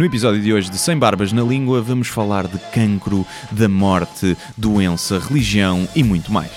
No 0.00 0.06
episódio 0.06 0.40
de 0.40 0.50
hoje 0.50 0.70
de 0.70 0.78
Sem 0.78 0.98
Barbas 0.98 1.30
na 1.30 1.42
Língua, 1.42 1.82
vamos 1.82 2.08
falar 2.08 2.46
de 2.46 2.58
cancro, 2.72 3.26
da 3.52 3.68
morte, 3.68 4.34
doença, 4.56 5.18
religião 5.18 5.86
e 5.94 6.02
muito 6.02 6.32
mais. 6.32 6.50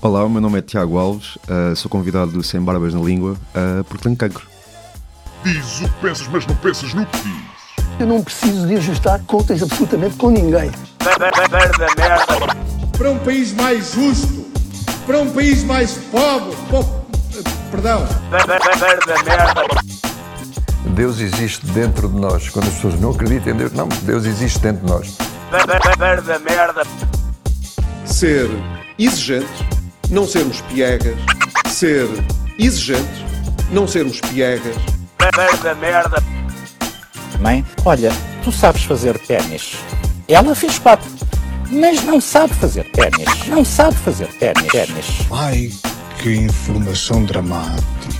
Olá, 0.00 0.24
o 0.24 0.30
meu 0.30 0.40
nome 0.40 0.60
é 0.60 0.62
Tiago 0.62 0.96
Alves, 0.96 1.34
uh, 1.48 1.74
sou 1.74 1.90
convidado 1.90 2.30
do 2.30 2.44
Sem 2.44 2.60
Barbas 2.60 2.94
na 2.94 3.00
Língua 3.00 3.32
uh, 3.32 3.82
porque 3.82 4.04
tenho 4.04 4.14
cancro. 4.14 4.46
Diz 5.42 5.80
o 5.80 5.88
que 5.88 5.94
pensas, 6.00 6.28
mas 6.28 6.46
não 6.46 6.54
pensas 6.54 6.94
no 6.94 7.04
que 7.06 7.18
dizes. 7.18 7.42
Eu 7.98 8.06
não 8.06 8.22
preciso 8.22 8.68
de 8.68 8.76
ajustar 8.76 9.18
contas 9.26 9.60
absolutamente 9.60 10.14
com 10.14 10.30
ninguém. 10.30 10.70
Para 12.96 13.10
um 13.10 13.18
país 13.18 13.52
mais 13.52 13.94
justo, 13.94 14.46
para 15.04 15.18
um 15.18 15.30
país 15.32 15.64
mais 15.64 15.94
pobre, 16.12 16.56
po- 16.70 16.84
perdão, 17.72 18.06
Deus 20.94 21.20
existe 21.20 21.64
dentro 21.66 22.08
de 22.08 22.16
nós. 22.16 22.48
Quando 22.48 22.68
as 22.68 22.74
pessoas 22.74 23.00
não 23.00 23.10
acreditam 23.10 23.52
em 23.52 23.56
Deus, 23.56 23.72
não, 23.72 23.88
Deus 24.02 24.24
existe 24.24 24.58
dentro 24.60 24.84
de 24.86 24.92
nós. 24.92 25.16
ser 28.04 28.48
exigente, 28.98 29.46
não 30.10 30.26
sermos 30.26 30.60
piegas, 30.62 31.16
ser 31.68 32.08
exigente, 32.58 33.24
não 33.70 33.86
sermos 33.86 34.20
piegas, 34.20 34.76
Mãe, 37.40 37.64
olha, 37.84 38.10
tu 38.42 38.50
sabes 38.50 38.84
fazer 38.84 39.18
ténis. 39.18 39.76
Ela 40.28 40.54
fez 40.54 40.78
quatro, 40.78 41.08
mas 41.70 42.02
não 42.04 42.20
sabe 42.20 42.54
fazer 42.54 42.84
ténis. 42.90 43.46
Não 43.46 43.64
sabe 43.64 43.96
fazer 43.96 44.28
ténis. 44.34 44.68
Ai, 45.30 45.70
que 46.22 46.34
informação 46.34 47.24
dramática. 47.24 48.19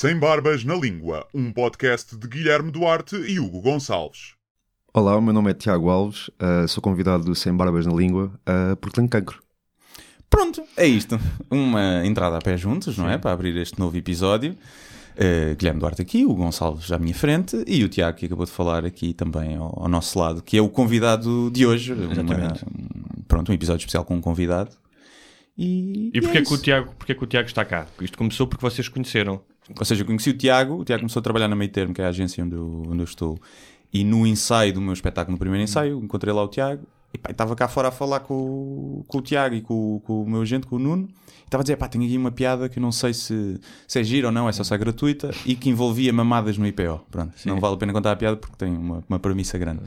Sem 0.00 0.18
Barbas 0.18 0.64
na 0.64 0.74
Língua, 0.76 1.28
um 1.34 1.52
podcast 1.52 2.16
de 2.16 2.26
Guilherme 2.26 2.70
Duarte 2.70 3.16
e 3.16 3.38
Hugo 3.38 3.60
Gonçalves. 3.60 4.32
Olá, 4.94 5.14
o 5.14 5.20
meu 5.20 5.34
nome 5.34 5.50
é 5.50 5.52
Tiago 5.52 5.90
Alves, 5.90 6.28
uh, 6.28 6.66
sou 6.66 6.82
convidado 6.82 7.22
do 7.22 7.34
Sem 7.34 7.54
Barbas 7.54 7.84
na 7.84 7.92
Língua 7.92 8.32
uh, 8.48 8.74
porque 8.76 8.96
tenho 8.96 9.10
cancro. 9.10 9.42
Pronto, 10.30 10.62
é 10.74 10.86
isto. 10.86 11.20
Uma 11.50 12.00
entrada 12.06 12.38
a 12.38 12.40
pé 12.40 12.56
juntos, 12.56 12.96
não 12.96 13.10
é? 13.10 13.18
Para 13.18 13.32
abrir 13.32 13.54
este 13.58 13.78
novo 13.78 13.94
episódio. 13.94 14.52
Uh, 15.16 15.54
Guilherme 15.54 15.80
Duarte 15.80 16.00
aqui, 16.00 16.24
o 16.24 16.34
Gonçalves 16.34 16.90
à 16.90 16.98
minha 16.98 17.14
frente 17.14 17.62
e 17.66 17.84
o 17.84 17.88
Tiago 17.90 18.16
que 18.16 18.24
acabou 18.24 18.46
de 18.46 18.52
falar 18.52 18.86
aqui 18.86 19.12
também 19.12 19.54
ao, 19.56 19.82
ao 19.82 19.86
nosso 19.86 20.18
lado, 20.18 20.42
que 20.42 20.56
é 20.56 20.62
o 20.62 20.70
convidado 20.70 21.50
de 21.50 21.66
hoje. 21.66 21.92
Uma- 21.92 22.02
um- 22.02 23.22
pronto, 23.28 23.52
um 23.52 23.54
episódio 23.54 23.80
especial 23.82 24.06
com 24.06 24.16
um 24.16 24.20
convidado. 24.22 24.70
E, 25.58 26.10
E 26.14 26.22
porquê, 26.22 26.38
é 26.38 26.42
que 26.42 26.54
o. 26.54 26.56
Tiago, 26.56 26.94
porquê 26.94 27.14
que 27.14 27.22
o 27.22 27.26
Tiago 27.26 27.48
está 27.48 27.66
cá? 27.66 27.86
Isto 28.00 28.16
começou 28.16 28.46
porque 28.46 28.62
vocês 28.62 28.88
conheceram. 28.88 29.42
Ou 29.78 29.84
seja, 29.84 30.02
eu 30.02 30.06
conheci 30.06 30.30
o 30.30 30.34
Tiago, 30.36 30.74
o 30.80 30.84
Tiago 30.84 31.00
começou 31.02 31.20
a 31.20 31.22
trabalhar 31.22 31.48
na 31.48 31.56
Meio 31.56 31.70
Termo, 31.70 31.94
que 31.94 32.02
é 32.02 32.04
a 32.04 32.08
agência 32.08 32.44
onde 32.44 32.54
eu, 32.56 32.82
onde 32.88 32.98
eu 33.00 33.04
estou. 33.04 33.38
E 33.92 34.04
no 34.04 34.26
ensaio 34.26 34.72
do 34.72 34.80
meu 34.80 34.92
espetáculo, 34.92 35.32
no 35.32 35.38
primeiro 35.38 35.62
ensaio, 35.64 35.98
encontrei 36.02 36.32
lá 36.32 36.42
o 36.44 36.48
Tiago 36.48 36.84
e 37.12 37.18
pá, 37.18 37.30
estava 37.32 37.56
cá 37.56 37.66
fora 37.66 37.88
a 37.88 37.90
falar 37.90 38.20
com, 38.20 38.34
o- 38.34 39.04
com 39.08 39.18
o 39.18 39.20
Tiago 39.20 39.54
e 39.54 39.60
com, 39.60 39.96
o- 39.96 40.00
com 40.00 40.22
o 40.22 40.30
meu 40.30 40.42
agente, 40.42 40.66
com 40.66 40.76
o 40.76 40.78
Nuno. 40.78 41.08
E 41.08 41.42
estava 41.50 41.62
a 41.62 41.64
dizer, 41.64 41.76
pá, 41.76 41.88
tenho 41.88 42.04
aqui 42.04 42.16
uma 42.16 42.30
piada 42.30 42.68
que 42.68 42.78
eu 42.78 42.82
não 42.82 42.92
sei 42.92 43.12
se, 43.12 43.58
se 43.88 43.98
é 43.98 44.04
gira 44.04 44.28
ou 44.28 44.32
não, 44.32 44.48
é 44.48 44.52
só 44.52 44.62
se 44.62 44.72
é 44.72 44.78
gratuita 44.78 45.30
e 45.44 45.56
que 45.56 45.68
envolvia 45.68 46.12
mamadas 46.12 46.56
no 46.56 46.64
IPO. 46.66 47.00
Pronto, 47.10 47.32
não 47.44 47.58
vale 47.60 47.74
a 47.74 47.78
pena 47.78 47.92
contar 47.92 48.12
a 48.12 48.16
piada 48.16 48.36
porque 48.36 48.54
tem 48.56 48.70
uma, 48.72 49.02
uma 49.08 49.18
premissa 49.18 49.58
grande. 49.58 49.82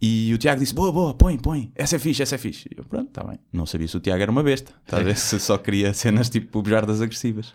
E 0.00 0.32
o 0.34 0.38
Tiago 0.38 0.60
disse: 0.60 0.74
Boa, 0.74 0.90
boa, 0.90 1.14
põe, 1.14 1.36
põe, 1.38 1.70
essa 1.74 1.96
é 1.96 1.98
fixe, 1.98 2.22
essa 2.22 2.34
é 2.34 2.38
fixe. 2.38 2.68
E 2.74 2.78
eu, 2.78 2.84
pronto, 2.84 3.08
está 3.08 3.22
bem. 3.24 3.38
Não 3.52 3.64
sabia 3.64 3.86
se 3.86 3.96
o 3.96 4.00
Tiago 4.00 4.20
era 4.22 4.30
uma 4.30 4.42
besta, 4.42 4.72
a 4.90 5.00
ver? 5.00 5.16
Se 5.16 5.38
só 5.38 5.56
queria 5.56 5.94
cenas 5.94 6.28
tipo 6.30 6.60
bujardas 6.62 7.00
agressivas. 7.00 7.54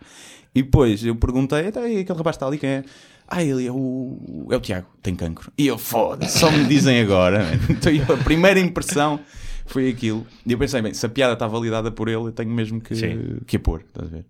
E 0.53 0.63
depois 0.63 1.03
eu 1.03 1.15
perguntei: 1.15 1.67
então, 1.67 1.87
e 1.87 1.99
aquele 1.99 2.17
rapaz 2.17 2.35
está 2.35 2.47
ali, 2.47 2.57
quem 2.57 2.69
é? 2.69 2.83
Ah, 3.27 3.43
ele 3.43 3.67
é 3.67 3.71
o, 3.71 4.47
é 4.51 4.55
o 4.55 4.59
Tiago, 4.59 4.87
tem 5.03 5.15
cancro. 5.15 5.51
E 5.57 5.67
eu, 5.67 5.77
foda-se, 5.77 6.39
só 6.39 6.49
me 6.51 6.65
dizem 6.65 6.99
agora. 6.99 7.39
man. 7.43 7.59
Então, 7.69 7.91
eu, 7.93 8.03
a 8.15 8.17
primeira 8.17 8.59
impressão 8.59 9.19
foi 9.67 9.87
aquilo. 9.89 10.25
E 10.45 10.51
eu 10.51 10.57
pensei: 10.57 10.81
bem, 10.81 10.93
se 10.93 11.05
a 11.05 11.09
piada 11.09 11.33
está 11.33 11.45
validada 11.47 11.91
por 11.91 12.07
ele, 12.07 12.17
eu 12.23 12.31
tenho 12.31 12.49
mesmo 12.49 12.81
que, 12.81 12.95
Sim. 12.95 13.37
que 13.45 13.57
a 13.57 13.59
pôr, 13.59 13.81
estás 13.87 14.07
a 14.07 14.11
ver? 14.11 14.25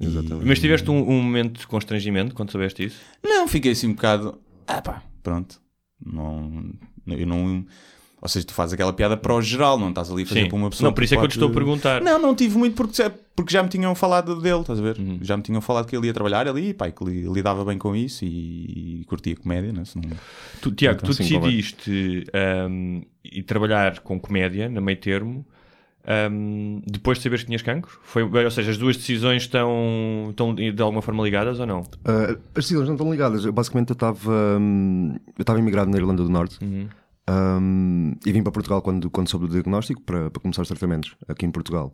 E- 0.00 0.08
Mas 0.44 0.58
tiveste 0.58 0.90
um, 0.90 0.96
um 1.08 1.22
momento 1.22 1.60
de 1.60 1.66
constrangimento 1.68 2.34
quando 2.34 2.50
soubeste 2.50 2.84
isso? 2.86 3.00
Não, 3.22 3.46
fiquei 3.46 3.70
assim 3.72 3.86
um 3.88 3.92
bocado. 3.94 4.40
Ah 4.66 4.82
pá, 4.82 5.02
pronto. 5.22 5.60
Não, 6.04 6.72
eu 7.06 7.26
não. 7.26 7.64
Ou 8.22 8.28
seja, 8.28 8.46
tu 8.46 8.54
fazes 8.54 8.72
aquela 8.72 8.92
piada 8.92 9.16
para 9.16 9.34
o 9.34 9.42
geral, 9.42 9.76
não 9.76 9.88
estás 9.88 10.08
ali 10.08 10.22
a 10.22 10.26
fazer 10.26 10.42
Sim. 10.42 10.48
para 10.48 10.56
uma 10.56 10.70
pessoa. 10.70 10.86
Não, 10.88 10.94
por 10.94 11.02
isso 11.02 11.12
é 11.14 11.16
que 11.18 11.24
eu 11.24 11.28
te 11.28 11.32
estou 11.32 11.48
a 11.48 11.52
perguntar. 11.52 12.00
Não, 12.00 12.20
não 12.20 12.36
tive 12.36 12.56
muito 12.56 12.76
porque, 12.76 12.94
já- 13.02 13.10
porque 13.34 13.52
já 13.52 13.64
me 13.64 13.68
tinham 13.68 13.92
falado 13.96 14.40
dele, 14.40 14.60
estás 14.60 14.78
a 14.78 14.82
ver? 14.82 14.96
Uhum. 14.96 15.18
Já 15.20 15.36
me 15.36 15.42
tinham 15.42 15.60
falado 15.60 15.86
que 15.88 15.96
ele 15.96 16.06
ia 16.06 16.14
trabalhar 16.14 16.46
ali 16.46 16.68
e 16.68 16.74
pá, 16.74 16.86
e 16.86 16.92
que 16.92 17.02
li- 17.04 17.26
lidava 17.26 17.64
bem 17.64 17.76
com 17.76 17.96
isso 17.96 18.24
e, 18.24 19.00
e 19.00 19.04
curtia 19.06 19.34
comédia, 19.34 19.72
né? 19.72 19.82
Não- 19.96 20.02
Tu, 20.60 20.70
Tiago, 20.70 20.98
Então, 21.02 21.10
tu 21.10 21.14
sim, 21.14 21.24
convém. 21.34 21.40
decidiste 21.56 22.24
ahm, 22.32 23.00
ir 23.24 23.42
trabalhar 23.42 23.98
com 23.98 24.20
comédia, 24.20 24.68
na 24.68 24.80
meio 24.80 24.98
termo, 24.98 25.44
ahm, 26.06 26.80
depois 26.86 27.18
de 27.18 27.24
saberes 27.24 27.42
que 27.42 27.46
tinhas 27.48 27.62
cancro? 27.62 27.98
Foi, 28.04 28.22
ou 28.22 28.50
seja, 28.52 28.70
as 28.70 28.78
duas 28.78 28.96
decisões 28.96 29.42
estão, 29.42 30.28
estão 30.30 30.54
de 30.54 30.80
alguma 30.80 31.02
forma 31.02 31.24
ligadas 31.24 31.58
ou 31.58 31.66
não? 31.66 31.80
Uh, 31.80 32.38
as 32.54 32.64
decisões 32.64 32.86
não 32.86 32.94
estão 32.94 33.10
ligadas. 33.10 33.44
Eu, 33.44 33.52
basicamente, 33.52 33.90
eu 33.90 33.94
estava 33.94 34.30
hum, 34.60 35.16
eu 35.36 35.42
estava 35.42 35.58
imigrado 35.58 35.90
na 35.90 35.96
Irlanda 35.96 36.22
do 36.22 36.28
Norte 36.28 36.58
um, 37.28 38.14
e 38.26 38.32
vim 38.32 38.42
para 38.42 38.52
Portugal 38.52 38.82
quando, 38.82 39.10
quando 39.10 39.28
soube 39.28 39.46
do 39.46 39.52
diagnóstico 39.52 40.02
para, 40.02 40.30
para 40.30 40.42
começar 40.42 40.62
os 40.62 40.68
tratamentos 40.68 41.14
aqui 41.28 41.46
em 41.46 41.50
Portugal. 41.50 41.92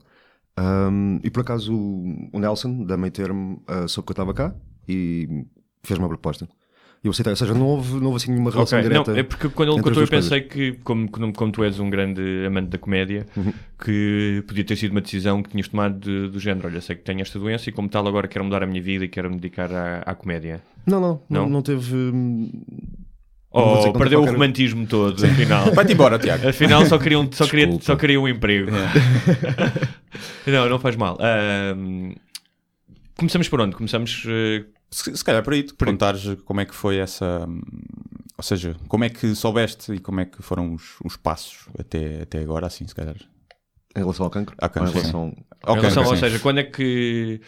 Um, 0.59 1.21
e 1.23 1.31
por 1.31 1.41
acaso 1.41 1.73
o, 1.75 2.39
Nelson, 2.39 2.85
da 2.85 2.97
Meio 2.97 3.13
Termo, 3.13 3.63
uh, 3.69 3.89
soube 3.89 4.07
que 4.07 4.11
eu 4.11 4.15
estava 4.15 4.35
cá 4.35 4.55
e 4.89 5.45
fez 5.85 5.99
uma 5.99 6.09
proposta. 6.09 6.49
E 7.05 7.07
eu 7.07 7.13
aceitei, 7.13 7.31
ou 7.33 7.37
seja, 7.37 7.55
não 7.55 7.65
houve, 7.67 7.95
não 8.01 8.07
houve 8.07 8.17
assim 8.17 8.33
nenhuma 8.33 8.51
relação 8.51 8.77
Ok, 8.77 8.89
direta. 8.89 9.13
Não, 9.13 9.19
é 9.21 9.23
porque 9.23 9.49
quando 9.51 9.73
ele 9.73 9.81
contou 9.83 10.03
eu 10.03 10.09
pensei 10.09 10.41
que, 10.41 10.73
como, 10.83 11.09
como, 11.09 11.53
tu 11.53 11.63
és 11.63 11.79
um 11.79 11.89
grande 11.89 12.21
amante 12.45 12.71
da 12.71 12.79
comédia, 12.79 13.25
que 13.85 14.43
podia 14.49 14.65
ter 14.65 14.75
sido 14.75 14.91
uma 14.91 15.01
decisão 15.01 15.41
que 15.41 15.51
tinhas 15.51 15.69
tomado 15.69 16.01
de- 16.01 16.29
do 16.29 16.41
género. 16.41 16.67
Olha, 16.67 16.81
sei 16.81 16.97
que 16.97 17.05
tenho 17.05 17.21
esta 17.21 17.39
doença 17.39 17.69
e 17.71 17.73
como 17.73 17.89
tal 17.89 18.09
agora 18.09 18.27
quero 18.27 18.45
mudar 18.45 18.65
a 18.65 18.67
minha 18.67 18.83
vida 18.83 19.05
e 19.05 19.09
quero 19.09 19.31
me 19.31 19.37
dedicar 19.37 19.73
à, 19.73 19.99
à 20.01 20.15
comédia. 20.17 20.61
Não, 20.85 21.01
não, 21.01 21.23
não, 21.31 21.43
Não? 21.43 21.49
não 21.49 21.63
teve. 21.63 21.95
hum, 21.95 22.51
Não 23.53 23.93
perdeu 23.93 24.19
o 24.19 24.23
qualquer- 24.23 24.33
romantismo 24.33 24.87
todo, 24.87 25.25
afinal. 25.25 25.71
Vai-te 25.75 25.93
embora, 25.95 26.19
Tiago. 26.19 26.49
Afinal, 26.49 26.85
só 26.87 26.99
queria 26.99 27.19
um, 27.19 27.31
só 27.33 27.47
queria, 27.47 27.81
só 27.81 27.97
queria 27.97 28.21
um 28.21 28.29
emprego. 28.29 28.71
não, 30.47 30.69
não 30.69 30.79
faz 30.79 30.97
mal. 30.97 31.19
Ahm, 31.21 32.15
começamos 33.17 33.49
por 33.49 33.61
onde? 33.61 33.75
Começamos. 33.75 34.25
eh, 34.29 34.65
Se, 34.91 35.17
se 35.17 35.25
calhar 35.25 35.43
para 35.43 35.55
aí, 35.55 35.67
contares 35.73 36.37
como 36.45 36.61
é 36.61 36.65
que 36.65 36.75
foi 36.75 36.99
essa. 36.99 37.47
Ou 38.37 38.43
seja, 38.45 38.77
como 38.87 39.05
é 39.05 39.09
que 39.09 39.35
soubeste 39.35 39.93
e 39.95 39.99
como 39.99 40.21
é 40.21 40.25
que 40.25 40.41
foram 40.43 40.73
os, 40.75 40.97
os 41.05 41.17
passos 41.17 41.67
até, 41.79 42.23
até 42.23 42.39
agora, 42.41 42.67
assim, 42.67 42.87
se 42.87 42.95
calhar. 42.95 43.17
Em 43.97 44.01
relação 44.01 44.25
ao 44.25 44.31
cancro? 44.31 44.55
Ao 44.61 44.69
cancro, 44.71 44.91
em 44.91 44.93
relação... 44.93 45.29
em 45.29 45.45
Ok, 45.65 45.81
relação- 45.81 46.03
ok, 46.03 46.11
ou 46.13 46.17
sim. 46.17 46.21
seja, 46.25 46.39
quando 46.39 46.59
é 46.59 46.63
que. 46.65 47.41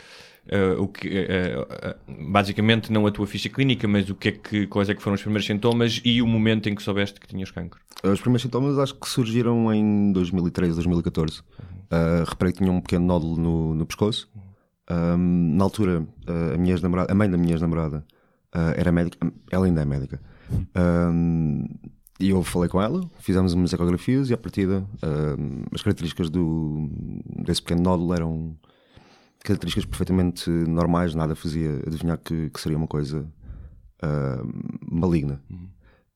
eh, 0.49 0.73
o 0.79 0.89
que 0.89 1.09
eh, 1.09 1.55
eh, 1.83 1.97
basicamente, 2.29 2.91
não 2.91 3.07
a 3.07 3.11
tua 3.13 3.27
ficha 3.27 3.49
clínica, 3.49 3.87
mas 3.87 4.09
o 4.11 4.15
que 4.15 4.29
é 4.29 4.33
que, 4.33 4.67
quais 4.67 4.89
é 4.89 4.95
que 4.95 5.03
foram 5.03 5.15
os 5.15 5.21
primeiros 5.23 5.47
sintomas 5.47 6.01
e 6.05 6.21
o 6.21 6.27
momento 6.27 6.69
em 6.69 6.75
que 6.75 6.83
soubeste 6.83 7.21
que 7.21 7.27
tinhas 7.29 7.51
cancro? 7.51 7.81
Os 8.03 8.21
primeiros 8.21 8.43
sintomas 8.43 8.79
acho 8.79 8.95
que 8.95 9.09
surgiram 9.09 9.73
em 9.73 10.13
2013, 10.13 10.75
2014. 10.75 11.41
Uh, 11.41 12.25
reparei 12.27 12.53
que 12.53 12.59
tinha 12.59 12.73
um 12.73 12.81
pequeno 12.81 13.05
nódulo 13.07 13.37
no, 13.37 13.75
no 13.75 13.87
pescoço. 13.87 14.29
Um, 14.91 15.55
na 15.57 15.65
altura, 15.65 16.01
uh, 16.01 16.55
a, 16.55 16.59
minha 16.59 16.73
ex-namorada- 16.75 17.13
a 17.13 17.15
mãe 17.15 17.31
da 17.31 17.37
minha 17.37 17.53
ex-namorada 17.55 18.05
uh, 18.55 18.75
era 18.77 18.91
médica, 18.91 19.31
ela 19.53 19.67
ainda 19.67 19.83
é 19.83 19.85
médica. 19.85 20.21
Um, 20.77 21.65
e 22.21 22.31
eu 22.31 22.43
falei 22.43 22.69
com 22.69 22.81
ela, 22.81 23.01
fizemos 23.19 23.53
umas 23.55 23.73
ecografias 23.73 24.29
e, 24.31 24.35
à 24.35 24.37
partida, 24.37 24.85
um, 25.03 25.63
as 25.75 25.83
características 25.83 26.29
do, 26.29 26.89
desse 27.45 27.63
pequeno 27.63 27.83
nódulo 27.83 28.15
eram 28.15 28.57
características 29.43 29.87
perfeitamente 29.87 30.51
normais, 30.51 31.15
nada 31.15 31.35
fazia 31.35 31.83
adivinhar 31.87 32.19
que, 32.19 32.51
que 32.51 32.61
seria 32.61 32.77
uma 32.77 32.87
coisa 32.87 33.27
uh, 34.03 34.95
maligna. 34.95 35.41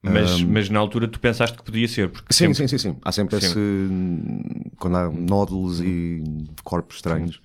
Mas, 0.02 0.42
mas 0.42 0.68
na 0.68 0.78
altura 0.78 1.08
tu 1.08 1.18
pensaste 1.18 1.56
que 1.56 1.64
podia 1.64 1.88
ser, 1.88 2.10
porque 2.10 2.30
Sim, 2.34 2.52
sempre- 2.52 2.68
sim, 2.68 2.68
sim, 2.68 2.90
sim. 2.90 2.96
Há 3.02 3.10
sempre 3.10 3.40
Sim. 3.40 3.46
esse. 3.46 4.76
Quando 4.78 4.96
há 4.98 5.10
nódulos 5.10 5.80
e 5.80 6.22
corpos 6.62 6.96
estranhos 6.96 7.40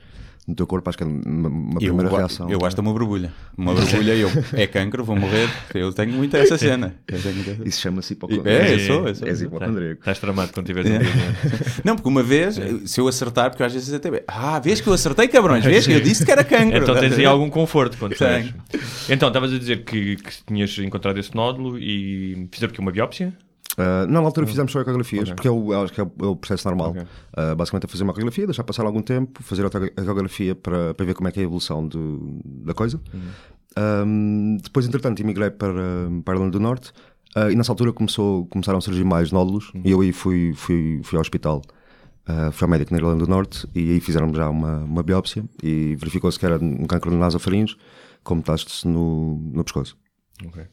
no 0.50 0.56
teu 0.56 0.66
corpo, 0.66 0.90
acho 0.90 0.98
que 0.98 1.04
é 1.04 1.08
uma, 1.08 1.48
uma 1.48 1.74
Eu, 1.80 1.94
primeira 1.94 2.10
reação. 2.10 2.50
eu 2.50 2.58
gosto 2.60 2.76
de 2.76 2.82
uma 2.82 2.92
borbulha. 2.92 3.32
Uma 3.56 3.74
borbulha 3.76 4.16
e 4.16 4.22
eu, 4.22 4.30
é 4.54 4.66
cancro, 4.66 5.04
vou 5.04 5.16
morrer. 5.16 5.48
Eu 5.76 5.94
tenho 5.94 6.12
muito 6.12 6.36
essa 6.36 6.58
cena. 6.58 6.96
Muito 7.10 7.62
Isso 7.70 7.80
chama-se 7.80 8.14
É, 8.14 8.16
hipocondria. 8.16 8.70
eu 8.72 8.80
sou, 8.80 9.08
eu 9.08 9.16
sou. 9.16 9.28
És 9.28 9.42
hipocondríaco. 9.42 10.00
Estás 10.02 10.18
tramado 10.20 10.52
quando 10.52 10.66
tiveres 10.66 10.92
um 10.92 10.98
dia. 10.98 11.10
Não, 11.86 11.96
porque 11.96 12.10
uma 12.10 12.24
vez, 12.24 12.60
se 12.86 13.00
eu 13.00 13.08
acertar, 13.08 13.52
porque 13.52 13.62
às 13.64 13.74
vezes 13.74 13.94
até. 13.94 14.24
Ah, 14.28 14.60
vês 14.60 14.82
que 14.82 14.88
eu 14.88 14.94
acertei, 14.94 15.28
cabrões, 15.28 15.64
vês 15.64 15.86
que 15.86 15.94
eu 15.94 16.02
disse 16.02 16.26
que 16.26 16.32
era 16.32 16.44
cancro. 16.44 16.78
Então 16.82 17.00
tens 17.00 17.14
aí 17.18 17.26
algum 17.26 17.50
conforto 17.50 17.96
quando 17.98 18.18
sabes. 18.18 18.52
Então, 19.08 19.28
estavas 19.30 19.54
a 19.54 19.58
dizer 19.60 19.84
que, 19.84 20.16
que 20.16 20.32
tinhas 20.48 20.76
encontrado 20.80 21.20
esse 21.20 21.36
nódulo 21.36 21.78
e 21.78 22.48
fizeram 22.52 22.70
porque 22.70 22.82
uma 22.82 22.92
biópsia? 22.92 23.34
Uh, 23.78 24.08
não, 24.08 24.22
na 24.22 24.28
altura 24.28 24.46
fizemos 24.48 24.72
só 24.72 24.82
ecografias, 24.82 25.30
porque 25.32 25.48
é 25.48 25.52
o, 25.52 25.74
acho 25.84 25.94
que 25.94 26.02
é 26.02 26.04
o, 26.04 26.36
processo 26.36 26.68
normal. 26.68 26.90
Ok. 26.92 27.02
Uh, 27.02 27.56
basicamente 27.56 27.86
é 27.86 27.88
fazer 27.88 28.04
uma 28.04 28.12
ecografia, 28.12 28.46
deixar 28.46 28.64
passar 28.64 28.86
algum 28.86 29.02
tempo, 29.02 29.42
fazer 29.44 29.64
outra 29.64 29.86
ecografia 29.86 30.56
para, 30.56 30.94
para 30.94 31.06
ver 31.06 31.14
como 31.14 31.30
é 31.30 31.32
que 31.32 31.40
é 31.40 31.44
a 31.44 31.46
evolução 31.46 31.88
do- 31.88 32.42
da 32.44 32.74
coisa. 32.74 33.00
Ahm, 33.78 34.58
depois, 34.58 34.88
entretanto, 34.88 35.22
emigrei 35.22 35.50
para, 35.52 35.74
para 36.26 36.34
a 36.34 36.36
Irlanda 36.36 36.52
do 36.52 36.60
Norte 36.60 36.92
ah, 37.36 37.52
e 37.52 37.56
nessa 37.56 37.72
altura 37.72 37.94
começou, 37.94 38.46
começaram 38.48 38.80
a 38.80 38.82
surgir 38.82 39.04
mais 39.04 39.32
nódulos 39.32 39.72
e 39.86 39.92
eu 39.92 40.02
aí 40.02 40.12
fui, 40.12 40.54
fui, 40.56 41.00
fui 41.04 41.18
ao 41.18 41.22
hospital. 41.22 41.62
Ah, 42.26 42.52
fui 42.52 42.66
ao 42.66 42.70
médico 42.70 42.92
na 42.92 43.00
Irlanda 43.00 43.24
do 43.26 43.30
Norte 43.30 43.68
e 43.76 43.92
aí 43.92 44.00
fizeram 44.00 44.34
já 44.34 44.50
uma, 44.50 44.80
uma 44.80 45.04
biópsia 45.04 45.44
e 45.64 45.96
verificou-se 45.96 46.38
que 46.40 46.46
era 46.46 46.58
um 46.58 46.86
cancro 46.86 47.12
de 47.12 47.18
nasofaringe 47.18 47.78
com 48.24 48.36
metástase 48.36 48.88
no, 48.88 49.38
no 49.54 49.64
pescoço. 49.64 49.96
Ok. 50.46 50.64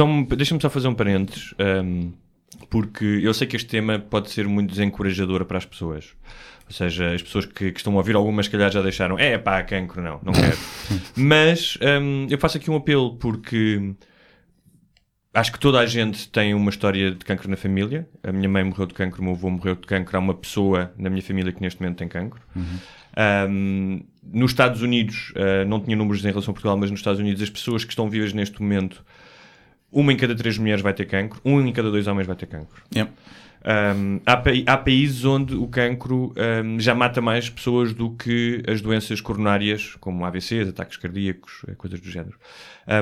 Um- 0.00 0.24
Deixa-me 0.24 0.60
só 0.60 0.70
fazer 0.70 0.88
um 0.88 0.94
parênteses, 0.94 1.54
hum, 1.84 2.12
porque 2.68 3.04
eu 3.22 3.32
sei 3.34 3.46
que 3.46 3.56
este 3.56 3.68
tema 3.68 3.98
pode 3.98 4.30
ser 4.30 4.46
muito 4.46 4.70
desencorajador 4.70 5.44
para 5.44 5.58
as 5.58 5.64
pessoas. 5.64 6.14
Ou 6.66 6.72
seja, 6.72 7.12
as 7.14 7.20
pessoas 7.22 7.46
que, 7.46 7.72
que 7.72 7.78
estão 7.80 7.94
a 7.94 7.96
ouvir 7.96 8.14
algumas, 8.14 8.46
se 8.46 8.52
calhar, 8.52 8.70
já 8.70 8.80
deixaram. 8.80 9.18
É 9.18 9.36
pá, 9.36 9.60
cancro, 9.62 10.00
não, 10.00 10.20
não 10.22 10.32
quero. 10.32 10.56
Mas 11.16 11.76
hum, 12.00 12.26
eu 12.30 12.38
faço 12.38 12.58
aqui 12.58 12.70
um 12.70 12.76
apelo, 12.76 13.16
porque 13.16 13.92
acho 15.34 15.50
que 15.52 15.58
toda 15.58 15.80
a 15.80 15.86
gente 15.86 16.28
tem 16.28 16.54
uma 16.54 16.70
história 16.70 17.10
de 17.10 17.24
cancro 17.24 17.50
na 17.50 17.56
família. 17.56 18.08
A 18.22 18.30
minha 18.30 18.48
mãe 18.48 18.62
morreu 18.62 18.86
de 18.86 18.94
cancro, 18.94 19.20
o 19.20 19.24
meu 19.24 19.34
avô 19.34 19.50
morreu 19.50 19.74
de 19.74 19.82
cancro. 19.86 20.16
Há 20.16 20.20
uma 20.20 20.34
pessoa 20.34 20.92
na 20.96 21.10
minha 21.10 21.22
família 21.22 21.52
que 21.52 21.60
neste 21.60 21.80
momento 21.80 21.98
tem 21.98 22.06
cancro. 22.08 22.40
Um, 23.48 24.02
nos 24.22 24.52
Estados 24.52 24.80
Unidos, 24.82 25.32
uh, 25.36 25.66
não 25.68 25.80
tinha 25.80 25.96
números 25.96 26.24
em 26.24 26.28
relação 26.28 26.52
a 26.52 26.54
Portugal, 26.54 26.76
mas 26.76 26.90
nos 26.90 27.00
Estados 27.00 27.20
Unidos, 27.20 27.42
as 27.42 27.50
pessoas 27.50 27.84
que 27.84 27.90
estão 27.90 28.08
vivas 28.08 28.32
neste 28.32 28.62
momento, 28.62 29.04
uma 29.92 30.12
em 30.12 30.16
cada 30.16 30.34
três 30.34 30.56
mulheres 30.58 30.82
vai 30.82 30.92
ter 30.94 31.06
cancro, 31.06 31.40
um 31.44 31.60
em 31.66 31.72
cada 31.72 31.90
dois 31.90 32.06
homens 32.06 32.26
vai 32.26 32.36
ter 32.36 32.46
cancro. 32.46 32.82
Yeah. 32.94 33.10
Um, 33.62 34.20
há, 34.24 34.38
pa- 34.38 34.50
há 34.64 34.76
países 34.78 35.22
onde 35.26 35.54
o 35.54 35.68
cancro 35.68 36.32
um, 36.64 36.80
já 36.80 36.94
mata 36.94 37.20
mais 37.20 37.50
pessoas 37.50 37.92
do 37.92 38.08
que 38.12 38.62
as 38.66 38.80
doenças 38.80 39.20
coronárias, 39.20 39.96
como 40.00 40.24
AVCs, 40.24 40.68
ataques 40.70 40.96
cardíacos, 40.96 41.60
eh, 41.68 41.74
coisas 41.74 42.00
do 42.00 42.08
género. 42.10 42.38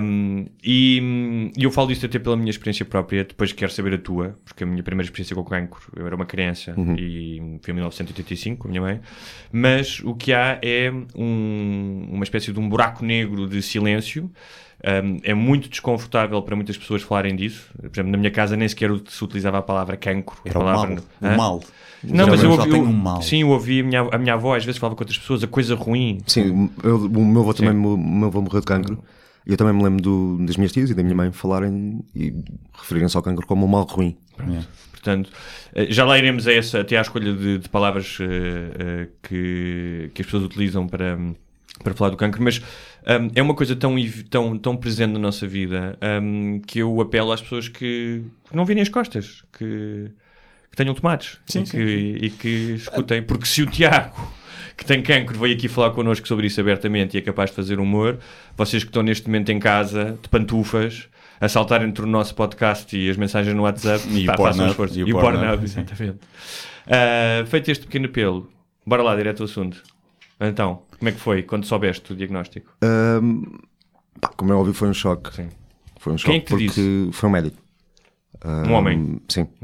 Um, 0.03 0.47
e, 0.61 1.53
e 1.57 1.63
eu 1.63 1.71
falo 1.71 1.93
isto 1.93 2.05
até 2.07 2.19
pela 2.19 2.37
minha 2.37 2.51
experiência 2.51 2.85
própria, 2.85 3.23
depois 3.25 3.53
quero 3.53 3.71
saber 3.71 3.95
a 3.95 3.99
tua, 3.99 4.37
porque 4.45 4.65
a 4.65 4.67
minha 4.67 4.83
primeira 4.83 5.07
experiência 5.07 5.37
com 5.37 5.43
o 5.43 5.45
cancro, 5.45 5.81
eu 5.95 6.05
era 6.05 6.17
uma 6.17 6.27
criança 6.27 6.75
e 6.99 7.37
foi 7.63 7.71
em 7.71 7.75
1985 7.77 8.59
com 8.63 8.67
a 8.67 8.71
minha 8.71 8.83
mãe, 8.83 9.01
mas 9.53 10.01
o 10.01 10.13
que 10.17 10.33
há 10.33 10.59
é 10.61 10.91
um- 11.15 12.09
uma 12.11 12.25
espécie 12.25 12.53
de 12.53 12.59
um 12.59 12.69
buraco 12.69 13.05
negro 13.05 13.47
de 13.49 13.63
silêncio. 13.63 14.29
Um, 14.85 15.19
é 15.25 15.35
muito 15.35 15.69
desconfortável 15.69 16.41
para 16.41 16.55
muitas 16.55 16.77
pessoas 16.77 17.03
falarem 17.03 17.35
disso. 17.35 17.69
Por 17.81 17.91
exemplo, 17.93 18.13
na 18.13 18.17
minha 18.19 18.31
casa 18.31 18.57
nem 18.57 18.69
sequer 18.69 18.91
se 19.09 19.25
utilizava 19.25 19.59
a 19.59 19.63
palavra 19.63 19.97
cancro. 19.97 20.37
a 20.45 20.49
Era 20.49 20.59
o 20.59 20.63
palavra, 20.63 20.95
mal. 20.95 21.05
Hã? 21.23 21.35
O 21.35 21.37
mal. 21.37 21.63
Não, 22.05 22.27
mas 22.29 22.43
eu 22.45 22.51
ouvi, 22.53 22.71
eu- 22.71 22.83
um 22.83 22.93
mal. 22.93 23.21
Sim, 23.21 23.41
eu 23.43 23.49
ouvi 23.49 23.81
a 23.81 23.83
minha, 23.85 24.01
a 24.03 24.19
minha 24.19 24.35
avó 24.35 24.55
às 24.55 24.65
vezes 24.65 24.79
falava 24.79 24.95
com 24.95 25.03
outras 25.03 25.19
pessoas, 25.19 25.43
a 25.43 25.49
coisa 25.49 25.75
ruim. 25.75 26.19
Sim, 26.29 26.71
eu- 26.85 26.97
o 27.07 27.25
meu 27.25 27.43
avô 27.43 27.53
também 27.53 27.73
o 27.75 27.97
meu 27.97 28.29
avô 28.29 28.41
morreu 28.41 28.61
de 28.61 28.67
cancro. 28.67 29.03
E 29.45 29.51
eu 29.51 29.57
também 29.57 29.73
me 29.75 29.83
lembro 29.83 30.01
do- 30.03 30.39
das 30.47 30.57
minhas 30.57 30.71
tias 30.71 30.91
e 30.91 30.95
da 30.95 31.03
minha 31.03 31.17
mãe 31.17 31.33
falarem 31.33 32.01
e 32.15 32.33
referirem-se 32.73 33.17
ao 33.17 33.23
cancro 33.23 33.45
como 33.49 33.65
um 33.65 33.69
mal 33.69 33.83
ruim. 33.85 34.17
Portanto, 34.93 35.31
eh, 35.75 35.87
já 35.91 36.05
lá 36.05 36.17
iremos 36.19 36.47
a 36.47 36.53
essa, 36.53 36.81
até 36.81 36.99
à 36.99 37.01
escolha 37.01 37.33
de, 37.33 37.59
de 37.59 37.69
palavras 37.69 38.19
eh, 38.21 38.25
eh, 38.79 39.09
que, 39.23 40.11
que 40.15 40.23
as 40.23 40.27
pessoas 40.27 40.45
utilizam 40.45 40.87
para, 40.87 41.19
para 41.83 41.95
falar 41.95 42.11
do 42.11 42.17
cancro, 42.17 42.43
mas 42.43 42.59
hum, 42.59 43.31
é 43.35 43.43
uma 43.43 43.55
coisa 43.55 43.75
tão, 43.77 43.95
tão, 44.31 44.59
tão 44.59 44.77
presente 44.77 45.13
na 45.13 45.19
nossa 45.19 45.47
vida 45.47 45.99
hum, 46.23 46.61
que 46.67 46.81
eu 46.81 47.01
apelo 47.01 47.33
às 47.33 47.41
pessoas 47.41 47.69
que 47.69 48.23
não 48.53 48.65
virem 48.65 48.83
as 48.83 48.89
costas, 48.89 49.43
que, 49.57 50.11
que 50.71 50.77
tenham 50.77 50.95
tomates 50.95 51.39
Sim, 51.47 51.63
e, 51.63 51.67
sim. 51.67 51.77
que, 51.77 52.19
e 52.23 52.31
que 52.31 52.49
escutem, 52.75 53.23
porque 53.23 53.47
se 53.47 53.63
o 53.63 53.67
Tiago 53.67 54.15
que 54.77 54.85
tem 54.85 55.03
cancro 55.03 55.37
veio 55.37 55.57
aqui 55.57 55.67
falar 55.67 55.91
connosco 55.91 56.27
sobre 56.29 56.47
isso 56.47 56.61
abertamente 56.61 57.17
e 57.17 57.19
é 57.19 57.21
capaz 57.21 57.51
de 57.51 57.57
fazer 57.57 57.81
humor, 57.81 58.19
vocês 58.57 58.85
que 58.85 58.91
estão 58.91 59.03
neste 59.03 59.27
momento 59.27 59.51
em 59.51 59.59
casa, 59.59 60.17
de 60.23 60.29
pantufas, 60.29 61.09
a 61.41 61.49
saltar 61.49 61.83
entre 61.83 62.05
o 62.05 62.07
nosso 62.07 62.35
podcast 62.35 62.97
e 62.97 63.11
as 63.11 63.17
mensagens 63.17 63.55
no 63.57 63.63
WhatsApp, 63.63 64.05
E 64.11 64.25
pá, 64.25 64.37
façam 64.37 64.67
um 64.67 64.71
esforço. 64.71 64.97
e 64.99 65.03
o 65.03 65.09
E 65.09 65.13
o 65.13 65.19
Pornhub, 65.19 65.65
exatamente. 65.65 66.19
Ah, 66.87 67.45
feito 67.47 67.71
este 67.71 67.87
pequeno 67.87 68.07
apelo, 68.07 68.51
bora 68.87 69.03
lá, 69.03 69.17
direto 69.17 69.43
ao 69.43 69.45
assunto. 69.47 69.83
Então, 70.41 70.83
como 70.99 71.09
é 71.09 71.13
que 71.13 71.21
foi 71.21 71.43
quando 71.43 71.65
soubeste 71.67 72.13
o 72.13 72.17
diagnóstico? 72.17 72.73
Ahm, 72.83 73.43
pá, 74.21 74.29
como 74.37 74.53
é 74.53 74.57
óbvio, 74.57 74.75
foi 74.75 74.89
um 74.89 74.95
choque. 74.95 75.35
Sim. 75.35 75.49
Foi 75.99 76.13
um 76.13 76.17
Quem 76.17 76.37
é 76.37 76.39
choque 76.39 76.41
que 76.41 76.47
te 76.47 76.51
porque 76.51 76.65
disse? 76.67 77.09
foi 77.13 77.29
um 77.29 77.33
médico. 77.33 77.57
Um 78.45 78.73
homem? 78.73 79.21
Sim. 79.29 79.49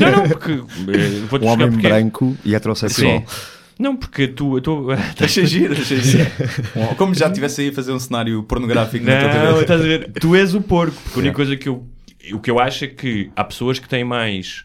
Não, 0.00 0.10
não, 0.22 0.28
porque. 0.28 0.52
eh, 0.52 1.26
Vou-te 1.28 1.44
Um 1.44 1.48
homem 1.48 1.70
porque- 1.70 1.88
branco 1.88 2.36
e 2.44 2.54
heterossexual. 2.54 3.18
Sim. 3.20 3.24
Não, 3.78 3.96
porque 3.96 4.28
tu. 4.28 4.60
tu 4.60 4.92
estás 4.92 5.38
a 5.38 5.42
giro, 5.46 5.72
estás 5.72 5.92
a 5.92 6.02
giro. 6.02 6.30
Bom, 6.74 6.94
Como 6.96 7.14
já 7.14 7.28
estivesse 7.28 7.62
aí 7.62 7.68
a 7.68 7.72
fazer 7.72 7.92
um 7.92 7.98
cenário 7.98 8.42
pornográfico 8.42 9.04
na 9.04 9.18
tua 9.20 9.28
Não, 9.28 9.34
cabeça. 9.34 9.60
estás 9.62 9.80
a 9.80 9.84
ver? 9.84 10.12
Tu 10.12 10.36
és 10.36 10.54
o 10.54 10.60
porco. 10.60 10.96
Porque 11.04 11.18
a 11.18 11.22
única 11.22 11.34
coisa 11.36 11.56
que 11.56 11.68
eu. 11.68 11.86
O 12.34 12.38
que 12.40 12.50
eu 12.50 12.58
acho 12.60 12.84
é 12.84 12.88
que 12.88 13.30
há 13.34 13.42
pessoas 13.42 13.78
que 13.78 13.88
têm 13.88 14.04
mais. 14.04 14.64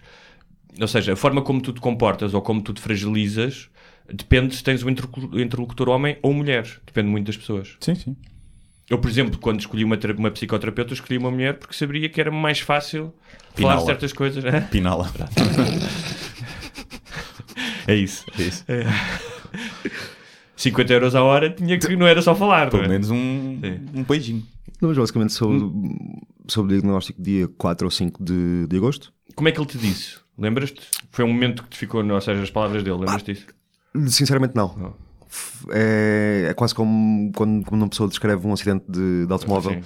Ou 0.82 0.88
seja, 0.88 1.14
a 1.14 1.16
forma 1.16 1.42
como 1.42 1.62
tu 1.62 1.72
te 1.72 1.80
comportas 1.80 2.34
ou 2.34 2.42
como 2.42 2.62
tu 2.62 2.74
te 2.74 2.82
fragilizas 2.82 3.70
depende 4.14 4.56
se 4.56 4.64
tens 4.64 4.84
um 4.84 4.90
interlocu- 4.90 5.40
interlocutor 5.40 5.90
homem 5.90 6.18
ou 6.22 6.34
mulher. 6.34 6.64
Depende 6.86 7.10
muito 7.10 7.28
das 7.28 7.38
pessoas. 7.38 7.76
Sim, 7.80 7.96
sim. 7.96 8.16
Eu, 8.90 9.00
por 9.00 9.10
exemplo, 9.10 9.40
quando 9.40 9.60
escolhi 9.60 9.84
uma, 9.84 9.98
uma 10.18 10.30
psicoterapeuta, 10.32 10.94
escolhi 10.94 11.18
uma 11.18 11.32
mulher 11.32 11.58
porque 11.58 11.74
sabia 11.76 12.08
que 12.08 12.22
era 12.22 12.30
mais 12.30 12.60
fácil 12.60 13.14
falar 13.56 13.74
Pinala. 13.74 13.86
certas 13.86 14.14
coisas. 14.14 14.46
Hã? 14.46 14.62
Pinala. 14.72 15.12
É 17.88 17.96
isso. 17.96 18.26
É 18.38 18.42
isso. 18.42 18.66
50 20.56 20.94
euros 20.94 21.16
a 21.16 21.22
hora 21.24 21.50
tinha 21.52 21.78
que 21.78 21.96
não 21.96 22.08
era 22.08 22.22
só 22.22 22.34
falar, 22.34 22.64
não 22.66 22.72
Pelo 22.72 22.84
é? 22.86 22.88
menos 22.88 23.12
um, 23.12 23.60
Sim. 23.62 23.80
um 23.94 24.04
beijinho. 24.04 24.44
Não, 24.82 24.90
mas 24.90 24.98
basicamente 24.98 25.34
soube, 25.34 25.72
soube 26.48 26.70
o 26.74 26.78
diagnóstico 26.78 27.22
dia 27.22 27.48
4 27.58 27.86
ou 27.86 27.92
5 27.92 28.24
de, 28.24 28.68
de 28.68 28.78
agosto. 28.78 29.14
Como 29.36 29.48
é 29.48 29.52
que 29.52 29.60
ele 29.60 29.68
te 29.68 29.78
disse? 29.78 30.18
Lembras-te? 30.38 30.82
Foi 31.12 31.24
um 31.24 31.28
momento 31.28 31.64
que 31.64 31.70
te 31.70 31.78
ficou, 31.78 32.04
ou 32.04 32.22
seja, 32.22 32.42
as 32.42 32.50
palavras 32.50 32.84
dele, 32.84 32.98
lembras-te 32.98 33.34
disso? 33.34 33.46
Sinceramente, 34.10 34.56
não. 34.56 34.96
F- 35.28 35.66
É, 35.72 36.48
é 36.50 36.54
quase 36.54 36.74
como 36.76 37.32
quando, 37.36 37.68
uma 37.72 37.90
pessoa 37.90 38.08
descreve 38.10 38.46
um 38.48 38.54
acidente 38.54 38.86
de, 38.90 39.26
de 39.26 39.32
automóvel. 39.34 39.72
Sim. 39.74 39.82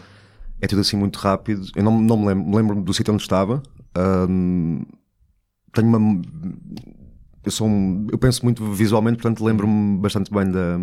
É 0.62 0.68
tudo 0.68 0.82
assim 0.82 0.98
muito 0.98 1.18
rápido. 1.18 1.66
Eu 1.76 1.84
não, 1.84 2.00
não 2.02 2.18
me 2.18 2.26
lembro, 2.28 2.56
lembro 2.58 2.82
do 2.82 2.94
sítio 2.94 3.14
onde 3.14 3.24
estava. 3.24 3.64
Ahm, 3.96 4.82
tenho 5.74 5.88
uma. 5.88 6.22
Eu, 7.46 7.52
sou 7.52 7.68
um- 7.68 8.08
eu 8.12 8.18
penso 8.18 8.44
muito 8.44 8.70
visualmente, 8.74 9.16
portanto 9.18 9.44
lembro-me 9.44 9.98
bastante 9.98 10.30
bem 10.32 10.52
da, 10.52 10.78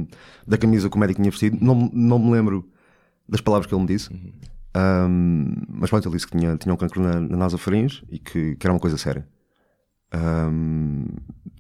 da 0.46 0.56
camisa 0.58 0.88
que 0.88 0.96
o 0.96 0.98
médico 1.00 1.20
tinha 1.20 1.30
vestido. 1.30 1.58
Não, 1.60 1.90
não 1.92 2.18
me 2.18 2.30
lembro 2.32 2.66
das 3.28 3.40
palavras 3.42 3.66
que 3.68 3.74
ele 3.74 3.82
me 3.82 3.86
disse. 3.88 4.08
Ahm, 4.74 5.52
mas 5.68 5.90
pronto, 5.90 6.08
ele 6.08 6.16
disse 6.16 6.26
que 6.26 6.36
tinha, 6.38 6.56
tinha 6.56 6.72
um 6.72 6.76
cancro 6.76 7.02
na, 7.02 7.20
na 7.20 7.36
nasofaringe 7.36 8.02
e 8.10 8.18
que, 8.18 8.56
que 8.56 8.66
era 8.66 8.72
uma 8.72 8.80
coisa 8.80 8.96
séria. 8.96 9.26
Ahm, 10.12 11.06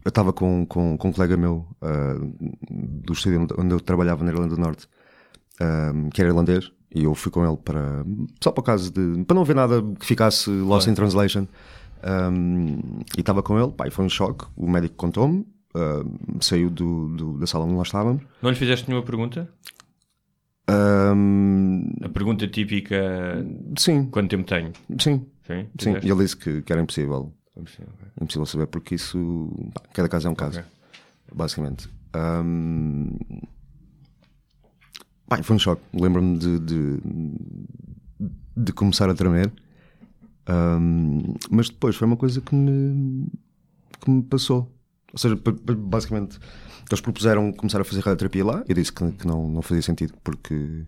eu 0.04 0.08
estava 0.08 0.32
com, 0.32 0.64
com, 0.66 0.96
com 0.96 1.08
um 1.08 1.12
colega 1.12 1.36
meu 1.36 1.66
ah, 1.82 2.14
do 2.70 3.12
estúdio 3.12 3.46
onde- 3.58 3.74
eu 3.74 3.80
trabalhava 3.80 4.24
na 4.24 4.30
Irlanda 4.30 4.54
do 4.54 4.60
Norte, 4.60 4.88
ahm, 5.60 6.08
que 6.10 6.20
era 6.20 6.30
irlandês, 6.30 6.70
e 6.94 7.04
eu 7.04 7.14
fui 7.14 7.30
com 7.32 7.44
ele 7.46 7.56
para 7.56 8.04
só 8.42 8.52
para 8.52 8.60
o 8.60 8.64
caso 8.64 8.90
de 8.92 9.24
para 9.24 9.34
não 9.34 9.44
ver 9.44 9.54
nada 9.56 9.82
que 9.98 10.06
ficasse 10.06 10.48
lost 10.50 10.88
in 10.88 10.94
translation. 10.94 11.46
Ahm, 12.02 13.00
e 13.16 13.20
estava 13.20 13.42
com 13.42 13.58
ele, 13.58 13.72
pá, 13.72 13.90
foi 13.90 14.04
um 14.04 14.08
choque. 14.08 14.44
O 14.56 14.70
médico 14.70 14.94
contou-me, 14.94 15.44
ahm, 15.74 16.38
saiu 16.40 16.70
do, 16.70 17.08
do- 17.16 17.38
da 17.38 17.46
sala 17.46 17.64
onde 17.64 17.74
nós 17.74 17.88
estávamos. 17.88 18.22
Não 18.40 18.50
lhe 18.50 18.56
fizeste 18.56 18.88
nenhuma 18.88 19.04
pergunta? 19.04 19.48
A 20.68 22.08
pergunta 22.08 22.46
típica: 22.48 23.44
sim, 23.78 24.06
quanto 24.06 24.30
tempo 24.30 24.44
tenho? 24.44 24.72
sim, 25.00 25.26
Sim, 25.46 25.68
sim. 25.78 25.90
E 26.02 26.10
ele 26.10 26.22
disse 26.22 26.36
que, 26.36 26.62
que 26.62 26.72
era 26.72 26.82
impossível. 26.82 27.32
Sim, 27.56 27.82
ok. 27.84 28.08
Impossível 28.20 28.46
saber 28.46 28.66
porque 28.66 28.94
isso. 28.96 29.50
pá, 29.74 29.82
cada 29.94 30.08
caso 30.08 30.28
é 30.28 30.30
um 30.30 30.34
caso. 30.34 30.58
Ok. 30.60 30.70
Basicamente. 31.34 31.88
Pá, 35.28 35.42
foi 35.42 35.56
um 35.56 35.58
choque. 35.58 35.82
Lembro-me 35.92 36.38
de, 36.38 36.58
de, 36.60 36.98
de 38.56 38.72
começar 38.72 39.08
a 39.10 39.14
tremer. 39.14 39.52
Ahm, 40.46 41.34
mas 41.50 41.68
depois 41.68 41.96
foi 41.96 42.06
uma 42.06 42.16
coisa 42.16 42.40
que 42.40 42.54
me, 42.54 43.26
que 44.00 44.10
me 44.10 44.22
passou. 44.22 44.72
Ou 45.12 45.18
seja, 45.18 45.36
basicamente, 45.78 46.38
eles 46.88 47.00
propuseram 47.00 47.52
começar 47.52 47.80
a 47.80 47.84
fazer 47.84 48.00
radioterapia 48.00 48.44
lá. 48.44 48.64
Eu 48.68 48.74
disse 48.74 48.92
que, 48.92 49.10
que 49.12 49.26
não, 49.26 49.48
não 49.48 49.62
fazia 49.62 49.82
sentido 49.82 50.14
porque 50.22 50.84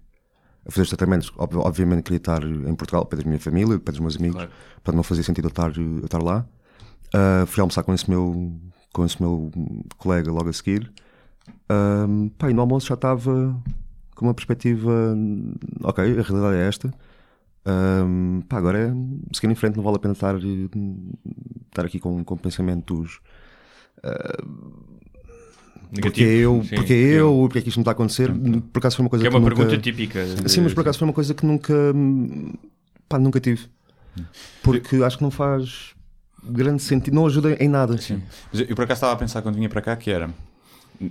a 0.67 0.71
fazer 0.71 0.83
os 0.83 0.89
tratamentos, 0.91 1.33
ob- 1.37 1.57
obviamente 1.57 2.03
queria 2.03 2.19
estar 2.19 2.45
em 2.45 2.75
Portugal, 2.75 3.07
para 3.07 3.21
a 3.23 3.25
minha 3.25 3.41
família, 3.41 3.79
para 3.79 3.95
os 3.95 4.01
meus 4.01 4.17
amigos, 4.17 4.37
Claro. 4.37 4.51
portanto 4.75 4.97
não 4.97 5.03
fazia 5.03 5.25
sentido 5.25 5.47
eu 5.47 5.49
estar, 5.49 5.75
eu 5.77 6.05
estar 6.05 6.23
lá. 6.23 6.47
Ah, 7.15 7.45
fui 7.47 7.61
almoçar 7.61 7.83
com 7.83 7.95
esse 7.95 8.09
meu, 8.09 8.53
com 8.93 9.05
esse 9.05 9.21
meu 9.23 9.51
colega 9.97 10.31
logo 10.31 10.49
a 10.49 10.53
seguir. 10.53 10.91
Um, 11.71 12.29
pá, 12.31 12.51
e 12.51 12.55
no 12.55 12.61
almoço 12.63 12.87
já 12.87 12.95
estava 12.95 13.55
com 14.15 14.27
uma 14.27 14.35
perspectiva, 14.35 15.17
ok, 15.83 16.05
a 16.05 16.23
realidade 16.23 16.57
é 16.57 16.67
esta. 16.69 16.93
Um, 17.67 18.41
pá, 18.49 18.57
agora 18.59 18.79
é 18.79 18.93
seguir 19.35 19.51
em 19.53 19.55
frente, 19.55 19.77
não 19.77 19.85
vale 19.85 19.97
a 19.97 20.01
pena 20.01 20.13
estar, 20.13 20.37
estar 20.37 21.85
aqui 21.85 21.99
com, 22.01 22.25
com 22.25 22.37
pensamentos 22.37 23.21
ah, 24.03 24.43
Porque 26.01 26.25
é 26.25 26.27
eu, 26.39 26.63
Sim, 26.65 26.77
porque 26.77 26.93
é 26.93 26.97
eu, 26.97 27.37
porque 27.43 27.59
é 27.59 27.63
que 27.63 27.69
isto 27.69 27.79
me 27.79 27.83
está 27.83 27.91
a 27.91 27.93
acontecer? 27.93 28.31
Por 28.73 28.79
acaso 28.79 28.97
foi 28.97 29.05
uma 29.05 29.11
coisa 29.11 29.23
Que 29.23 29.29
é 29.29 29.31
uma 29.31 29.41
nunca... 29.41 29.55
pergunta 29.57 29.79
típica. 29.79 30.25
de- 30.25 30.49
Sim, 30.51 30.63
mas 30.63 30.73
por 30.75 30.81
acaso 30.83 30.99
foi 30.99 31.09
uma 31.09 31.15
coisa 31.15 31.35
que 31.35 31.45
nunca. 31.47 31.75
hum, 31.95 32.53
Pá, 33.09 33.19
nunca 33.19 33.41
tive. 33.41 33.67
Porque 34.63 34.97
acho 34.97 35.17
que 35.17 35.23
não 35.23 35.31
faz 35.31 35.95
grande 36.51 36.83
sentido, 36.83 37.15
não 37.15 37.27
ajuda 37.27 37.57
em 37.63 37.69
nada. 37.69 37.97
Sim. 37.99 38.23
Mas 38.53 38.61
eu, 38.61 38.75
por 38.75 38.85
acaso 38.85 38.99
estava 38.99 39.13
a 39.13 39.17
pensar 39.17 39.43
quando 39.43 39.57
vinha 39.57 39.69
para 39.69 39.81
cá 39.81 39.97
que 39.97 40.11
era, 40.11 40.31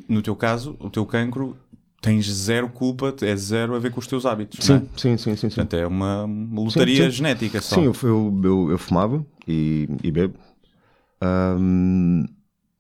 no 0.08 0.22
teu 0.22 0.36
caso, 0.36 0.76
o 0.80 0.90
teu 0.90 1.06
cancro 1.06 1.56
tens 2.02 2.30
zero 2.32 2.70
culpa, 2.70 3.14
é 3.22 3.36
zero 3.36 3.76
a 3.76 3.80
ver 3.80 3.92
com 3.92 4.00
os 4.00 4.08
teus 4.08 4.26
hábitos. 4.26 4.68
não 4.68 4.76
é? 4.76 4.80
Sim, 4.80 4.88
sim, 4.96 5.18
sim, 5.18 5.36
sim. 5.36 5.50
sim. 5.50 5.56
Portanto, 5.56 5.74
é 5.76 5.88
uma, 5.88 6.24
uma 6.24 6.62
lotaria 6.62 6.96
Sim, 6.96 7.04
sim. 7.04 7.18
genética 7.18 7.62
só. 7.62 7.76
Sim, 7.76 7.86
eu, 7.86 7.96
eu, 8.04 8.42
eu, 8.44 8.72
eu 8.72 8.78
fumava 8.78 9.26
e, 9.48 9.88
e 10.04 10.12
bebo. 10.12 10.36
Hum, 11.22 12.26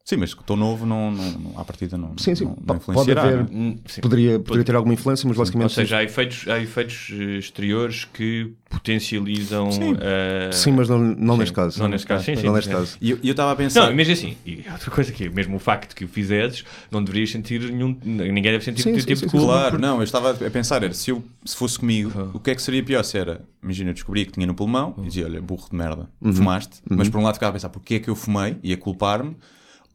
Sim, 0.10 0.16
mas 0.16 0.34
que 0.34 0.40
estou 0.40 0.56
novo, 0.56 0.86
não, 0.86 1.12
não, 1.12 1.32
não, 1.34 1.60
à 1.60 1.66
partida 1.66 1.98
não, 1.98 2.14
sim, 2.18 2.34
sim. 2.34 2.46
não, 2.46 2.56
não 2.66 2.80
pode 2.80 3.12
haver. 3.12 3.40
não 3.40 3.42
é? 3.42 3.48
Hum, 3.52 3.78
sim. 3.86 4.00
Poderia, 4.00 4.40
poderia 4.40 4.64
ter 4.64 4.74
alguma 4.74 4.94
influência, 4.94 5.28
mas 5.28 5.36
basicamente. 5.38 5.66
Ou 5.66 5.70
seja, 5.70 5.98
há 5.98 6.04
efeitos, 6.06 6.48
há 6.48 6.58
efeitos 6.62 7.10
eh, 7.12 7.38
exteriores 7.40 8.06
que 8.06 8.54
potencializam. 8.70 9.68
eh, 10.00 10.50
sim, 10.54 10.72
mas 10.72 10.88
não, 10.88 10.98
não 10.98 11.34
sim, 11.34 11.40
neste 11.42 11.54
caso. 11.54 11.80
Não 11.82 11.90
neste 11.90 12.08
caso, 12.08 12.24
sim, 12.24 12.38
sim. 12.38 12.46
Não 12.46 12.54
neste 12.54 12.70
sim. 12.70 12.76
caso. 12.78 12.98
E 13.02 13.12
eu 13.12 13.20
estava 13.22 13.52
a 13.52 13.56
pensar. 13.58 13.88
Não, 13.90 13.94
mesmo 13.96 14.14
assim, 14.14 14.38
e 14.46 14.64
outra 14.72 14.90
coisa 14.92 15.12
que 15.12 15.26
é, 15.26 15.30
mesmo 15.30 15.58
o 15.58 15.60
facto 15.60 15.94
que 15.94 16.06
o 16.06 16.08
fizesses, 16.08 16.64
não 16.90 17.04
deverias 17.04 17.30
sentir 17.32 17.60
nenhum. 17.70 17.98
Ninguém 18.02 18.44
deve 18.44 18.64
sentir 18.64 18.84
Sim, 18.84 18.92
nenhum 18.92 19.02
sim, 19.02 19.08
tipo 19.08 19.20
sim, 19.20 19.26
de 19.26 19.32
sim, 19.32 19.38
culpa. 19.38 19.54
Claro, 19.54 19.72
por- 19.72 19.80
não, 19.82 19.98
eu 19.98 20.04
estava 20.04 20.32
a 20.32 20.50
pensar, 20.50 20.84
era, 20.84 20.94
se, 20.94 21.12
eu, 21.12 21.22
se 21.44 21.54
fosse 21.54 21.78
comigo, 21.78 22.14
Ah. 22.16 22.30
o 22.34 22.40
que 22.40 22.52
é 22.52 22.56
que 22.56 22.62
seria 22.62 22.82
pior? 22.82 23.04
Se 23.04 23.18
era, 23.18 23.42
imagina, 23.62 23.90
eu 23.90 23.94
descobri 23.94 24.26
que 24.26 24.32
tinha 24.32 24.48
no 24.48 24.54
pulmão 24.56 24.96
e 25.00 25.08
dizia, 25.08 25.26
olha, 25.26 25.42
burro 25.42 25.68
de 25.70 25.76
merda, 25.76 26.10
Uhum. 26.22 26.32
fumaste, 26.32 26.78
mas 26.90 27.10
por 27.10 27.20
um 27.20 27.24
lado 27.24 27.34
ficava 27.34 27.50
a 27.50 27.54
pensar, 27.54 27.68
porquê 27.68 27.96
é 27.96 28.00
que 28.00 28.10
eu 28.10 28.16
fumei? 28.16 28.58
E 28.64 28.72
a 28.72 28.78
culpar-me, 28.78 29.36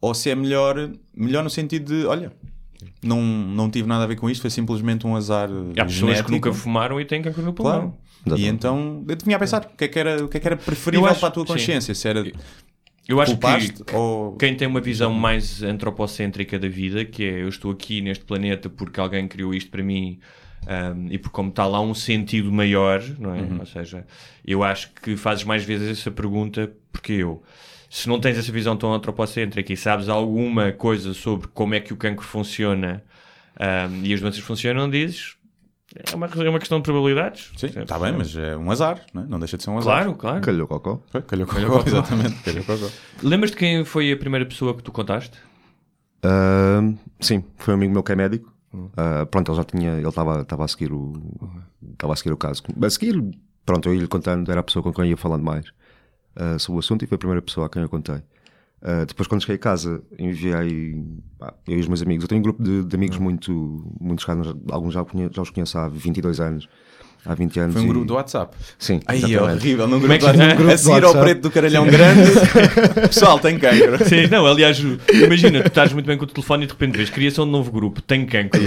ou 0.05 0.13
se 0.13 0.29
é 0.29 0.35
melhor, 0.35 0.89
melhor 1.15 1.41
no 1.45 1.49
sentido 1.49 1.85
de, 1.95 2.05
olha, 2.05 2.29
não, 3.01 3.21
não 3.21 3.69
tive 3.69 3.87
nada 3.87 4.03
a 4.03 4.07
ver 4.07 4.17
com 4.17 4.29
isto, 4.29 4.41
foi 4.41 4.49
simplesmente 4.49 5.07
um 5.07 5.15
azar 5.15 5.49
Há 5.79 5.85
pessoas 5.85 6.21
que 6.21 6.29
nunca 6.29 6.51
fumaram 6.51 6.99
e 6.99 7.05
têm 7.05 7.21
cancro 7.21 7.41
no 7.41 7.53
Claro. 7.53 7.79
pulmão. 7.79 7.97
E 8.25 8.27
Exatamente. 8.29 8.49
então 8.53 9.05
eu 9.07 9.17
vinha 9.23 9.37
a 9.37 9.39
pensar 9.39 9.61
o 9.65 9.77
que 9.77 9.83
é 9.85 9.87
que 9.87 9.97
era, 9.99 10.25
o 10.25 10.27
que 10.27 10.35
é 10.35 10.39
que 10.41 10.47
era 10.47 10.57
preferível 10.57 11.05
acho- 11.07 11.19
para 11.21 11.29
a 11.29 11.31
tua 11.31 11.45
sim. 11.45 11.53
consciência, 11.53 11.95
se 11.95 12.05
era 12.07 12.21
Eu 13.07 13.21
acho 13.21 13.37
que 13.37 13.93
ou 13.95 14.35
quem 14.35 14.55
tem 14.55 14.67
uma 14.67 14.81
visão 14.81 15.13
mais 15.13 15.63
antropocêntrica 15.63 16.59
da 16.59 16.67
vida, 16.67 17.05
que 17.05 17.23
é 17.23 17.41
eu 17.43 17.47
estou 17.47 17.71
aqui 17.71 18.01
neste 18.01 18.25
planeta 18.25 18.69
porque 18.69 18.99
alguém 18.99 19.25
criou 19.27 19.53
isto 19.53 19.71
para 19.71 19.83
mim 19.83 20.19
um, 20.67 21.07
e 21.11 21.17
porque 21.17 21.33
como 21.35 21.49
está 21.49 21.65
lá 21.65 21.79
um 21.81 21.93
sentido 21.93 22.51
maior, 22.51 23.01
não 23.19 23.33
é? 23.35 23.41
Uhum. 23.41 23.59
Ou 23.61 23.65
seja, 23.65 24.05
eu 24.45 24.63
acho 24.63 24.91
que 25.01 25.15
fazes 25.17 25.43
mais 25.45 25.63
vezes 25.63 25.97
essa 25.99 26.11
pergunta 26.11 26.71
porque 26.91 27.13
eu. 27.13 27.41
Se 27.93 28.09
não 28.09 28.19
tens 28.19 28.39
essa 28.39 28.51
visão 28.51 28.75
tão 28.75 28.91
antropocêntrica 28.91 29.71
e 29.71 29.77
sabes 29.77 30.09
alguma 30.09 30.71
coisa 30.71 31.13
sobre 31.13 31.47
como 31.49 31.75
é 31.75 31.79
que 31.79 31.93
o 31.93 31.95
cancro 31.95 32.25
funciona 32.25 33.03
um, 33.87 34.03
e 34.03 34.11
as 34.11 34.19
doenças 34.19 34.41
funcionam, 34.41 34.89
dizes 34.89 35.35
é 35.93 36.15
uma, 36.15 36.25
é 36.25 36.49
uma 36.49 36.57
questão 36.57 36.79
de 36.79 36.83
probabilidades. 36.85 37.51
Sim, 37.55 37.67
está 37.67 37.99
bem, 37.99 38.11
mas 38.11 38.35
é 38.35 38.57
um 38.57 38.71
azar, 38.71 38.99
não, 39.13 39.21
é? 39.21 39.25
não 39.27 39.37
deixa 39.37 39.57
de 39.57 39.63
ser 39.63 39.69
um 39.69 39.77
azar. 39.77 39.93
Claro, 40.05 40.15
claro. 40.15 40.41
Calhou 40.41 40.67
cocó. 40.67 41.03
Foi, 41.11 41.21
Calhou 41.21 41.45
Calhou 41.45 41.69
cocó, 41.69 41.83
cocó. 41.83 41.89
exatamente. 41.91 42.41
Calhou 42.41 42.63
cocó. 42.63 42.89
Lembras 43.21 43.51
de 43.51 43.57
quem 43.57 43.85
foi 43.85 44.11
a 44.11 44.17
primeira 44.17 44.45
pessoa 44.47 44.73
que 44.75 44.81
tu 44.81 44.91
contaste? 44.91 45.37
Hum, 46.25 46.97
sim, 47.19 47.43
foi 47.59 47.75
um 47.75 47.77
amigo 47.77 47.93
meu 47.93 48.01
que 48.01 48.11
é 48.11 48.15
médico. 48.15 48.51
Ah, 48.97 49.27
pronto, 49.29 49.51
ele 49.51 49.57
já 49.57 49.63
tinha, 49.63 49.91
ele 49.99 50.07
estava 50.07 50.65
a 50.65 50.67
seguir 50.67 50.91
o 50.91 51.13
estava 51.91 52.13
a 52.13 52.15
seguir 52.15 52.31
o 52.31 52.37
caso. 52.37 52.63
A 52.83 52.89
seguir, 52.89 53.23
pronto, 53.63 53.87
eu 53.87 53.93
ia-lhe 53.93 54.07
contando, 54.07 54.49
era 54.49 54.61
a 54.61 54.63
pessoa 54.63 54.81
com 54.81 54.91
quem 54.91 55.11
ia 55.11 55.17
falando 55.17 55.43
mais 55.43 55.71
ah, 56.35 56.57
sobre 56.59 56.77
o 56.77 56.79
assunto 56.79 57.03
e 57.03 57.07
foi 57.07 57.15
a 57.15 57.19
primeira 57.19 57.41
pessoa 57.41 57.67
a 57.67 57.69
quem 57.69 57.81
eu 57.81 57.89
contei. 57.89 58.17
Ah, 58.85 59.05
depois, 59.07 59.27
quando 59.27 59.41
cheguei 59.41 59.55
a 59.55 59.59
casa, 59.59 60.01
enviei 60.19 61.01
pá, 61.39 61.53
eu 61.67 61.77
e 61.77 61.79
os 61.79 61.87
meus 61.87 62.01
amigos. 62.01 62.23
Eu 62.25 62.27
tenho 62.27 62.39
um 62.39 62.43
grupo 62.43 62.61
de, 62.61 62.83
de 62.83 62.95
amigos 62.95 63.17
muito, 63.17 63.85
muito 63.99 64.21
chegados, 64.21 64.53
alguns 64.69 64.93
já, 64.93 65.05
já 65.31 65.41
os 65.41 65.49
conheço 65.49 65.77
há 65.77 65.87
22 65.87 66.41
anos, 66.41 66.67
há 67.25 67.33
20 67.33 67.59
anos. 67.61 67.73
Foi 67.75 67.81
um 67.81 67.85
e- 67.85 67.87
grupo 67.87 68.05
do 68.05 68.13
WhatsApp. 68.15 68.57
Sim, 68.77 68.99
Ai, 69.05 69.33
é 69.33 69.41
horrível. 69.41 69.87
Num 69.87 70.01
Como 70.01 70.11
é 70.11 70.17
grupo, 70.17 70.33
que- 70.33 70.37
num 70.37 70.43
WhatsApp, 70.43 70.57
grupo 70.57 70.73
a 70.73 70.77
seguir 70.77 71.03
ao 71.05 71.13
preto 71.13 71.41
do 71.43 71.51
caralhão 71.51 71.85
grande. 71.87 72.31
Pessoal, 73.07 73.39
tem 73.39 73.57
cancro. 73.57 74.03
Sim, 74.05 74.27
não, 74.27 74.45
aliás, 74.45 74.77
imagina, 75.13 75.61
tu 75.61 75.67
estás 75.67 75.93
muito 75.93 76.05
bem 76.05 76.17
com 76.17 76.25
o 76.25 76.27
telefone 76.27 76.63
e 76.65 76.67
de 76.67 76.73
repente 76.73 76.97
vês 76.97 77.09
criação 77.09 77.45
de 77.45 77.51
novo 77.53 77.71
grupo, 77.71 78.01
tem 78.01 78.25
cancro. 78.25 78.59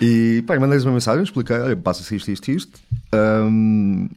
E 0.00 0.42
pá, 0.46 0.58
mandei-lhes 0.58 0.84
uma 0.84 0.92
mensagem, 0.92 1.22
expliquei, 1.22 1.56
olha, 1.56 1.76
passa-se 1.76 2.16
isto, 2.16 2.30
isto, 2.30 2.50
isto. 2.50 2.80
Ahm, 3.12 4.08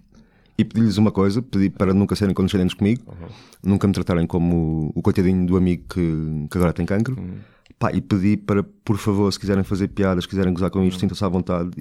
e 0.57 0.63
pedi-lhes 0.63 0.97
uma 0.97 1.11
coisa, 1.11 1.41
pedi 1.41 1.69
para 1.69 1.93
nunca 1.93 2.15
serem 2.15 2.33
condescendentes 2.33 2.73
comigo, 2.73 3.03
nunca 3.63 3.87
me 3.87 3.93
tratarem 3.93 4.25
como 4.25 4.91
o 4.95 5.01
coitadinho 5.01 5.45
do 5.45 5.57
amigo 5.57 5.83
que, 5.89 6.47
que 6.49 6.57
agora 6.57 6.73
tem 6.73 6.85
cancro. 6.85 7.15
Pá, 7.77 7.91
e 7.91 7.99
pedi 7.99 8.37
para, 8.37 8.63
por 8.63 8.97
favor, 8.97 9.31
se 9.31 9.39
quiserem 9.39 9.63
fazer 9.63 9.89
piadas, 9.89 10.23
se 10.23 10.29
quiserem 10.29 10.53
gozar 10.53 10.69
com 10.69 10.83
isto, 10.83 10.99
sintam-se 10.99 11.25
à 11.25 11.27
vontade. 11.27 11.71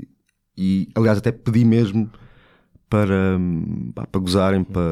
E, 0.56 0.88
aliás, 0.94 1.18
até 1.18 1.30
pedi 1.30 1.64
mesmo 1.64 2.10
para, 2.90 3.38
pá, 3.94 4.06
para 4.06 4.20
gozarem, 4.20 4.64
para, 4.64 4.82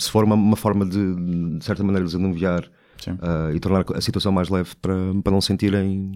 se 0.00 0.10
for 0.10 0.24
uma, 0.24 0.34
uma 0.34 0.56
forma 0.56 0.86
de, 0.86 1.58
de 1.58 1.64
certa 1.64 1.84
maneira, 1.84 2.06
desanuviar 2.06 2.70
Sim. 2.98 3.18
ah, 3.20 3.50
e 3.54 3.60
tornar 3.60 3.84
a 3.94 4.00
situação 4.00 4.32
mais 4.32 4.48
leve 4.48 4.74
para, 4.80 4.94
para 5.22 5.32
não 5.32 5.40
se 5.40 5.48
sentirem 5.48 6.12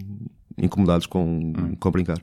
incomodados 0.57 1.05
com, 1.05 1.75
com 1.79 1.91
brincar. 1.91 2.21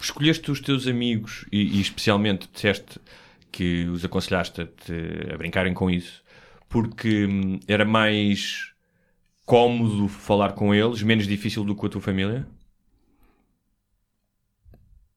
Escolheste 0.00 0.50
os 0.50 0.60
teus 0.60 0.86
amigos 0.86 1.46
e, 1.52 1.78
e 1.78 1.80
especialmente 1.80 2.48
disseste 2.52 3.00
que 3.56 3.86
os 3.86 4.04
aconselhaste 4.04 4.62
a, 4.62 5.34
a 5.34 5.36
brincarem 5.38 5.74
com 5.74 5.90
isso 5.90 6.22
porque 6.68 7.26
hum, 7.26 7.60
era 7.68 7.84
mais 7.84 8.72
cómodo 9.46 10.08
falar 10.08 10.54
com 10.54 10.74
eles, 10.74 11.02
menos 11.02 11.26
difícil 11.26 11.64
do 11.64 11.74
que 11.74 11.80
com 11.82 11.86
a 11.88 11.90
tua 11.90 12.00
família? 12.02 12.46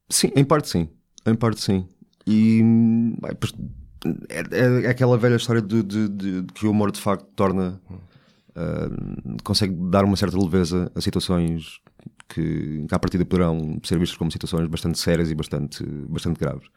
Sim, 0.10 0.32
em 0.36 0.44
parte 0.44 0.68
sim. 0.70 0.90
Em 1.26 1.36
parte 1.36 1.62
sim. 1.62 1.88
E 2.26 2.62
hum, 2.64 3.16
é, 4.30 4.40
é- 4.58 4.86
é 4.86 4.90
aquela 4.90 5.18
velha 5.18 5.36
história 5.36 5.62
de, 5.62 5.84
de- 5.84 6.10
de- 6.10 6.42
de 6.42 6.54
que 6.54 6.66
o 6.66 6.72
humor 6.72 6.92
de 6.92 7.00
facto 7.00 7.26
torna. 7.36 7.82
ah, 8.56 8.90
consegue 9.44 9.74
dar 9.92 10.06
uma 10.06 10.18
certa 10.18 10.38
leveza 10.38 10.92
a 10.96 11.02
situações 11.02 11.80
que, 12.30 12.86
que 12.88 12.96
à 12.96 13.00
partida 13.00 13.26
poderão 13.26 13.80
ser 13.84 14.00
vistas 14.00 14.18
como 14.18 14.32
situações 14.32 14.68
bastante 14.68 15.00
sérias 15.00 15.32
e 15.32 15.36
bastante, 15.36 15.84
bastante 16.10 16.40
graves. 16.40 16.68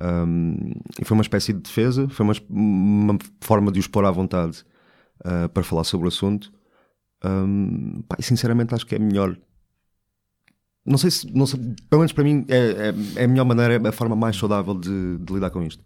Um, 0.00 0.72
e 1.00 1.04
foi 1.04 1.16
uma 1.16 1.22
espécie 1.22 1.52
de 1.52 1.60
defesa, 1.60 2.08
foi 2.08 2.24
uma, 2.24 2.34
uma 2.48 3.18
forma 3.40 3.72
de 3.72 3.80
os 3.80 3.86
pôr 3.86 4.04
à 4.04 4.10
vontade 4.10 4.64
ah, 5.24 5.48
para 5.48 5.62
falar 5.62 5.84
sobre 5.84 6.06
o 6.06 6.08
assunto. 6.08 6.52
Um, 7.24 8.02
pá, 8.08 8.16
e 8.18 8.22
sinceramente 8.22 8.74
acho 8.74 8.86
que 8.86 8.94
é 8.94 8.98
melhor 8.98 9.36
não 10.88 10.96
sei 10.96 11.10
se, 11.10 11.30
não 11.34 11.44
sei, 11.46 11.60
pelo 11.90 12.00
menos 12.00 12.12
para 12.12 12.24
mim, 12.24 12.46
é, 12.48 12.56
é, 12.56 13.20
é 13.20 13.24
a 13.24 13.28
melhor 13.28 13.44
maneira, 13.44 13.74
é 13.74 13.88
a 13.88 13.92
forma 13.92 14.16
mais 14.16 14.36
saudável 14.36 14.74
de, 14.74 15.18
de 15.18 15.32
lidar 15.34 15.50
com 15.50 15.62
isto. 15.62 15.84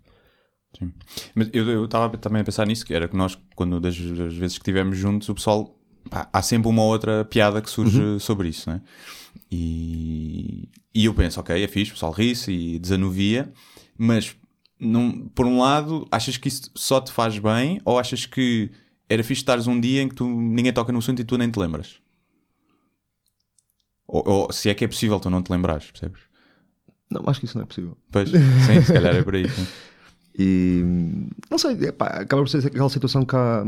Sim. 0.78 0.92
Mas 1.34 1.50
eu 1.52 1.68
eu 1.68 1.84
estava 1.86 2.16
também 2.16 2.40
a 2.40 2.44
pensar 2.44 2.66
nisso, 2.66 2.86
que 2.86 2.94
era 2.94 3.08
que 3.08 3.16
nós, 3.16 3.36
quando 3.56 3.80
das, 3.80 3.96
das 3.96 4.34
vezes 4.34 4.58
que 4.58 4.62
estivemos 4.62 4.96
juntos, 4.96 5.28
o 5.28 5.34
pessoal. 5.34 5.76
pá, 6.08 6.28
há 6.32 6.40
sempre 6.40 6.68
uma 6.68 6.84
outra 6.84 7.24
piada 7.24 7.60
que 7.60 7.68
surge 7.68 8.00
Uhum. 8.00 8.18
sobre 8.20 8.48
isso, 8.48 8.70
né? 8.70 8.80
E, 9.50 10.68
e 10.94 11.04
eu 11.06 11.14
penso, 11.14 11.40
ok, 11.40 11.62
é 11.62 11.66
fixe, 11.66 11.90
o 11.90 11.94
pessoal 11.94 12.12
ri-se 12.12 12.52
e 12.52 12.78
desanuvia, 12.78 13.52
mas 13.96 14.36
não, 14.78 15.28
por 15.28 15.46
um 15.46 15.60
lado, 15.60 16.06
achas 16.10 16.36
que 16.36 16.48
isso 16.48 16.70
só 16.74 17.00
te 17.00 17.12
faz 17.12 17.38
bem 17.38 17.80
ou 17.84 17.98
achas 17.98 18.26
que 18.26 18.70
era 19.08 19.22
fixe 19.22 19.42
estares 19.42 19.66
um 19.66 19.78
dia 19.78 20.02
em 20.02 20.08
que 20.08 20.14
tu, 20.14 20.26
ninguém 20.26 20.72
toca 20.72 20.92
no 20.92 20.98
assunto 20.98 21.20
e 21.20 21.24
tu 21.24 21.36
nem 21.38 21.50
te 21.50 21.58
lembras? 21.58 22.00
Ou, 24.06 24.22
ou 24.26 24.52
se 24.52 24.68
é 24.68 24.74
que 24.74 24.84
é 24.84 24.88
possível 24.88 25.20
tu 25.20 25.30
não 25.30 25.42
te 25.42 25.50
lembrares, 25.50 25.90
percebes? 25.90 26.20
Não, 27.10 27.22
acho 27.26 27.40
que 27.40 27.46
isso 27.46 27.56
não 27.56 27.64
é 27.64 27.66
possível. 27.66 27.96
Pois, 28.10 28.30
sim, 28.30 28.82
se 28.84 28.92
calhar 28.92 29.14
é 29.14 29.22
por 29.22 29.34
aí. 29.34 29.48
sim. 29.48 29.66
E 30.34 30.82
não 31.50 31.58
sei, 31.58 31.72
epá, 31.72 32.06
acaba 32.06 32.42
por 32.42 32.48
ser 32.48 32.66
aquela 32.66 32.88
situação 32.88 33.22
que 33.22 33.36
há, 33.36 33.62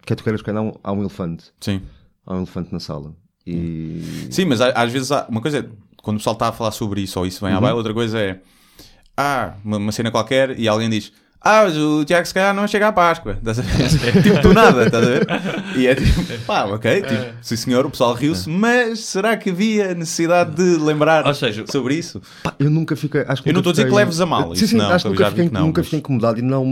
que 0.00 0.14
é 0.14 0.16
tu 0.16 0.24
queres 0.24 0.40
que 0.40 0.50
há 0.50 0.58
um, 0.58 0.72
há 0.82 0.92
um 0.92 1.00
elefante. 1.00 1.52
Sim. 1.60 1.82
Há 2.24 2.34
um 2.34 2.38
elefante 2.38 2.72
na 2.72 2.80
sala. 2.80 3.14
E 3.46 4.00
Sim, 4.30 4.46
mas 4.46 4.62
às 4.62 4.90
vezes 4.90 5.12
há, 5.12 5.26
uma 5.28 5.42
coisa 5.42 5.58
é 5.58 5.68
quando 5.98 6.16
o 6.16 6.20
pessoal 6.20 6.34
está 6.34 6.48
a 6.48 6.52
falar 6.52 6.70
sobre 6.70 7.02
isso 7.02 7.18
ou 7.18 7.26
isso 7.26 7.44
vem 7.44 7.54
à 7.54 7.60
baila, 7.60 7.76
outra 7.76 7.92
coisa 7.92 8.18
é 8.18 8.40
ah, 9.16 9.54
uma, 9.64 9.76
uma 9.76 9.92
cena 9.92 10.10
qualquer 10.10 10.58
e 10.58 10.66
alguém 10.68 10.88
diz 10.88 11.12
ah, 11.42 11.62
mas 11.64 11.74
o 11.74 12.04
Tiago 12.04 12.26
se 12.26 12.34
calhar 12.34 12.54
não 12.54 12.68
chega 12.68 12.88
à 12.88 12.92
Páscoa. 12.92 13.32
Estás 13.38 13.58
a 13.58 13.62
ver? 13.62 14.12
tipo, 14.22 14.42
do 14.42 14.52
nada, 14.52 14.84
estás 14.84 15.02
a 15.02 15.08
ver? 15.08 15.26
E 15.74 15.86
é 15.86 15.94
tipo, 15.94 16.22
pá, 16.44 16.64
ok, 16.64 17.00
tipo, 17.02 17.24
sim 17.40 17.56
senhor, 17.56 17.86
o 17.86 17.90
pessoal 17.90 18.12
riu-se, 18.12 18.46
mas 18.46 19.00
será 19.00 19.34
que 19.38 19.48
havia 19.48 19.94
necessidade 19.94 20.54
de 20.54 20.76
lembrar 20.78 21.26
Ou 21.26 21.32
seja, 21.32 21.64
sobre 21.66 21.94
isso? 21.94 22.20
pá, 22.42 22.54
eu 22.58 22.68
nunca 22.70 22.94
fiquei. 22.94 23.22
Acho 23.26 23.42
que 23.42 23.48
Eu 23.48 23.54
não 23.54 23.60
estou 23.60 23.70
a 23.70 23.72
dizer 23.72 23.88
que 23.88 23.94
leves 23.94 24.20
a 24.20 24.26
mal, 24.26 24.48
Sim, 24.54 24.64
isso 24.64 24.66
sim, 24.68 24.76
não, 24.76 24.90
acho 24.92 25.04
que 25.04 25.08
eu 25.08 25.12
nunca, 25.12 25.30
fiquei, 25.30 25.48
que 25.48 25.54
não, 25.54 25.60
nunca 25.62 25.80
mas- 25.80 25.86
fiquei 25.86 25.98
incomodado 26.00 26.38
e 26.38 26.42
não. 26.42 26.64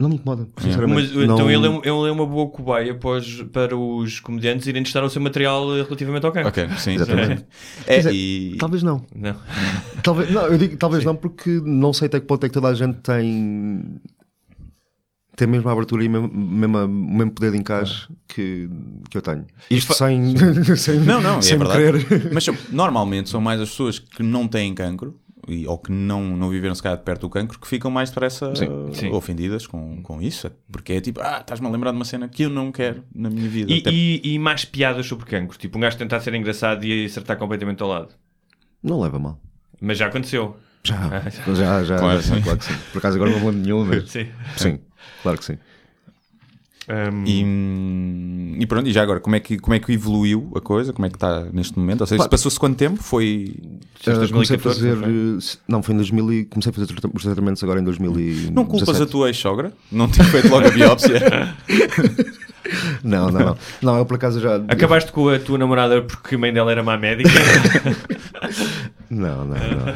Não 0.00 0.08
me 0.08 0.14
incomoda, 0.14 0.48
sinceramente. 0.58 1.12
Mas 1.14 1.14
Não- 1.14 1.34
então 1.34 1.50
ele 1.50 1.66
é, 1.66 1.70
ele 1.70 2.08
é 2.08 2.10
uma 2.10 2.24
boa 2.24 2.48
cobaia 2.48 2.94
para 2.94 3.10
os, 3.18 3.42
para 3.52 3.76
os 3.76 4.18
comediantes 4.18 4.66
irem 4.66 4.82
testar 4.82 5.04
o 5.04 5.10
seu 5.10 5.20
material 5.20 5.76
eh, 5.76 5.82
relativamente 5.82 6.24
ao 6.24 6.32
cancro. 6.32 6.48
Ok, 6.48 6.68
sim, 6.78 6.94
Exatamente. 6.94 7.44
É, 7.86 7.98
dizer, 7.98 8.14
e... 8.14 8.56
Talvez 8.58 8.82
não. 8.82 9.04
Não. 9.14 9.36
Talvez, 10.02 10.30
não, 10.30 10.46
eu 10.46 10.56
digo 10.56 10.78
talvez 10.78 11.04
não 11.04 11.14
porque 11.14 11.60
não 11.62 11.92
sei 11.92 12.06
até 12.06 12.18
que 12.18 12.24
ponto 12.26 12.46
é 12.46 12.48
que 12.48 12.54
toda 12.54 12.68
a 12.68 12.74
gente 12.74 12.96
tem 13.00 14.00
tem 15.36 15.46
mesmo 15.46 15.68
a 15.68 15.72
abertura 15.72 16.02
e 16.02 16.08
mesmo, 16.08 16.28
mesmo, 16.32 16.88
mesmo 16.88 17.32
poder 17.32 17.52
de 17.52 17.58
encaixe 17.58 18.08
que, 18.26 18.68
que 19.10 19.18
eu 19.18 19.22
tenho. 19.22 19.46
Isto 19.70 19.92
sem, 19.94 20.34
sem, 20.76 21.00
Não, 21.00 21.20
não, 21.20 21.42
sem 21.42 21.54
é 21.54 21.58
verdade. 21.58 22.04
querer. 22.06 22.32
Mas 22.32 22.46
normalmente 22.70 23.28
são 23.28 23.40
mais 23.40 23.60
as 23.60 23.68
pessoas 23.68 23.98
que 23.98 24.22
não 24.22 24.48
têm 24.48 24.74
cancro 24.74 25.18
e, 25.48 25.66
ou 25.66 25.78
que 25.78 25.90
não, 25.90 26.22
não 26.36 26.48
viveram 26.50 26.74
se 26.74 26.82
calhar 26.82 26.98
de 26.98 27.04
perto 27.04 27.22
do 27.22 27.30
cancro 27.30 27.58
que 27.58 27.66
ficam 27.66 27.90
mais 27.90 28.10
depressa 28.10 28.52
Sim. 28.54 29.10
ofendidas 29.12 29.66
com, 29.66 30.02
com 30.02 30.20
isso. 30.22 30.50
Porque 30.70 30.92
é 30.94 31.00
tipo, 31.00 31.20
ah, 31.20 31.38
estás-me 31.40 31.66
a 31.66 31.70
lembrar 31.70 31.90
de 31.90 31.96
uma 31.96 32.04
cena 32.04 32.28
que 32.28 32.42
eu 32.44 32.50
não 32.50 32.70
quero 32.72 33.02
na 33.14 33.30
minha 33.30 33.48
vida. 33.48 33.72
E, 33.72 33.78
Até- 33.78 33.90
e- 33.90 34.20
e 34.34 34.38
mais 34.38 34.64
piadas 34.64 35.06
sobre 35.06 35.26
cancro. 35.26 35.56
Tipo, 35.58 35.78
um 35.78 35.80
gajo 35.80 35.96
tentar 35.96 36.20
ser 36.20 36.34
engraçado 36.34 36.84
e 36.84 37.04
acertar 37.04 37.36
completamente 37.36 37.82
ao 37.82 37.88
lado. 37.88 38.14
Não 38.82 39.00
leva 39.00 39.18
mal. 39.18 39.40
Mas 39.80 39.98
já 39.98 40.06
aconteceu. 40.06 40.56
Já, 40.82 40.96
já, 41.54 41.84
já, 41.84 41.96
Claro, 41.98 42.20
já, 42.22 42.34
sim. 42.34 42.42
claro 42.42 42.58
que 42.58 42.64
sim. 42.64 42.74
Por 42.92 42.98
acaso 42.98 43.16
agora 43.16 43.30
não 43.38 43.50
de 43.52 43.58
nenhum, 43.58 43.84
mas 43.84 44.08
Sim. 44.10 44.28
sim, 44.56 44.78
claro 45.22 45.38
que 45.38 45.44
sim. 45.44 45.58
Um, 46.88 47.24
E, 47.26 48.62
e 48.62 48.66
pronto, 48.66 48.88
e 48.88 48.92
já 48.92 49.02
agora, 49.02 49.20
como 49.20 49.36
é, 49.36 49.40
que, 49.40 49.58
como 49.58 49.74
é 49.74 49.78
que 49.78 49.92
evoluiu 49.92 50.50
a 50.56 50.60
coisa? 50.60 50.92
Como 50.92 51.06
é 51.06 51.08
que 51.10 51.16
está 51.16 51.44
neste 51.52 51.78
momento? 51.78 52.00
Ou 52.00 52.06
seja, 52.06 52.28
passou-se 52.28 52.58
quanto 52.58 52.76
tempo? 52.76 53.02
Foi. 53.02 53.54
Desde 54.04 54.24
Ah, 54.24 54.28
comecei 54.32 54.56
a 54.56 54.58
2014, 54.58 54.90
fazer. 55.40 55.58
não 55.68 55.82
foi 55.82 55.94
em 55.94 55.98
2000 55.98 56.32
e 56.32 56.44
comecei 56.46 56.70
a 56.70 56.72
fazer 56.72 56.92
os 57.14 57.22
tratamentos 57.22 57.62
agora 57.62 57.80
em 57.80 57.84
2017. 57.84 58.52
Não 58.52 58.64
culpas 58.64 59.00
a 59.00 59.06
tua 59.06 59.28
ex-sogra? 59.28 59.72
Não 59.92 60.08
ter 60.08 60.24
feito 60.24 60.48
logo 60.48 60.66
a 60.66 60.70
biópsia? 60.70 61.20
Não, 63.02 63.30
não, 63.30 63.40
não. 63.40 63.56
Não, 63.82 63.96
eu 63.98 64.06
por 64.06 64.14
acaso 64.14 64.38
já. 64.40 64.56
Acabaste 64.56 65.10
com 65.10 65.28
a 65.28 65.38
tua 65.40 65.58
namorada 65.58 66.02
porque 66.02 66.36
a 66.36 66.38
mãe 66.38 66.52
dela 66.52 66.70
era 66.70 66.82
má 66.84 66.96
médica? 66.96 67.28
Não, 69.10 69.44
não, 69.44 69.56
não. 69.56 69.94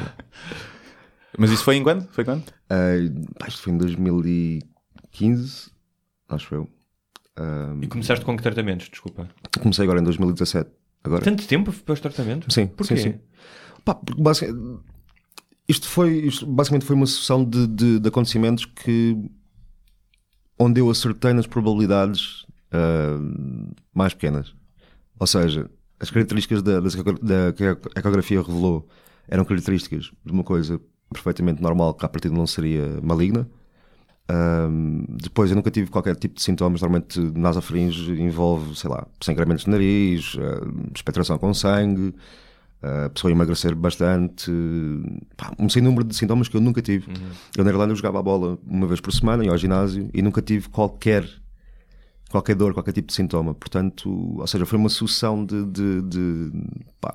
Mas 1.39 1.51
isso 1.53 1.63
foi 1.63 1.77
em 1.77 1.85
quando? 1.85 2.09
Foi 2.11 2.25
quando? 2.25 2.43
Ah, 2.69 2.95
pá, 3.39 3.47
isto 3.47 3.63
foi 3.63 3.73
em 3.73 3.79
2015, 3.79 5.71
acho 6.29 6.55
eu. 6.55 6.69
Ah, 7.37 7.75
e 7.83 7.87
começaste 7.87 8.25
com 8.25 8.37
que 8.37 8.43
tratamentos? 8.43 8.89
Desculpa. 8.89 9.29
comecei 9.61 9.85
agora 9.85 10.01
em 10.01 10.05
2017. 10.05 10.71
Agora. 11.03 11.23
Tanto 11.23 11.47
tempo 11.47 11.73
para 11.73 11.93
os 11.93 12.01
tratamentos? 12.01 12.53
Sim, 12.55 12.67
Porquê? 12.69 12.97
sim, 12.97 13.13
sim. 13.13 13.19
Pá, 13.85 13.95
porque 13.95 14.23
basic- 14.23 14.55
isto 15.69 15.87
foi 15.89 16.19
isto 16.27 16.47
basicamente 16.47 16.87
foi 16.87 16.97
uma 16.97 17.07
sucessão 17.07 17.45
de, 17.45 17.67
de- 17.67 17.99
de 18.01 18.09
acontecimentos 18.09 18.65
que 18.65 19.17
onde 20.59 20.81
eu 20.81 20.89
acertei 20.91 21.33
nas 21.33 21.47
probabilidades 21.47 22.47
ah, 22.73 23.19
mais 23.93 24.15
pequenas. 24.15 24.55
Ou 25.19 25.27
seja, 25.27 25.71
as 26.01 26.11
características 26.11 26.63
da, 26.63 26.79
eco- 26.79 27.25
da 27.25 27.53
que 27.53 27.65
a 27.65 27.77
ecografia 28.01 28.41
revelou 28.41 28.89
eram 29.29 29.45
características 29.45 30.11
de 30.25 30.33
uma 30.33 30.45
coisa 30.45 30.81
perfeitamente 31.13 31.61
normal 31.63 31.95
que 31.95 32.05
à 32.05 32.09
partida 32.09 32.35
não 32.35 32.47
seria 32.47 33.01
maligna. 33.03 33.49
Ahm, 34.27 35.05
depois 35.09 35.51
eu 35.51 35.57
nunca 35.57 35.71
tive 35.71 35.91
qualquer 35.91 36.17
tipo 36.17 36.37
de 36.37 36.43
sintomas. 36.43 36.81
Normalmente 36.81 37.21
nasofaringe 37.21 38.13
envolve, 38.21 38.75
sei 38.77 38.91
lá, 38.91 39.07
sangramentos 39.21 39.65
de 39.65 39.71
nariz, 39.71 40.37
ah, 40.39 40.67
expectoração 40.95 41.37
com 41.39 41.53
sangue, 41.53 42.15
ah, 42.83 43.07
a 43.07 43.11
pessoa 43.11 43.31
emagrecer 43.31 43.75
bastante, 43.75 44.51
pá, 45.37 45.53
um 45.59 45.69
sem 45.69 45.83
número 45.83 46.05
de 46.05 46.17
sintomas 46.17 46.49
que 46.49 46.57
eu 46.57 46.61
nunca 46.61 46.81
tive. 46.81 47.13
Eu 47.57 47.65
na 47.65 47.71
Irlanda 47.71 47.93
eu 47.93 47.97
jogava 47.97 48.19
a 48.19 48.23
bola 48.23 48.59
uma 48.67 48.87
vez 48.87 49.01
por 49.01 49.13
semana, 49.13 49.45
ia 49.45 49.51
ao 49.51 49.59
ginásio 49.59 50.09
e 50.15 50.23
nunca 50.23 50.41
tive 50.41 50.69
qualquer 50.69 51.29
qualquer 52.31 52.57
dor, 52.57 52.75
qualquer 52.75 52.93
tipo 52.93 53.09
de 53.09 53.15
sintoma. 53.15 53.55
Portanto, 53.55 54.11
ou 54.41 54.47
seja, 54.47 54.67
foi 54.67 54.77
uma 54.79 54.89
sucessão 54.89 55.45
de, 55.45 55.65
de, 55.67 56.03
de, 56.03 56.53
pá, 57.01 57.15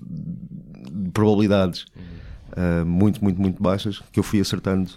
de 0.00 1.10
probabilidades 1.12 1.84
ah, 2.56 2.84
muito, 2.84 3.22
muito, 3.22 3.40
muito 3.40 3.62
baixas 3.62 4.02
que 4.10 4.18
eu 4.18 4.24
fui 4.24 4.40
acertando 4.40 4.90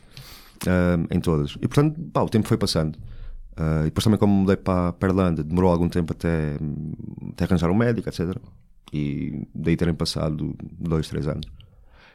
ah, 0.67 0.97
em 1.09 1.19
todas. 1.19 1.51
E 1.61 1.67
portanto, 1.67 1.99
pá, 2.11 2.21
o 2.21 2.29
tempo 2.29 2.47
foi 2.47 2.57
passando. 2.57 2.97
Ah, 3.57 3.81
e 3.81 3.85
depois 3.85 4.03
também, 4.03 4.19
como 4.19 4.33
mudei 4.33 4.57
para, 4.57 4.93
para 4.93 5.09
a 5.09 5.11
Irlanda, 5.11 5.43
demorou 5.43 5.71
algum 5.71 5.89
tempo 5.89 6.13
até, 6.13 6.57
até 7.31 7.45
arranjar 7.45 7.69
um 7.71 7.75
médico, 7.75 8.09
etc. 8.09 8.35
E 8.93 9.47
daí 9.53 9.75
terem 9.75 9.93
passado 9.93 10.55
dois, 10.79 11.07
três 11.09 11.27
anos. 11.27 11.45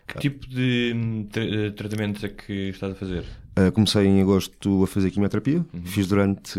Que 0.06 0.18
tipo 0.18 0.48
de 0.48 0.92
hum, 0.94 1.26
tra- 1.30 1.44
eh, 1.44 1.70
tratamentos 1.70 2.24
é 2.24 2.28
que 2.28 2.70
estás 2.70 2.92
a 2.92 2.96
fazer? 2.96 3.24
Uh, 3.56 3.70
comecei 3.72 4.06
em 4.06 4.20
agosto 4.20 4.82
a 4.82 4.86
fazer 4.86 5.10
quimioterapia. 5.10 5.64
Fiz 5.84 6.08
durante. 6.08 6.58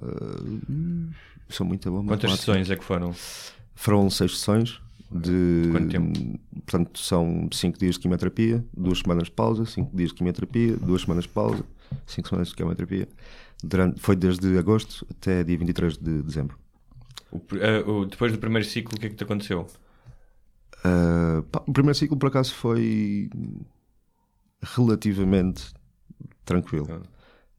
Uh, 0.00 1.10
sou 1.48 1.66
muito 1.66 1.90
bom. 1.90 2.06
Quantas 2.06 2.30
sessões 2.32 2.70
é 2.70 2.76
que 2.76 2.84
foram? 2.84 3.14
Foram 3.74 4.08
seis 4.08 4.38
sessões. 4.38 4.80
De, 5.14 5.68
Quanto 5.70 5.88
tempo? 5.90 6.12
Portanto, 6.66 6.98
são 6.98 7.48
cinco 7.52 7.78
dias 7.78 7.94
de 7.94 8.00
quimioterapia, 8.00 8.64
duas 8.76 8.98
semanas 8.98 9.24
de 9.24 9.32
pausa, 9.32 9.64
cinco 9.64 9.96
dias 9.96 10.10
de 10.10 10.16
quimioterapia, 10.16 10.76
duas 10.76 11.02
semanas 11.02 11.24
de 11.24 11.30
pausa, 11.30 11.64
cinco 12.06 12.28
semanas 12.28 12.48
de 12.48 12.54
quimioterapia. 12.56 13.08
Durante, 13.62 14.00
foi 14.00 14.16
desde 14.16 14.58
agosto 14.58 15.06
até 15.10 15.44
dia 15.44 15.56
23 15.56 15.96
de 15.96 16.22
dezembro. 16.22 16.58
O 17.30 17.40
eh, 17.56 17.80
o- 17.86 18.04
depois 18.06 18.32
do 18.32 18.38
primeiro 18.38 18.66
ciclo, 18.66 18.96
o 18.96 19.00
que 19.00 19.06
é 19.06 19.10
que 19.10 19.16
te 19.16 19.24
aconteceu? 19.24 19.66
Uh, 20.84 21.42
pá, 21.44 21.62
o 21.66 21.72
primeiro 21.72 21.96
ciclo, 21.96 22.16
por 22.16 22.26
acaso, 22.28 22.54
foi 22.54 23.30
relativamente 24.62 25.72
tranquilo. 26.44 26.88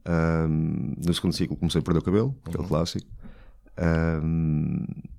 Um, 0.07 0.93
no 1.05 1.13
segundo 1.13 1.33
ciclo, 1.33 1.57
comecei 1.57 1.81
a 1.81 1.83
perder 1.83 1.99
o 1.99 2.03
cabelo, 2.03 2.35
aquele 2.45 2.67
clássico. 2.67 3.07
Um, 3.77 4.85
basicamente, 4.85 5.14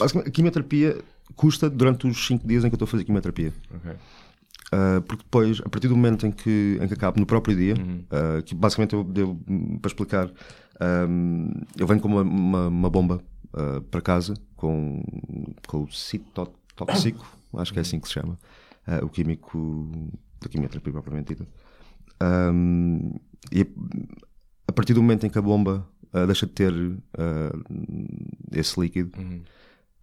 a 0.00 0.30
quimioterapia 0.30 0.98
custa 1.36 1.68
durante 1.70 2.06
os 2.06 2.26
5 2.26 2.46
dias 2.46 2.64
em 2.64 2.68
que 2.68 2.74
eu 2.74 2.76
estou 2.76 2.86
a 2.86 2.90
fazer 2.90 3.04
quimioterapia. 3.04 3.52
Ok. 3.74 3.92
Uh, 3.92 5.00
porque 5.02 5.22
depois, 5.22 5.60
a 5.64 5.68
partir 5.68 5.88
do 5.88 5.96
momento 5.96 6.26
em 6.26 6.30
que, 6.30 6.78
em 6.80 6.86
que 6.86 6.92
acabo 6.94 7.18
no 7.18 7.24
próprio 7.26 7.56
dia, 7.56 7.74
uh, 7.74 8.42
que 8.42 8.54
basicamente 8.54 8.92
eu, 8.94 9.10
eu- 9.16 9.40
para 9.80 9.88
explicar, 9.88 10.30
um, 11.08 11.50
eu 11.78 11.86
venho 11.86 12.00
com 12.00 12.08
uma, 12.08 12.20
uma, 12.22 12.68
uma 12.68 12.90
bomba 12.90 13.22
uh, 13.54 13.80
para 13.82 14.00
casa 14.02 14.34
com, 14.56 15.02
com 15.66 15.84
o 15.84 15.90
citotóxico, 15.90 17.26
acho 17.54 17.72
que 17.72 17.78
é 17.78 17.82
assim 17.82 17.98
que 17.98 18.08
se 18.08 18.14
chama, 18.14 18.38
o 19.02 19.08
químico 19.08 19.88
da 20.40 20.48
quimioterapia 20.48 20.92
propriamente 20.92 21.34
dita. 21.34 21.46
Um, 22.22 23.14
e 23.52 23.66
a 24.66 24.72
partir 24.72 24.92
do 24.92 25.00
momento 25.02 25.24
em 25.26 25.30
que 25.30 25.38
a 25.38 25.42
bomba 25.42 25.86
deixa 26.26 26.46
de 26.46 26.52
ter 26.52 26.72
esse 28.52 28.78
líquido, 28.80 29.12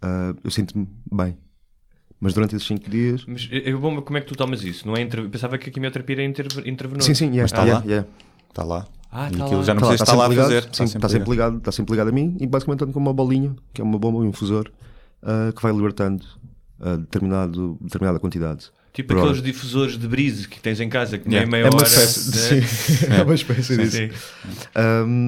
uh, 0.04 0.38
eu 0.44 0.52
sinto-me 0.52 0.88
bem. 1.12 1.38
Mas 2.20 2.34
durante 2.34 2.56
esses 2.56 2.68
5 2.68 2.90
dias. 2.90 3.26
Mas 3.28 3.48
eh, 3.52 3.74
bom, 3.74 4.02
como 4.02 4.18
é 4.18 4.22
que 4.22 4.28
tu 4.28 4.36
tomas 4.36 4.64
isso? 4.64 4.88
Não 4.88 4.96
é 4.96 5.02
intra... 5.02 5.28
Pensava 5.28 5.58
que 5.58 5.70
a 5.70 5.72
quimioterapia 5.72 6.16
era 6.16 6.24
inter... 6.24 6.48
intravenosa. 6.66 7.06
Sim, 7.06 7.14
sim, 7.14 7.26
yeah, 7.28 7.46
está 7.46 7.64
yeah, 7.64 7.80
lá? 7.80 7.86
yeah. 7.92 8.08
Está 8.50 8.64
lá. 8.64 8.88
Ah, 9.12 9.30
e 9.30 9.38
tá 9.38 9.46
aquilo 9.46 9.60
lá. 9.60 9.64
já 9.66 9.74
não 9.74 9.82
Tá 9.82 9.88
precisa 9.88 10.06
tá 10.06 10.12
estar 10.12 10.16
lá 10.16 10.26
a 10.26 10.30
sempre 10.30 10.44
fazer. 10.44 10.56
ligado, 10.56 10.76
sim, 10.76 10.84
está 10.84 11.10
sempre 11.10 11.30
ligado, 11.30 11.58
está 11.58 11.72
sempre 11.72 11.92
ligado 11.94 12.08
a 12.08 12.12
mim 12.12 12.38
e 12.40 12.48
basicamente 12.48 12.84
ando 12.84 12.94
com 12.94 13.00
uma 13.00 13.14
bolinha, 13.14 13.56
que 13.74 13.82
é 13.82 13.84
uma 13.84 14.00
bomba, 14.00 14.20
um 14.20 14.26
infusor, 14.26 14.72
ah, 15.22 15.52
que 15.56 15.62
vai 15.62 15.72
libertando 15.74 16.26
ah, 16.80 16.96
determinado, 16.98 17.78
determinada 17.82 18.20
quantidade. 18.20 18.72
Tipo 18.96 19.18
aqueles 19.20 19.42
difusores 19.42 19.98
de 19.98 20.08
brise 20.08 20.48
que 20.48 20.58
tens 20.60 20.80
em 20.80 20.88
casa, 20.88 21.18
que 21.18 21.28
nem 21.28 21.36
Yeah. 21.40 21.52
meia 21.52 21.66
É 21.66 21.70
uma 21.70 21.76
hora. 21.76 21.86
espécie, 21.86 22.56
né? 22.56 22.62
sim, 22.62 23.06
é 23.14 23.24
uma 23.24 23.36
espécie 23.36 23.78
disso. 23.78 23.98
Sim. 23.98 24.10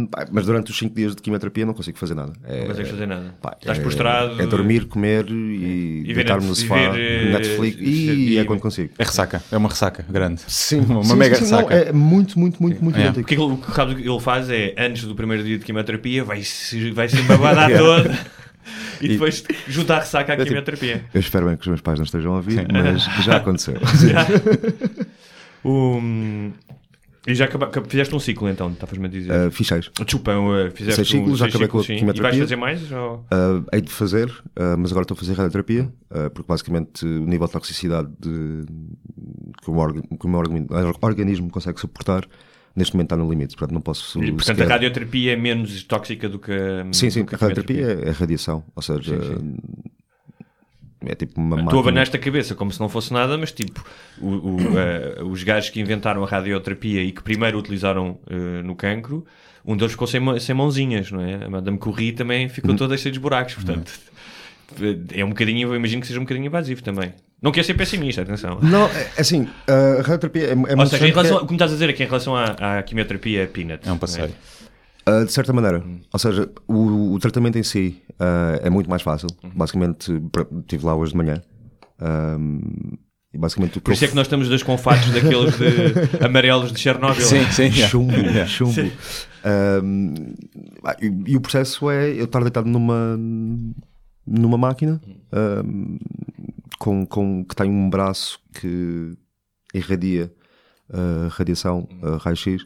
Pá, 0.10 0.25
mas 0.32 0.45
durante 0.45 0.71
os 0.71 0.77
5 0.77 0.95
dias 0.95 1.15
de 1.15 1.21
quimioterapia 1.21 1.65
não 1.65 1.73
consigo 1.73 1.97
fazer 1.97 2.15
nada. 2.15 2.32
É, 2.45 2.62
Não 2.62 2.67
consegues 2.67 2.91
fazer 2.91 3.06
nada. 3.08 3.36
pá, 3.41 3.58
Estás 3.60 3.77
é- 3.77 3.82
prostrado. 3.82 4.41
É 4.41 4.45
dormir, 4.47 4.86
comer 4.86 5.25
e, 5.30 6.03
ver 6.08 6.13
deitar-me 6.15 6.45
no 6.47 6.53
e 6.53 6.56
sofá, 6.56 6.91
ver, 6.91 6.99
eh, 7.27 7.32
Netflix, 7.34 7.77
e, 7.80 8.34
e- 8.34 8.38
é 8.38 8.45
quando 8.45 8.62
consigo. 8.62 8.89
É 8.97 9.03
ressaca. 9.03 9.43
É 9.51 9.58
uma 9.58 9.69
ressaca 9.69 10.06
grande. 10.10 10.41
Sim, 10.47 10.80
Uma 10.88 11.03
sim, 11.03 11.15
mega 11.15 11.36
sim, 11.36 11.45
sim, 11.45 11.51
não, 11.51 11.65
ressaca. 11.65 11.89
é 11.89 11.91
muito, 11.93 12.39
muito, 12.39 12.62
muito, 12.63 12.84
muito 12.84 12.97
É. 12.97 13.01
idêntico. 13.01 13.21
Aquilo- 13.21 13.53
o 13.53 13.58
que 13.58 13.69
o 13.69 13.73
Rádio 13.73 13.99
ele 13.99 14.19
faz 14.21 14.49
é, 14.49 14.73
antes 14.77 15.03
do 15.03 15.13
primeiro 15.13 15.43
dia 15.43 15.58
de 15.58 15.65
quimioterapia, 15.65 16.23
vai-se 16.23 16.91
vai 16.91 17.10
-se 17.10 17.21
babadar 17.23 17.69
toda 17.77 18.17
e 19.01 19.08
depois 19.10 19.43
junta 19.67 19.95
a 19.95 19.99
ressaca 19.99 20.34
à 20.34 20.36
tipo- 20.36 20.47
quimioterapia. 20.47 21.06
Eu 21.13 21.19
espero 21.19 21.45
bem 21.47 21.56
que 21.56 21.62
os 21.62 21.67
meus 21.67 21.82
pais 21.82 21.99
não 21.99 22.06
estejam 22.06 22.34
a 22.34 22.36
ouvir, 22.38 22.65
mas 22.71 23.03
já 23.23 23.38
aconteceu. 23.38 23.75
O- 25.63 25.99
E 27.25 27.36
já 27.36 27.43
acaba... 27.45 27.69
fizeste 27.89 28.15
um 28.15 28.19
ciclo 28.19 28.47
então, 28.47 28.71
estavas-me 28.71 29.06
a 29.06 29.10
dizer. 29.10 29.32
Ah, 29.34 29.51
fiz 29.51 29.67
seis. 29.67 29.91
Desculpa, 29.99 30.32
uh, 30.38 30.71
fizeste 30.71 30.95
Seis 30.95 31.08
ciclos, 31.10 31.34
um, 31.34 31.36
já 31.36 31.45
seis 31.45 31.56
acabei 31.56 31.67
com 31.67 31.80
a 31.80 31.84
sim. 31.84 31.93
E 31.93 31.97
quimioterapia. 31.97 32.32
vais 32.39 32.43
fazer 32.43 32.56
mais? 32.56 32.91
Ou... 32.91 33.15
Uh, 33.17 33.65
hei 33.73 33.82
de 33.82 33.91
fazer, 33.91 34.30
uh, 34.30 34.77
mas 34.77 34.91
agora 34.91 35.03
estou 35.03 35.15
a 35.15 35.19
fazer 35.19 35.34
radioterapia, 35.34 35.91
uh, 36.12 36.30
porque 36.30 36.47
basicamente 36.47 37.06
o 37.06 37.25
nível 37.25 37.47
de 37.47 37.53
toxicidade 37.53 38.08
de- 38.19 38.65
que, 39.62 39.69
o 39.69 40.17
que 40.17 40.25
o 40.25 40.30
meu 40.30 40.39
organismo 41.01 41.49
consegue 41.49 41.80
suportar 41.82 42.23
neste 42.78 42.94
momento 42.96 43.08
está 43.08 43.18
no 43.18 43.30
limite, 43.30 43.56
portanto 43.58 43.74
não 43.74 43.82
posso. 43.82 44.24
E, 44.24 44.32
portanto, 44.32 44.56
sequer- 44.58 44.66
a 44.72 44.74
radioterapia 44.76 45.34
é 45.34 45.36
menos 45.36 45.84
tóxica 45.84 46.30
do 46.30 46.40
que 46.40 46.52
a. 46.52 46.86
Sim, 46.94 47.10
sim, 47.10 47.26
a 47.32 47.36
radioterapia 47.36 48.00
é, 48.06 48.08
é 48.10 48.12
radiação, 48.12 48.63
ou 48.76 48.82
seja, 48.82 49.16
é 51.06 51.16
tipo 51.16 51.40
uma 51.40 51.58
Tu 51.58 51.63
máquina. 51.63 51.80
abanaste 51.82 52.16
a 52.16 52.20
cabeça 52.20 52.56
como 52.56 52.72
se 52.72 52.80
não 52.80 52.90
fosse 52.90 53.13
nada, 53.13 53.38
mas 53.38 53.52
tipo, 53.52 53.84
o- 54.20 54.28
o, 54.56 54.78
eh, 54.80 55.24
os 55.24 55.44
gajos 55.44 55.70
que 55.70 55.80
inventaram 55.80 56.24
a 56.24 56.28
radioterapia 56.28 57.04
e 57.04 57.12
que 57.12 57.22
primeiro 57.22 57.58
utilizaram 57.60 58.20
eh, 58.30 58.62
no 58.63 58.76
cancro, 58.76 59.26
um 59.66 59.76
deles 59.76 59.92
ficou 59.92 60.08
sem, 60.08 60.22
sem 60.40 60.56
mãozinhas, 60.56 61.12
não 61.12 61.22
é? 61.22 61.46
A 61.46 61.50
Madame 61.50 61.78
Curie 61.78 62.13
também 62.13 62.48
ficou 62.50 62.72
Uhum. 62.72 62.78
toda 62.78 62.98
cheia 62.98 63.12
de 63.12 63.20
buracos, 63.20 63.54
portanto. 63.56 63.92
É 65.13 65.24
um 65.24 65.30
bocadinho, 65.30 65.70
eu 65.70 65.76
imagino 65.76 66.02
que 66.02 66.08
seja 66.08 66.20
um 66.20 66.24
bocadinho 66.24 66.48
invasivo 66.48 66.82
também. 66.84 67.13
Não 67.41 67.52
quer 67.52 67.63
ser 67.63 67.76
pessimista, 67.76 68.23
atenção. 68.23 68.60
Não, 68.62 68.88
é 68.88 69.12
assim, 69.19 69.47
a 69.67 70.02
radioterapia 70.02 70.47
é, 70.47 70.52
é 70.52 70.56
muito 70.56 70.80
Ou 70.80 70.86
seja, 70.88 71.06
em 71.08 71.12
relação, 71.12 71.34
porque- 71.34 71.47
como 71.47 71.56
estás 71.58 71.71
a 71.71 71.73
dizer 71.76 71.89
aqui, 71.89 72.04
em 72.04 72.08
relação 72.08 72.36
à, 72.36 72.45
à 72.80 72.84
quimioterapia, 72.84 73.43
é 73.43 73.45
peanut. 73.45 73.88
É 73.88 73.91
um 73.91 73.97
passeio. 73.97 74.34
Uh, 75.08 75.23
de 75.23 75.32
certa 75.32 75.54
maneira. 75.54 75.84
Ou 76.12 76.19
seja, 76.19 76.50
o, 76.67 77.13
o 77.13 77.19
tratamento 77.19 77.58
em 77.58 77.63
si 77.63 78.02
uh, 78.13 78.60
é 78.62 78.69
muito 78.69 78.89
mais 78.89 79.02
fácil. 79.04 79.28
Basicamente, 79.56 80.12
pr- 80.32 80.47
estive 80.62 80.86
lá 80.86 80.95
hoje 80.95 81.12
de 81.12 81.17
manhã. 81.17 81.41
Um, 82.02 82.60
e 83.34 83.38
basicamente 83.38 83.71
o 83.78 83.82
que 83.82 83.86
Por 83.86 83.93
isso 83.93 84.06
é 84.06 84.08
que 84.08 84.15
nós 84.15 84.26
estamos 84.26 84.50
dos 84.50 84.63
confatos 84.63 85.10
daqueles 85.12 85.56
de 85.58 86.17
amarelos 86.26 86.71
de 86.71 86.80
Chernobyl. 86.80 87.21
Sim, 87.26 87.43
sim. 87.52 87.63
yeah. 87.63 87.88
Chumbo, 87.88 88.13
Yeah. 88.13 88.47
chumbo. 88.47 88.82
Um, 89.84 90.13
ah, 90.84 90.95
e, 91.02 91.32
e 91.32 91.38
o 91.38 91.41
processo 91.41 91.89
é 91.89 92.10
eu 92.10 92.26
estar 92.26 92.41
deitado 92.41 92.67
numa, 92.67 93.17
numa 94.26 94.58
máquina 94.58 95.00
um, 95.65 95.97
com, 96.78 97.06
com, 97.06 97.44
que 97.44 97.56
tem 97.56 97.70
um 97.70 97.90
braço 97.90 98.40
que 98.54 99.18
irradia 99.74 100.34
uh, 100.90 101.28
radiação, 101.30 101.88
uh, 102.02 102.18
raio-x, 102.18 102.66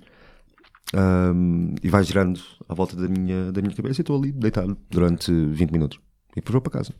um, 0.94 1.76
e 1.82 1.90
vai 1.90 2.04
girando 2.04 2.40
à 2.68 2.74
volta 2.74 2.96
da 2.96 3.08
minha, 3.08 3.52
da 3.52 3.62
minha 3.62 3.74
cabeça 3.76 4.02
e 4.02 4.04
estou 4.04 4.18
ali 4.18 4.32
deitado 4.32 4.78
durante 4.90 5.32
20 5.32 5.72
minutos. 5.72 6.00
E 6.32 6.36
depois 6.36 6.54
vou 6.54 6.62
para 6.62 6.72
casa. 6.80 6.94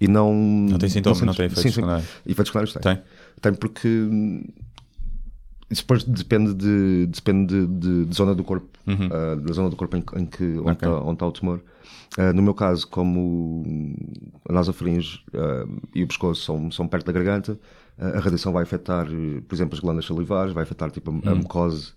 E 0.00 0.08
não. 0.08 0.34
Não 0.34 0.78
tem 0.78 0.88
sintomas, 0.88 1.20
não, 1.20 1.32
sentes- 1.32 1.36
tem 1.36 1.46
efeitos 1.46 1.62
sim, 1.62 1.68
sim. 1.68 1.74
secundários. 1.74 2.08
Efeitos 2.24 2.46
secundários 2.46 2.72
tem. 2.72 2.82
Tem. 2.82 3.02
Tem 3.40 3.54
porque 3.54 3.88
isso 5.70 5.82
depois 5.82 6.02
depende 6.04 6.52
de, 6.54 7.06
depende 7.06 7.46
de, 7.46 7.66
de- 7.66 8.04
de 8.06 8.14
zona 8.16 8.34
do 8.34 8.42
corpo, 8.44 8.66
ah, 8.88 9.36
da 9.36 9.52
zona 9.52 9.70
do 9.70 9.76
corpo 9.76 9.96
em, 9.96 10.02
que- 10.02 10.18
em 10.18 10.26
que 10.26 10.44
onde 10.58 10.60
Uhum. 10.60 10.72
Está 10.72 10.90
onde 11.00 11.12
está 11.12 11.26
o 11.26 11.32
tumor. 11.32 11.60
Ah, 12.18 12.32
no 12.32 12.42
meu 12.42 12.54
caso, 12.54 12.88
como 12.88 13.62
a 14.48 14.52
nasofaringe 14.52 15.20
ah, 15.34 15.64
e 15.94 16.02
o 16.02 16.06
pescoço 16.08 16.42
são, 16.42 16.70
são 16.70 16.88
perto 16.88 17.06
da 17.06 17.12
garganta, 17.12 17.58
a 17.98 18.18
radiação 18.18 18.52
vai 18.52 18.62
afetar, 18.62 19.06
por 19.46 19.54
exemplo, 19.54 19.74
as 19.74 19.80
glândulas 19.80 20.06
salivares, 20.06 20.52
vai 20.52 20.62
afetar 20.64 20.90
tipo 20.90 21.10
a, 21.24 21.30
a 21.30 21.34
mucose, 21.34 21.92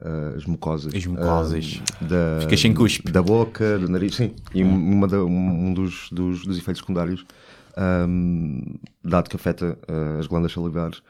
ah, 0.00 0.32
as 0.36 0.44
mucosas, 0.46 0.92
Uhum. 0.92 0.98
As 0.98 1.06
mucosas. 1.06 1.82
ah, 2.00 2.04
da, 2.04 2.40
Ficas 2.40 2.60
sem 2.60 2.74
cuspe. 2.74 3.12
da 3.12 3.22
boca, 3.22 3.78
do 3.78 3.88
nariz, 3.88 4.16
sim. 4.16 4.34
E 4.54 4.62
uma 4.64 5.06
da- 5.06 5.22
um, 5.24 5.68
um 5.68 5.74
dos, 5.74 6.08
dos, 6.10 6.44
dos 6.44 6.58
efeitos 6.58 6.80
secundários, 6.80 7.24
ahm, 7.76 8.62
dado 9.04 9.28
que 9.28 9.36
afeta 9.36 9.78
ah, 9.88 10.18
as 10.18 10.26
glândulas 10.26 10.52
salivares, 10.52 11.02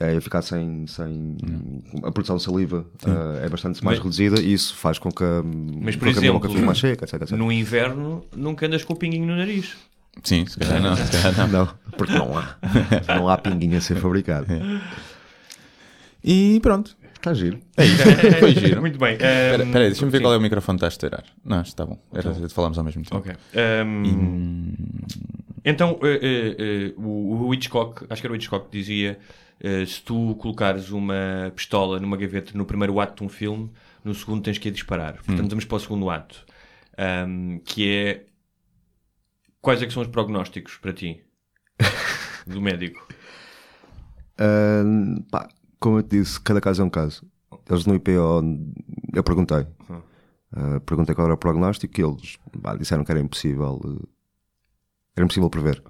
é 0.00 0.20
ficar 0.20 0.42
sem, 0.42 0.86
sem 0.88 1.36
a 2.02 2.10
produção 2.10 2.36
de 2.36 2.42
saliva 2.42 2.84
ah, 3.06 3.40
é 3.44 3.48
bastante 3.48 3.84
mais 3.84 3.98
Mas- 3.98 4.04
reduzida 4.04 4.40
e 4.40 4.52
isso 4.52 4.74
faz 4.76 4.98
com 4.98 5.10
que, 5.12 5.22
a- 5.22 5.42
Mas, 5.44 5.94
por 5.94 6.04
que 6.04 6.10
a 6.10 6.12
minha 6.12 6.18
exemplo, 6.24 6.32
boca 6.34 6.48
fique 6.48 6.62
mais 6.62 6.78
seca, 6.78 7.04
etc, 7.04 7.22
etc. 7.22 7.30
no 7.38 7.52
inverno 7.52 8.24
nunca 8.36 8.66
andas 8.66 8.82
com 8.84 8.92
o 8.92 8.96
pinguinho 8.96 9.26
no 9.26 9.36
nariz. 9.36 9.76
Sim, 10.22 10.46
se 10.46 10.58
calhar 10.58 10.80
não. 10.80 10.96
Se 10.96 11.10
calhar 11.10 11.48
não. 11.48 11.64
Não, 11.66 11.74
porque 11.96 12.12
não 12.12 12.38
há. 12.38 12.56
Não 13.16 13.28
há 13.28 13.36
pinguinho 13.36 13.76
a 13.78 13.80
ser 13.80 13.96
fabricado. 13.96 14.46
E 16.22 16.58
pronto. 16.60 16.96
Está 17.14 17.34
giro. 17.34 17.58
É 17.76 17.84
isso. 17.84 18.02
Foi 18.38 18.52
giro. 18.54 18.80
Muito 18.80 18.98
bem. 18.98 19.12
Espera 19.14 19.62
ehm, 19.62 19.66
espera 19.66 19.84
aí, 19.84 19.90
deixa-me 19.90 20.10
ver 20.10 20.18
sim. 20.18 20.22
qual 20.24 20.34
é 20.34 20.36
o 20.36 20.40
microfone 20.40 20.78
que 20.78 20.84
está 20.84 20.86
a 20.86 21.08
estourar. 21.08 21.24
Não, 21.44 21.60
está 21.62 21.86
bom. 21.86 21.98
Era, 22.12 22.48
falámos 22.48 22.78
ao 22.78 22.84
mesmo 22.84 23.02
tempo. 23.02 23.16
Ok. 23.16 23.32
Ehm, 23.54 24.72
Então, 25.64 25.98
eh, 26.02 26.18
eh, 26.22 26.56
eh, 26.58 26.94
o, 26.96 27.46
o 27.48 27.54
Hitchcock, 27.54 28.04
acho 28.10 28.20
que 28.20 28.26
era 28.26 28.32
o 28.32 28.36
Hitchcock 28.36 28.68
que 28.70 28.78
dizia: 28.78 29.18
eh, 29.60 29.84
se 29.86 30.02
tu 30.02 30.34
colocares 30.36 30.90
uma 30.90 31.52
pistola 31.54 31.98
numa 32.00 32.16
gaveta 32.16 32.56
no 32.56 32.64
primeiro 32.66 32.98
ato 33.00 33.16
de 33.16 33.24
um 33.24 33.28
filme, 33.28 33.70
no 34.04 34.14
segundo 34.14 34.42
tens 34.42 34.58
que 34.58 34.68
a 34.68 34.72
disparar. 34.72 35.22
Portanto, 35.22 35.48
vamos 35.50 35.64
para 35.64 35.76
o 35.76 35.80
segundo 35.80 36.10
ato, 36.10 36.44
Ahm, 36.96 37.58
que 37.64 37.88
é 37.90 38.26
quais 39.60 39.82
é 39.82 39.86
que 39.86 39.92
são 39.92 40.02
os 40.02 40.08
prognósticos 40.08 40.76
para 40.76 40.92
ti 40.92 41.24
do 42.46 42.60
médico? 42.60 43.06
Pá, 45.30 45.48
como 45.80 45.98
eu 45.98 46.02
te 46.02 46.18
disse, 46.18 46.40
cada 46.40 46.60
caso 46.60 46.82
é 46.82 46.84
um 46.84 46.90
caso. 46.90 47.26
Eles 47.68 47.86
no 47.86 47.94
IPO, 47.94 48.42
eu 49.14 49.22
perguntei. 49.24 49.66
Ah, 50.52 50.80
perguntei 50.86 51.14
qual 51.14 51.26
era 51.26 51.34
o 51.34 51.38
prognóstico 51.38 52.00
e 52.00 52.04
eles 52.04 52.38
pá, 52.62 52.76
disseram 52.76 53.04
que 53.04 53.10
era 53.10 53.20
impossível. 53.20 53.80
eh, 53.84 54.06
Era 55.16 55.24
impossível 55.24 55.50
prever. 55.50 55.82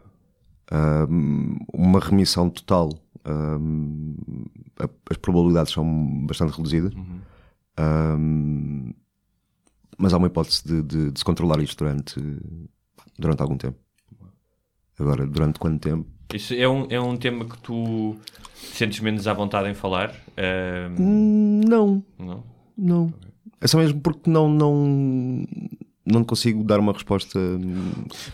Uma 1.72 2.00
remissão 2.00 2.48
total, 2.48 2.90
ahm, 3.24 4.14
a- 4.78 4.88
as 5.10 5.16
probabilidades 5.16 5.72
são 5.72 6.26
bastante 6.26 6.56
reduzidas. 6.56 6.92
Ahm, 7.76 8.92
mas 9.98 10.12
há 10.12 10.18
uma 10.18 10.26
hipótese 10.26 10.62
de, 10.66 10.82
de- 10.82 11.10
de 11.12 11.18
se 11.18 11.24
controlar 11.24 11.60
isto 11.60 11.78
durante, 11.84 12.20
durante 13.18 13.40
algum 13.42 13.56
tempo. 13.56 13.78
Agora, 14.98 15.26
durante 15.26 15.58
quanto 15.58 15.80
tempo? 15.80 16.08
Isso 16.32 16.54
é 16.54 16.68
um, 16.68 16.86
é 16.90 17.00
um 17.00 17.16
tema 17.16 17.44
que 17.44 17.58
tu 17.58 18.16
te 18.54 18.66
sentes 18.76 19.00
menos 19.00 19.26
à 19.26 19.32
vontade 19.34 19.68
em 19.68 19.74
falar? 19.74 20.12
Hum, 20.98 21.60
Não, 21.66 22.04
não? 22.18 22.44
Não. 22.76 23.14
É 23.60 23.66
só 23.66 23.78
mesmo 23.78 24.00
porque 24.00 24.28
não, 24.30 24.48
não, 24.48 25.46
não 26.06 26.22
consigo 26.22 26.62
dar 26.62 26.78
uma 26.78 26.92
resposta. 26.92 27.38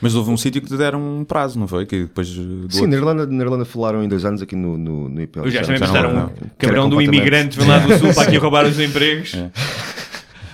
Mas 0.01 0.15
houve 0.15 0.31
um 0.31 0.37
sítio 0.37 0.61
que 0.61 0.69
te 0.69 0.77
deram 0.77 1.01
um 1.21 1.25
prazo, 1.25 1.59
não 1.59 1.69
foi? 1.69 1.87
Que 1.87 2.01
depois. 2.03 2.29
Sim, 2.29 2.65
outro- 2.65 2.87
na 2.89 2.97
Irlanda, 2.97 3.27
na 3.27 3.43
Irlanda 3.45 3.65
falaram 3.65 4.03
em 4.03 4.09
dois 4.09 4.25
anos 4.25 4.43
aqui 4.43 4.57
no, 4.57 4.77
no, 4.77 5.09
no 5.09 5.21
IPL. 5.23 5.43
Os 5.43 5.53
gajos 5.53 5.67
também 5.67 5.79
já 5.81 5.87
pensaram, 5.87 6.13
não. 6.13 6.27
um 6.27 6.31
cabrão 6.59 6.89
do 6.89 7.01
imigrante 7.01 7.59
vem 7.59 7.69
lá 7.69 7.79
do 7.79 7.99
sul 7.99 8.13
para 8.15 8.25
aqui 8.25 8.37
roubar 8.37 8.67
os 8.67 8.79
empregos. 8.79 9.35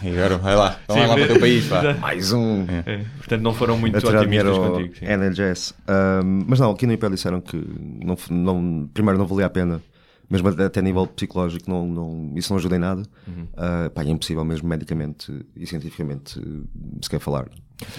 E 0.02 0.08
agora, 0.10 0.36
vai 0.36 0.54
lá, 0.54 0.78
vai 0.86 1.00
Sim, 1.00 1.06
lá 1.06 1.14
para 1.14 1.24
o 1.24 1.26
teu 1.26 1.40
país, 1.40 1.66
pá. 1.66 1.94
Mais 1.94 2.30
um. 2.32 2.64
É, 2.86 3.00
portanto, 3.16 3.40
não 3.40 3.54
foram 3.54 3.78
muito 3.78 3.96
otimistas 3.96 4.56
contigo. 4.58 4.94
sim. 4.98 5.06
NHS. 5.06 5.74
Um, 6.22 6.44
mas 6.46 6.60
não, 6.60 6.70
aqui 6.70 6.86
no 6.86 6.92
IPL 6.92 7.10
disseram 7.10 7.40
que 7.40 7.56
não, 8.04 8.16
não, 8.30 8.88
primeiro 8.92 9.18
não 9.18 9.26
valia 9.26 9.46
a 9.46 9.50
pena, 9.50 9.80
mesmo 10.28 10.48
até 10.48 10.80
a 10.80 10.82
nível 10.82 11.06
psicológico, 11.06 11.68
não, 11.70 11.86
não, 11.86 12.32
isso 12.36 12.52
não 12.52 12.58
ajuda 12.58 12.76
em 12.76 12.80
nada. 12.80 13.02
Uh, 13.28 13.90
pá, 13.94 14.02
é 14.04 14.08
impossível 14.08 14.44
mesmo 14.44 14.68
medicamente 14.68 15.32
e 15.56 15.66
cientificamente 15.66 16.38
uh, 16.38 16.64
sequer 17.02 17.20
falar 17.20 17.48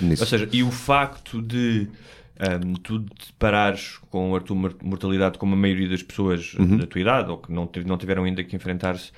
nisso. 0.02 0.24
Ou 0.24 0.28
seja, 0.28 0.48
e 0.52 0.64
o 0.64 0.72
facto 0.72 1.42
de 1.42 1.88
ahm, 2.40 2.74
tu 2.84 3.00
te 3.02 3.32
parares 3.40 3.98
com 4.10 4.36
a 4.36 4.40
tua 4.42 4.56
mor- 4.56 4.76
mortalidade 4.84 5.38
como 5.38 5.54
a 5.54 5.58
maioria 5.58 5.90
das 5.90 6.04
pessoas 6.04 6.54
Uhum. 6.56 6.78
da 6.78 6.86
tua 6.88 7.02
idade 7.02 7.30
ou 7.32 7.38
que 7.38 7.52
não, 7.52 7.70
não 7.86 7.98
tiveram 7.98 8.24
ainda 8.26 8.44
que 8.44 8.56
enfrentar-se, 8.56 9.12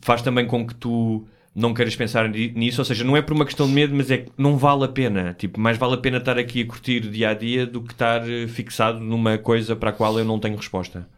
faz 0.00 0.22
também 0.22 0.46
com 0.46 0.66
que 0.66 0.74
tu 0.74 1.26
não 1.54 1.72
queiras 1.72 1.96
pensar 1.96 2.28
ni- 2.28 2.52
nisso, 2.52 2.80
ou 2.80 2.84
seja, 2.84 3.02
não 3.02 3.16
é 3.16 3.22
por 3.22 3.32
uma 3.34 3.44
questão 3.46 3.66
de 3.66 3.72
medo, 3.72 3.94
mas 3.94 4.10
é 4.10 4.18
que 4.18 4.30
não 4.36 4.58
vale 4.58 4.84
a 4.84 4.88
pena. 4.88 5.34
Tipo, 5.38 5.58
mais 5.58 5.78
vale 5.78 5.94
a 5.94 5.96
pena 5.96 6.18
estar 6.18 6.38
aqui 6.38 6.60
a 6.62 6.66
curtir 6.66 7.00
dia 7.08 7.30
a 7.30 7.34
dia 7.34 7.66
do 7.66 7.80
que 7.80 7.92
estar 7.92 8.28
eh, 8.28 8.46
fixado 8.46 9.00
numa 9.00 9.38
coisa 9.38 9.74
para 9.74 9.88
a 9.88 9.92
qual 9.94 10.18
eu 10.18 10.24
não 10.24 10.38
tenho 10.38 10.54
resposta. 10.56 11.08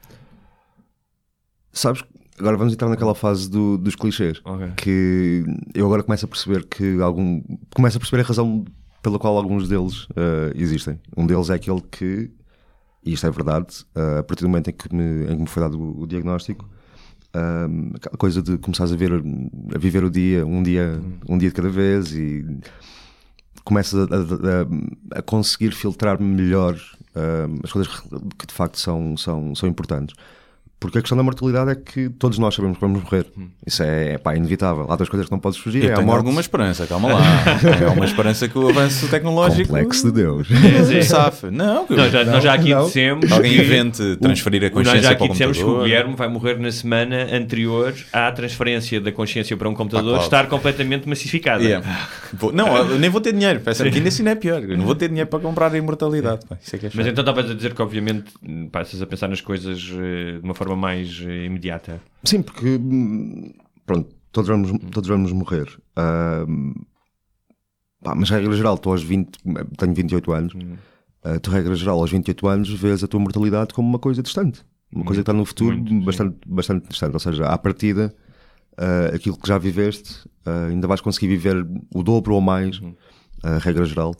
Sabes, 1.78 2.02
agora 2.38 2.56
vamos 2.56 2.72
entrar 2.72 2.88
naquela 2.88 3.14
fase 3.14 3.48
do- 3.48 3.78
dos 3.78 3.94
clichês. 3.94 4.40
Ok. 4.44 4.72
Que 4.76 5.44
eu 5.74 5.86
agora 5.86 6.02
começo 6.02 6.24
a 6.24 6.28
perceber 6.28 6.64
que 6.66 7.00
algum. 7.00 7.40
Começo 7.74 7.96
a 7.96 8.00
perceber 8.00 8.22
a 8.22 8.26
razão 8.26 8.64
pela 9.02 9.18
qual 9.18 9.36
alguns 9.36 9.68
deles 9.68 10.04
uh, 10.10 10.50
existem. 10.56 10.98
Um 11.16 11.24
deles 11.24 11.50
é 11.50 11.54
aquele 11.54 11.80
que, 11.82 12.30
e 13.04 13.12
isto 13.12 13.26
é 13.26 13.30
verdade, 13.30 13.84
uh, 13.96 14.18
a 14.18 14.22
partir 14.24 14.42
do 14.42 14.48
momento 14.48 14.70
em 14.70 14.72
que 14.72 14.92
me, 14.92 15.24
em 15.24 15.36
que 15.36 15.40
me 15.42 15.46
foi 15.46 15.62
dado 15.62 15.78
o, 15.80 16.02
o 16.02 16.06
diagnóstico, 16.06 16.68
um, 17.36 17.92
aquela 17.94 18.16
coisa 18.16 18.42
de 18.42 18.58
começares 18.58 18.92
a 18.92 18.96
ver 18.96 19.12
a 19.12 19.78
viver 19.78 20.02
o 20.02 20.10
dia, 20.10 20.44
um 20.44 20.62
dia, 20.64 21.00
um 21.28 21.38
dia 21.38 21.48
de 21.48 21.54
cada 21.54 21.70
vez 21.70 22.12
e 22.12 22.44
começas 23.64 23.94
a, 24.00 24.14
a- 24.16 25.16
a- 25.16 25.18
a 25.18 25.22
conseguir 25.22 25.70
filtrar 25.72 26.20
melhor 26.20 26.74
um, 27.14 27.60
as 27.62 27.70
coisas 27.70 28.00
que 28.38 28.46
de 28.46 28.52
facto 28.54 28.78
são, 28.80 29.16
são, 29.16 29.54
são 29.54 29.68
importantes. 29.68 30.14
Porque 30.80 30.98
a 30.98 31.00
questão 31.00 31.18
da 31.18 31.24
mortalidade 31.24 31.72
é 31.72 31.74
que 31.74 32.08
todos 32.08 32.38
nós 32.38 32.54
sabemos 32.54 32.76
que 32.78 32.80
vamos 32.80 33.02
morrer. 33.02 33.26
Isso 33.66 33.82
é, 33.82 34.16
pá, 34.16 34.36
inevitável. 34.36 34.86
Há 34.88 34.94
duas 34.94 35.08
coisas 35.08 35.26
que 35.26 35.32
não 35.32 35.40
podes 35.40 35.58
fugir. 35.58 35.82
Eu 35.82 35.90
é 35.90 35.92
a 35.92 35.96
tenho 35.96 36.06
morte. 36.06 36.18
alguma 36.18 36.40
esperança, 36.40 36.86
calma 36.86 37.14
lá. 37.14 37.20
é 37.84 37.88
uma 37.88 38.04
esperança 38.04 38.46
que 38.48 38.56
o 38.56 38.68
avanço 38.68 39.08
tecnológico. 39.08 39.68
Complexo 39.70 40.06
de 40.06 40.12
Deus. 40.12 40.46
sim. 40.86 41.02
Safa. 41.02 41.50
Não, 41.50 41.84
que 41.84 41.96
Nós 41.96 42.12
já, 42.12 42.24
nós 42.24 42.44
já 42.44 42.54
aqui 42.54 42.70
não. 42.70 42.84
dissemos 42.86 43.32
alguém 43.32 43.56
que 43.56 43.60
invente 43.62 44.16
transferir 44.20 44.62
a 44.62 44.66
o- 44.66 44.70
nós 44.70 44.72
consciência 44.86 45.02
já 45.02 45.08
para 45.08 45.16
aqui 45.16 45.24
o 45.24 45.32
dissemos 45.32 45.58
que 45.58 45.64
o. 45.64 45.82
Guilherme 45.82 46.14
vai 46.14 46.28
morrer 46.28 46.58
na 46.60 46.70
semana 46.70 47.26
anterior 47.32 47.92
à 48.12 48.30
transferência 48.30 49.00
da 49.00 49.10
consciência 49.10 49.56
para 49.56 49.68
um 49.68 49.74
computador 49.74 50.10
cloud. 50.10 50.24
estar 50.24 50.46
completamente 50.46 51.08
massificada. 51.08 51.62
Yeah. 51.64 51.84
Vou- 52.32 52.52
não, 52.52 52.76
eu 52.76 52.98
nem 53.00 53.10
vou 53.10 53.20
ter 53.20 53.32
dinheiro. 53.32 53.58
Peça 53.60 53.82
que 53.90 53.96
ainda 53.96 54.08
assim 54.10 54.22
não 54.22 54.30
é 54.30 54.36
pior. 54.36 54.62
Eu 54.62 54.78
não 54.78 54.84
vou 54.84 54.94
ter 54.94 55.08
dinheiro 55.08 55.28
para 55.28 55.40
comprar 55.40 55.72
a 55.72 55.76
imortalidade. 55.76 56.46
pá. 56.46 56.56
Isso 56.64 56.76
é 56.76 56.78
que 56.78 56.86
é 56.86 56.90
Mas 56.94 57.04
então 57.08 57.22
estavas 57.22 57.50
a 57.50 57.54
dizer 57.54 57.74
que 57.74 57.82
obviamente 57.82 58.26
hum, 58.48 58.68
passas 58.70 59.02
a 59.02 59.06
pensar 59.06 59.26
nas 59.26 59.40
coisas 59.40 59.76
eh, 59.98 60.38
de 60.38 60.44
uma 60.44 60.54
forma 60.54 60.67
mais 60.76 61.20
eh, 61.26 61.44
imediata. 61.46 62.00
Sim, 62.24 62.42
porque 62.42 62.76
hum, 62.76 63.52
pronto, 63.86 64.14
todos 64.32 64.48
vamos, 64.48 64.72
todos 64.90 65.08
vamos 65.08 65.32
morrer. 65.32 65.68
Ahm, 65.96 66.74
pá, 68.02 68.14
mas 68.14 68.30
regra 68.30 68.54
geral, 68.56 68.78
tu 68.78 68.90
aos 68.90 69.02
20, 69.02 69.38
tenho 69.76 69.94
28 69.94 70.32
anos, 70.32 70.52
ah, 71.24 71.38
tu 71.40 71.50
regra 71.50 71.74
geral 71.74 71.98
aos 72.00 72.10
28 72.10 72.46
anos 72.48 72.70
vês 72.70 73.02
a 73.02 73.08
tua 73.08 73.20
mortalidade 73.20 73.74
como 73.74 73.88
uma 73.88 73.98
coisa 73.98 74.22
distante. 74.22 74.64
Uma 74.90 75.04
coisa 75.04 75.20
que 75.20 75.22
está 75.22 75.34
no 75.34 75.44
futuro 75.44 75.76
Muito, 75.76 75.90
sim. 75.90 76.00
bastante, 76.00 76.38
bastante 76.46 76.88
distante. 76.88 77.12
Ou 77.12 77.20
seja, 77.20 77.44
à 77.46 77.58
partida, 77.58 78.14
ah, 78.76 79.14
aquilo 79.14 79.36
que 79.36 79.46
já 79.46 79.58
viveste, 79.58 80.28
ah, 80.46 80.66
ainda 80.66 80.86
vais 80.86 81.00
conseguir 81.00 81.28
viver 81.28 81.66
o 81.94 82.02
dobro 82.02 82.34
ou 82.34 82.40
mais, 82.40 82.80
a 83.42 83.58
regra 83.58 83.84
geral, 83.84 84.14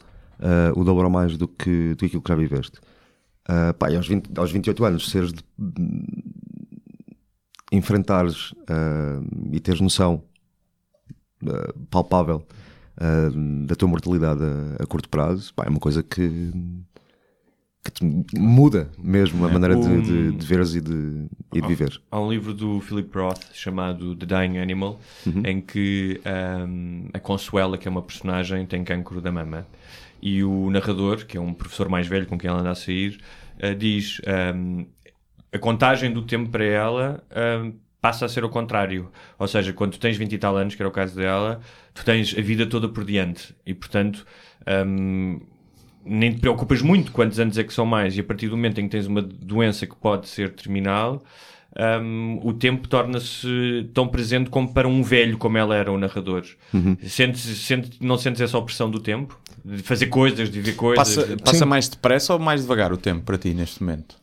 o 0.77 0.85
dobro 0.85 1.05
ou 1.05 1.11
mais 1.11 1.37
do 1.37 1.49
que, 1.49 1.91
do 1.91 1.97
que 1.97 2.07
aquilo 2.07 2.23
que 2.23 2.29
já 2.29 2.37
viveste. 2.37 2.79
Ah, 3.49 3.73
pá, 3.73 3.89
aos, 3.97 4.07
20, 4.07 4.39
aos 4.39 4.53
28 4.53 4.85
anos, 4.85 5.11
seres 5.11 5.33
de, 5.33 5.43
enfrentares 7.73 8.55
ah, 8.69 9.21
e 9.53 9.61
teres 9.61 9.81
noção 9.81 10.23
ah, 11.47 11.73
palpável 11.91 12.47
ah, 12.97 13.31
da 13.67 13.75
tua 13.75 13.89
mortalidade 13.89 14.41
a, 14.43 14.83
a 14.83 14.87
curto 14.87 15.09
prazo, 15.09 15.53
pá, 15.55 15.65
é 15.67 15.69
uma 15.69 15.81
coisa 15.81 16.03
que, 16.03 16.53
que 17.85 17.91
te 17.93 18.39
muda 18.39 18.91
mesmo 18.99 19.45
a 19.47 19.49
maneira 19.49 19.75
de, 19.77 19.87
Um- 19.87 20.03
de, 20.03 20.33
de 20.33 20.47
veres 20.47 20.75
e 20.75 20.81
de, 20.81 21.27
e 21.55 21.61
de 21.61 21.67
viver. 21.67 22.01
Há 22.11 22.21
um 22.21 22.31
livro 22.31 22.53
do 22.53 22.81
Philip 22.81 23.17
Roth 23.17 23.41
chamado 23.55 24.15
The 24.17 24.27
Dying 24.27 24.59
Animal, 24.59 25.01
em 25.45 25.61
que 25.61 26.21
ahm, 26.25 27.09
a 27.15 27.19
Consuela, 27.21 27.79
que 27.79 27.89
é 27.89 27.91
uma 27.91 28.03
personagem, 28.03 28.67
tem 28.67 28.85
cancro 28.85 29.21
da 29.21 29.31
mama. 29.33 29.67
E 30.21 30.43
o 30.43 30.69
narrador, 30.71 31.25
que 31.27 31.37
é 31.39 31.41
um 31.41 31.55
professor 31.55 31.89
mais 31.89 32.09
velho 32.09 32.27
com 32.27 32.37
quem 32.37 32.51
ela 32.51 32.61
anda 32.61 32.73
a 32.73 32.75
sair, 32.75 33.21
diz 33.79 34.21
ahm, 34.27 34.85
a 35.53 35.59
contagem 35.59 36.13
do 36.13 36.23
tempo 36.23 36.51
para 36.51 36.65
ela 36.65 37.23
ahm, 37.31 37.73
passa 38.01 38.27
a 38.27 38.29
ser 38.29 38.45
o 38.45 38.49
contrário. 38.49 39.11
Ou 39.39 39.49
seja, 39.49 39.73
quando 39.73 39.93
tu 39.93 39.99
tens 40.01 40.17
20 40.17 40.33
e 40.33 40.39
tal 40.39 40.57
anos, 40.57 40.75
que 40.75 40.83
era 40.83 40.89
o 40.89 40.93
caso 40.93 41.17
dela, 41.17 41.61
tu 41.95 42.05
tens 42.05 42.35
a 42.37 42.41
vida 42.41 42.67
toda 42.67 42.89
por 42.89 43.05
diante. 43.05 43.55
E, 43.67 43.75
portanto, 43.75 44.27
ahm, 44.67 45.41
nem 46.05 46.33
te 46.33 46.41
preocupas 46.41 46.81
muito 46.81 47.13
quantos 47.13 47.39
anos 47.41 47.59
é 47.59 47.65
que 47.65 47.73
são 47.73 47.85
mais. 47.87 48.17
E 48.17 48.21
a 48.21 48.25
partir 48.25 48.49
do 48.49 48.57
momento 48.57 48.81
em 48.81 48.85
que 48.85 48.91
tens 48.91 49.07
uma 49.07 49.23
doença 49.23 49.87
que 49.87 49.97
pode 49.97 50.29
ser 50.29 50.53
terminal, 50.53 51.23
ahm, 51.77 52.39
o 52.43 52.53
tempo 52.53 52.87
torna-se 52.87 53.89
tão 53.95 54.07
presente 54.07 54.51
como 54.51 54.73
para 54.73 54.87
um 54.87 55.03
velho, 55.03 55.39
como 55.39 55.59
ela 55.59 55.75
era, 55.75 55.91
o 55.91 55.99
narrador. 55.99 56.45
Sentes, 57.03 57.41
sentes, 57.41 57.99
não 58.01 58.19
sentes 58.19 58.41
essa 58.41 58.57
opressão 58.59 58.91
do 58.91 59.01
tempo? 59.01 59.39
De 59.65 59.83
fazer 59.83 60.07
coisas, 60.07 60.51
de 60.51 60.61
viver 60.61 60.77
coisas? 60.77 61.17
Passa, 61.17 61.37
passa 61.37 61.67
mais 61.67 61.89
depressa 61.89 62.33
ou 62.35 62.39
mais 62.39 62.63
devagar 62.63 62.93
o 62.93 62.97
tempo 62.97 63.23
para 63.23 63.37
ti 63.37 63.53
neste 63.53 63.83
momento? 63.83 64.18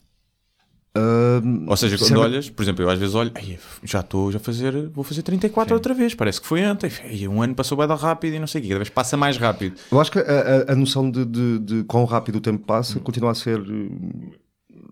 Ou 1.67 1.75
seja, 1.77 1.95
quando 1.97 2.07
sinceramente- 2.07 2.33
olhas, 2.35 2.49
por 2.49 2.63
exemplo, 2.63 2.83
eu 2.83 2.89
às 2.89 2.97
vezes 2.99 3.15
olho, 3.15 3.31
"Ai, 3.35 3.59
já 3.83 3.99
estou 3.99 4.29
a 4.29 4.39
fazer, 4.39 4.87
vou 4.89 5.03
fazer 5.03 5.21
34 5.23 5.73
outra 5.73 5.93
vez, 5.93 6.13
parece 6.15 6.39
que 6.39 6.47
foi 6.47 6.65
ontem, 6.65 6.89
Ai, 7.03 7.27
um 7.27 7.41
ano 7.41 7.53
passou 7.53 7.77
bem 7.77 7.87
rápido 7.97 8.35
e 8.35 8.39
não 8.39 8.47
sei 8.47 8.59
o 8.59 8.63
quê, 8.63 8.69
cada 8.69 8.79
vez 8.79 8.89
passa 8.89 9.17
mais 9.17 9.37
rápido. 9.37 9.75
Eu 9.91 9.99
acho 9.99 10.11
que 10.11 10.19
a, 10.19 10.21
a- 10.69 10.71
a 10.71 10.75
noção 10.75 11.09
de, 11.11 11.25
de, 11.25 11.59
de 11.59 11.83
quão 11.83 12.05
rápido 12.05 12.37
o 12.37 12.41
tempo 12.41 12.65
passa 12.65 12.99
continua 12.99 13.31
a 13.31 13.35
ser 13.35 13.59
eh, 13.59 14.35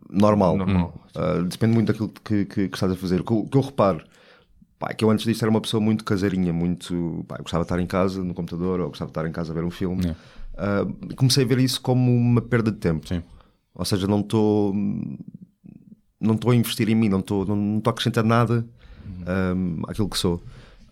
normal. 0.10 0.58
Normal, 0.58 0.94
Ah, 1.16 1.42
depende 1.48 1.74
muito 1.74 1.88
daquilo 1.88 2.10
que, 2.24 2.46
que- 2.46 2.68
que 2.70 2.76
estás 2.76 2.92
a 2.92 2.96
fazer. 2.96 3.22
O 3.22 3.24
que 3.24 3.50
que 3.50 3.58
eu 3.58 3.62
reparo 3.62 4.02
pá, 4.80 4.88
é 4.92 4.94
que 4.94 5.06
eu 5.06 5.10
antes 5.10 5.26
disto 5.26 5.42
era 5.44 5.50
uma 5.50 5.62
pessoa 5.62 5.80
muito 5.82 6.04
caseirinha, 6.04 6.52
muito. 6.52 7.24
Pá, 7.28 7.38
gostava 7.38 7.64
de 7.64 7.66
estar 7.66 7.80
em 7.80 7.86
casa 7.88 8.22
no 8.24 8.34
computador 8.34 8.80
ou 8.82 8.90
gostava 8.90 9.08
de 9.10 9.12
estar 9.12 9.28
em 9.28 9.32
casa 9.32 9.52
a 9.52 9.56
ver 9.56 9.64
um 9.64 9.72
filme. 9.72 10.08
É. 10.08 10.16
Ah, 10.58 10.86
comecei 11.16 11.44
a 11.44 11.48
ver 11.48 11.60
isso 11.60 11.80
como 11.82 12.12
uma 12.14 12.42
perda 12.42 12.72
de 12.72 12.78
tempo. 12.78 13.08
Sim. 13.08 13.24
Ou 13.76 13.86
seja, 13.86 14.06
não 14.08 14.20
estou. 14.20 14.74
Não 16.24 16.36
estou 16.36 16.52
a 16.52 16.56
investir 16.56 16.90
em 16.90 16.96
mim, 16.96 17.10
não 17.10 17.20
estou 17.20 17.46
não, 17.46 17.56
não 17.56 17.82
a 17.86 17.90
acrescentar 17.90 18.24
nada 18.24 18.66
um, 19.56 19.82
àquilo 19.88 20.08
que 20.10 20.18
sou. 20.18 20.36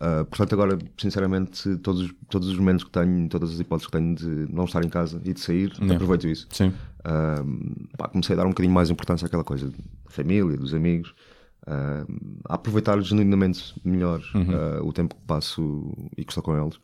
Uh, 0.02 0.26
portanto, 0.26 0.54
agora, 0.54 0.80
sinceramente, 0.98 1.76
todos, 1.78 2.02
os- 2.02 2.13
todos 2.28 2.48
os 2.50 2.58
momentos 2.58 2.84
que 2.84 2.89
tenho, 2.89 3.30
todas 3.30 3.52
as 3.54 3.60
hipóteses 3.60 3.86
que 3.86 3.91
tenho 3.98 4.15
de 4.15 4.52
não 4.52 4.65
estar 4.65 4.84
em 4.84 4.89
casa 4.89 5.22
e 5.24 5.32
de 5.34 5.39
sair, 5.39 5.72
aproveito 5.94 6.28
isso. 6.28 6.48
Sim. 6.52 6.74
Um, 7.06 7.86
pá, 7.98 8.08
comecei 8.08 8.34
a 8.34 8.38
dar 8.38 8.46
um 8.46 8.50
bocadinho 8.50 8.74
mais 8.74 8.89
importância 8.89 9.26
àquela 9.28 9.44
coisa 9.44 9.67
da 9.70 9.76
família, 10.10 10.58
dos 10.58 10.74
amigos, 10.74 11.13
um, 11.67 12.38
a 12.50 12.56
aproveitar 12.56 13.00
genuinamente 13.02 13.80
melhor 13.86 14.20
uh, 14.36 14.84
o 14.86 14.91
tempo 14.91 15.13
que 15.15 15.22
passo 15.28 15.94
e 16.17 16.24
que 16.26 16.32
estou 16.32 16.44
com 16.44 16.58
eles. 16.60 16.80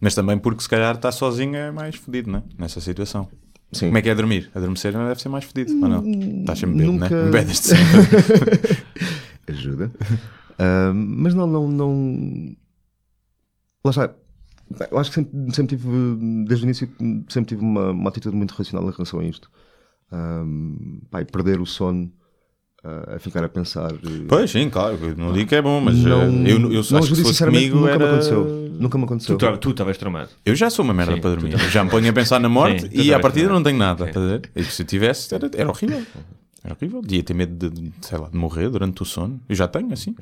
Mas 0.00 0.14
também 0.14 0.38
porque 0.38 0.62
se 0.62 0.68
calhar 0.68 0.94
está 0.94 1.10
sozinho 1.10 1.56
é 1.56 1.70
mais 1.70 1.96
fodido, 1.96 2.30
não 2.30 2.38
é? 2.40 2.42
Nessa 2.58 2.80
situação. 2.80 3.28
Sim. 3.72 3.86
Como 3.86 3.98
é 3.98 4.02
que 4.02 4.08
é 4.08 4.14
dormir? 4.14 4.50
Adormecer 4.54 4.92
não 4.94 5.06
deve 5.06 5.20
ser 5.20 5.28
mais 5.28 5.44
fodido, 5.44 5.72
ou 5.74 5.88
não? 5.88 6.04
Estás 6.40 6.58
sempre 6.58 6.76
bêbado, 6.78 6.92
nunca- 6.92 7.08
né? 7.24 7.24
Bebedes 7.30 7.60
de 7.60 7.66
sempre. 7.68 8.84
ajuda. 9.48 9.92
Ah, 10.58 10.92
mas 10.94 11.34
não, 11.34 11.46
não, 11.46 11.68
não. 11.68 12.56
Lá 13.84 13.90
está. 13.90 14.14
Eu 14.90 14.98
acho 14.98 15.10
que 15.10 15.14
sempre, 15.16 15.54
sempre 15.54 15.76
tive, 15.76 15.88
desde 16.46 16.64
o 16.64 16.66
início, 16.66 16.88
sempre 17.28 17.48
tive 17.48 17.62
uma, 17.62 17.90
uma 17.90 18.08
atitude 18.10 18.36
muito 18.36 18.52
racional 18.52 18.88
em 18.88 18.92
relação 18.92 19.20
a 19.20 19.24
isto. 19.24 19.50
Ah, 20.10 20.44
pá, 21.10 21.20
e 21.22 21.24
perder 21.24 21.60
o 21.60 21.66
sono 21.66 22.10
ah, 22.10 22.27
a 22.84 23.18
ficar 23.18 23.42
a 23.44 23.48
pensar. 23.48 23.90
eh, 23.92 24.24
Pois, 24.28 24.50
sim, 24.50 24.70
claro, 24.70 24.98
não 25.16 25.32
digo 25.32 25.48
que 25.48 25.54
é 25.56 25.62
bom, 25.62 25.80
mas 25.80 25.96
não, 25.96 26.22
eh, 26.22 26.52
eu, 26.52 26.56
eu, 26.56 26.58
não 26.60 26.78
acho 26.78 26.82
que 26.82 26.84
se 26.88 26.94
ajuda, 26.96 27.08
fosse 27.22 27.28
sinceramente, 27.28 27.70
comigo 27.70 27.76
nunca 27.80 27.90
era... 27.92 27.98
me 27.98 28.10
aconteceu. 28.12 28.44
Nunca 28.78 28.98
me 28.98 29.02
Tu 29.02 29.06
aconteceu. 29.06 29.56
tu 29.58 29.70
estavas 29.70 29.98
tramado. 29.98 30.28
Eu 30.46 30.54
já 30.54 30.70
sou 30.70 30.84
uma 30.84 30.94
merda 30.94 31.14
Sim, 31.14 31.20
para 31.20 31.30
dormir. 31.30 31.58
já 31.70 31.82
me 31.82 31.90
ponho 31.90 32.08
a 32.08 32.12
pensar 32.12 32.38
na 32.38 32.48
morte 32.48 32.82
Sim, 32.82 32.88
e 32.92 33.12
à 33.12 33.18
partida 33.18 33.48
não 33.48 33.62
tenho 33.62 33.76
nada. 33.78 34.08
E 34.54 34.62
se 34.64 34.82
eu 34.82 34.86
tivesse, 34.86 35.34
era, 35.34 35.50
era 35.54 35.68
horrível. 35.68 36.02
Era 36.68 36.76
horrível. 36.78 37.02
Ia 37.08 37.22
ter 37.22 37.32
medo 37.34 37.70
de, 37.70 37.90
sei 38.02 38.18
lá, 38.18 38.28
de 38.28 38.36
morrer 38.36 38.68
durante 38.68 39.00
o 39.00 39.04
sono. 39.06 39.40
Eu 39.48 39.56
já 39.56 39.66
tenho, 39.66 39.90
assim. 39.90 40.14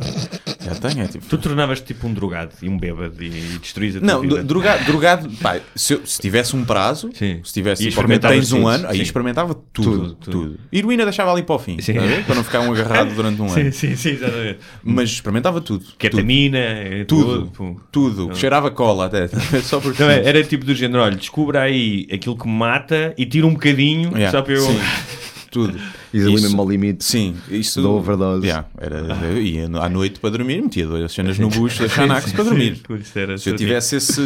Já 0.65 0.75
tenho. 0.77 1.03
É 1.03 1.09
tipo. 1.09 1.27
Tu 1.27 1.39
tornavas 1.39 1.81
tipo 1.81 2.07
um 2.07 2.15
drogado 2.15 2.53
e 2.63 2.69
um 2.69 2.79
bêbado 2.79 3.21
e, 3.21 3.27
e 3.27 3.59
destruís 3.59 3.97
a 3.97 3.99
tua 4.01 4.07
Não, 4.07 4.21
vida. 4.21 4.45
drogado, 4.45 4.85
drogado 4.85 5.29
pá, 5.43 5.59
se, 5.75 5.95
eu- 5.95 6.07
se 6.07 6.21
tivesse 6.21 6.55
um 6.55 6.65
prazo, 6.65 7.11
Sim. 7.15 7.41
se 7.43 7.53
tivesse, 7.53 7.83
E 7.89 7.91
tipo, 7.91 8.19
tens 8.21 8.53
um 8.53 8.59
tudo, 8.59 8.69
ano, 8.69 8.87
aí 8.89 8.97
sim. 8.99 9.03
experimentava 9.03 9.55
tudo, 9.73 10.15
Tudo, 10.15 10.15
tudo. 10.15 10.61
Heroína 10.73 11.03
deixava 11.05 11.33
ali 11.33 11.43
para 11.43 11.57
o 11.57 11.59
fim, 11.59 11.81
Sim. 11.81 11.95
ver? 11.95 12.25
para 12.25 12.35
não 12.37 12.45
ficar 12.45 12.61
um 12.61 12.71
agarrado 12.73 13.13
durante 13.15 13.43
um 13.43 13.49
Sim, 13.51 13.61
ano. 13.63 13.73
sim, 13.73 13.97
sim, 13.97 14.11
exatamente. 14.11 14.59
Mas 14.85 15.11
experimentava 15.11 15.61
tudo. 15.61 15.85
Ketamina, 15.99 16.59
é 16.59 17.05
Tudo. 17.07 17.51
tudo. 17.51 17.83
Tudo. 17.91 18.37
Cheirava 18.37 18.71
cola 18.71 19.07
até. 19.07 19.27
Só 19.63 19.81
porque. 19.81 20.01
Não, 20.01 20.11
é, 20.11 20.25
era 20.25 20.45
tipo 20.45 20.65
do 20.65 20.75
género, 20.77 21.03
olha, 21.03 21.17
descubra 21.17 21.63
aí 21.63 22.07
aquilo 22.13 22.37
que 22.39 22.47
me 22.47 22.55
mata 22.55 23.13
e 23.19 23.27
tira 23.27 23.47
um 23.49 23.53
bocadinho 23.55 24.11
Yeah, 24.17 24.31
só 24.31 24.43
para 24.43 24.55
eu... 24.55 24.65
Tudo. 25.66 25.79
E 26.12 26.21
ali 26.21 26.35
Isso- 26.35 26.42
mesmo 26.42 26.61
ao 26.62 26.69
limite. 26.69 27.05
Sim, 27.05 27.37
isso. 27.51 27.83
Da 27.83 27.88
overdose. 27.88 28.47
Yeah, 28.47 28.69
era, 28.79 28.99
eu 29.27 29.40
ia 29.40 29.66
à 29.66 29.88
noite 29.88 30.21
para 30.21 30.31
dormir, 30.31 30.61
metia 30.62 30.87
duas 30.87 31.11
cenas 31.12 31.38
no 31.38 31.49
bucho 31.51 31.83
da 31.83 31.88
Xanax 31.88 32.33
para 32.33 32.45
dormir. 32.45 32.81
Se 33.38 33.51
eu 33.51 33.57
tivesse 33.57 33.97
esse, 33.97 34.21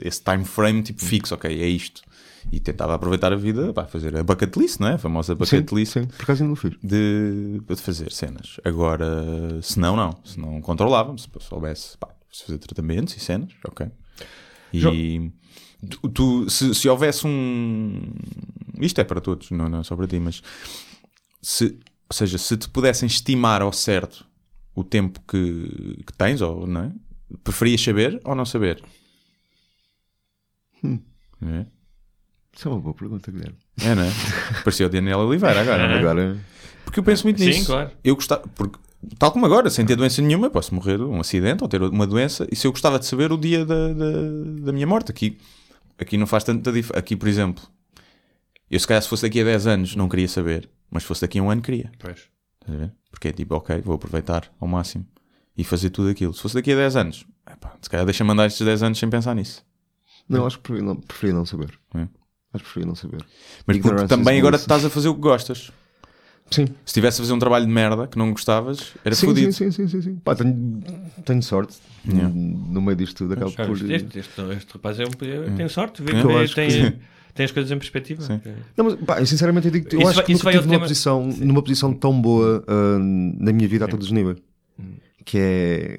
esse 0.00 0.22
time 0.22 0.44
frame 0.44 0.82
tipo 0.82 1.02
fixo, 1.04 1.34
ok, 1.34 1.50
é 1.62 1.68
isto. 1.68 2.02
E 2.50 2.58
tentava 2.60 2.94
aproveitar 2.94 3.30
a 3.32 3.36
vida 3.36 3.72
para 3.74 3.86
fazer 3.86 4.16
a 4.16 4.22
bucket 4.24 4.56
list, 4.56 4.80
não 4.80 4.88
é? 4.88 4.94
A 4.94 4.98
famosa 4.98 5.34
bucket 5.34 5.68
Sim, 5.68 5.74
list 5.76 5.92
sim, 5.92 6.04
por 6.06 6.22
acaso 6.22 6.42
ainda 6.42 6.48
não 6.48 6.56
fiz. 6.56 6.72
de, 6.82 7.60
de 7.68 7.76
fazer 7.82 8.10
cenas. 8.10 8.58
Agora, 8.64 9.60
se 9.60 9.78
não, 9.78 9.94
não. 9.94 10.16
Se 10.24 10.40
não 10.40 10.58
controlava-me, 10.62 11.18
se 11.18 11.28
soubesse 11.40 11.98
pá, 11.98 12.08
se 12.32 12.44
fazer 12.46 12.58
tratamentos 12.58 13.14
e 13.16 13.20
cenas, 13.20 13.50
ok. 13.66 13.86
E 14.72 15.30
tu, 15.90 16.08
tu- 16.08 16.50
se, 16.50 16.74
se 16.74 16.88
houvesse 16.88 17.26
um. 17.26 18.00
Isto 18.80 19.00
é 19.00 19.04
para 19.04 19.20
todos, 19.20 19.50
não, 19.50 19.68
não 19.68 19.80
é 19.80 19.84
só 19.84 19.94
para 19.96 20.06
ti, 20.06 20.18
mas 20.20 20.42
se, 21.42 21.64
ou 22.08 22.14
seja, 22.14 22.38
se 22.38 22.56
te 22.56 22.68
pudessem 22.68 23.06
estimar 23.06 23.62
ao 23.62 23.72
certo 23.72 24.26
o 24.74 24.84
tempo 24.84 25.20
que, 25.26 26.02
que 26.06 26.12
tens, 26.12 26.40
ou 26.40 26.66
não 26.66 26.82
é? 26.82 26.92
Preferias 27.44 27.82
saber 27.82 28.20
ou 28.24 28.34
não 28.34 28.44
saber? 28.44 28.82
Hum. 30.82 30.98
Não 31.40 31.54
é? 31.54 31.66
Isso 32.56 32.68
é 32.68 32.70
uma 32.70 32.80
boa 32.80 32.94
pergunta, 32.94 33.30
Guilherme. 33.30 33.56
É, 33.82 33.94
não 33.94 34.02
é? 34.02 34.10
Parecia 34.64 34.86
o 34.86 34.88
Daniel 34.88 35.20
Oliveira 35.20 35.60
agora, 35.60 35.86
não 35.86 35.94
é? 35.94 35.98
Agora, 35.98 36.38
Porque 36.84 36.98
eu 37.00 37.04
penso 37.04 37.24
muito 37.24 37.38
Sim, 37.40 37.46
nisso. 37.46 37.66
claro. 37.66 37.90
Eu 38.02 38.14
gostava, 38.14 38.42
porque, 38.54 38.78
tal 39.18 39.30
como 39.30 39.46
agora, 39.46 39.70
sem 39.70 39.84
ter 39.86 39.94
doença 39.96 40.20
nenhuma, 40.22 40.46
eu 40.46 40.50
posso 40.50 40.74
morrer 40.74 40.96
de 40.96 41.04
um 41.04 41.20
acidente 41.20 41.62
ou 41.62 41.68
ter 41.68 41.80
uma 41.82 42.06
doença. 42.06 42.46
E 42.50 42.56
se 42.56 42.66
eu 42.66 42.72
gostava 42.72 42.98
de 42.98 43.06
saber 43.06 43.30
o 43.30 43.36
dia 43.36 43.64
da, 43.64 43.92
da, 43.92 44.10
da 44.64 44.72
minha 44.72 44.86
morte, 44.86 45.10
aqui, 45.12 45.38
aqui 45.98 46.16
não 46.16 46.26
faz 46.26 46.42
tanta 46.44 46.72
diferença. 46.72 46.98
Aqui, 46.98 47.14
por 47.14 47.28
exemplo, 47.28 47.62
eu 48.70 48.78
se 48.80 48.86
calhar 48.86 49.02
se 49.02 49.08
fosse 49.08 49.22
daqui 49.22 49.40
a 49.40 49.44
10 49.44 49.66
anos 49.66 49.96
não 49.96 50.08
queria 50.08 50.28
saber, 50.28 50.68
mas 50.90 51.02
se 51.02 51.06
fosse 51.08 51.20
daqui 51.22 51.38
a 51.38 51.42
um 51.42 51.50
ano 51.50 51.62
queria. 51.62 51.90
Pois. 51.98 52.28
Estás 52.60 52.74
a 52.76 52.84
ver? 52.84 52.92
Porque 53.10 53.28
é 53.28 53.32
tipo, 53.32 53.54
ok, 53.54 53.80
vou 53.80 53.94
aproveitar 53.94 54.50
ao 54.60 54.68
máximo 54.68 55.06
e 55.56 55.64
fazer 55.64 55.90
tudo 55.90 56.08
aquilo. 56.10 56.32
Se 56.34 56.40
fosse 56.42 56.54
daqui 56.54 56.72
a 56.72 56.76
10 56.76 56.96
anos, 56.96 57.26
epá, 57.50 57.74
se 57.80 57.88
calhar 57.90 58.04
deixa-me 58.06 58.30
andar 58.30 58.46
estes 58.46 58.64
10 58.64 58.82
anos 58.82 58.98
sem 58.98 59.08
pensar 59.08 59.34
nisso. 59.34 59.64
não, 60.28 60.46
acho 60.46 60.58
que 60.58 60.64
preferia 60.64 60.86
não, 60.86 60.96
preferia 60.96 61.34
não 61.34 61.46
saber. 61.46 61.70
É. 61.94 62.00
Acho 62.00 62.08
que 62.64 62.70
preferia 62.70 62.86
não 62.86 62.94
saber. 62.94 63.24
Mas 63.66 63.78
porque 63.78 64.06
também 64.06 64.38
agora 64.38 64.56
estás 64.56 64.84
a 64.84 64.90
fazer 64.90 65.08
o 65.08 65.14
que 65.14 65.20
gostas. 65.20 65.70
Sim. 66.50 66.64
Se 66.66 66.72
estivesse 66.86 67.20
a 67.20 67.24
fazer 67.24 67.34
um 67.34 67.38
trabalho 67.38 67.66
de 67.66 67.70
merda 67.72 68.06
que 68.06 68.16
não 68.16 68.30
gostavas, 68.30 68.94
era 69.04 69.14
sim, 69.14 69.26
fodido. 69.26 69.52
sim, 69.52 69.70
sim, 69.70 69.86
sim, 69.86 69.88
sim, 69.88 70.02
sim. 70.02 70.16
Pá, 70.16 70.34
tenho, 70.34 70.82
tenho 71.24 71.42
sorte 71.42 71.76
Yeah. 72.06 72.32
no 72.34 72.80
meio 72.80 72.96
disto 72.96 73.28
tudo. 73.28 73.36
Por... 73.36 73.74
Este, 73.90 74.18
este, 74.20 74.40
este 74.40 74.72
rapaz 74.72 74.98
é 74.98 75.04
um, 75.04 75.10
tem 75.56 75.68
sorte, 75.68 76.00
vê, 76.02 76.12
É. 76.12 76.46
que 76.46 76.54
tem. 76.54 76.98
Tem 77.38 77.44
as 77.44 77.52
coisas 77.52 77.70
em 77.72 77.78
perspectiva. 77.78 78.20
Sim. 78.22 78.40
Não, 78.76 78.84
mas, 78.84 78.94
pá, 78.96 79.20
eu 79.20 79.26
sinceramente 79.26 79.68
eu 79.68 79.72
digo, 79.72 79.88
eu 79.92 80.00
Isso 80.00 80.08
acho 80.08 80.16
vai- 80.16 80.24
que 80.26 80.32
isso 80.32 80.44
nunca 80.44 80.50
estive 80.50 80.66
numa 80.66 80.74
tema- 80.76 80.86
posição, 80.88 81.26
numa 81.26 81.62
posição 81.62 81.92
tão 81.94 82.20
boa 82.20 82.64
ah, 82.66 82.98
na 82.98 83.52
minha 83.52 83.68
vida 83.68 83.84
a 83.84 83.88
todos 83.88 84.06
os 84.06 84.12
níveis. 84.12 84.38
Que 85.24 85.38
é 85.38 85.96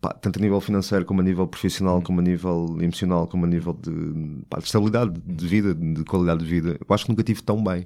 pá, 0.00 0.12
tanto 0.14 0.38
a 0.40 0.42
nível 0.42 0.60
financeiro 0.60 1.04
como 1.04 1.20
a 1.20 1.22
nível 1.24 1.46
profissional, 1.46 2.02
como 2.02 2.18
a 2.18 2.22
nível 2.24 2.76
emocional, 2.80 3.28
como 3.28 3.44
a 3.44 3.48
nível 3.48 3.72
de, 3.80 4.42
pá, 4.50 4.58
de 4.58 4.64
estabilidade 4.64 5.12
de 5.24 5.46
vida, 5.46 5.72
de 5.74 6.02
qualidade 6.04 6.40
de 6.42 6.46
vida. 6.50 6.76
Eu 6.80 6.92
acho 6.94 7.04
que 7.04 7.10
nunca 7.10 7.22
tive 7.22 7.40
tão 7.42 7.62
bem. 7.62 7.84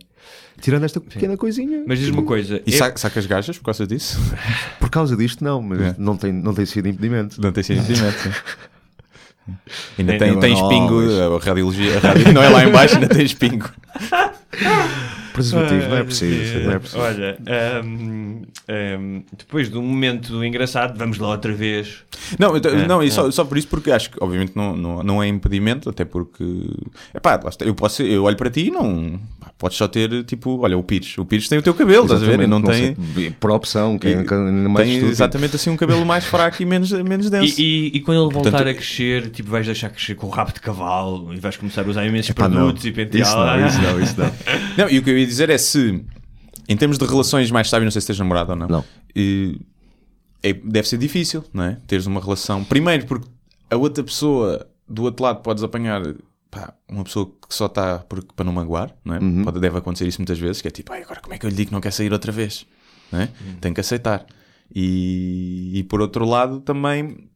Tirando 0.61 0.85
esta 0.85 0.99
pequena 1.01 1.37
coisinha. 1.37 1.85
Mas 1.87 1.99
diz-me 1.99 2.15
uma 2.17 2.23
coisa, 2.25 2.63
E 2.67 2.73
é- 2.73 2.77
sa- 2.79 2.97
sacas 2.97 3.27
gajas 3.27 3.59
por 3.59 3.65
causa 3.67 3.87
disso? 3.87 4.19
Por 4.81 4.89
causa 4.89 5.15
disto, 5.17 5.45
não, 5.45 5.61
mas 5.61 5.81
É. 5.81 5.95
não, 5.99 6.17
tem, 6.17 6.33
não 6.33 6.55
tem 6.55 6.65
sido 6.65 6.89
impedimento. 6.89 7.39
Não 7.43 7.53
tem 7.53 7.63
sido 7.63 7.81
impedimento, 7.81 8.19
sim. 8.21 8.31
Ainda 9.99 10.19
tem, 10.19 10.39
tens 10.39 10.61
pingo, 10.63 11.01
a 11.01 11.45
radiologia, 11.45 11.97
a 11.99 12.01
radio 12.01 12.33
não 12.33 12.43
é 12.43 12.49
lá 12.49 12.65
em 12.65 12.71
baixo, 12.71 12.95
ainda 12.95 13.09
tens 13.09 13.33
pingo. 13.33 13.71
Preservativo, 15.37 15.89
não 15.89 15.97
é 15.97 16.05
preciso. 16.05 16.59
Não 16.61 16.73
é 16.73 16.79
preciso. 16.79 17.03
Olha, 17.03 17.39
ahm, 17.47 18.43
ahm, 18.69 19.23
depois 19.37 19.71
de 19.71 19.77
um 19.79 19.83
momento 19.83 20.45
engraçado, 20.45 20.97
vamos 20.99 21.19
lá 21.19 21.29
outra 21.29 21.53
vez. 21.53 21.99
Não, 22.39 22.57
então, 22.57 22.73
É, 22.73 22.87
não 22.87 23.03
e 23.03 23.09
é. 23.09 23.11
só, 23.11 23.31
só 23.31 23.45
por 23.45 23.59
isso, 23.59 23.69
porque 23.69 23.91
acho 23.91 24.11
que 24.11 24.17
obviamente 24.21 24.53
não, 24.57 24.77
não, 24.77 25.03
não 25.03 25.23
é 25.23 25.29
impedimento, 25.29 25.89
até 25.91 26.05
porque 26.05 26.45
epá, 27.15 27.39
eu, 27.61 27.75
posso, 27.75 28.03
eu 28.03 28.25
olho 28.25 28.37
para 28.37 28.51
ti 28.51 28.67
e 28.69 28.71
não 28.71 29.21
pá, 29.39 29.51
podes 29.59 29.77
só 29.77 29.87
ter 29.87 30.25
tipo, 30.25 30.59
olha, 30.61 30.77
o 30.77 30.83
Pires, 30.83 31.17
o 31.19 31.25
Pires 31.25 31.49
tem 31.49 31.59
o 31.59 31.63
teu 31.63 31.75
cabelo, 31.75 32.05
estás 32.05 32.23
a 32.23 32.27
ver? 32.27 32.41
E 32.41 32.47
não, 32.47 32.63
tem, 32.63 32.97
sei, 33.15 33.31
por 33.31 33.51
opção, 33.51 33.99
quem 33.99 34.13
E- 34.13 34.15
ainda 34.17 34.69
mais 34.69 34.89
tem 34.89 35.05
exatamente 35.07 35.57
assim 35.57 35.71
um 35.71 35.77
cabelo 35.77 36.05
mais 36.07 36.25
fraco 36.27 36.63
e 36.63 36.67
menos, 36.67 36.91
menos 36.93 37.27
E, 37.27 37.31
denso. 37.31 37.61
e- 37.61 37.89
e 37.95 38.01
quando 38.01 38.23
ele 38.25 38.33
voltar 38.35 38.51
Portanto- 38.51 38.69
a 38.71 38.75
crescer, 38.75 39.31
tipo, 39.31 39.51
vais 39.51 39.67
deixar 39.67 39.91
crescer 39.91 40.15
com 40.15 40.27
o 40.27 40.31
rabo 40.31 40.53
de 40.53 40.61
cavalo 40.61 41.33
e 41.35 41.39
vais 41.39 41.57
começar 41.57 41.83
a 41.83 41.89
usar 41.89 42.07
imensos 42.07 42.31
Epá, 42.31 42.49
não. 42.49 42.57
produtos 42.57 42.85
e 42.87 42.93
pentear. 42.93 43.27
Isso 43.27 43.37
não, 43.37 43.67
isso 43.67 43.83
não, 43.83 44.01
isso 44.01 44.21
não. 44.21 44.27
Não, 44.77 44.91
e 44.91 44.99
o 44.99 45.03
que 45.03 45.09
eu 45.11 45.19
ia 45.19 45.26
dizer 45.27 45.51
é 45.51 45.59
se, 45.59 46.05
em 46.69 46.77
termos 46.77 46.99
de 46.99 47.05
relações 47.05 47.51
mais 47.51 47.67
estáveis, 47.67 47.87
não 47.87 47.91
sei 47.93 48.01
se 48.01 48.07
tens 48.07 48.19
namorado 48.19 48.51
ou 48.53 48.57
não, 48.57 48.69
Não. 48.69 48.85
e- 49.15 49.61
é- 50.43 50.53
deve 50.53 50.87
ser 50.89 50.99
difícil, 50.99 51.45
não 51.53 51.65
é? 51.65 51.79
Teres 51.87 52.07
uma 52.07 52.21
relação. 52.21 52.63
Primeiro, 52.65 53.07
porque 53.07 53.27
a 53.71 53.77
outra 53.77 54.03
pessoa 54.05 54.67
do 54.89 55.03
outro 55.05 55.25
lado 55.25 55.41
podes 55.43 55.63
apanhar 55.65 56.03
pá, 56.51 56.73
uma 56.89 57.03
pessoa 57.05 57.27
que 57.27 57.55
só 57.55 57.67
está 57.67 57.99
para 58.35 58.45
não 58.45 58.53
magoar, 58.53 58.95
não 59.05 59.15
é? 59.15 59.19
Uhum. 59.19 59.43
Pode, 59.45 59.59
deve 59.61 59.77
acontecer 59.79 60.07
isso 60.07 60.19
muitas 60.21 60.39
vezes, 60.39 60.63
que 60.63 60.69
é 60.69 60.71
tipo, 60.71 60.93
"Ai, 60.93 61.03
agora 61.03 61.21
como 61.21 61.35
é 61.35 61.39
que 61.39 61.45
eu 61.45 61.51
lhe 61.51 61.57
digo 61.57 61.69
que 61.69 61.75
não 61.75 61.81
quer 61.81 61.93
sair 61.93 62.13
outra 62.13 62.31
vez? 62.31 62.65
Não 63.11 63.21
é? 63.21 63.25
Uhum. 63.25 63.57
Tem 63.61 63.75
que 63.75 63.81
aceitar. 63.81 64.25
E, 64.75 65.73
e 65.75 65.83
por 65.85 66.01
outro 66.01 66.25
lado, 66.25 66.61
também 66.61 67.29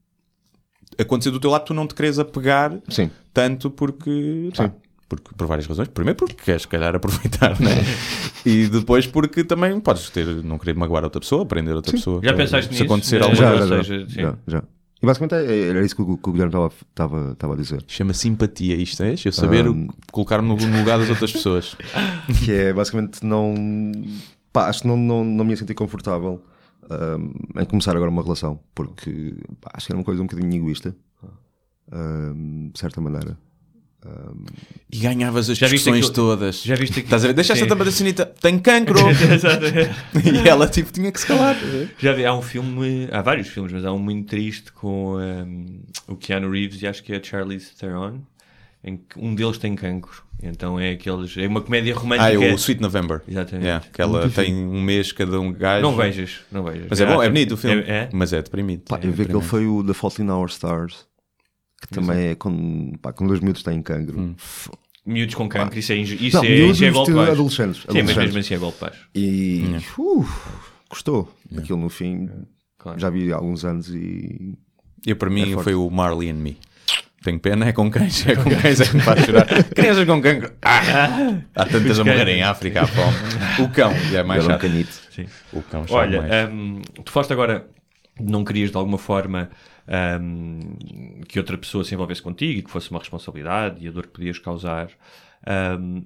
acontecer 0.98 1.30
do 1.30 1.40
teu 1.40 1.50
lado, 1.50 1.64
tu 1.64 1.74
não 1.74 1.86
te 1.86 1.94
queres 1.94 2.18
apegar 2.18 2.78
Sim. 2.88 3.10
tanto 3.32 3.70
porque, 3.70 4.50
pá, 4.56 4.64
Sim. 4.68 4.72
Porque 5.10 5.34
por 5.36 5.46
várias 5.48 5.66
razões. 5.66 5.88
Primeiro 5.88 6.16
porque 6.16 6.36
queres, 6.42 6.62
se 6.62 6.68
calhar, 6.68 6.94
aproveitar, 6.94 7.60
né? 7.60 7.70
e 8.46 8.68
depois 8.68 9.06
porque 9.06 9.42
também 9.44 9.78
podes 9.80 10.08
ter, 10.08 10.24
não 10.44 10.56
querer 10.58 10.74
magoar 10.76 11.02
outra 11.04 11.20
pessoa, 11.20 11.42
aprender 11.42 11.74
outra 11.74 11.92
pessoa. 11.92 12.20
Já 12.22 12.32
pensaste 12.32 12.66
se 12.68 12.70
nisso? 12.72 12.84
acontecer 12.84 13.20
alguma 13.22 13.36
Já, 13.36 13.52
Ou 13.52 13.66
já, 13.66 13.82
já, 13.82 14.06
sim. 14.08 14.36
já. 14.46 14.62
E 15.02 15.06
basicamente 15.06 15.34
é- 15.34 15.68
era 15.70 15.84
isso 15.84 15.96
que 15.96 16.02
o, 16.02 16.16
que 16.16 16.28
o 16.28 16.32
Guilherme 16.32 16.54
estava- 16.90 17.36
a 17.52 17.56
dizer. 17.56 17.82
Chama 17.88 18.12
simpatia 18.14 18.76
isto, 18.76 19.02
é? 19.02 19.14
Eu 19.24 19.32
saber 19.32 19.66
Um, 19.66 19.88
colocar-me 20.12 20.46
no, 20.46 20.78
lugar 20.78 20.98
das 20.98 21.08
outras 21.10 21.32
pessoas. 21.32 21.74
que 22.44 22.52
é 22.52 22.72
basicamente 22.72 23.24
não. 23.24 23.54
Pá, 24.52 24.68
acho 24.68 24.82
que 24.82 24.88
não, 24.88 24.96
não, 24.96 25.24
não 25.24 25.44
me 25.44 25.50
ia 25.52 25.56
sentir 25.56 25.74
confortável 25.74 26.42
ahm, 26.90 27.32
em 27.60 27.64
começar 27.64 27.96
agora 27.96 28.10
uma 28.10 28.22
relação, 28.22 28.60
porque 28.74 29.34
pá, 29.60 29.70
acho 29.74 29.86
que 29.86 29.92
era 29.92 29.98
uma 29.98 30.04
coisa 30.04 30.22
um 30.22 30.26
bocadinho 30.26 30.54
egoísta, 30.54 30.94
ahm, 31.90 32.70
de 32.72 32.78
certa 32.78 33.00
maneira. 33.00 33.38
E 34.90 34.98
ganhavas 34.98 35.50
as 35.50 35.58
Já 35.58 35.66
discussões 35.68 36.06
aquilo- 36.06 36.12
todas. 36.14 36.62
Já 36.62 36.74
viste 36.74 36.92
aqui? 36.92 37.06
Estás 37.06 37.24
a 37.24 37.28
ver? 37.28 37.34
Deixa 37.34 37.52
esta 37.52 37.64
Sim. 37.64 37.68
tampa 37.68 37.84
da 37.84 37.92
sanita, 37.92 38.26
tem 38.26 38.58
cancro! 38.58 38.98
e 40.44 40.48
ela 40.48 40.66
tipo 40.68 40.92
tinha 40.92 41.12
que 41.12 41.20
se 41.20 41.26
calar. 41.26 41.56
Já 41.98 42.12
vi, 42.12 42.24
há 42.24 42.34
um 42.34 42.42
filme, 42.42 43.08
há 43.12 43.20
vários 43.22 43.48
filmes, 43.48 43.72
mas 43.72 43.84
há 43.84 43.92
um 43.92 43.98
muito 43.98 44.28
triste 44.28 44.72
com 44.72 45.16
um, 45.16 45.80
o 46.08 46.16
Keanu 46.16 46.50
Reeves 46.50 46.80
e 46.82 46.86
acho 46.86 47.02
que 47.02 47.12
é 47.12 47.16
a 47.18 47.22
Charlize 47.22 47.70
Theron, 47.78 48.20
em 48.82 48.96
que 48.96 49.18
um 49.18 49.34
deles 49.34 49.58
tem 49.58 49.74
cancro. 49.74 50.22
Então 50.42 50.80
é 50.80 50.92
aqueles, 50.92 51.36
é 51.36 51.46
uma 51.46 51.60
comédia 51.60 51.94
romântica. 51.94 52.28
Ah, 52.28 52.32
é 52.32 52.54
o 52.54 52.54
Sweet 52.56 52.80
November. 52.80 53.20
Exatamente. 53.28 53.66
Yeah, 53.66 53.84
que 53.92 54.00
ela 54.00 54.28
tem 54.30 54.54
um 54.54 54.80
mês 54.80 55.12
cada 55.12 55.38
um 55.38 55.52
gajo. 55.52 55.82
Não 55.82 55.94
vejas, 55.94 56.40
não 56.50 56.64
vejas. 56.64 56.86
Mas 56.88 56.98
é 56.98 57.04
bom, 57.04 57.22
é 57.22 57.28
bonito 57.28 57.52
o 57.52 57.56
filme. 57.58 57.82
É, 57.82 57.90
é? 57.90 58.08
Mas 58.10 58.32
é 58.32 58.40
deprimido. 58.40 58.84
Pá, 58.88 58.98
eu 59.02 59.12
vi 59.12 59.26
que 59.26 59.32
ele 59.32 59.42
foi 59.42 59.66
o 59.66 59.84
The 59.84 59.92
Fault 59.92 60.22
in 60.22 60.30
Our 60.30 60.48
Stars, 60.48 61.04
que 61.80 61.88
também 61.88 62.28
é 62.28 62.34
com, 62.34 62.92
pá, 63.00 63.12
com 63.12 63.26
dois 63.26 63.40
miúdos 63.40 63.62
têm 63.62 63.80
cancro. 63.82 64.18
Hum. 64.20 64.34
F- 64.36 64.70
Miúdos 65.06 65.34
com 65.34 65.48
cancro, 65.48 65.78
isso 65.78 65.92
é, 65.92 65.96
isso 65.96 66.36
Não, 66.36 66.44
é, 66.44 66.48
miúdos, 66.48 66.76
isso 66.76 66.84
é 66.84 66.90
golpe 66.90 67.12
baixo. 67.12 67.32
adolescentes, 67.32 67.76
Sim, 67.80 67.86
mas 67.88 67.96
adolescentes. 67.96 68.24
mesmo 68.26 68.38
assim 68.40 68.54
é 68.54 68.58
golpe 68.58 68.80
baixo. 68.80 69.08
E 69.14 69.64
uf, 69.98 70.48
gostou. 70.90 71.34
Aquilo 71.56 71.78
no 71.78 71.88
fim, 71.88 72.28
Claro. 72.78 72.98
já 72.98 73.08
vi 73.10 73.32
há 73.32 73.36
alguns 73.36 73.64
anos 73.64 73.88
e 73.88 74.54
Eu, 75.06 75.16
para 75.16 75.30
mim, 75.30 75.54
É 75.58 75.62
foi 75.62 75.74
o 75.74 75.88
Marley 75.90 76.30
and 76.30 76.34
Me. 76.34 76.58
Tenho 77.24 77.38
pena, 77.40 77.66
é 77.66 77.72
com 77.72 77.90
cães, 77.90 78.26
é 78.26 78.34
com 78.36 78.48
cães, 78.50 78.80
é 78.80 78.84
que 78.86 78.94
me 78.96 79.02
faz 79.02 79.24
chorar. 79.24 79.46
Crianças 79.74 80.06
com 80.06 80.20
cancro. 80.22 80.52
Ah, 80.62 81.38
há 81.54 81.64
tantas 81.66 81.98
a 81.98 82.04
morrer 82.04 82.28
em 82.28 82.42
África 82.42 82.82
à 82.82 82.86
fome. 82.86 83.64
O 83.64 83.68
cão, 83.70 83.92
já 84.10 84.20
é 84.20 84.22
mais 84.22 84.44
era 84.44 84.54
um 84.54 84.58
chato. 84.58 84.60
canito. 84.70 85.00
Sim. 85.14 85.26
O 85.52 85.62
cão 85.62 85.84
chora 85.86 86.06
Olha, 86.08 86.22
mais. 86.22 86.50
hum, 86.50 86.80
tu 87.04 87.10
falaste 87.12 87.32
agora, 87.32 87.66
não 88.18 88.42
querias 88.44 88.70
de 88.70 88.76
alguma 88.76 88.96
forma 88.98 89.50
hum, 90.20 90.76
que 91.28 91.38
outra 91.38 91.58
pessoa 91.58 91.84
se 91.84 91.94
envolvesse 91.94 92.22
contigo 92.22 92.58
e 92.58 92.62
que 92.62 92.70
fosse 92.70 92.90
uma 92.90 93.00
responsabilidade 93.00 93.84
e 93.84 93.88
a 93.88 93.90
dor 93.90 94.06
que 94.06 94.12
podias 94.12 94.38
causar. 94.38 94.90
Hum, 95.78 96.04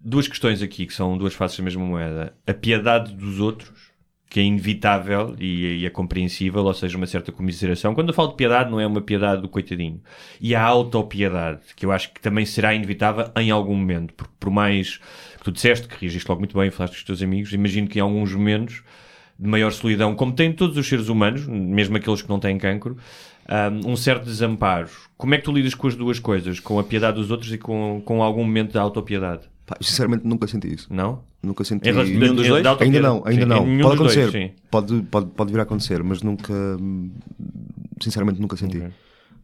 duas 0.00 0.28
questões 0.28 0.62
aqui 0.62 0.86
que 0.86 0.94
são 0.94 1.18
duas 1.18 1.34
faces 1.34 1.58
da 1.58 1.64
mesma 1.64 1.84
moeda. 1.84 2.34
A 2.46 2.54
piedade 2.54 3.12
dos 3.14 3.40
outros, 3.40 3.90
que 4.28 4.40
é 4.40 4.42
inevitável 4.42 5.36
e, 5.38 5.80
e 5.80 5.86
é 5.86 5.90
compreensível, 5.90 6.64
ou 6.64 6.74
seja, 6.74 6.96
uma 6.96 7.06
certa 7.06 7.30
comiseração. 7.30 7.94
Quando 7.94 8.08
eu 8.08 8.14
falo 8.14 8.28
de 8.28 8.36
piedade, 8.36 8.70
não 8.70 8.80
é 8.80 8.86
uma 8.86 9.00
piedade 9.00 9.42
do 9.42 9.48
coitadinho. 9.48 10.00
E 10.40 10.54
a 10.54 10.62
autopiedade, 10.62 11.60
que 11.74 11.86
eu 11.86 11.92
acho 11.92 12.12
que 12.12 12.20
também 12.20 12.46
será 12.46 12.74
inevitável 12.74 13.30
em 13.36 13.50
algum 13.50 13.74
momento, 13.74 14.14
porque 14.14 14.34
por 14.38 14.50
mais 14.50 14.98
que 15.38 15.44
tu 15.44 15.52
disseste, 15.52 15.88
que 15.88 16.00
reagiste 16.00 16.28
logo 16.28 16.40
muito 16.40 16.56
bem, 16.58 16.70
falaste 16.70 16.94
com 16.94 16.98
os 16.98 17.04
teus 17.04 17.22
amigos, 17.22 17.52
imagino 17.52 17.88
que 17.88 17.98
em 17.98 18.02
alguns 18.02 18.32
momentos 18.32 18.82
de 19.38 19.48
maior 19.48 19.72
solidão, 19.72 20.14
como 20.14 20.32
têm 20.32 20.52
todos 20.52 20.76
os 20.76 20.86
seres 20.88 21.08
humanos, 21.08 21.46
mesmo 21.46 21.96
aqueles 21.96 22.22
que 22.22 22.28
não 22.28 22.38
têm 22.40 22.56
cancro, 22.58 22.96
um, 23.84 23.92
um 23.92 23.96
certo 23.96 24.24
desamparo. 24.24 24.88
Como 25.16 25.34
é 25.34 25.38
que 25.38 25.44
tu 25.44 25.52
lidas 25.52 25.74
com 25.74 25.86
as 25.86 25.94
duas 25.94 26.18
coisas? 26.18 26.58
Com 26.60 26.78
a 26.78 26.84
piedade 26.84 27.16
dos 27.18 27.30
outros 27.30 27.52
e 27.52 27.58
com, 27.58 28.00
com 28.04 28.22
algum 28.22 28.42
momento 28.42 28.72
de 28.72 28.78
autopiedade? 28.78 29.42
Pá, 29.66 29.76
eu 29.80 29.84
sinceramente 29.84 30.26
nunca 30.26 30.46
senti 30.46 30.72
isso. 30.72 30.86
Não? 30.92 31.22
Nunca 31.42 31.64
senti. 31.64 31.88
Em 31.88 31.92
relação- 31.92 32.14
nenhum 32.14 32.34
dos 32.34 32.46
dois? 32.48 32.66
Ainda 32.80 33.00
não, 33.00 33.22
ainda 33.26 33.42
Sim, 33.42 33.48
não. 33.48 33.58
Pode 33.82 33.96
dois, 33.98 34.16
acontecer. 34.16 34.30
sim. 34.32 34.50
pode, 34.70 35.02
pode, 35.02 35.26
pode 35.30 35.52
vir 35.52 35.58
a 35.58 35.62
acontecer, 35.64 36.02
mas 36.02 36.22
nunca. 36.22 36.52
hum, 36.52 37.10
Sinceramente, 38.00 38.40
nunca 38.40 38.56
senti. 38.56 38.82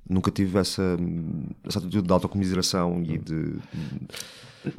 Nunca 0.09 0.31
tive 0.31 0.59
essa, 0.59 0.97
hum, 1.01 1.45
essa 1.67 1.79
atitude 1.79 2.07
de 2.07 2.13
autocomiseração 2.13 3.03
e 3.03 3.19
de. 3.19 3.55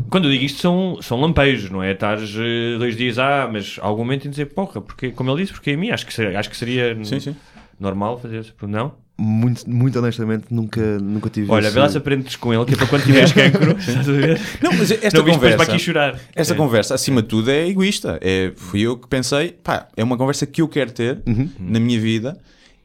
Quando 0.10 0.26
eu 0.26 0.32
digo 0.32 0.44
isto 0.46 0.62
são, 0.62 0.98
são 1.02 1.20
lampejos, 1.20 1.70
não 1.70 1.84
é? 1.84 1.92
Estares 1.92 2.34
eh, 2.38 2.78
dois 2.78 2.96
dias, 2.96 3.18
ah, 3.20 3.50
mas 3.52 3.78
há 3.82 3.86
algum 3.86 4.04
momento 4.04 4.28
em 4.28 4.30
dizer, 4.30 4.46
porra, 4.48 4.80
porque, 4.80 5.12
como 5.12 5.30
ele 5.32 5.42
disse, 5.42 5.52
porque 5.54 5.72
é 5.72 5.74
a 5.74 5.78
mim, 5.78 5.90
acho 5.92 6.06
que 6.06 6.14
seria, 6.14 6.40
acho 6.40 6.50
que 6.50 6.56
seria 6.58 6.98
Sim, 7.04 7.20
sim. 7.20 7.36
normal 7.80 8.18
fazer 8.20 8.40
isso. 8.40 8.54
Não? 8.62 8.94
Muito, 9.18 9.70
muito 9.70 10.00
honestamente, 10.00 10.46
nunca, 10.50 10.98
nunca 11.00 11.30
tive. 11.30 11.52
Olha, 11.52 11.66
esse- 11.68 11.74
vê 11.76 11.80
lá 11.82 11.90
se 11.90 11.98
aprendes 11.98 12.36
com 12.36 12.54
ele, 12.54 12.66
que 12.66 12.74
é 12.74 12.78
para 12.78 12.88
quando 12.88 13.04
tiveres 13.04 13.32
cancro. 13.34 13.78
estás 13.78 14.10
a 14.10 14.12
ver? 14.12 14.40
Não, 14.62 14.74
mas 14.74 14.90
esta 14.90 15.18
Não 15.22 15.26
conversa. 15.26 15.58
para 15.58 15.74
aqui 15.74 15.80
chorar. 15.84 16.20
Esta 16.36 16.54
É. 16.54 16.58
conversa, 16.58 16.96
acima 16.96 17.22
de 17.22 17.28
tudo, 17.28 17.52
é 17.52 17.68
egoísta. 17.68 18.18
É, 18.22 18.52
fui 18.56 18.82
eu 18.82 18.98
que 18.98 19.08
pensei, 19.08 19.52
pá, 19.52 19.88
é 19.96 20.04
uma 20.04 20.18
conversa 20.18 20.46
que 20.48 20.62
eu 20.62 20.68
quero 20.68 20.92
ter 20.92 21.22
Uhum. 21.28 21.48
na 21.60 21.80
minha 21.80 22.00
vida 22.00 22.38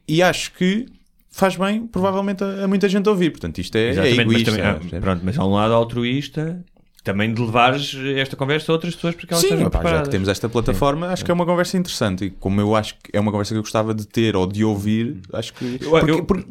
e 0.06 0.22
acho 0.22 0.52
que 0.52 0.86
faz 1.30 1.56
bem, 1.56 1.86
provavelmente, 1.86 2.42
a, 2.44 2.64
a 2.64 2.68
muita 2.68 2.88
gente 2.88 3.08
ouvir. 3.08 3.30
Portanto, 3.30 3.58
isto 3.58 3.76
é, 3.76 3.86
é 3.86 3.88
Exatamente, 3.90 4.16
mas 4.16 4.26
egoísta. 4.42 4.50
também, 4.50 4.66
ah, 4.98 5.00
pronto, 5.00 5.20
mas 5.24 5.38
há 5.38 5.44
um 5.46 5.54
lado 5.54 5.72
altruísta 5.72 6.62
também 7.12 7.32
de 7.32 7.40
levares 7.40 7.94
esta 8.16 8.36
conversa 8.36 8.70
a 8.70 8.74
outras 8.74 8.94
pessoas 8.94 9.14
porque 9.14 9.32
elas 9.32 9.44
Sim, 9.44 9.64
opá, 9.64 9.82
já 9.82 10.02
que 10.02 10.10
temos 10.10 10.28
esta 10.28 10.48
plataforma, 10.48 11.08
acho 11.08 11.24
que 11.24 11.30
é 11.30 11.34
uma 11.34 11.46
conversa 11.46 11.78
interessante. 11.78 12.26
E 12.26 12.30
como 12.30 12.60
eu 12.60 12.76
acho 12.76 12.94
que 12.96 13.10
é 13.12 13.18
uma 13.20 13.30
conversa 13.30 13.54
que 13.54 13.58
eu 13.58 13.62
gostava 13.62 13.94
de 13.94 14.06
ter 14.06 14.36
ou 14.36 14.46
de 14.46 14.62
ouvir, 14.64 15.20
acho 15.32 15.54
que. 15.54 15.78
Eu- 15.80 15.90
Porque, 15.90 16.10
eu- 16.10 16.24
porque 16.24 16.46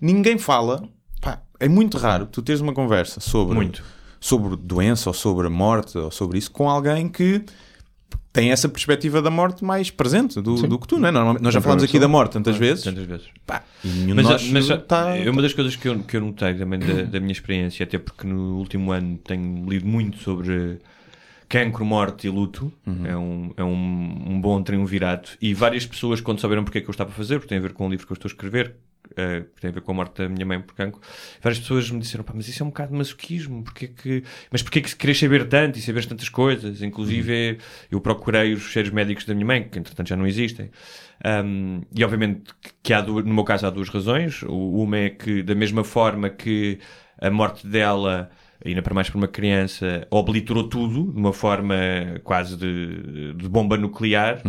ninguém 0.00 0.38
fala. 0.38 0.82
pá, 1.20 1.42
é 1.60 1.68
muito 1.68 1.98
raro 1.98 2.24
tu 2.26 2.40
teres 2.40 2.60
uma 2.62 2.72
conversa 2.72 3.20
sobre, 3.20 3.54
Muito. 3.54 3.82
sobre 4.18 4.56
doença 4.56 5.10
ou 5.10 5.14
sobre 5.14 5.46
a 5.46 5.50
morte 5.50 5.98
ou 5.98 6.10
sobre 6.10 6.38
isso 6.38 6.50
com 6.50 6.70
alguém 6.70 7.08
que 7.08 7.42
tem 8.32 8.50
essa 8.50 8.68
perspectiva 8.68 9.20
da 9.20 9.30
morte 9.30 9.64
mais 9.64 9.90
presente 9.90 10.40
do, 10.40 10.54
do 10.66 10.78
que 10.78 10.86
tu, 10.86 10.98
não 10.98 11.08
é? 11.08 11.10
Normalmente- 11.10 11.42
nós 11.42 11.52
já 11.52 11.60
falámos 11.60 11.82
aqui 11.84 11.98
da 11.98 12.06
morte 12.08 12.32
tantas 12.32 12.56
vezes. 12.56 12.84
Tantas 12.84 13.04
vezes. 13.04 13.26
Pá, 13.46 13.62
e 13.84 13.88
nenhum 13.88 14.14
Mas, 14.16 14.24
nós 14.26 14.50
mas 14.50 14.68
tá- 14.86 15.16
é 15.16 15.28
uma 15.28 15.42
das 15.42 15.52
coisas 15.52 15.74
que 15.74 15.88
eu, 15.88 15.98
que 16.00 16.16
eu 16.16 16.20
notei 16.20 16.54
também 16.54 16.78
da, 16.78 17.02
da 17.02 17.20
minha 17.20 17.32
experiência, 17.32 17.82
até 17.84 17.98
porque 17.98 18.26
no 18.26 18.56
último 18.58 18.92
ano 18.92 19.18
tenho 19.18 19.68
lido 19.68 19.86
muito 19.86 20.18
sobre 20.18 20.78
cancro, 21.48 21.84
morte 21.84 22.26
e 22.26 22.30
luto. 22.30 22.72
Uhum. 22.86 23.06
É, 23.06 23.16
um, 23.16 23.50
é 23.56 23.64
um, 23.64 24.24
um 24.34 24.40
bom 24.40 24.62
triunvirato. 24.62 25.36
E 25.40 25.54
várias 25.54 25.86
pessoas, 25.86 26.20
quando 26.20 26.40
souberam 26.40 26.62
porque 26.62 26.78
é 26.78 26.80
que 26.80 26.88
eu 26.88 26.92
estava 26.92 27.10
a 27.10 27.14
fazer, 27.14 27.36
porque 27.38 27.48
tem 27.48 27.58
a 27.58 27.62
ver 27.62 27.72
com 27.72 27.86
o 27.86 27.90
livro 27.90 28.06
que 28.06 28.12
eu 28.12 28.14
estou 28.16 28.28
a 28.28 28.32
escrever, 28.32 28.74
eh, 29.16 29.44
que 29.54 29.60
tem 29.60 29.70
a 29.70 29.72
ver 29.72 29.80
com 29.80 29.92
a 29.92 29.94
morte 29.94 30.22
da 30.22 30.28
minha 30.28 30.44
mãe 30.46 30.60
por 30.60 30.74
cancro, 30.74 31.00
várias 31.42 31.58
pessoas 31.60 31.90
me 31.90 31.98
disseram, 32.00 32.24
mas 32.34 32.46
isso 32.48 32.62
é 32.62 32.66
um 32.66 32.68
bocado 32.68 32.92
de 32.92 32.98
masoquismo, 32.98 33.62
porque 33.64 33.84
é 33.86 33.88
que... 33.88 34.24
mas 34.50 34.62
porque 34.62 34.78
é 34.78 34.82
que 34.82 34.94
queres 34.96 35.18
saber 35.18 35.48
tanto 35.48 35.78
e 35.78 35.82
saber 35.82 36.04
tantas 36.06 36.28
coisas? 36.28 36.82
Inclusive, 36.82 37.52
Uhum. 37.52 37.56
eu 37.92 38.00
procurei 38.00 38.52
os 38.52 38.62
cheiros 38.62 38.90
médicos 38.90 39.24
da 39.24 39.34
minha 39.34 39.46
mãe, 39.46 39.68
que 39.68 39.78
entretanto 39.78 40.08
já 40.08 40.16
não 40.16 40.26
existem. 40.26 40.70
Um, 41.44 41.80
e 41.96 42.04
obviamente 42.04 42.52
que 42.82 42.92
há 42.92 43.00
duas, 43.00 43.24
no 43.24 43.34
meu 43.34 43.44
caso 43.44 43.66
há 43.66 43.70
duas 43.70 43.88
razões. 43.88 44.42
Uma 44.44 44.98
é 44.98 45.10
que, 45.10 45.42
da 45.42 45.54
mesma 45.54 45.82
forma 45.84 46.30
que 46.30 46.78
a 47.20 47.28
morte 47.30 47.66
dela, 47.66 48.30
ainda 48.64 48.80
para 48.82 48.94
mais 48.94 49.10
para 49.10 49.18
uma 49.18 49.26
criança, 49.28 50.06
obliterou 50.10 50.68
tudo 50.68 51.12
de 51.12 51.18
uma 51.18 51.32
forma 51.32 51.74
quase 52.22 52.56
de, 52.56 53.34
de 53.34 53.48
bomba 53.48 53.76
nuclear, 53.76 54.40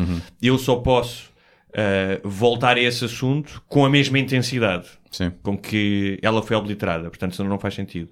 eu 0.41 0.57
só 0.57 0.75
posso 0.77 1.31
uh, 1.71 2.27
voltar 2.27 2.77
a 2.77 2.79
esse 2.81 3.03
assunto 3.05 3.61
com 3.67 3.85
a 3.85 3.89
mesma 3.89 4.17
intensidade 4.19 4.87
Sim. 5.11 5.31
com 5.43 5.57
que 5.57 6.17
ela 6.21 6.41
foi 6.41 6.55
obliterada. 6.55 7.09
Portanto, 7.09 7.33
isso 7.33 7.43
não 7.43 7.59
faz 7.59 7.75
sentido. 7.75 8.09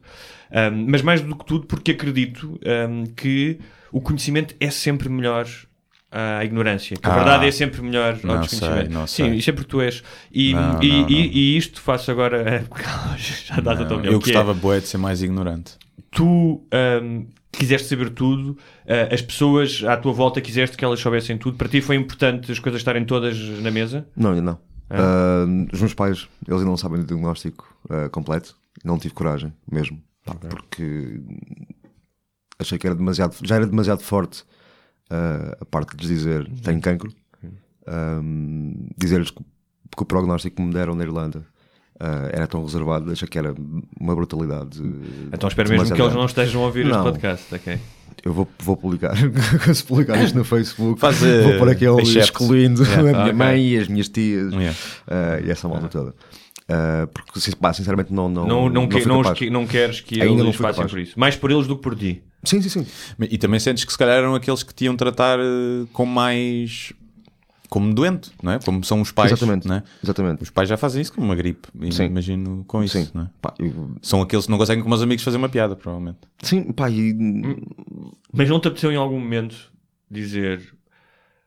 Um, 0.51 0.85
mas 0.89 1.01
mais 1.01 1.21
do 1.21 1.35
que 1.35 1.45
tudo, 1.45 1.65
porque 1.67 1.91
acredito 1.91 2.59
um, 2.89 3.05
que 3.05 3.59
o 3.91 3.99
conhecimento 4.01 4.55
é 4.59 4.69
sempre 4.69 5.09
melhor 5.09 5.45
à 6.11 6.43
ignorância. 6.45 6.95
Que 6.95 7.07
a 7.07 7.11
Ah. 7.11 7.15
verdade 7.15 7.47
é 7.47 7.51
sempre 7.51 7.81
melhor 7.81 8.17
ao 8.23 8.35
Não 8.35 8.41
desconhecimento. 8.41 9.07
sei, 9.07 9.25
Sim, 9.29 9.35
isso 9.35 9.49
é 9.49 9.53
porque 9.53 9.69
tu 9.69 9.81
és. 9.81 10.01
E, 10.31 10.53
Não, 10.53 10.81
e, 10.81 10.87
não, 10.89 10.99
e- 10.99 11.01
não. 11.01 11.09
e 11.09 11.57
isto 11.57 11.81
faço 11.81 12.09
agora. 12.09 12.65
já 13.17 13.55
a 13.55 13.61
tua 13.61 13.73
Não, 13.75 13.83
opinião, 13.83 14.05
eu 14.13 14.17
é, 14.17 14.21
gostava, 14.21 14.53
boé, 14.53 14.79
de 14.79 14.87
ser 14.87 14.97
mais 14.97 15.21
ignorante. 15.21 15.73
tu 16.11 16.65
ahm, 16.71 17.25
quiseste 17.57 17.87
saber 17.87 18.11
tudo, 18.11 18.57
ah, 18.87 19.13
as 19.13 19.21
pessoas 19.21 19.83
à 19.83 19.97
tua 19.97 20.13
volta 20.13 20.39
quiseste 20.39 20.77
que 20.77 20.85
elas 20.85 20.99
soubessem 20.99 21.37
tudo. 21.37 21.57
Para 21.57 21.67
ti 21.67 21.81
foi 21.81 21.95
importante 21.95 22.51
as 22.51 22.59
coisas 22.59 22.79
estarem 22.79 23.03
todas 23.05 23.37
na 23.61 23.71
mesa? 23.71 24.07
Não, 24.15 24.29
ainda 24.31 24.41
não. 24.41 24.59
Ah, 24.89 25.45
os 25.73 25.79
meus 25.79 25.93
pais, 25.93 26.27
eles 26.47 26.59
ainda 26.59 26.65
não 26.69 26.77
sabem 26.77 26.99
do 26.99 27.05
diagnóstico 27.05 27.67
ah, 27.89 28.09
completo. 28.09 28.55
Não 28.83 28.97
tive 28.99 29.13
coragem, 29.13 29.51
mesmo. 29.69 30.01
Pá, 30.23 30.35
Porque 30.35 31.19
achei 32.59 32.77
que 32.77 32.85
era 32.85 32.95
demasiado, 32.95 33.35
já 33.43 33.55
era 33.55 33.65
demasiado 33.65 34.01
forte 34.01 34.43
a 35.09 35.65
parte 35.65 35.95
de 35.95 36.05
lhes 36.05 36.17
dizer 36.17 36.49
tenho 36.61 36.81
cancro. 36.81 37.11
Ahm, 37.87 38.89
Dizer-lhes 38.97 39.31
que, 39.31 39.41
que 39.41 40.03
o 40.03 40.05
prognóstico 40.05 40.57
que 40.57 40.61
me 40.61 40.73
deram 40.73 40.93
na 40.93 41.03
Irlanda 41.05 41.45
ah, 41.99 42.29
era 42.31 42.47
tão 42.47 42.63
reservado, 42.63 43.11
achei 43.11 43.27
que 43.27 43.37
era 43.37 43.53
uma 43.99 44.15
brutalidade. 44.15 44.79
Então 45.33 45.47
espero 45.47 45.69
mesmo 45.69 45.93
que 45.95 46.01
eles 46.01 46.13
não 46.13 46.25
estejam 46.25 46.61
a 46.63 46.65
ouvir 46.65 46.81
este 46.85 46.91
Não. 46.93 47.03
podcast, 47.03 47.53
ok? 47.55 47.77
Eu 48.25 48.33
vou, 48.33 48.47
vou 48.59 48.75
publicar, 48.75 49.13
se 49.73 49.83
publicar 49.83 50.21
isto 50.23 50.37
no 50.37 50.43
Facebook, 50.43 50.99
Faz, 50.99 51.21
eh, 51.23 51.41
vou 51.43 51.57
pôr 51.59 51.69
aquele 51.69 52.01
excluindo 52.01 52.83
Yeah. 52.83 52.99
a 52.99 53.03
minha 53.13 53.23
Ok. 53.25 53.33
mãe 53.33 53.67
e 53.67 53.77
as 53.77 53.87
minhas 53.87 54.09
tias 54.09 54.51
Yeah. 54.51 54.75
eh, 55.07 55.43
e 55.45 55.51
essa 55.51 55.67
malta 55.67 55.87
toda. 55.87 56.13
Eh, 56.69 57.07
porque, 57.13 57.39
pá, 57.55 57.71
sinceramente, 57.73 58.11
não. 58.11 58.27
Não, 58.27 58.45
Não, 58.45 58.69
não, 58.69 58.87
que- 58.89 59.05
não, 59.05 59.33
que- 59.33 59.49
não 59.49 59.65
queres 59.67 60.01
que 60.01 60.21
Ainda 60.21 60.35
não 60.35 60.45
eles 60.45 60.57
capaz. 60.57 60.91
por 60.91 60.99
isso. 60.99 61.17
Mais 61.17 61.35
por 61.35 61.49
eles 61.51 61.67
do 61.67 61.77
que 61.77 61.81
por 61.83 61.95
ti. 61.95 62.23
Sim, 62.43 62.61
sim, 62.61 62.69
sim. 62.69 62.85
E 63.21 63.37
também 63.37 63.59
sentes 63.59 63.85
que 63.85 63.91
se 63.91 63.97
calhar 63.97 64.17
eram 64.17 64.35
aqueles 64.35 64.63
que 64.63 64.73
te 64.73 64.85
iam 64.85 64.95
tratar 64.95 65.39
eh, 65.39 65.85
com 65.93 66.05
mais. 66.05 66.91
Como 67.70 67.93
doente, 67.93 68.32
não 68.41 68.53
é? 68.53 68.59
Como 68.59 68.84
são 68.84 69.01
os 69.01 69.11
pais. 69.11 69.32
Exatamente. 69.32 69.68
Não 69.68 69.76
é? 69.76 69.84
Exatamente. 70.03 70.43
Os 70.43 70.49
pais 70.49 70.70
já 70.70 70.78
fazem 70.78 71.01
isso 71.01 71.13
como 71.13 71.26
uma 71.28 71.36
gripe, 71.36 71.68
Sim. 71.91 72.05
imagino 72.05 72.63
com 72.68 72.84
isso. 72.84 72.97
Sim. 72.97 73.09
Não 73.13 73.24
é? 73.24 73.30
Pá, 73.41 73.53
eu- 73.59 73.95
São 74.01 74.22
aqueles 74.22 74.45
que 74.45 74.51
não 74.51 74.57
conseguem 74.57 74.84
com 74.84 74.89
os 74.91 75.01
amigos 75.01 75.24
fazer 75.24 75.38
uma 75.38 75.49
piada, 75.49 75.76
provavelmente. 75.76 76.20
sim, 76.41 76.72
pá, 76.72 76.89
e, 76.89 77.13
Mas 78.34 78.49
não 78.49 78.59
te 78.59 78.68
apeteceu 78.68 78.91
em 78.91 78.95
algum 78.95 79.20
momento 79.20 79.55
dizer 80.09 80.74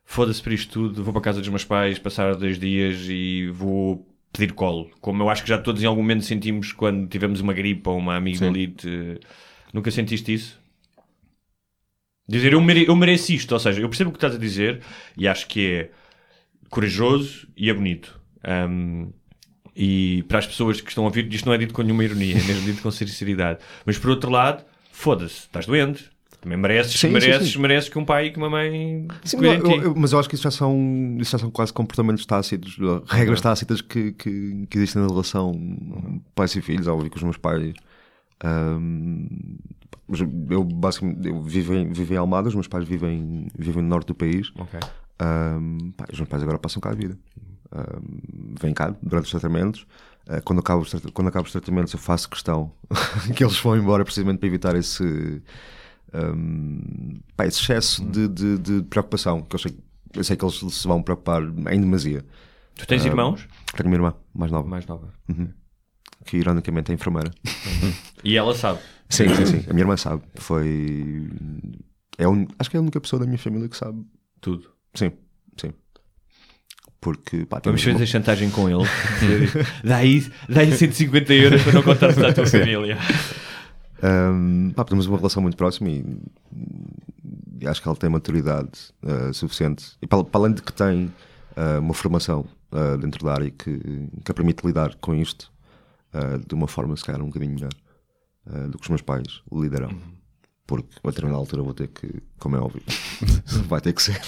foda-se 0.04 0.42
para 0.42 0.52
isto 0.54 0.72
tudo, 0.72 1.02
vou 1.04 1.12
para 1.12 1.20
a 1.20 1.24
casa 1.24 1.40
dos 1.40 1.48
meus 1.48 1.64
pais, 1.64 1.98
passar 1.98 2.34
dois 2.34 2.58
dias 2.58 3.06
e 3.08 3.48
vou 3.50 4.06
pedir 4.32 4.52
colo. 4.52 4.90
Como 5.00 5.22
eu 5.22 5.28
acho 5.30 5.42
que 5.42 5.48
já 5.48 5.56
todos 5.58 5.82
em 5.82 5.86
algum 5.86 6.02
momento 6.02 6.24
sentimos 6.24 6.72
quando 6.72 7.06
tivemos 7.08 7.40
uma 7.40 7.52
gripe 7.52 7.88
ou 7.88 7.96
uma 7.98 8.16
amigdalite. 8.16 8.88
Nunca 9.72 9.90
sentiste 9.90 10.32
isso? 10.34 10.58
Dizer 12.28 12.52
eu, 12.52 12.60
mere 12.60 12.86
eu 12.86 12.94
mereço 12.94 13.32
isto, 13.32 13.52
ou 13.52 13.58
seja, 13.58 13.80
eu 13.80 13.88
percebo 13.88 14.10
o 14.10 14.12
que 14.12 14.18
estás 14.18 14.34
a 14.34 14.38
dizer 14.38 14.80
e 15.16 15.26
acho 15.26 15.48
que 15.48 15.66
é 15.66 15.90
corajoso 16.70 17.46
e 17.56 17.68
é 17.68 17.74
bonito. 17.74 18.18
Ahm, 18.44 19.08
e 19.76 20.24
para 20.28 20.38
as 20.38 20.46
pessoas 20.46 20.80
que 20.80 20.88
estão 20.88 21.04
a 21.04 21.06
ouvir, 21.08 21.32
isto 21.32 21.46
não 21.46 21.52
é 21.54 21.58
dito 21.58 21.74
com 21.74 21.82
nenhuma 21.82 22.04
ironia, 22.04 22.38
é 22.38 22.42
mesmo 22.42 22.62
dito 22.64 22.82
com 22.82 22.90
sinceridade. 22.90 23.58
Mas 23.84 23.98
por 23.98 24.10
outro 24.10 24.30
lado, 24.30 24.64
foda-se, 24.92 25.40
estás 25.40 25.66
doente. 25.66 26.10
Também 26.40 26.56
mereces, 26.56 26.92
Sim, 26.98 27.08
sim, 27.08 27.12
mereces, 27.12 27.52
sim. 27.52 27.58
mereces 27.58 27.90
que 27.90 27.98
um 27.98 28.04
pai 28.04 28.26
e 28.28 28.30
que 28.30 28.38
uma 28.38 28.48
mãe 28.48 29.06
Sim, 29.22 29.36
eu- 29.44 29.82
eu- 29.82 29.94
mas 29.94 30.12
eu 30.12 30.18
acho 30.18 30.26
que 30.26 30.34
isso 30.34 30.44
já 30.44 30.50
são, 30.50 31.18
isso 31.20 31.32
já 31.32 31.38
são 31.38 31.50
quase 31.50 31.70
comportamentos 31.70 32.24
tácitos, 32.24 32.78
uh, 32.78 33.02
regras 33.06 33.42
tácitas 33.42 33.82
que, 33.82 34.12
que, 34.12 34.66
que 34.70 34.78
existem 34.78 35.02
na 35.02 35.08
relação 35.08 35.52
pais 36.34 36.56
e 36.56 36.62
filhos, 36.62 36.86
ouvir 36.86 37.10
com 37.10 37.16
os 37.16 37.22
meus 37.22 37.36
pais. 37.36 37.74
Mas 40.08 40.20
eu 40.50 40.64
basicamente 40.64 41.28
eu 41.28 41.42
vivo, 41.42 41.74
em, 41.74 41.92
vivo 41.92 42.14
em 42.14 42.16
Almada, 42.16 42.48
os 42.48 42.54
meus 42.54 42.66
pais 42.66 42.86
vivem, 42.88 43.46
vivem 43.56 43.82
no 43.82 43.88
norte 43.88 44.06
do 44.08 44.14
país. 44.14 44.50
Ok. 44.58 44.80
Ahm, 45.20 45.90
pá, 45.96 46.06
os 46.12 46.18
meus 46.18 46.28
pais 46.28 46.42
agora 46.42 46.58
passam 46.58 46.80
cá 46.80 46.90
a 46.90 46.94
vida. 46.94 47.18
Ahm, 47.72 48.54
vêm 48.60 48.72
cá 48.74 48.94
durante 49.02 49.24
os 49.26 49.30
tratamentos. 49.30 49.86
Ah, 50.26 50.40
quando, 50.40 50.60
acabo 50.60 50.82
os, 50.82 50.92
quando 51.12 51.28
acabo 51.28 51.46
os 51.46 51.52
tratamentos, 51.52 51.92
eu 51.92 51.98
faço 51.98 52.28
questão 52.28 52.72
que 53.36 53.42
eles 53.44 53.58
vão 53.60 53.76
embora 53.76 54.04
precisamente 54.04 54.38
para 54.38 54.46
evitar 54.48 54.74
esse, 54.76 55.42
ahm, 56.12 57.18
pá, 57.36 57.46
esse 57.46 57.60
excesso 57.60 58.04
de, 58.04 58.28
de- 58.28 58.58
de 58.58 58.82
preocupação. 58.84 59.42
Que 59.42 59.56
eu, 59.56 59.58
sei, 59.60 59.76
eu 60.14 60.24
sei 60.24 60.36
que 60.36 60.44
eles 60.44 60.56
se 60.58 60.86
vão 60.88 61.02
preocupar 61.02 61.42
em 61.42 61.80
demasia. 61.80 62.24
Tu 62.76 62.86
tens 62.86 63.04
irmãos? 63.04 63.46
Tenho 63.76 63.88
uma 63.88 63.96
irmã 63.96 64.14
mais 64.34 64.50
nova, 64.50 64.68
Mais 64.68 64.86
nova. 64.86 65.12
que 66.24 66.36
ironicamente 66.38 66.90
é 66.90 66.94
enfermeira. 66.94 67.30
E 68.22 68.36
ela 68.36 68.54
sabe. 68.54 68.80
Sim, 69.08 69.34
sim, 69.34 69.46
sim. 69.46 69.64
A 69.68 69.72
minha 69.72 69.82
irmã 69.82 69.96
sabe. 69.96 70.22
Foi. 70.34 71.26
É 72.18 72.28
un- 72.28 72.46
Acho 72.58 72.68
que 72.70 72.76
é 72.76 72.78
a 72.78 72.82
única 72.82 73.00
pessoa 73.00 73.18
da 73.18 73.24
minha 73.26 73.38
família 73.38 73.66
que 73.66 73.76
sabe. 73.76 74.04
Tudo. 74.42 74.70
Sim, 74.94 75.12
sim. 75.56 75.72
Porque, 77.00 77.46
pá, 77.46 77.60
Vamos 77.64 77.82
fazer 77.82 78.06
chantagem 78.06 78.50
com 78.50 78.68
ele. 78.68 78.88
Dá-lhe 79.82 80.30
dá 80.48 80.66
150 80.66 81.32
euros 81.32 81.62
para 81.62 81.72
não 81.72 81.82
contar 81.82 82.10
à 82.10 82.32
tua 82.32 82.46
família. 82.46 82.98
Um, 84.02 84.70
pá, 84.70 84.84
temos 84.84 85.06
uma 85.06 85.16
relação 85.16 85.42
muito 85.42 85.56
próxima 85.56 85.88
e, 85.90 86.04
e 87.60 87.66
acho 87.66 87.80
que 87.80 87.88
ela 87.88 87.96
tem 87.96 88.10
maturidade 88.10 88.70
uh, 89.02 89.32
suficiente. 89.32 89.96
E 90.00 90.06
para, 90.06 90.24
para 90.24 90.40
além 90.40 90.54
de 90.54 90.62
que 90.62 90.72
tem 90.72 91.06
uh, 91.56 91.80
uma 91.80 91.94
formação 91.94 92.46
uh, 92.72 92.98
dentro 92.98 93.24
da 93.24 93.32
área 93.32 93.50
que, 93.50 93.78
que 94.24 94.30
a 94.30 94.34
permite 94.34 94.66
lidar 94.66 94.94
com 94.96 95.14
isto 95.14 95.50
de 96.48 96.56
uma 96.56 96.66
forma, 96.66 96.96
se 96.96 97.04
calhar, 97.04 97.22
um 97.22 97.26
bocadinho 97.26 97.54
melhor 97.54 97.70
do 98.68 98.78
que 98.78 98.82
os 98.82 98.88
meus 98.88 99.00
pais 99.00 99.42
lidarão. 99.52 99.96
Porque 100.70 101.00
a 101.02 101.08
determinada 101.08 101.40
altura 101.40 101.64
vou 101.64 101.74
ter 101.74 101.88
que, 101.88 102.22
como 102.38 102.54
é 102.54 102.60
óbvio, 102.60 102.80
vai 103.66 103.80
ter 103.80 103.92
que 103.92 104.00
ser. 104.00 104.20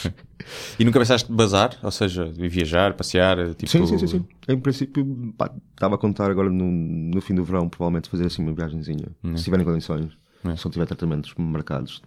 E 0.77 0.85
nunca 0.85 0.99
pensaste 0.99 1.29
de 1.29 1.33
bazar? 1.33 1.79
Ou 1.81 1.91
seja, 1.93 2.33
de 2.33 2.49
viajar, 2.49 2.95
passear? 2.95 3.55
Tipo... 3.55 3.71
Sim, 3.71 3.87
sim, 3.87 3.97
sim, 3.97 4.07
sim. 4.09 4.25
Em 4.49 4.59
princípio, 4.59 5.33
pá, 5.39 5.53
estava 5.73 5.95
a 5.95 5.99
contar 5.99 6.33
agora 6.33 6.51
no, 6.51 6.65
no 6.69 7.21
fim 7.21 7.33
do 7.33 7.45
verão, 7.45 7.69
provavelmente 7.69 8.09
fazer 8.09 8.27
assim 8.27 8.43
uma 8.43 8.53
viagenzinha, 8.53 9.07
se 9.37 9.45
tiverem 9.45 9.65
condições, 9.65 10.11
se 10.43 10.65
não 10.65 10.73
tiver 10.73 10.87
tratamentos 10.87 11.33
marcados. 11.39 12.03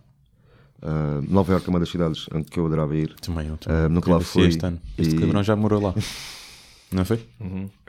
Uh, 0.82 1.24
Nova 1.32 1.54
Iorque 1.54 1.68
é 1.68 1.70
uma 1.70 1.80
das 1.80 1.88
cidades 1.88 2.28
em 2.36 2.44
que 2.44 2.60
eu 2.60 2.66
adorava 2.66 2.94
ir. 2.94 3.16
Também 3.22 3.48
eu. 3.48 3.56
Também. 3.56 3.86
Uh, 3.86 3.90
nunca 3.90 4.12
lá 4.12 4.18
Eu 4.18 4.22
fui 4.22 4.42
fui. 4.42 4.50
Este, 4.50 4.66
ano. 4.66 4.82
este 4.98 5.16
e- 5.16 5.20
cabrão 5.20 5.42
já 5.42 5.56
morou 5.56 5.82
lá. 5.82 5.94
Não 6.92 7.06
foi? 7.06 7.26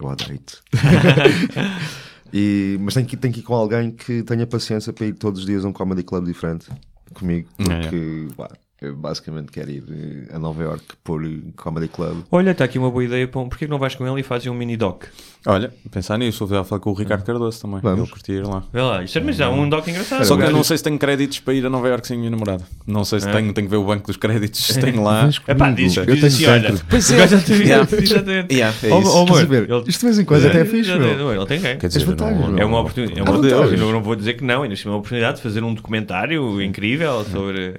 Eu 0.01 0.09
adoro-te. 0.09 0.63
E- 2.33 2.77
mas 2.81 2.95
tenho 2.95 3.07
que, 3.07 3.17
tenho 3.17 3.33
que 3.33 3.41
ir 3.41 3.43
com 3.43 3.55
alguém 3.55 3.91
que 3.91 4.23
tenha 4.23 4.47
paciência 4.47 4.93
para 4.93 5.07
ir 5.07 5.15
todos 5.15 5.41
os 5.41 5.47
dias 5.47 5.65
a 5.65 5.69
um 5.69 5.73
comedy 5.73 6.03
club 6.03 6.25
diferente 6.25 6.67
comigo, 7.15 7.49
É, 7.59 7.65
porque 7.65 8.29
pá, 8.37 8.49
eu 8.81 8.95
basicamente 8.95 9.51
quero 9.51 9.71
ir 9.71 9.85
eh, 10.31 10.35
a 10.35 10.39
Nova 10.39 10.63
Iorque 10.63 10.97
por 11.03 11.23
comedy 11.57 11.89
club. 11.89 12.25
Olha, 12.31 12.51
está 12.51 12.65
aqui 12.65 12.79
uma 12.79 12.91
boa 12.91 13.03
ideia. 13.03 13.27
Para 13.27 13.41
um... 13.41 13.49
Porquê 13.49 13.65
que 13.65 13.71
não 13.71 13.79
vais 13.79 13.95
com 13.95 14.07
ele 14.07 14.21
e 14.21 14.23
fazes 14.23 14.47
um 14.49 14.55
mini 14.55 14.77
doc? 14.77 15.05
Olha, 15.47 15.73
pensar 15.91 16.19
nisso. 16.19 16.47
Vou 16.47 16.63
falar 16.65 16.81
com 16.81 16.91
o 16.91 16.93
Ricardo 16.95 17.25
Cardoso 17.25 17.59
também. 17.63 17.81
Vamos. 17.81 18.01
Ele 18.01 18.11
curtia 18.11 18.35
ir 18.35 18.47
lá. 18.47 18.63
Vê 18.73 18.83
lá, 18.83 19.03
isto 19.03 19.17
é, 19.17 19.21
mas 19.23 19.41
é 19.41 19.49
um 19.49 19.67
doc 19.69 19.87
engraçado. 19.89 20.25
Só 20.27 20.37
que 20.37 20.43
eu 20.43 20.51
não 20.51 20.63
sei 20.63 20.77
se 20.77 20.85
tenho 20.85 20.99
créditos 20.99 21.41
para 21.41 21.55
ir 21.55 21.65
a 21.65 21.71
Nova 21.71 21.89
Iorque 21.89 22.07
sem 22.07 22.17
a 22.17 22.19
minha 22.19 22.31
namorada. 22.31 22.65
Não 22.87 23.03
sei 23.05 23.21
se 23.21 23.29
É. 23.29 23.33
tenho, 23.33 23.53
tenho 23.55 23.67
que 23.67 23.71
ver 23.71 23.77
o 23.79 23.85
banco 23.85 24.07
dos 24.09 24.17
créditos 24.19 24.61
se 24.67 24.79
tenho 24.79 25.03
lá. 25.03 25.31
É 25.47 25.55
pá, 25.55 25.71
diz, 25.71 25.97
Eu 25.97 26.05
diz 26.05 26.17
tenho 26.17 26.27
assim, 26.27 26.47
olha. 26.47 26.75
Pois 26.91 27.11
é. 27.11 27.23
Exatamente. 27.25 28.55
Yeah, 28.55 28.77
é 28.83 28.93
Oh, 28.93 29.01
isso. 29.01 29.27
oh, 29.31 29.37
a 29.37 29.45
ver? 29.45 29.71
ele- 29.71 29.85
Isto 29.87 30.01
de 30.01 30.07
vez 30.07 30.19
em 30.19 30.25
quando 30.27 30.47
até 30.47 30.61
é 30.61 30.65
fixe, 30.67 30.91
Ele 30.91 31.47
tem 31.47 31.61
quem? 31.61 31.79
Quer 31.79 31.87
dizer, 31.87 32.05
vantagens, 32.05 32.49
não. 32.51 32.59
É 32.59 32.65
uma 32.65 32.81
oportunidade. 32.81 33.19
É 33.19 33.23
uma 33.23 33.37
Ah. 33.37 33.67
Eu 33.75 33.93
não 33.93 34.03
vou 34.03 34.15
dizer 34.17 34.35
que 34.35 34.45
não, 34.45 34.63
ainda 34.65 34.75
é 34.75 34.89
uma 34.89 34.97
oportunidade 34.97 35.37
de 35.39 35.43
fazer 35.43 35.63
um 35.65 35.73
documentário 35.73 36.61
incrível 36.61 37.25
sobre. 37.25 37.77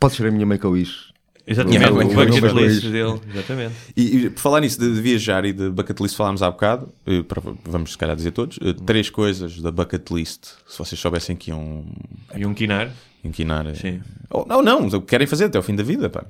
Pode 0.00 0.14
ser 0.14 0.26
a 0.26 0.30
minha 0.30 0.46
make-a-wish. 0.46 1.12
Exatamente, 1.44 1.82
Yeah, 1.82 1.96
o 1.96 1.98
o 2.00 2.04
bucket 2.14 2.40
bucket 2.40 2.54
list 2.54 2.82
list. 2.82 2.92
dele. 2.92 3.20
Exatamente. 3.34 3.74
E, 3.96 4.16
e 4.26 4.30
por 4.30 4.40
falar 4.40 4.60
nisso 4.60 4.78
de, 4.78 4.94
de 4.94 5.00
viajar 5.00 5.44
e 5.44 5.52
de 5.52 5.70
bucket 5.70 5.98
list 5.98 6.14
falámos 6.16 6.40
há 6.40 6.48
bocado, 6.50 6.88
eh, 7.04 7.22
para- 7.24 7.42
vamos 7.64 7.92
se 7.92 7.98
calhar 7.98 8.14
dizer 8.14 8.30
todos, 8.30 8.60
eh, 8.62 8.72
três 8.86 9.10
coisas 9.10 9.60
da 9.60 9.72
bucket 9.72 10.08
list, 10.12 10.44
se 10.68 10.78
vocês 10.78 11.00
soubessem 11.00 11.34
que 11.34 11.50
iam 11.50 11.84
E 12.36 12.46
um 12.46 12.54
quinar. 12.54 12.90
inquinar. 13.24 13.66
eh, 13.66 13.74
Sim. 13.74 14.00
Ou, 14.30 14.46
não, 14.46 14.62
não, 14.62 14.86
o 14.86 14.90
que 15.00 15.00
querem 15.08 15.26
fazer 15.26 15.46
até 15.46 15.58
ao 15.58 15.64
fim 15.64 15.74
da 15.74 15.82
vida. 15.82 16.08
Pá. 16.08 16.24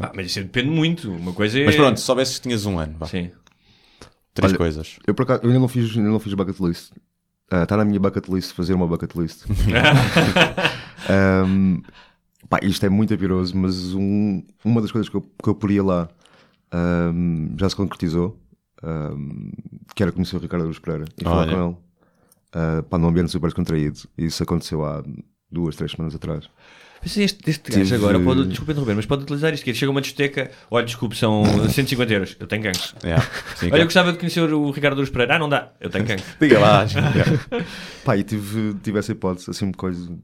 Ah, 0.00 0.12
mas 0.14 0.26
isso 0.28 0.40
depende 0.40 0.70
muito. 0.70 1.10
Uma 1.12 1.34
coisa 1.34 1.60
é. 1.60 1.66
Mas 1.66 1.76
pronto, 1.76 2.00
se 2.00 2.06
soubesses 2.06 2.36
que 2.38 2.44
tinhas 2.44 2.64
um 2.64 2.78
ano, 2.78 2.94
vá. 2.98 3.06
Sim. 3.06 3.30
três 4.32 4.50
Olha, 4.52 4.58
coisas. 4.58 4.96
Eu, 5.06 5.12
por 5.14 5.24
acaso, 5.24 5.40
eu 5.42 5.48
ainda 5.48 5.60
não 5.60 5.68
fiz, 5.68 5.94
ainda 5.94 6.08
não 6.08 6.18
fiz 6.18 6.32
bucket 6.32 6.58
list. 6.60 6.90
Está 7.52 7.76
na 7.76 7.84
minha 7.84 8.00
bucket 8.00 8.26
list 8.28 8.52
fazer 8.54 8.72
uma 8.72 8.86
bucket 8.88 9.14
list. 9.14 9.44
Um, 11.06 11.82
pá, 12.48 12.58
isto 12.62 12.84
é 12.84 12.88
muito 12.88 13.12
apiroso, 13.14 13.56
mas 13.56 13.94
um- 13.94 14.42
uma 14.64 14.80
das 14.80 14.90
coisas 14.92 15.08
que 15.08 15.16
eu, 15.16 15.20
que 15.20 15.48
eu 15.48 15.54
poria 15.54 15.82
lá 15.82 16.08
um, 16.72 17.54
já 17.58 17.68
se 17.68 17.76
concretizou. 17.76 18.38
Um, 18.82 19.50
que 19.94 20.02
era 20.02 20.12
conhecer 20.12 20.36
o 20.36 20.40
Ricardo 20.40 20.64
Aruz 20.64 20.78
Pereira 20.78 21.06
e 21.18 21.24
falar 21.24 21.46
com 21.46 21.52
ele 21.52 21.60
uh, 21.70 22.82
pá, 22.82 22.98
num 22.98 23.08
ambiente 23.08 23.30
super 23.30 23.46
descontraído. 23.46 23.98
Isso 24.18 24.42
aconteceu 24.42 24.84
há 24.84 25.02
duas, 25.50 25.74
três 25.76 25.92
semanas 25.92 26.14
atrás. 26.14 26.50
Mas 27.00 27.16
este, 27.16 27.48
este 27.50 27.70
gajo 27.70 27.84
Tive- 27.84 27.94
agora 27.96 28.20
pode, 28.20 28.46
desculpa 28.48 28.72
interromper, 28.72 28.96
mas 28.96 29.06
pode 29.06 29.22
utilizar 29.22 29.54
isto. 29.54 29.64
Que 29.64 29.70
é, 29.70 29.74
chega 29.74 29.90
uma 29.90 30.02
discoteca, 30.02 30.50
olha, 30.70 30.84
desculpe, 30.84 31.16
são 31.16 31.44
150 31.70 32.12
euros. 32.12 32.36
Eu 32.38 32.46
tenho 32.46 32.62
gangue. 32.62 32.78
Yeah. 33.02 33.26
Olha, 33.62 33.80
eu 33.80 33.84
gostava 33.84 34.12
de 34.12 34.18
conhecer 34.18 34.52
o 34.52 34.70
Ricardo 34.70 34.96
Douros 34.96 35.10
Pereira. 35.10 35.36
Ah, 35.36 35.38
não 35.38 35.48
dá. 35.48 35.72
Eu 35.80 35.88
tenho 35.88 36.04
gangue. 36.04 36.22
Diga 36.40 36.58
lá. 36.58 36.84
gente. 36.84 37.04
Pá, 38.04 38.16
e 38.18 38.22
tive, 38.24 38.74
tive 38.82 38.98
essa 38.98 39.12
hipótese, 39.12 39.50
assim, 39.50 39.64
uma 39.66 39.72
coisa 39.74 40.14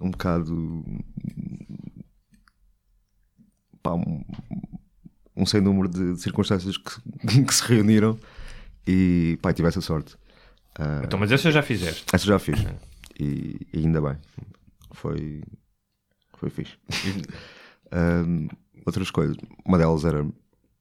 um 0.00 0.10
bocado 0.10 0.84
pá, 3.82 3.94
um, 3.94 4.24
um 5.36 5.46
sem 5.46 5.60
número 5.60 5.88
de 5.88 6.16
circunstâncias 6.20 6.76
que, 6.76 7.00
que 7.44 7.54
se 7.54 7.62
reuniram 7.64 8.18
e 8.86 9.38
pá, 9.42 9.52
tive 9.52 9.68
essa 9.68 9.80
sorte. 9.80 10.16
Ah, 10.78 11.02
Então, 11.04 11.18
mas 11.18 11.30
essa 11.32 11.50
já 11.50 11.62
fizeste. 11.62 12.04
essa 12.12 12.24
já 12.26 12.38
fiz 12.38 12.58
e, 13.18 13.56
e 13.72 13.78
ainda 13.78 14.00
bem, 14.00 14.16
foi, 14.92 15.42
foi 16.36 16.50
fixe. 16.50 16.76
Ahm, 17.92 18.48
outras 18.84 19.08
coisas, 19.10 19.36
uma 19.64 19.78
delas 19.78 20.04
era 20.04 20.26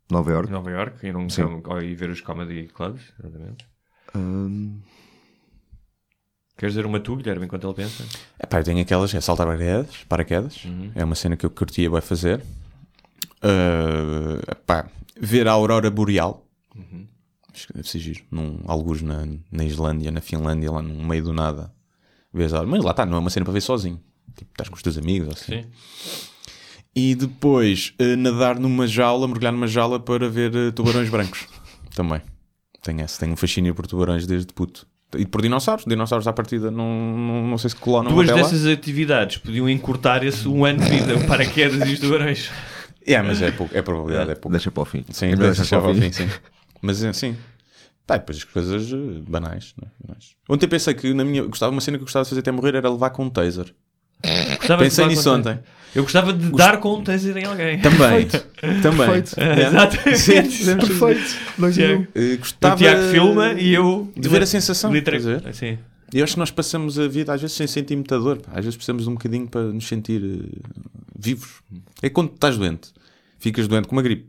Nova 0.10 0.32
York. 0.32 0.52
Nova 0.52 0.72
York, 0.72 1.06
ir, 1.06 1.16
um, 1.16 1.30
Sim. 1.30 1.44
ir 1.84 1.96
ver 1.96 2.10
os 2.10 2.22
comedy 2.22 2.68
clubs, 2.70 3.14
exatamente. 3.20 3.68
Ahm, 4.16 4.80
Queres 6.64 6.76
dizer 6.76 6.86
uma 6.86 6.98
tu, 6.98 7.18
Guilherme, 7.18 7.44
enquanto 7.46 7.66
ele 7.68 7.74
pensa? 7.74 8.06
Epá, 8.42 8.60
eu 8.60 8.64
tenho 8.64 8.80
aquelas, 8.82 9.14
é 9.14 9.20
saltar 9.20 9.46
paraquedas, 9.46 9.98
paraquedas. 10.08 10.64
Uhum. 10.64 10.92
é 10.96 11.04
uma 11.04 11.14
cena 11.14 11.36
que 11.36 11.46
eu 11.46 11.50
curtia 11.50 11.92
bem 11.92 12.00
fazer. 12.00 12.42
Ah, 13.42 14.40
epá, 14.50 14.88
ver 15.20 15.46
a 15.48 15.52
aurora 15.52 15.92
boreal, 15.92 16.48
Uhum. 16.74 17.06
acho 17.54 17.68
que 17.68 17.74
deve 17.74 17.90
ser 17.90 18.00
giro, 18.00 18.24
num, 18.32 18.62
alguns 18.66 19.02
na, 19.02 19.28
na 19.52 19.66
Islândia, 19.66 20.10
na 20.10 20.22
Finlândia, 20.22 20.72
lá 20.72 20.82
no 20.82 21.06
meio 21.06 21.22
do 21.24 21.34
nada. 21.34 21.70
Vês 22.34 22.54
a- 22.54 22.64
Mas 22.66 22.82
lá 22.82 22.92
está, 22.92 23.06
não 23.06 23.18
é 23.18 23.20
uma 23.20 23.30
cena 23.30 23.44
para 23.46 23.54
ver 23.54 23.62
sozinho. 23.62 24.00
Tipo, 24.38 24.50
estás 24.52 24.70
com 24.70 24.76
os 24.78 24.82
teus 24.82 24.98
amigos 24.98 25.28
ou 25.28 25.34
assim. 25.34 25.64
Sim. 25.64 25.68
E 26.96 27.14
depois 27.14 27.94
eh, 28.00 28.16
nadar 28.16 28.58
numa 28.58 28.88
jaula, 28.88 29.28
mergulhar 29.28 29.52
numa 29.52 29.68
jaula 29.68 30.00
para 30.00 30.30
ver 30.30 30.56
eh, 30.56 30.72
tubarões 30.72 31.10
brancos. 31.10 31.46
Também. 31.94 32.22
Tenho 32.82 33.02
esse, 33.02 33.20
tenho 33.20 33.34
um 33.34 33.36
fascínio 33.36 33.76
por 33.76 33.86
tubarões 33.86 34.26
desde 34.26 34.54
puto. 34.54 34.88
E 35.18 35.26
por 35.26 35.42
dinossauros. 35.42 35.86
Dinossauros 35.86 36.28
à 36.28 36.34
partida 36.34 36.72
não, 36.72 37.16
não, 37.16 37.48
não 37.48 37.58
sei 37.58 37.70
se 37.70 37.76
colonam 37.76 38.12
Duas 38.12 38.28
dessas 38.28 38.66
atividades 38.66 39.38
podiam 39.38 39.70
encurtar 39.70 40.24
esse 40.24 40.48
um 40.48 40.66
ano 40.66 40.80
de 40.80 40.90
vida, 40.90 41.20
paraquedas 41.28 41.90
e 41.90 41.94
os 41.94 42.00
tubarões. 42.00 42.52
É, 43.06 43.22
mas 43.22 43.42
é, 43.42 43.52
pouco, 43.52 43.76
é 43.76 43.82
probabilidade, 43.82 44.32
é 44.32 44.36
pouco. 44.36 44.52
deixa 44.52 44.72
para 44.72 44.84
o 44.84 44.86
fim. 44.86 45.04
Sim, 45.10 45.26
Ainda 45.26 45.46
deixa 45.46 45.62
deixas 45.62 45.80
para 45.80 45.90
o 45.90 45.96
fim, 45.96 46.12
sim. 46.12 46.30
Mas 46.82 47.04
é, 47.04 47.14
sim. 47.14 47.36
Pá, 48.06 48.18
depois 48.18 48.38
as 48.38 48.44
coisas 48.44 48.92
eh, 48.92 49.22
banais. 49.28 49.74
não 49.80 49.88
é? 49.88 50.08
Banais. 50.08 50.36
Ontem 50.50 50.68
pensei 50.68 50.94
que 50.94 51.14
na 51.14 51.24
minha. 51.24 51.44
Gostava, 51.44 51.72
uma 51.72 51.82
cena 51.82 51.98
que 51.98 52.02
eu 52.02 52.06
gostava 52.06 52.24
de 52.24 52.30
fazer 52.30 52.42
até 52.42 52.52
morrer 52.52 52.76
era 52.76 52.90
levar 52.90 53.10
com 53.12 53.24
um 53.24 53.30
taser. 53.30 53.74
Gostava 54.58 54.84
Pensei 54.84 55.06
nisso 55.06 55.34
ontem. 55.34 55.60
Eu 55.96 56.04
gostava 56.04 56.34
de 56.34 56.50
dar 56.52 56.80
com 56.80 56.96
um 56.98 57.04
taser 57.04 57.38
em 57.38 57.46
alguém. 57.46 57.80
Também. 57.80 58.28
Também. 58.82 59.08
Perfeito. 59.08 59.40
É. 59.40 59.68
Exatamente. 59.68 60.18
Sim, 60.18 60.76
Perfeito. 60.76 61.36
Dois. 61.58 61.76
Tiago, 61.76 62.08
Eh, 62.16 62.34
o 62.34 62.38
gostava 62.40 62.76
Tiago 62.78 63.02
filma 63.12 63.54
e 63.54 63.74
eu... 63.74 64.12
de 64.18 64.28
ver 64.30 64.42
a 64.42 64.46
sensação. 64.46 64.92
Literal-? 64.92 65.54
Sim. 65.54 65.78
E 66.14 66.20
eu 66.20 66.24
acho 66.24 66.34
que 66.34 66.40
nós 66.40 66.52
passamos 66.52 66.98
a 67.00 67.08
vida 67.08 67.34
às 67.34 67.42
vezes 67.42 67.56
sem 67.56 67.68
sentir 67.68 67.94
imitador. 67.94 68.38
pá. 68.38 68.52
Às 68.54 68.66
vezes 68.66 68.76
precisamos 68.76 69.04
de 69.04 69.10
um 69.10 69.14
bocadinho 69.14 69.48
para 69.48 69.64
nos 69.64 69.88
sentir 69.88 70.22
eh, 70.24 70.60
vivos. 71.18 71.50
É 72.02 72.10
quando 72.10 72.32
estás 72.34 72.58
doente, 72.58 72.90
ficas 73.40 73.68
doente 73.68 73.88
com 73.88 73.96
uma 73.96 74.02
gripe. 74.02 74.28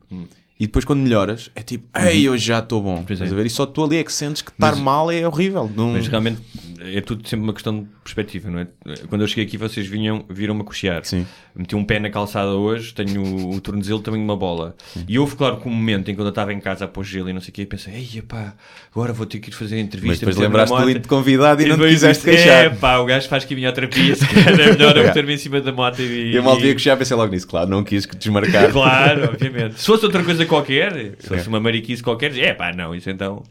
E 0.59 0.67
depois 0.67 0.85
quando 0.85 1.01
melhoras, 1.01 1.51
é 1.55 1.63
tipo, 1.63 1.87
ei, 1.99 2.29
hoje 2.29 2.47
já 2.47 2.61
estou 2.61 2.81
bom. 2.81 3.03
Pois 3.05 3.21
é. 3.21 3.25
Estás 3.25 3.33
a 3.33 3.37
ver? 3.37 3.47
E 3.47 3.51
só 3.51 3.67
tu 3.67 3.83
ali 3.83 3.97
é 3.97 4.05
que 4.05 4.13
sentes 4.13 4.41
que 4.41 4.53
estar 4.53 4.77
mal 4.77 5.11
é 5.11 5.27
horrível. 5.27 5.71
Não... 5.75 5.93
Mas 5.93 6.07
realmente 6.07 6.41
é 6.81 7.01
tudo 7.01 7.27
sempre 7.27 7.45
uma 7.45 7.53
questão 7.53 7.81
de 7.81 7.89
perspectiva, 8.03 8.51
não 8.51 8.61
é? 8.61 8.67
Quando 9.09 9.23
eu 9.23 9.29
cheguei 9.29 9.45
aqui 9.45 9.57
vocês 9.57 9.87
vinham, 9.87 10.25
viram-me 10.29 10.61
a 10.61 10.65
cochear. 10.65 11.05
Sim. 11.05 11.27
Meti 11.57 11.75
um 11.75 11.85
pé 11.85 11.99
na 11.99 12.11
calçada 12.11 12.51
hoje, 12.51 12.93
tenho 12.93 13.23
o, 13.23 13.55
o 13.55 13.61
tornozelo 13.61 14.01
também 14.01 14.21
uma 14.21 14.37
bola. 14.37 14.77
E 15.09 15.19
houve, 15.19 15.37
claro, 15.37 15.59
que 15.59 15.69
um 15.69 15.73
momento 15.73 16.11
em 16.11 16.15
que 16.15 16.21
eu 16.21 16.29
estava 16.29 16.53
em 16.53 16.61
casa 16.61 16.85
a 16.85 16.89
pôr 16.89 17.05
gelo 17.05 17.31
e 17.31 17.33
não 17.33 17.41
sei 17.41 17.51
o 17.51 17.53
quê, 17.53 17.63
e 17.63 17.67
pensei, 17.67 17.95
ei, 17.95 18.23
pá, 18.23 18.55
agora 18.93 19.13
vou 19.13 19.25
ter 19.25 19.39
que 19.39 19.51
ir 19.51 19.53
fazer 19.53 19.77
a 19.77 19.81
entrevista. 19.81 20.27
Mas 20.27 20.37
depois 20.37 20.37
meter-me 20.37 20.53
lembraste 20.53 20.73
na 20.73 20.81
do 20.81 20.87
moto." 20.87 20.95
lindo 20.95 21.09
convidado 21.09 21.63
e, 21.63 21.65
não 21.67 21.77
te 21.77 21.79
depois 21.79 21.95
quiseste 21.95 22.25
disse, 22.25 22.37
queixar. 22.37 22.65
É 22.65 22.71
pá, 22.71 22.99
o 22.99 23.07
gajo 23.07 23.29
faz 23.29 23.45
quimioterapia, 23.45 24.15
se 24.15 24.27
calhar 24.27 24.61
é 24.61 24.73
melhor 24.73 24.97
eu 24.97 25.05
meter-me 25.05 25.35
em 25.35 25.39
cima 25.39 25.61
da 25.61 25.73
moto 25.73 26.03
e... 26.03 26.35
Eu 26.35 26.43
mal 26.43 26.59
via 26.59 26.75
que 26.75 26.83
já 26.83 26.97
pensei 26.97 27.17
logo 27.17 27.33
nisso, 27.33 27.47
claro, 27.47 27.71
não 27.71 27.83
quis 27.83 28.05
que 28.05 28.17
desmarcar. 28.17 28.71
Claro, 28.73 29.31
obviamente. 29.33 29.81
Se 29.81 29.87
fosse 29.87 30.05
outra 30.05 30.23
coisa 30.23 30.44
qualquer, 30.47 31.17
se 31.19 31.29
fosse 31.29 31.49
uma 31.49 31.61
mariquice 31.61 32.03
qualquer, 32.03 32.37
é 32.39 32.55
pá, 32.55 32.73
não, 32.73 32.95
isso 32.95 33.11
então. 33.11 33.43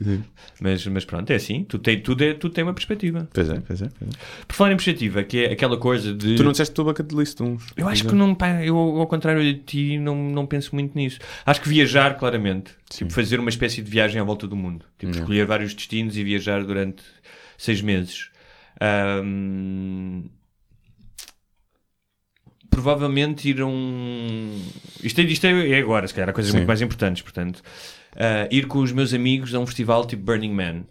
Mas, 0.61 0.85
mas 0.87 1.05
pronto, 1.05 1.29
é 1.31 1.35
assim, 1.35 1.63
tudo 1.63 1.81
tem, 1.81 1.99
tudo, 1.99 2.23
é, 2.23 2.33
tudo 2.33 2.53
tem 2.53 2.63
uma 2.63 2.73
perspectiva. 2.73 3.27
Pois 3.33 3.49
é, 3.49 3.59
pois 3.59 3.81
é. 3.81 3.89
pois 3.99 4.11
é. 4.11 4.13
Por 4.47 4.55
falar 4.55 4.71
em 4.71 4.75
perspectiva, 4.75 5.23
que 5.23 5.45
é 5.45 5.51
aquela 5.51 5.77
coisa 5.77 6.13
de. 6.13 6.35
Tu 6.35 6.43
não 6.43 6.51
disseste 6.51 6.73
tua 6.73 6.85
bucket 6.85 7.11
list 7.11 7.39
uns. 7.41 7.65
Eu 7.75 7.87
acho 7.87 8.07
que 8.07 8.15
não, 8.15 8.33
pá, 8.33 8.63
eu 8.63 8.77
ao 8.77 9.07
contrário 9.07 9.43
de 9.43 9.55
ti, 9.55 9.97
não, 9.97 10.15
não 10.15 10.45
penso 10.45 10.73
muito 10.73 10.95
nisso. 10.95 11.19
Acho 11.45 11.61
que 11.61 11.69
viajar, 11.69 12.17
claramente. 12.17 12.71
Tipo, 12.89 13.11
fazer 13.11 13.39
uma 13.39 13.49
espécie 13.49 13.81
de 13.81 13.89
viagem 13.89 14.21
à 14.21 14.23
volta 14.23 14.47
do 14.47 14.55
mundo. 14.55 14.85
Tipo, 14.97 15.11
escolher 15.11 15.45
vários 15.45 15.73
destinos 15.73 16.15
e 16.17 16.23
viajar 16.23 16.63
durante 16.63 17.03
seis 17.57 17.81
meses. 17.81 18.29
Ahm, 18.79 20.23
Provavelmente 22.73 23.49
ir 23.49 23.61
a 23.61 23.65
um. 23.65 24.59
Isto 25.01 25.21
é, 25.21 25.23
isto 25.23 25.45
é 25.45 25.79
agora, 25.79 26.07
se 26.07 26.13
calhar, 26.13 26.29
há 26.29 26.33
coisas 26.33 26.51
Sim. 26.51 26.57
muito 26.57 26.67
mais 26.67 26.81
importantes. 26.81 27.21
Portanto, 27.21 27.61
Ah, 28.15 28.47
ir 28.51 28.67
com 28.67 28.79
os 28.79 28.91
meus 28.91 29.13
amigos 29.13 29.53
a 29.55 29.59
um 29.59 29.65
festival 29.65 30.05
tipo 30.05 30.23
Burning 30.23 30.53
Man, 30.53 30.83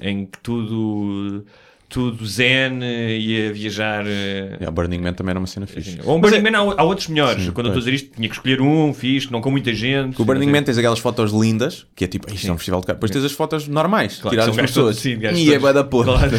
em 0.00 0.26
que 0.26 0.38
tudo. 0.42 1.44
Tudo 1.88 2.26
zen 2.26 2.80
eh, 2.82 3.16
e 3.18 3.48
a 3.48 3.52
viajar 3.52 4.04
eh, 4.06 4.56
Yeah, 4.60 4.70
Burning 4.70 4.98
Man 4.98 5.14
também 5.14 5.30
era 5.30 5.38
uma 5.40 5.46
cena 5.46 5.66
fixe. 5.66 5.98
ou 6.04 6.16
um 6.16 6.20
Mas 6.20 6.30
Burning 6.32 6.46
é- 6.46 6.50
Man 6.50 6.58
há, 6.58 6.80
há 6.82 6.84
outros 6.84 7.08
melhores. 7.08 7.44
Sim, 7.44 7.50
Quando 7.50 7.68
eu 7.68 7.70
estou 7.72 7.78
a 7.80 7.84
dizer 7.84 7.94
isto, 7.94 8.14
tinha 8.14 8.28
que 8.28 8.34
escolher 8.34 8.60
um, 8.60 8.92
fixe, 8.92 9.32
não 9.32 9.40
com 9.40 9.50
muita 9.50 9.72
gente. 9.74 10.20
O 10.20 10.24
Burning 10.26 10.44
sei. 10.44 10.52
Man 10.52 10.62
tens 10.62 10.76
aquelas 10.76 10.98
fotos 10.98 11.32
lindas, 11.32 11.86
que 11.96 12.04
é 12.04 12.06
tipo, 12.06 12.30
isto 12.30 12.46
é 12.46 12.52
um 12.52 12.58
festival 12.58 12.80
de 12.80 12.86
cara. 12.88 12.96
Depois 12.96 13.10
tens 13.10 13.24
as 13.24 13.32
fotos 13.32 13.66
normais, 13.68 14.16
Claro, 14.18 14.30
tiradas 14.36 14.54
gajos 14.54 14.70
pessoas. 14.70 14.96
todos- 14.96 15.00
sim, 15.00 15.18
e 15.22 15.26
é 15.26 15.32
todos. 15.32 15.58
bué 15.62 15.72
da 15.72 15.84
porra. 15.84 16.18
Claro. 16.18 16.32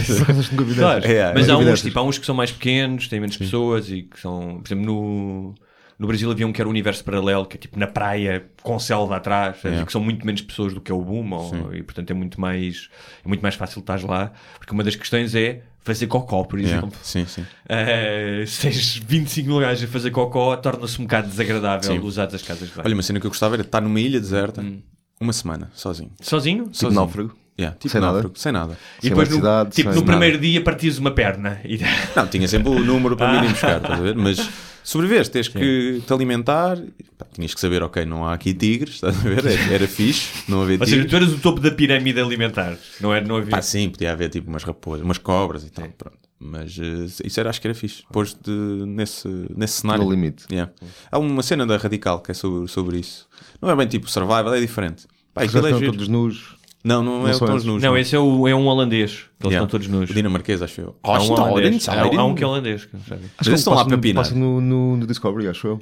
Claro. 0.76 1.06
É, 1.06 1.34
Mas 1.34 1.50
é. 1.50 1.52
há 1.52 1.58
uns, 1.58 1.82
tipo, 1.82 2.00
há 2.00 2.04
uns 2.04 2.18
que 2.20 2.26
são 2.28 2.36
mais 2.36 2.52
pequenos, 2.52 3.08
têm 3.08 3.20
menos 3.20 3.36
pessoas 3.36 3.90
e 3.90 4.04
que 4.04 4.20
são, 4.20 4.62
por 4.64 4.68
exemplo, 4.72 4.86
no, 4.86 5.56
no 6.00 6.08
Brasil 6.08 6.32
havia 6.32 6.48
um 6.48 6.54
que 6.54 6.62
era 6.62 6.68
o 6.68 6.72
Universo 6.72 7.04
Paralelo, 7.04 7.46
que 7.46 7.58
é 7.58 7.60
tipo 7.60 7.78
na 7.78 7.86
praia, 7.86 8.46
com 8.64 8.80
selva 8.80 9.18
atrás, 9.18 9.58
e 9.66 9.86
que 9.86 9.92
são 9.92 10.02
muito 10.02 10.26
menos 10.26 10.42
pessoas 10.42 10.74
do 10.74 10.80
que 10.82 10.92
é 10.92 10.96
o 10.96 11.02
Boom, 11.02 11.32
ou- 11.34 11.76
e 11.76 11.84
portanto 11.84 12.10
é 12.10 12.14
muito 12.14 12.40
mais, 12.40 12.90
é 13.24 13.28
muito 13.28 13.42
mais 13.42 13.54
fácil 13.56 13.80
estar 13.82 14.02
lá, 14.04 14.32
porque 14.58 14.74
uma 14.74 14.84
das 14.84 14.96
questões 14.96 15.36
é 15.36 15.62
fazer 15.82 16.08
cocó, 16.08 16.44
por 16.44 16.60
Yeah, 16.60 16.78
exemplo. 16.80 16.98
Sim, 17.04 17.26
sim. 17.26 17.42
Uh, 17.42 18.48
se 18.48 18.62
tens 18.62 18.98
25 18.98 19.50
lugares 19.50 19.84
a 19.84 19.88
fazer 19.88 20.12
cocó, 20.12 20.56
torna-se 20.56 21.00
um 21.02 21.04
bocado 21.06 21.28
desagradável 21.28 21.92
Sim. 21.94 22.00
usar 22.00 22.26
as 22.34 22.42
casas 22.42 22.70
de 22.70 22.76
banho. 22.76 22.86
Olha, 22.86 22.94
uma 22.96 23.02
cena 23.04 23.20
que 23.20 23.26
eu 23.26 23.32
gostava 23.32 23.56
era 23.56 23.64
estar 23.64 23.82
numa 23.82 24.00
ilha 24.00 24.20
deserta, 24.20 24.62
Hum. 24.62 24.82
uma 25.20 25.34
semana, 25.34 25.70
sozinho. 25.74 26.12
Sozinho? 26.22 26.64
Tipo 26.66 26.76
Sozinho. 26.78 27.00
náufrago. 27.02 27.36
Yeah, 27.60 27.76
tipo 27.78 27.90
Sem 27.92 28.00
nada? 28.02 28.32
sem 28.36 28.52
nada. 28.54 28.78
E 29.00 29.02
Sem 29.02 29.10
depois, 29.10 29.30
no, 29.30 29.36
tipo, 29.36 29.74
sem 29.76 29.84
no 29.86 29.92
nada. 29.92 30.06
primeiro 30.06 30.38
dia 30.38 30.62
partias 30.64 30.98
uma 30.98 31.12
perna. 31.12 31.60
E... 31.66 31.80
Não, 32.16 32.26
tinha 32.28 32.48
sempre 32.48 32.70
o 32.72 32.80
número 32.80 33.18
para 33.18 33.32
Ah. 33.38 33.42
mim 33.42 33.48
ir 33.48 33.52
buscar, 33.52 33.78
estás 33.82 34.00
a 34.00 34.02
ver? 34.02 34.16
Mas 34.16 34.50
sobrevives, 34.84 35.28
tens 35.28 35.48
que 35.50 36.02
te 36.06 36.14
alimentar, 36.14 36.78
pá, 37.18 37.26
tinhas 37.34 37.54
que 37.54 37.60
saber, 37.60 37.84
ok, 37.84 38.06
não 38.06 38.26
há 38.26 38.34
aqui 38.34 38.54
tigres, 38.54 38.96
estás 38.96 39.16
a 39.18 39.20
ver? 39.20 39.46
Era, 39.46 39.74
era 39.74 39.88
fixe, 39.88 40.30
não 40.48 40.62
havia 40.62 40.78
Ou 40.80 40.86
seja, 40.86 40.96
tigres. 41.04 41.12
tu 41.12 41.16
eras 41.18 41.34
o 41.34 41.38
topo 41.40 41.60
da 41.60 41.70
pirâmide 41.72 42.20
alimentar. 42.22 42.78
Não, 43.02 43.14
era, 43.14 43.26
não 43.28 43.36
havia. 43.36 43.52
Pá, 43.52 43.62
sim, 43.62 43.90
podia 43.90 44.14
haver 44.14 44.30
tipo 44.30 44.50
umas 44.50 44.64
raposas, 44.64 45.04
umas 45.04 45.18
cobras 45.18 45.64
e 45.66 45.70
tal, 45.70 45.86
pronto. 45.98 46.18
Mas 46.42 46.80
eh, 46.80 47.26
isso 47.26 47.38
era, 47.42 47.50
acho 47.50 47.60
que 47.60 47.68
era 47.68 47.76
fixe, 47.76 48.04
pôs-te 48.14 48.50
nesse, 48.50 49.28
nesse 49.54 49.82
cenário. 49.82 50.06
No 50.06 50.10
limite. 50.10 50.46
Yeah. 50.50 50.72
Há 51.12 51.20
uma 51.20 51.44
cena 51.44 51.66
da 51.68 51.76
Radical 51.76 52.22
que 52.22 52.32
é 52.32 52.34
sobre, 52.34 52.66
sobre 52.70 52.98
isso. 53.00 53.28
Não 53.62 53.70
é 53.70 53.76
bem 53.76 53.86
tipo 53.86 54.10
survival, 54.10 54.54
é 54.56 54.60
diferente. 54.62 55.06
Pá, 55.34 55.44
aquilo 55.44 55.68
é 55.68 55.72
todos 55.78 56.08
nus. 56.08 56.56
Não, 56.84 57.04
não, 57.04 57.24
Não 57.24 57.28
é 57.28 57.38
tão 57.38 57.56
esses. 57.56 57.66
nus. 57.66 57.84
não, 57.84 57.98
esse 57.98 58.16
é, 58.16 58.20
o, 58.20 58.48
é 58.48 58.56
um 58.56 58.66
holandês. 58.68 59.12
Que 59.12 59.18
eles 59.48 59.54
Yeah. 59.54 59.58
estão 59.66 59.68
todos 59.68 59.88
nus. 59.88 60.10
O 60.10 60.14
dinamarquês, 60.14 60.62
acho 60.62 60.80
eu. 60.82 60.96
Há 61.04 61.22
um 61.22 61.32
holandês. 61.34 61.90
Há, 61.90 62.02
há 62.02 62.24
um 62.26 62.34
que 62.34 62.44
é 62.44 62.48
holandês. 62.48 62.86
que 62.86 62.98
sabe. 63.08 63.22
Mas 63.38 63.48
eles 63.48 63.60
estão 63.60 63.74
lá 63.74 63.84
para 63.86 63.98
pinar. 63.98 64.24
Passa 64.24 64.36
no, 64.36 64.62
no, 64.62 64.96
no 64.98 65.06
Discovery, 65.08 65.48
acho 65.50 65.68
eu. 65.68 65.82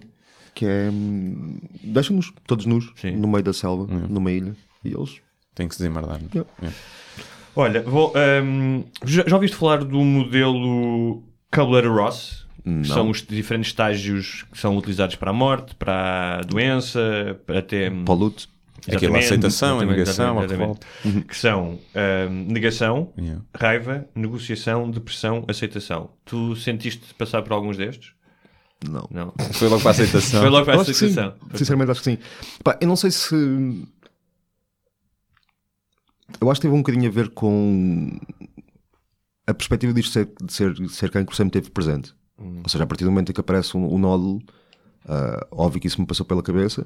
Que 0.55 0.65
é. 0.65 0.89
hum, 0.91 1.59
Deixam-nos 1.83 2.33
todos 2.47 2.65
nus 2.65 2.91
Sim. 2.95 3.11
no 3.11 3.27
meio 3.27 3.43
da 3.43 3.53
selva, 3.53 3.85
numa 4.09 4.31
ilha. 4.31 4.55
E 4.83 4.89
eles. 4.89 5.17
Tem 5.53 5.67
que 5.67 5.75
se 5.75 5.81
desemmardar. 5.81 6.19
não? 6.19 6.29
Yeah. 6.33 6.49
Yeah. 6.61 6.77
Olha, 7.55 7.81
vou, 7.83 8.13
hum, 8.43 8.83
já, 9.05 9.23
já 9.27 9.35
ouviste 9.35 9.55
falar 9.55 9.83
do 9.83 9.99
modelo 10.03 11.23
Kubler-Ross? 11.53 12.45
Que 12.63 12.69
Não. 12.69 12.83
são 12.83 13.09
os 13.09 13.21
diferentes 13.25 13.69
estágios 13.71 14.45
que 14.51 14.57
são 14.59 14.75
utilizados 14.77 15.15
para 15.15 15.29
a 15.31 15.33
morte, 15.33 15.73
para 15.75 16.39
a 16.39 16.41
doença, 16.41 17.39
para 17.45 17.59
até... 17.59 17.89
Para 17.89 18.13
o 18.13 18.17
luto. 18.17 18.49
Aquilo, 18.95 19.15
a 19.15 19.19
aceitação, 19.19 19.79
a 19.79 19.85
negação, 19.85 20.39
a 20.39 20.47
revolta. 20.47 20.87
Que 21.27 21.35
são 21.35 21.79
hum, 22.29 22.45
negação, 22.47 23.13
Yeah. 23.17 23.43
raiva, 23.55 24.07
negociação, 24.15 24.89
depressão, 24.89 25.45
aceitação. 25.47 26.11
Tu 26.25 26.55
sentiste 26.55 27.13
passar 27.15 27.41
por 27.41 27.53
alguns 27.53 27.77
destes? 27.77 28.13
Não. 28.87 29.07
Não. 29.11 29.33
Foi 29.53 29.67
logo 29.67 29.81
para 29.81 29.89
a 29.89 29.91
aceitação. 29.91 30.41
Foi 30.41 30.49
logo 30.49 30.65
para 30.65 30.77
a 30.77 30.81
aceitação. 30.81 31.33
Sinceramente, 31.53 31.91
acho 31.91 32.01
que 32.01 32.11
sim. 32.11 32.17
Pá, 32.63 32.77
eu 32.79 32.87
não 32.87 32.95
sei 32.95 33.11
se. 33.11 33.35
Eu 36.39 36.51
acho 36.51 36.59
que 36.59 36.67
teve 36.67 36.75
um 36.75 36.79
bocadinho 36.79 37.09
a 37.09 37.13
ver 37.13 37.29
com 37.29 38.19
a 39.47 39.53
perspectiva 39.53 39.93
disto 39.93 40.11
ser, 40.11 40.29
de 40.43 40.53
ser, 40.53 40.73
de 40.73 40.89
ser 40.89 41.09
cancro 41.09 41.35
sempre 41.35 41.59
teve 41.59 41.71
presente. 41.71 42.13
Ou 42.37 42.69
seja, 42.69 42.83
a 42.83 42.87
partir 42.87 43.03
do 43.05 43.11
momento 43.11 43.31
em 43.31 43.33
que 43.33 43.39
aparece 43.39 43.75
um, 43.75 43.93
um 43.93 43.97
nódulo, 43.97 44.41
ah, 45.07 45.47
óbvio 45.51 45.81
que 45.81 45.87
isso 45.87 45.99
me 45.99 46.05
passou 46.05 46.25
pela 46.25 46.43
cabeça. 46.43 46.85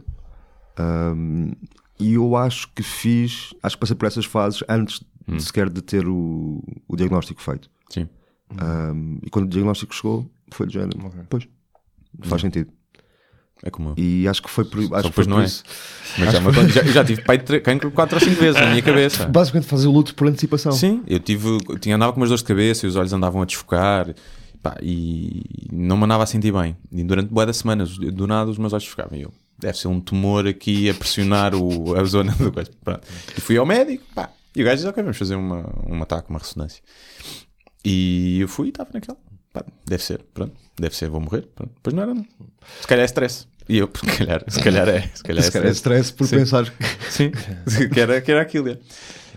Ahm, 0.77 1.51
e 2.01 2.13
eu 2.13 2.35
acho 2.35 2.67
que 2.75 2.83
fiz, 2.83 3.53
acho 3.61 3.75
que 3.75 3.79
passei 3.81 3.95
por 3.95 4.05
essas 4.05 4.25
fases 4.25 4.63
antes 4.67 5.01
de 5.27 5.41
sequer 5.43 5.69
de 5.69 5.81
ter 5.81 6.07
o, 6.07 6.61
o 6.87 6.95
diagnóstico 6.95 7.41
feito. 7.41 7.69
Sim. 7.89 8.07
Ahm, 8.57 9.19
e 9.23 9.29
quando 9.29 9.45
o 9.45 9.49
diagnóstico 9.49 9.93
chegou, 9.95 10.29
foi 10.51 10.67
de 10.67 10.73
género. 10.73 10.97
Pois, 11.29 11.47
faz 12.23 12.41
sentido. 12.41 12.71
É 13.63 13.69
como 13.69 13.89
eu. 13.89 13.93
E 13.97 14.27
acho 14.27 14.41
que 14.41 14.49
foi 14.49 14.65
por, 14.65 14.79
acho 14.79 14.89
Só 14.89 15.01
que 15.01 15.07
depois 15.09 15.13
foi 15.13 15.27
não 15.27 15.35
por 15.37 15.43
é. 15.43 15.45
isso. 15.45 15.63
Mas 16.17 16.31
já, 16.33 16.39
me 16.41 16.47
aconteceu- 16.49 16.73
já, 16.83 16.89
eu 16.89 16.93
já 16.93 17.05
tive 17.05 17.21
pai 17.21 17.37
cancro 17.37 17.91
4 17.91 18.15
ou 18.15 18.19
5 18.19 18.41
vezes 18.41 18.59
na 18.59 18.67
minha 18.71 18.81
cabeça. 18.81 19.27
Basicamente 19.29 19.67
fazer 19.69 19.87
o 19.87 19.91
luto 19.91 20.15
por 20.15 20.27
antecipação. 20.27 20.71
Sim, 20.71 21.03
eu 21.05 21.19
tive, 21.19 21.47
eu 21.69 21.77
tinha, 21.77 21.95
andava 21.95 22.11
com 22.11 22.19
umas 22.19 22.29
dores 22.29 22.41
de 22.41 22.47
cabeça 22.47 22.85
e 22.85 22.89
os 22.89 22.95
olhos 22.95 23.13
andavam 23.13 23.39
a 23.41 23.45
desfocar 23.45 24.13
pá, 24.63 24.75
e 24.81 25.43
não 25.71 25.95
me 25.95 26.05
andava 26.05 26.23
a 26.23 26.25
sentir 26.25 26.51
bem. 26.51 26.75
E 26.91 27.03
durante 27.03 27.29
boa 27.31 27.45
das 27.45 27.57
semanas, 27.57 27.97
do 27.97 28.25
nada, 28.25 28.49
os 28.49 28.57
meus 28.57 28.73
olhos 28.73 28.83
desfocavam. 28.83 29.17
E 29.17 29.21
eu, 29.21 29.33
deve 29.61 29.77
ser 29.77 29.87
um 29.87 30.01
tumor 30.01 30.47
aqui 30.47 30.89
a 30.89 30.93
pressionar 30.93 31.55
o, 31.55 31.95
a 31.95 32.03
zona 32.03 32.33
do 32.33 32.51
coisa. 32.51 32.71
Pronto. 32.83 33.07
E 33.37 33.39
fui 33.41 33.57
ao 33.57 33.65
médico, 33.65 34.03
pá, 34.13 34.29
e 34.55 34.61
o 34.61 34.65
gajo 34.65 34.77
disse: 34.77 34.87
Ok, 34.87 35.01
vamos 35.01 35.17
fazer 35.17 35.35
uma, 35.35 35.63
um 35.87 36.01
ataque, 36.01 36.29
uma 36.29 36.39
ressonância. 36.39 36.83
E 37.85 38.39
eu 38.41 38.47
fui 38.47 38.67
e 38.67 38.69
estava 38.69 38.89
naquela. 38.93 39.17
Pá, 39.53 39.63
deve 39.85 40.03
ser, 40.03 40.21
pronto, 40.33 40.53
deve 40.79 40.95
ser, 40.95 41.09
vou 41.09 41.21
morrer. 41.21 41.47
Pronto. 41.55 41.71
Depois 41.75 41.93
não 41.93 42.03
era, 42.03 42.13
não. 42.13 42.25
Se 42.81 42.87
calhar 42.87 43.03
é 43.03 43.05
stress. 43.05 43.47
E 43.69 43.77
eu, 43.77 43.89
se 43.93 44.17
calhar, 44.17 44.43
se 44.47 44.59
calhar 44.59 44.89
é. 44.89 45.09
Se 45.13 45.23
calhar 45.23 45.43
é 45.43 45.45
Se 45.45 45.51
calhar 45.51 45.67
é 45.69 45.71
stress 45.71 46.13
por 46.13 46.27
Sim. 46.27 46.37
pensar 46.37 46.69
que 46.69 47.11
Sim, 47.11 47.31
que 47.93 47.99
era, 47.99 48.19
que 48.19 48.31
era 48.31 48.41
aquilo. 48.41 48.69
é. 48.69 48.77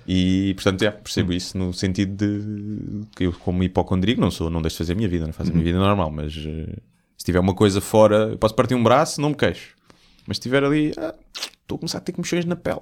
E 0.07 0.53
portanto, 0.55 0.81
já, 0.83 0.93
percebo 0.93 1.33
isso 1.33 1.57
no 1.57 1.73
sentido 1.73 2.15
de 2.15 3.07
que 3.17 3.25
eu, 3.25 3.33
como 3.33 3.63
hipocondríaco, 3.65 4.21
não 4.21 4.31
sou, 4.31 4.51
não 4.51 4.61
deixo 4.61 4.75
de 4.75 4.79
fazer 4.79 4.93
a 4.93 4.97
minha 4.97 5.09
vida, 5.09 5.27
não 5.27 5.33
faço 5.33 5.51
a 5.51 5.53
minha 5.55 5.65
vida 5.65 5.79
normal, 5.79 6.11
mas 6.11 6.37
eh, 6.37 6.77
se 7.17 7.25
tiver 7.25 7.39
uma 7.39 7.55
coisa 7.55 7.81
fora, 7.81 8.29
eu 8.33 8.39
posso 8.39 8.55
partir 8.55 8.75
um 8.75 8.83
braço, 8.83 9.19
não 9.19 9.31
me 9.31 9.35
queixo. 9.35 9.75
Mas 10.27 10.37
se 10.39 10.43
tiver 10.43 10.65
ali, 10.65 10.93
ah, 10.97 11.15
estou 11.63 11.77
a 11.77 11.79
começar 11.79 11.99
a 11.99 12.01
ter 12.01 12.13
comichões 12.13 12.45
na 12.45 12.57
pele. 12.57 12.81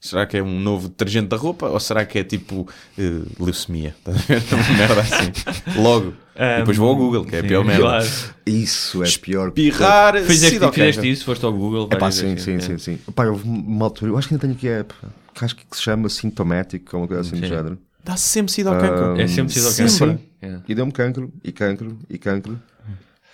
Será 0.00 0.26
que 0.26 0.36
é 0.36 0.42
um 0.42 0.60
novo 0.60 0.88
detergente 0.88 1.28
da 1.28 1.36
roupa 1.36 1.68
ou 1.68 1.80
será 1.80 2.04
que 2.04 2.18
é 2.18 2.24
tipo 2.24 2.68
eh, 2.98 3.22
leucemia? 3.40 3.94
Estás 4.06 4.16
a 4.18 4.20
ver? 4.20 4.42
Uma 4.52 4.78
merda 4.78 5.00
assim. 5.00 5.80
Logo. 5.80 6.14
E 6.36 6.58
depois 6.58 6.76
vou 6.76 6.88
ao 6.90 6.96
Google, 6.96 7.24
que 7.24 7.34
é 7.34 7.38
a 7.38 7.42
Sim, 7.42 7.48
pior 7.48 7.64
merda. 7.64 7.82
claro. 7.82 8.06
isso 8.44 9.02
é 9.02 9.08
pior. 9.18 9.50
Pirrar, 9.52 10.14
Fizeste, 10.22 10.54
sida 10.54 10.66
ao 10.66 10.72
fizeste 10.72 11.10
isso, 11.10 11.24
foste 11.24 11.44
ao 11.44 11.52
Google. 11.52 11.88
É 11.90 11.96
pá, 11.96 12.10
sim, 12.10 12.36
sim, 12.36 12.56
é. 12.56 12.60
sim, 12.60 12.78
sim. 12.78 12.98
Pá, 13.14 13.24
houve 13.26 13.48
uma 13.48 13.86
altura, 13.86 14.12
eu 14.12 14.18
acho 14.18 14.28
que 14.28 14.34
ainda 14.34 14.42
tenho 14.42 14.52
aqui 14.54 14.68
a 14.68 14.80
app, 14.80 14.94
que 15.34 15.44
acho 15.44 15.56
que 15.56 15.64
se 15.72 15.82
chama 15.82 16.08
Sintomatic, 16.10 16.92
ou 16.92 17.00
uma 17.00 17.08
coisa 17.08 17.22
assim 17.22 17.36
do 17.36 17.40
Sim. 17.40 17.46
género. 17.46 17.78
Dá 18.04 18.16
sempre 18.16 18.52
sida 18.52 18.70
ao 18.70 18.78
cancro. 18.78 19.20
É 19.20 19.26
sempre 19.26 19.52
sido 19.52 19.66
ao 19.66 19.72
Sempre. 19.72 19.98
cancro. 19.98 20.20
É. 20.42 20.58
E 20.68 20.74
deu-me 20.74 20.92
cancro, 20.92 21.32
e 21.42 21.50
cancro, 21.50 21.98
e 22.08 22.18
cancro. 22.18 22.60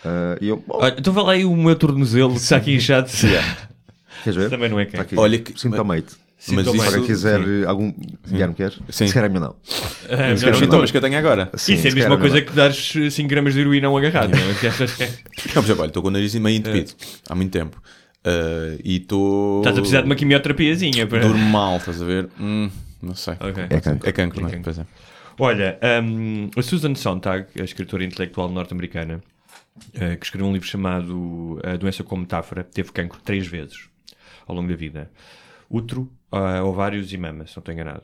Ah, 0.04 0.36
e 0.40 0.48
eu, 0.48 0.62
oh, 0.68 0.78
Olha, 0.78 0.94
então 0.98 1.12
vai 1.12 1.24
lá 1.24 1.32
aí 1.32 1.44
o 1.44 1.56
meu 1.56 1.76
tornozelo 1.76 2.32
que 2.34 2.40
está 2.40 2.56
aqui 2.56 2.74
inchado. 2.74 3.08
queres 4.24 4.36
ver? 4.36 4.50
Também 4.50 4.68
não 4.68 4.78
é 4.80 4.84
Está 4.84 5.02
aqui. 5.02 5.16
Olha 5.16 5.38
que- 5.38 5.58
Sintomate. 5.58 6.20
Mas. 6.48 6.66
Se 6.66 6.74
isso, 6.76 6.84
alguém 6.84 7.04
quiser 7.04 7.40
algum. 7.68 7.94
Guilherme, 8.28 8.54
queres? 8.54 8.80
Sim. 8.88 9.06
Se 9.06 9.14
calhar 9.14 9.30
é 9.30 9.32
melhor 9.32 9.54
não. 9.54 9.56
Os 10.34 10.42
melhor 10.42 10.52
não. 10.54 10.58
sintomas 10.58 10.90
que 10.90 10.96
eu 10.96 11.00
tenho 11.00 11.16
agora. 11.16 11.48
Sim, 11.54 11.74
Isso 11.74 11.86
é 11.86 11.88
a 11.88 11.90
se 11.90 11.96
mesma 11.96 12.16
calhar 12.16 12.20
coisa 12.20 12.42
que 12.42 12.52
dares 12.52 13.14
5 13.14 13.28
gramas 13.28 13.54
de 13.54 13.60
heroína 13.60 13.86
a 13.86 13.90
um 13.92 13.96
agarrado. 13.96 14.30
não 14.32 14.50
é? 14.50 14.54
Que 14.54 14.66
achas 14.66 14.92
que 14.92 15.04
é- 15.04 15.06
Não, 15.06 15.52
por 15.54 15.64
exemplo, 15.64 15.82
olha, 15.82 15.88
estou 15.88 16.02
com 16.02 16.08
o 16.08 16.10
nariz 16.10 16.34
meio 16.34 16.56
entupido 16.56 16.90
há 17.28 17.34
muito 17.36 17.52
tempo. 17.52 17.80
Uh, 18.26 18.78
e 18.82 18.96
estou. 18.96 19.60
Estás 19.60 19.76
a 19.76 19.80
precisar 19.80 20.00
de 20.00 20.06
uma 20.06 20.16
quimioterapiazinha. 20.16 21.06
Para... 21.06 21.20
Durmo 21.20 21.44
mal, 21.44 21.76
estás 21.76 22.02
a 22.02 22.04
ver? 22.04 22.28
Hum, 22.40 22.70
não 23.00 23.14
sei. 23.14 23.34
Ok. 23.34 23.64
É 23.70 23.80
cancro. 23.80 24.08
É 24.08 24.12
cancro, 24.12 24.40
não 24.40 24.48
é? 24.48 24.52
cancro. 24.52 24.80
É. 24.80 24.86
Olha, 25.38 25.78
hum, 26.02 26.50
a 26.56 26.62
Susan 26.62 26.94
Sontag, 26.94 27.46
a 27.58 27.64
escritora 27.64 28.04
intelectual 28.04 28.48
norte-americana, 28.48 29.22
eh, 29.94 30.16
que 30.16 30.24
escreveu 30.26 30.46
um 30.48 30.52
livro 30.52 30.66
chamado 30.68 31.60
A 31.64 31.76
Doença 31.76 32.02
como 32.04 32.22
Metáfora, 32.22 32.62
teve 32.64 32.92
cancro 32.92 33.20
três 33.24 33.46
vezes 33.46 33.88
ao 34.46 34.54
longo 34.54 34.68
da 34.68 34.76
vida. 34.76 35.10
Útero, 35.70 36.06
ah, 36.30 36.62
ovários 36.64 37.10
e 37.14 37.16
mama, 37.16 37.46
se 37.46 37.56
não 37.56 37.60
estou 37.62 37.72
enganado. 37.72 38.02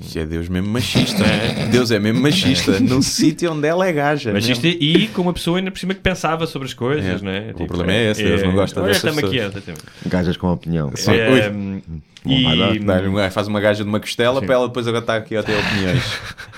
Isso 0.00 0.18
é 0.18 0.26
Deus 0.26 0.48
mesmo 0.48 0.68
machista. 0.70 1.22
Deus 1.70 1.92
é 1.92 2.00
mesmo 2.00 2.20
machista. 2.20 2.78
Num 2.82 3.00
sítio 3.00 3.52
onde 3.52 3.68
ela 3.68 3.86
é 3.86 3.92
gaja. 3.92 4.32
mas 4.32 4.48
mesmo. 4.48 4.66
é- 4.66 4.70
e 4.70 5.06
com 5.08 5.22
uma 5.22 5.32
pessoa 5.32 5.58
ainda 5.58 5.70
por 5.70 5.78
cima 5.78 5.94
que 5.94 6.00
pensava 6.00 6.48
sobre 6.48 6.66
as 6.66 6.74
coisas, 6.74 7.22
É. 7.22 7.24
não 7.24 7.30
é? 7.30 7.52
O 7.54 7.66
problema 7.66 7.92
é 7.92 8.10
esse, 8.10 8.24
Deus 8.24 8.42
não 8.42 8.52
gosta 8.52 8.80
Olha, 8.80 8.88
dessas 8.88 9.04
estamos 9.04 9.18
aqui, 9.30 9.36
pessoas. 9.36 9.54
exatamente. 9.56 9.84
Gajas 10.08 10.36
com 10.36 10.52
opinião. 10.52 10.90
Sim. 10.96 11.12
É, 11.12 11.30
Ui. 11.30 11.82
Não 12.24 12.42
vai 12.42 12.78
dar, 12.80 13.04
e, 13.04 13.08
um 13.08 13.30
faz 13.30 13.46
uma 13.46 13.60
gaja 13.60 13.84
de 13.84 13.88
uma 13.88 14.00
costela 14.00 14.42
para 14.42 14.54
ela 14.54 14.66
depois 14.66 14.86
agora 14.88 15.02
estar 15.02 15.16
aqui 15.16 15.36
a 15.36 15.42
ter 15.44 15.56
opiniões. 15.56 16.02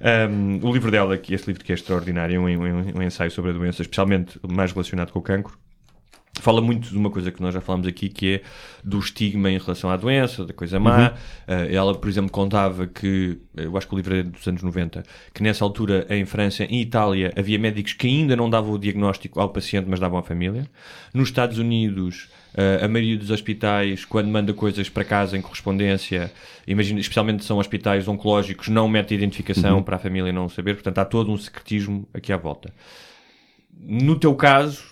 Um, 0.00 0.58
o 0.66 0.72
livro 0.72 0.90
dela, 0.90 1.16
que 1.16 1.34
este 1.34 1.46
livro 1.48 1.64
que 1.64 1.72
é 1.72 1.74
extraordinário, 1.74 2.36
é 2.36 2.38
um, 2.38 2.46
um- 2.48 2.98
um 2.98 3.02
ensaio 3.02 3.30
sobre 3.30 3.50
a 3.50 3.54
doença, 3.54 3.82
especialmente 3.82 4.38
mais 4.48 4.72
relacionado 4.72 5.12
com 5.12 5.18
o 5.18 5.22
cancro, 5.22 5.56
fala 6.40 6.60
muito 6.60 6.90
de 6.90 6.96
uma 6.98 7.10
coisa 7.10 7.30
que 7.30 7.40
nós 7.40 7.54
já 7.54 7.60
falámos 7.60 7.86
aqui, 7.86 8.08
que 8.08 8.34
é 8.34 8.42
do 8.82 8.98
estigma 8.98 9.48
em 9.50 9.56
relação 9.58 9.88
à 9.88 9.96
doença, 9.96 10.44
da 10.44 10.52
coisa 10.52 10.80
má. 10.80 11.12
Uh, 11.48 11.72
ela, 11.72 11.94
por 11.94 12.08
exemplo, 12.08 12.30
contava 12.30 12.86
que, 12.88 13.38
eu 13.56 13.76
acho 13.76 13.86
que 13.86 13.94
o 13.94 13.96
livro 13.96 14.16
é 14.16 14.22
dos 14.24 14.46
anos 14.48 14.62
90, 14.62 15.04
que 15.32 15.42
nessa 15.42 15.64
altura 15.64 16.06
em 16.10 16.24
França 16.24 16.64
e 16.64 16.82
Itália 16.82 17.32
havia 17.36 17.58
médicos 17.58 17.92
que 17.92 18.08
ainda 18.08 18.34
não 18.34 18.50
davam 18.50 18.72
o 18.72 18.78
diagnóstico 18.78 19.40
ao 19.40 19.48
paciente, 19.50 19.86
mas 19.88 20.00
davam 20.00 20.18
à 20.18 20.22
família. 20.22 20.66
Nos 21.14 21.28
Estados 21.28 21.56
Unidos, 21.58 22.28
uh, 22.54 22.84
a 22.84 22.88
maioria 22.88 23.18
dos 23.18 23.30
hospitais, 23.30 24.04
quando 24.04 24.28
manda 24.28 24.52
coisas 24.52 24.88
para 24.88 25.04
casa 25.04 25.36
em 25.36 25.42
correspondência, 25.42 26.32
imagina, 26.66 27.00
especialmente 27.00 27.44
são 27.44 27.58
hospitais 27.58 28.06
oncológicos, 28.08 28.68
não 28.68 28.88
mete 28.88 29.14
identificação 29.14 29.82
para 29.82 29.96
a 29.96 29.98
família 29.98 30.32
não 30.32 30.48
saber, 30.48 30.74
portanto 30.74 30.98
há 30.98 31.04
todo 31.04 31.30
um 31.30 31.36
secretismo 31.36 32.08
aqui 32.12 32.32
à 32.32 32.36
volta. 32.36 32.72
No 33.76 34.18
teu 34.18 34.34
caso, 34.34 34.82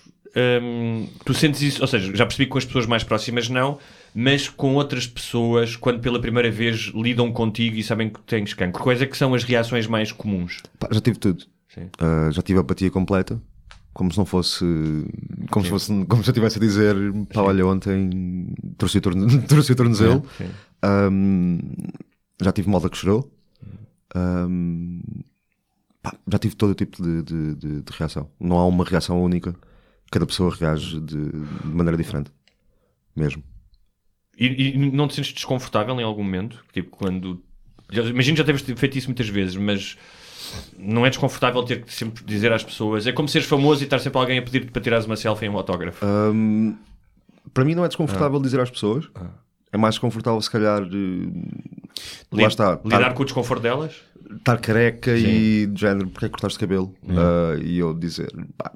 hum, 0.63 1.07
tu 1.25 1.33
sentes 1.33 1.63
isso, 1.63 1.81
ou 1.81 1.87
seja, 1.87 2.15
já 2.15 2.27
percebi 2.27 2.47
que 2.47 2.53
com 2.53 2.59
as 2.59 2.65
pessoas 2.65 2.87
mais 2.87 3.05
próximas 3.05 3.49
não, 3.49 3.79
mas 4.15 4.49
com 4.49 4.75
outras 4.75 5.07
pessoas, 5.07 5.77
quando 5.77 6.01
pela 6.01 6.21
primeira 6.21 6.51
vez 6.51 6.93
lidam 6.95 7.33
contigo 7.33 7.77
e 7.77 7.83
sabem 7.83 8.11
que 8.11 8.21
tens 8.21 8.53
cancro, 8.53 8.83
quais 8.83 9.01
é 9.01 9.07
que 9.07 9.17
são 9.17 9.35
as 9.35 9.45
reações 9.45 9.87
mais 9.87 10.13
comuns? 10.13 10.61
Pá, 10.79 10.89
já 10.91 11.01
tive 11.01 11.19
tudo. 11.19 11.45
Ah, 11.99 12.31
já 12.31 12.43
tive 12.43 12.59
apatia 12.59 12.91
completa. 12.91 13.41
Como 13.95 14.11
se 14.11 14.19
não 14.19 14.25
fosse. 14.25 14.65
Como 15.51 15.65
se, 15.65 15.71
fosse, 15.71 15.89
como 16.07 16.23
se 16.23 16.31
eu 16.31 16.33
estivesse 16.33 16.57
a 16.59 16.61
dizer, 16.61 16.97
pá, 17.33 17.43
olha, 17.43 17.67
ontem 17.67 18.55
trouxe 18.79 18.99
o, 18.99 19.01
torno, 19.01 19.43
trouxe 19.47 19.73
o 19.73 19.77
tornozelo. 19.77 20.25
Sim. 20.39 20.49
Ahm, 20.83 21.59
já 22.43 22.53
tive 22.53 22.71
malta 22.71 22.89
que 22.89 22.97
chorou. 22.97 23.31
Ahm, 24.15 25.01
pá, 26.03 26.15
já 26.27 26.39
tive 26.39 26.55
todo 26.57 26.71
o 26.71 26.75
tipo 26.75 27.03
de, 27.03 27.23
de- 27.23 27.55
de- 27.55 27.83
de 27.83 27.93
reação. 27.93 28.31
Não 28.41 28.59
há 28.59 28.67
uma 28.67 28.85
reação 28.85 29.23
única. 29.23 29.55
Cada 30.11 30.27
pessoa 30.27 30.55
reage 30.55 31.01
de, 31.01 31.17
maneira 31.65 31.97
diferente. 31.97 32.31
Mesmo. 33.15 33.43
E, 34.39 34.71
e 34.75 34.79
não 34.91 35.07
te 35.07 35.15
sentes 35.15 35.33
desconfortável 35.35 35.99
em 36.01 36.05
algum 36.05 36.23
momento? 36.25 36.65
Tipo, 36.73 36.97
quando. 36.97 37.43
Imagino 37.91 38.35
que 38.37 38.39
já 38.41 38.45
teres 38.45 38.63
feito 38.63 38.97
isso 38.97 39.09
muitas 39.09 39.29
vezes, 39.29 39.55
mas 39.57 39.99
não 40.79 41.05
é 41.07 41.11
desconfortável 41.11 41.63
ter 41.63 41.83
que 41.85 41.93
sempre 41.93 42.25
dizer 42.25 42.53
às 42.53 42.63
pessoas. 42.65 43.07
É 43.07 43.13
como 43.13 43.29
seres 43.29 43.47
famoso 43.47 43.83
e 43.83 43.85
estar 43.85 43.99
sempre 43.99 44.19
alguém 44.19 44.39
a 44.39 44.43
pedir-te 44.43 44.71
para 44.71 44.83
tirares 44.83 45.07
uma 45.07 45.17
selfie 45.17 45.47
em 45.47 45.49
um 45.49 45.57
autógrafo. 45.57 46.05
Ahm, 46.05 46.75
para 47.53 47.65
mim 47.65 47.75
não 47.75 47.85
é 47.85 47.89
desconfortável 47.89 48.41
dizer 48.41 48.61
às 48.61 48.71
pessoas. 48.71 49.09
É 49.73 49.77
mais 49.79 49.95
desconfortável, 49.95 50.41
se 50.41 50.51
calhar. 50.51 50.83
eh, 50.83 50.87
Li- 52.33 52.43
lá 52.43 52.49
está. 52.49 52.81
Lidar 52.85 53.01
estar- 53.01 53.15
com 53.15 53.23
o 53.23 53.25
desconforto 53.27 53.63
delas? 53.63 53.95
estar 54.37 54.59
careca 54.59 55.15
e 55.17 55.67
de 55.67 55.79
género, 55.81 56.09
porque 56.09 56.25
é 56.25 56.29
que 56.29 56.33
cortaste 56.33 56.59
cabelo? 56.59 56.95
Ah, 57.09 57.59
e 57.63 57.79
eu 57.79 57.93
dizer, 57.95 58.31
pá, 58.57 58.73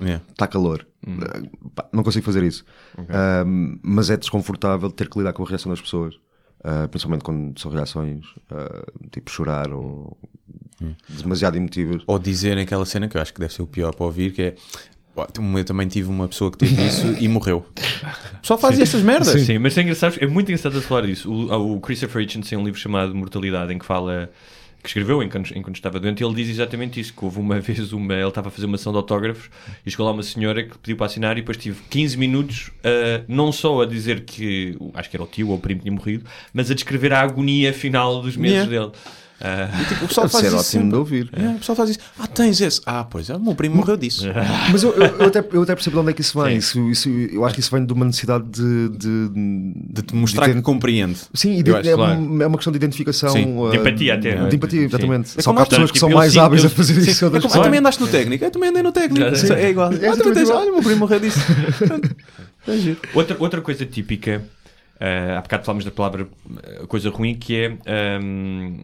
Yeah. 0.00 0.24
está 0.30 0.46
calor. 0.48 0.86
Ah, 1.06 1.42
pá, 1.74 1.88
não 1.92 2.02
consigo 2.02 2.24
fazer 2.24 2.42
isso. 2.42 2.64
Ah, 3.08 3.44
mas 3.82 4.10
é 4.10 4.16
desconfortável 4.16 4.90
ter 4.90 5.08
que 5.08 5.18
lidar 5.18 5.32
com 5.32 5.44
a 5.44 5.46
reação 5.48 5.70
das 5.70 5.80
pessoas. 5.80 6.14
Ah, 6.64 6.86
principalmente 6.88 7.24
quando 7.24 7.58
são 7.60 7.70
reações 7.72 8.24
ah, 8.50 8.84
tipo 9.10 9.30
chorar 9.30 9.72
ou 9.72 10.16
demasiado 11.08 11.56
emotivas. 11.56 12.02
Ou 12.06 12.18
dizerem 12.18 12.62
aquela 12.64 12.84
cena 12.84 13.08
que 13.08 13.16
eu 13.16 13.20
acho 13.22 13.32
que 13.32 13.40
deve 13.40 13.52
ser 13.52 13.62
o 13.62 13.66
pior 13.66 13.94
para 13.94 14.06
ouvir, 14.06 14.32
que 14.32 14.42
é. 14.42 14.54
"Ó, 15.16 15.26
Eu 15.58 15.64
também 15.64 15.86
tive 15.88 16.08
uma 16.08 16.26
pessoa 16.28 16.50
que 16.50 16.58
teve 16.58 16.82
isso 16.86 17.06
e 17.20 17.28
morreu. 17.28 17.66
O 18.34 18.40
pessoal 18.40 18.58
faz 18.58 18.78
estas 18.80 19.02
merdas. 19.02 19.40
Sim, 19.42 19.58
mas 19.58 19.76
é 19.76 19.82
engraçado, 19.82 20.16
é 20.20 20.26
muito 20.26 20.48
engraçado 20.50 20.78
a 20.78 20.80
falar 20.82 21.02
disso. 21.06 21.30
O, 21.30 21.74
o 21.76 21.80
Christopher 21.80 22.22
Hitchens 22.22 22.48
tem 22.48 22.58
um 22.58 22.64
livro 22.64 22.78
chamado 22.80 23.14
Mortalidade 23.14 23.72
em 23.74 23.78
que 23.78 23.84
fala 23.84 24.30
que 24.82 24.88
escreveu 24.88 25.22
enquanto, 25.22 25.56
enquanto 25.56 25.76
estava 25.76 26.00
doente, 26.00 26.22
e 26.22 26.26
ele 26.26 26.34
diz 26.34 26.48
exatamente 26.48 26.98
isso: 26.98 27.12
que 27.14 27.24
houve 27.24 27.38
uma 27.38 27.60
vez 27.62 27.92
uma, 27.92 28.14
ele 28.14 28.26
estava 28.26 28.48
a 28.48 28.50
fazer 28.50 28.66
uma 28.66 28.74
ação 28.76 28.90
de 28.90 28.96
autógrafos 28.98 29.48
e 29.86 29.90
chegou 29.90 30.04
lá 30.06 30.12
uma 30.12 30.22
senhora 30.24 30.62
que 30.64 30.76
pediu 30.78 30.96
para 30.96 31.06
assinar 31.06 31.36
e 31.36 31.40
depois 31.42 31.56
tive 31.56 31.80
15 31.90 32.16
minutos 32.18 32.70
a, 32.82 33.22
não 33.28 33.52
só 33.52 33.82
a 33.82 33.86
dizer 33.86 34.22
que 34.24 34.76
acho 34.94 35.08
que 35.10 35.16
era 35.16 35.22
o 35.22 35.26
tio 35.26 35.50
ou 35.50 35.56
o 35.56 35.58
primo 35.60 35.78
que 35.80 35.84
tinha 35.84 35.94
morrido, 35.94 36.24
mas 36.52 36.68
a 36.70 36.74
descrever 36.74 37.12
a 37.12 37.20
agonia 37.20 37.72
final 37.72 38.20
dos 38.22 38.36
meses 38.36 38.66
Yeah. 38.66 38.70
dele. 38.88 38.92
Ah, 39.44 39.68
E, 39.82 39.84
tipo, 39.86 40.04
o 40.04 40.08
pessoal 40.08 40.26
Deve 40.28 40.32
faz 40.32 40.44
ser 40.52 40.56
isso 40.56 40.76
ótimo 40.78 40.90
de 40.90 40.96
ouvir. 40.96 41.28
É, 41.32 41.48
o 41.48 41.54
pessoal 41.58 41.74
faz 41.74 41.90
isso. 41.90 41.98
Ah, 42.18 42.26
tens 42.28 42.60
esse. 42.60 42.80
Ah, 42.86 43.02
pois 43.02 43.28
é, 43.28 43.34
o 43.34 43.40
meu 43.40 43.54
primo 43.56 43.74
morreu 43.76 43.96
disso. 43.96 44.24
Mas 44.70 44.82
eu, 44.84 44.92
eu- 44.92 45.16
eu 45.18 45.26
até, 45.26 45.44
eu 45.52 45.62
até 45.62 45.74
percebo 45.74 45.96
de 45.96 46.00
onde 46.02 46.10
é 46.10 46.12
que 46.12 46.20
isso 46.20 46.40
vem. 46.40 46.56
Isso, 46.58 46.90
isso- 46.90 47.08
eu 47.10 47.44
acho 47.44 47.54
que 47.54 47.60
isso 47.60 47.70
vem 47.74 47.84
de 47.84 47.92
uma 47.92 48.04
necessidade 48.04 48.44
de. 48.48 48.88
de, 48.90 49.28
De 49.74 50.02
te 50.02 50.14
mostrar 50.14 50.46
de 50.46 50.52
que 50.52 50.58
ter- 50.58 50.62
compreende. 50.62 51.18
Sim, 51.34 51.58
e 51.58 51.62
de- 51.62 51.70
Eu 51.70 51.76
acho, 51.76 51.88
é, 51.90 51.94
claro. 51.94 52.18
uma, 52.20 52.44
é 52.44 52.46
uma 52.46 52.56
questão 52.56 52.72
de 52.72 52.76
identificação. 52.76 53.30
Sim. 53.30 53.56
ah, 53.66 53.70
De 53.70 53.76
empatia 53.78 54.14
até, 54.14 54.28
é? 54.30 54.46
De 54.48 54.56
empatia, 54.56 54.82
exatamente. 54.82 55.30
É 55.36 55.42
Só 55.42 55.50
como 55.50 55.56
que 55.56 55.62
há 55.62 55.66
pessoas 55.70 55.90
que 55.90 55.94
tipo, 55.94 55.98
são 56.00 56.10
eu 56.10 56.16
mais 56.16 56.36
hábeis 56.36 56.62
eu- 56.62 56.68
a 56.68 56.70
fazer 56.70 56.98
isso. 56.98 57.24
É 57.24 57.28
ah, 57.28 57.30
pessoas. 57.32 57.52
também 57.54 57.80
andaste 57.80 58.00
no 58.00 58.06
técnico. 58.08 58.44
Eu 58.44 58.50
também 58.50 58.68
andei 58.70 58.82
no 58.82 58.92
técnico. 58.92 59.24
É 59.54 59.70
igual. 59.70 59.88
Ah, 59.92 59.94
também 59.94 60.08
exatamente 60.10 60.34
tens. 60.34 60.48
igual. 60.48 60.60
Olha, 60.62 60.70
o 60.70 60.74
meu 60.74 60.82
primo 60.84 60.98
morreu 61.00 61.18
disso. 61.20 61.40
É. 62.68 62.96
Outra, 63.12 63.36
outra 63.40 63.60
coisa 63.60 63.84
típica, 63.84 64.40
ah, 65.00 65.38
há 65.38 65.40
bocado 65.42 65.64
falámos 65.64 65.84
da 65.84 65.90
palavra 65.90 66.28
ah, 66.80 66.86
coisa 66.86 67.10
ruim, 67.10 67.34
que 67.34 67.56
é 67.56 67.76
ahm, 67.86 68.78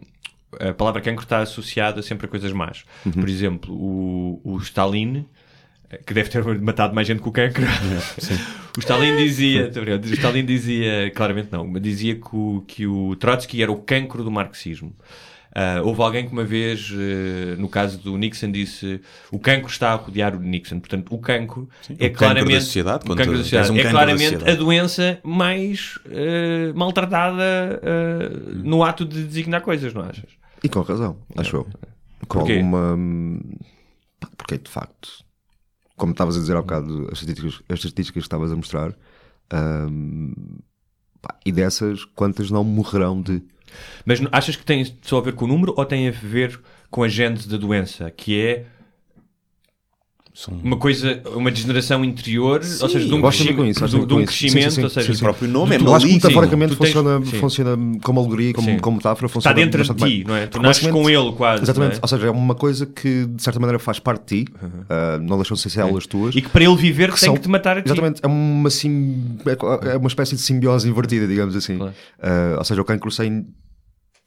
a 0.61 0.73
palavra 0.73 1.01
cancro 1.01 1.25
está 1.25 1.39
associada 1.39 2.03
sempre 2.03 2.27
a 2.27 2.29
coisas 2.29 2.53
más. 2.53 2.85
Por 3.03 3.29
exemplo, 3.29 3.75
o, 3.75 4.41
o 4.45 4.59
Stalin 4.59 5.27
que 6.05 6.13
deve 6.13 6.29
ter 6.29 6.45
matado 6.61 6.95
mais 6.95 7.07
gente 7.07 7.23
que 7.23 7.29
o 7.29 7.33
cancro. 7.33 7.65
o 8.77 8.81
Stalin 8.81 9.17
dizia, 9.17 9.71
o 10.05 10.13
Stalin 10.13 10.45
dizia, 10.45 11.11
claramente 11.15 11.49
não, 11.51 11.67
mas 11.67 11.81
dizia 11.81 12.15
que 12.15 12.29
o, 12.37 12.63
que 12.67 12.87
o 12.87 13.17
Trotsky 13.17 13.63
era 13.63 13.73
o 13.73 13.77
cancro 13.77 14.23
do 14.23 14.31
marxismo. 14.31 14.95
Ah, 15.55 15.81
houve 15.83 16.01
alguém 16.03 16.27
que 16.27 16.33
uma 16.33 16.45
vez, 16.45 16.93
eh, 16.93 17.57
no 17.59 17.69
caso 17.69 17.99
do 17.99 18.17
Nixon, 18.17 18.53
disse 18.53 19.01
o 19.33 19.39
cancro 19.39 19.69
está 19.69 19.91
a 19.93 19.95
rodear 19.97 20.37
o 20.37 20.39
Nixon. 20.39 20.79
Portanto, 20.79 21.13
o 21.13 21.19
cancro 21.19 21.69
é 21.99 22.07
o 22.07 22.13
claramente 22.13 22.55
da 22.55 22.61
sociedade, 22.61 23.05
o 23.11 23.17
cancro 23.17 23.33
da 23.33 23.43
sociedade. 23.43 23.73
um 23.73 23.77
é 23.77 23.91
claramente 23.91 24.23
sociedade. 24.25 24.51
a 24.51 24.55
doença 24.55 25.19
mais 25.25 25.99
eh, 26.11 26.73
maltratada 26.77 27.81
eh, 27.83 28.31
no 28.63 28.85
ato 28.85 29.05
de 29.05 29.25
designar 29.25 29.63
coisas, 29.63 29.93
não 29.93 30.03
achas? 30.03 30.38
E 30.63 30.69
com 30.69 30.81
razão, 30.81 31.17
acho 31.37 31.57
eu. 31.57 31.65
Com 32.27 32.41
Porquê? 32.41 32.55
alguma. 32.55 32.95
hum, 32.95 33.41
pá, 34.21 34.29
Porque 34.37 34.59
de 34.59 34.71
facto, 34.71 35.25
como 35.97 36.13
estavas 36.13 36.37
a 36.37 36.41
dizer 36.41 36.57
há 36.57 36.61
bocado, 36.63 37.09
as 37.13 37.21
estatísticas, 37.21 37.63
as 37.69 37.79
estatísticas 37.79 38.23
que 38.23 38.27
estavas 38.27 38.53
a 38.53 38.57
mostrar, 38.57 38.95
hum, 39.53 40.33
pá, 41.23 41.37
e 41.45 41.53
dessas, 41.53 42.05
quantas 42.05 42.51
não 42.51 42.65
morrerão 42.65 43.21
de. 43.21 43.43
Mas 44.05 44.21
achas 44.33 44.57
que 44.57 44.65
tem 44.65 44.97
só 45.03 45.19
a 45.19 45.23
ver 45.23 45.35
com 45.35 45.45
o 45.45 45.49
número 45.49 45.75
ou 45.77 45.85
tem 45.85 46.09
a 46.09 46.11
ver 46.11 46.61
com 46.91 47.03
a 47.03 47.09
gênese 47.09 47.49
da 47.49 47.57
doença? 47.57 48.11
Que 48.11 48.41
é 48.41 48.67
São- 50.39 50.55
uma 50.63 50.77
coisa, 50.77 51.21
uma 51.35 51.51
degeneração 51.51 52.05
interior, 52.05 52.61
ou 52.61 52.89
seja, 52.89 53.01
de 53.09 53.13
um, 53.13 53.21
crescimento, 53.21 53.57
com 53.57 53.65
isso, 53.65 53.89
de, 53.89 54.07
de 54.07 54.15
um 54.15 54.21
isso. 54.21 54.33
Sim, 54.33 54.49
sim, 54.49 54.55
crescimento, 54.55 54.71
sim, 54.73 54.83
ou 54.85 54.89
seja, 54.91 55.07
sim, 55.09 55.13
sim. 55.15 55.19
O 55.19 55.25
próprio 55.25 55.49
nome 55.49 55.75
é 55.75 55.79
Eu 55.81 55.81
acho 55.81 56.07
que 56.07 56.13
maligno. 56.13 56.15
metaforicamente 56.15 56.77
tens- 56.77 56.93
funciona, 56.93 57.27
sim. 57.27 57.39
funciona 57.41 57.99
como 58.05 58.21
alegoria, 58.21 58.53
como, 58.55 58.69
Sim. 58.69 58.79
como 58.79 58.97
metáfora. 58.99 59.27
está 59.27 59.33
Funciona 59.35 59.57
dentro 59.57 59.83
de 59.83 59.95
ti, 59.95 60.05
bem. 60.05 60.25
não 60.25 60.37
é? 60.37 60.47
Tu 60.47 60.51
Porque 60.53 60.67
nasces 60.69 60.87
com 60.87 61.11
ele 61.11 61.33
quase. 61.33 61.65
Exatamente, 61.65 61.97
é? 61.97 61.99
ou 62.01 62.07
seja, 62.09 62.27
é 62.29 62.31
uma 62.31 62.55
coisa 62.55 62.87
que 62.87 63.27
de 63.27 63.43
certa 63.43 63.59
maneira 63.59 63.81
faz 63.81 63.99
parte 63.99 64.37
de 64.37 64.45
ti, 64.45 64.53
ah, 64.89 65.19
não 65.21 65.39
deixam 65.39 65.57
de 65.57 65.61
ser 65.61 65.71
células 65.71 66.07
tuas. 66.07 66.37
E 66.37 66.41
que 66.41 66.49
para 66.49 66.63
ele 66.63 66.77
viver 66.77 67.13
que 67.13 67.19
tem 67.19 67.27
são- 67.27 67.35
que 67.35 67.41
te 67.41 67.49
matar 67.49 67.77
a 67.79 67.83
ti. 67.83 67.89
Exatamente, 67.89 68.21
é 68.23 68.27
uma, 68.29 68.71
sim, 68.71 69.39
é 69.93 69.97
uma 69.97 70.07
espécie 70.09 70.37
de 70.37 70.41
simbiose 70.43 70.89
invertida, 70.89 71.27
digamos 71.27 71.57
assim. 71.57 71.79
Claro. 71.79 71.95
Ah, 72.23 72.55
ou 72.59 72.65
seja, 72.65 72.81
o 72.81 72.85
cancro 72.85 73.11
sem 73.11 73.45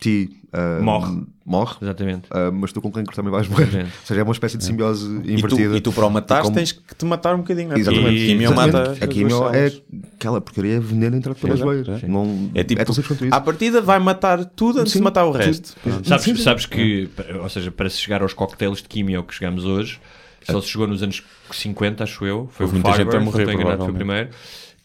ti 0.02 0.30
ah, 0.52 0.80
Morre. 0.82 1.22
morre 1.46 1.78
Exatamente. 1.82 2.24
ah, 2.32 2.52
mas 2.52 2.74
tu 2.74 2.82
com 2.82 2.92
cancro 2.92 3.16
também 3.16 3.32
vais 3.32 3.48
morrer. 3.48 3.64
Exatamente. 3.68 3.94
Ou 4.02 4.06
seja, 4.08 4.20
é 4.20 4.24
uma 4.24 4.34
espécie 4.34 4.58
de 4.58 4.66
simbiose 4.66 5.06
E 5.06 5.22
tu, 5.22 5.32
invertida. 5.32 5.78
e 5.78 5.82
tu 5.82 5.94
para 5.94 6.06
o 6.06 6.10
matares 6.10 6.44
como- 6.44 6.56
tens 6.58 6.72
que 6.74 6.96
te 6.96 7.06
matar 7.06 7.36
um 7.36 7.38
bocadinho. 7.38 7.70
não 7.70 7.76
é? 7.78 7.80
Exatamente. 7.80 8.08
A 8.08 8.26
quimio 8.28 8.48
Exatamente. 8.52 8.74
mata. 8.74 9.06
A 9.06 9.08
quimio 9.08 9.50
é 9.54 9.72
aquela 10.16 10.42
porcaria, 10.42 10.76
é 10.76 10.80
veneno 10.80 11.16
entrado 11.16 11.38
pelas 11.38 11.60
veias. 11.60 12.04
é. 12.04 12.08
Não, 12.08 12.50
É 12.54 12.64
tipo, 12.66 12.84
tão 12.84 12.94
simples 12.94 13.08
quanto 13.18 13.26
isso. 13.28 13.36
à 13.36 13.40
partida 13.40 13.80
vai 13.82 14.00
matar 14.00 14.44
tudo 14.44 14.80
antes 14.82 14.92
Sim, 14.92 15.00
de 15.00 15.04
matar 15.06 15.24
o 15.26 15.32
resto. 15.32 15.74
Pronto. 15.82 16.06
Sabes, 16.08 16.26
Sim, 16.26 16.36
sim. 16.36 16.44
sabes 16.44 16.66
que, 16.66 17.10
ou 17.42 17.48
seja, 17.48 17.72
para 17.72 17.90
se 17.90 17.98
chegar 17.98 18.22
aos 18.22 18.34
coquetéis 18.34 18.78
de 18.80 18.90
químio 18.90 19.24
que 19.24 19.34
chegamos 19.34 19.64
hoje, 19.64 20.00
só 20.44 20.60
se 20.60 20.68
chegou 20.68 20.88
nos 20.88 21.02
anos 21.04 21.24
50, 21.52 22.04
acho 22.04 22.26
eu. 22.26 22.50
Foi 22.52 22.66
Houve 22.66 22.80
o 22.80 22.82
muita 22.82 22.98
gente 22.98 23.16
a 23.16 23.20
morrer, 23.20 23.46
não 23.46 23.52
estou 23.52 23.54
enganado, 23.54 23.84
foi 23.84 23.92
o 23.92 23.96
primeiro, 23.96 24.30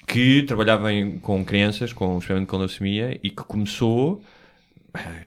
que 0.06 0.42
trabalhava 0.44 0.92
em- 0.92 1.18
com 1.18 1.44
crianças 1.44 1.92
com 1.92 2.18
experimento 2.18 2.48
com 2.48 2.58
leucemia 2.58 3.18
e 3.22 3.30
que 3.30 3.42
começou 3.42 4.22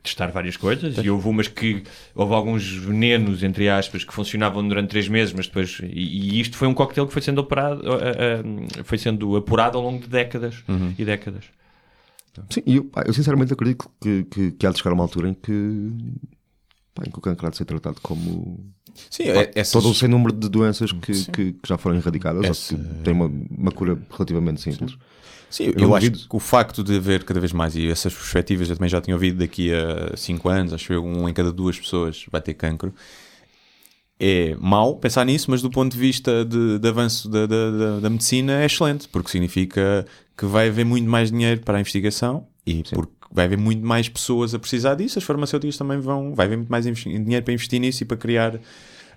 testar 0.03 0.27
várias 0.31 0.55
coisas 0.57 0.97
e 0.97 1.09
houve 1.09 1.27
umas 1.27 1.47
que 1.47 1.83
houve 2.15 2.33
alguns 2.33 2.67
venenos 2.71 3.43
entre 3.43 3.67
aspas 3.69 4.03
que 4.03 4.13
funcionavam 4.13 4.67
durante 4.67 4.89
três 4.89 5.07
meses 5.07 5.33
mas 5.33 5.47
depois 5.47 5.79
e, 5.83 6.35
e 6.37 6.39
isto 6.41 6.55
foi 6.57 6.67
um 6.67 6.73
coquetel 6.73 7.05
que 7.07 7.13
foi 7.13 7.21
sendo 7.21 7.39
operado 7.39 7.81
foi 8.83 8.97
sendo 8.97 9.35
apurado 9.35 9.77
ao 9.77 9.83
longo 9.83 9.99
de 10.01 10.07
décadas 10.07 10.63
Uhum. 10.67 10.93
e 10.97 11.05
décadas. 11.05 11.45
Sim, 12.49 12.61
e 12.65 12.75
eu, 12.77 12.85
pá, 12.85 13.03
eu 13.05 13.13
sinceramente 13.13 13.51
acredito 13.51 13.89
que, 14.01 14.23
que, 14.25 14.51
que 14.51 14.65
há 14.67 14.71
de 14.71 14.77
chegar 14.77 14.91
a 14.91 14.93
uma 14.93 15.03
altura 15.03 15.27
em 15.29 15.33
que, 15.33 15.91
pá, 16.95 17.03
em 17.05 17.11
que 17.11 17.17
o 17.17 17.21
cancro 17.21 17.47
há 17.47 17.49
de 17.49 17.57
ser 17.57 17.65
tratado 17.65 17.97
como 18.01 18.59
Sim, 19.09 19.23
é, 19.23 19.51
essas- 19.55 19.71
todo 19.73 19.89
o 19.91 19.95
sem 19.95 20.07
número 20.07 20.31
de 20.33 20.47
doenças 20.47 20.91
que, 20.91 21.25
que, 21.25 21.51
que 21.53 21.59
já 21.67 21.77
foram 21.77 21.97
erradicadas, 21.97 22.45
Essa- 22.45 22.75
ou 22.75 22.79
que 22.79 22.85
têm 23.03 23.13
uma, 23.13 23.25
uma 23.49 23.71
cura 23.71 23.99
relativamente 24.11 24.61
simples. 24.61 24.91
Sim, 24.91 24.97
Eu 25.59 25.73
eu, 25.83 25.87
não 25.87 25.95
acho 25.95 26.11
que 26.11 26.35
o 26.35 26.39
facto 26.39 26.83
de 26.83 26.95
haver 26.97 27.23
cada 27.23 27.39
vez 27.39 27.51
mais, 27.53 27.75
e 27.75 27.87
essas 27.89 28.13
perspectivas 28.13 28.69
eu 28.69 28.75
também 28.75 28.89
já 28.89 29.01
tinha 29.01 29.15
ouvido 29.15 29.39
daqui 29.39 29.71
a 29.73 30.15
5 30.15 30.47
anos, 30.49 30.73
acho 30.73 30.93
eu, 30.93 31.03
um 31.03 31.27
em 31.27 31.33
cada 31.33 31.51
duas 31.51 31.79
pessoas 31.79 32.25
vai 32.31 32.41
ter 32.41 32.53
cancro. 32.53 32.93
É 34.21 34.53
mau 34.59 34.97
pensar 34.97 35.25
nisso, 35.25 35.49
mas 35.49 35.61
do 35.61 35.69
ponto 35.71 35.93
de 35.93 35.97
vista 35.97 36.43
de, 36.43 36.77
de 36.77 36.87
avanço 36.89 37.29
da, 37.29 37.45
da, 37.45 37.71
da- 37.71 37.99
da 38.01 38.09
medicina 38.09 38.61
é 38.61 38.65
excelente, 38.65 39.07
porque 39.07 39.29
significa 39.31 40.05
que 40.37 40.45
vai 40.45 40.67
haver 40.67 40.85
muito 40.85 41.09
mais 41.09 41.31
dinheiro 41.31 41.61
para 41.61 41.77
a 41.77 41.81
investigação 41.81 42.45
e 42.67 42.83
porque 42.83 43.13
vai 43.31 43.45
haver 43.45 43.57
muito 43.57 43.85
mais 43.85 44.09
pessoas 44.09 44.53
a 44.53 44.59
precisar 44.59 44.95
disso. 44.95 45.17
As 45.19 45.23
farmacêuticas 45.23 45.77
também 45.77 45.99
vão, 45.99 46.35
vai 46.35 46.47
haver 46.47 46.57
muito 46.57 46.69
mais 46.69 46.83
dinheiro 46.83 47.43
para 47.45 47.53
investir 47.53 47.79
nisso 47.79 48.03
e 48.03 48.05
para 48.05 48.17
criar 48.17 48.55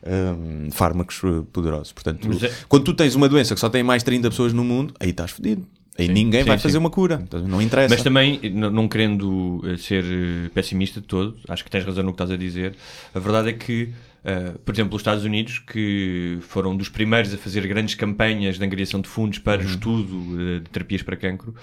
hum, 0.06 0.68
fármacos 0.70 1.20
eh, 1.24 1.42
poderosos. 1.52 1.92
Portanto, 1.92 2.28
é- 2.44 2.52
quando 2.68 2.84
tu 2.84 2.94
tens 2.94 3.16
uma 3.16 3.28
doença 3.28 3.54
que 3.54 3.60
só 3.60 3.68
tem 3.68 3.82
mais 3.82 4.04
30 4.04 4.30
pessoas 4.30 4.52
no 4.52 4.62
mundo, 4.62 4.94
aí 5.00 5.10
estás 5.10 5.32
fodido. 5.32 5.66
Aí 5.98 6.08
ninguém 6.08 6.42
sim, 6.42 6.48
vai 6.48 6.58
sim. 6.58 6.62
fazer 6.62 6.78
uma 6.78 6.90
cura. 6.90 7.20
Então, 7.22 7.46
não 7.46 7.60
interessa. 7.60 7.94
Mas 7.94 8.02
também, 8.02 8.40
não 8.50 8.88
querendo 8.88 9.60
eh, 9.64 9.76
ser 9.76 10.04
eh, 10.04 10.48
pessimista 10.54 11.00
de 11.00 11.06
todo, 11.06 11.36
acho 11.48 11.62
que 11.62 11.70
tens 11.70 11.84
razão 11.84 12.02
no 12.02 12.12
que 12.12 12.14
estás 12.14 12.30
a 12.30 12.36
dizer. 12.36 12.74
A 13.14 13.18
verdade 13.18 13.50
é 13.50 13.52
que, 13.52 13.90
eh, 14.24 14.52
por 14.64 14.74
exemplo, 14.74 14.96
os 14.96 15.02
Estados 15.02 15.24
Unidos, 15.24 15.58
que 15.58 16.38
foram 16.40 16.74
dos 16.74 16.88
primeiros 16.88 17.34
a 17.34 17.36
fazer 17.36 17.66
grandes 17.66 17.94
campanhas 17.94 18.58
de 18.58 18.64
angariação 18.64 19.02
de 19.02 19.08
fundos 19.08 19.38
para 19.38 19.60
o 19.60 19.64
estudo 19.66 20.60
de 20.60 20.70
terapias 20.70 21.02
para 21.02 21.14
cancro, 21.14 21.54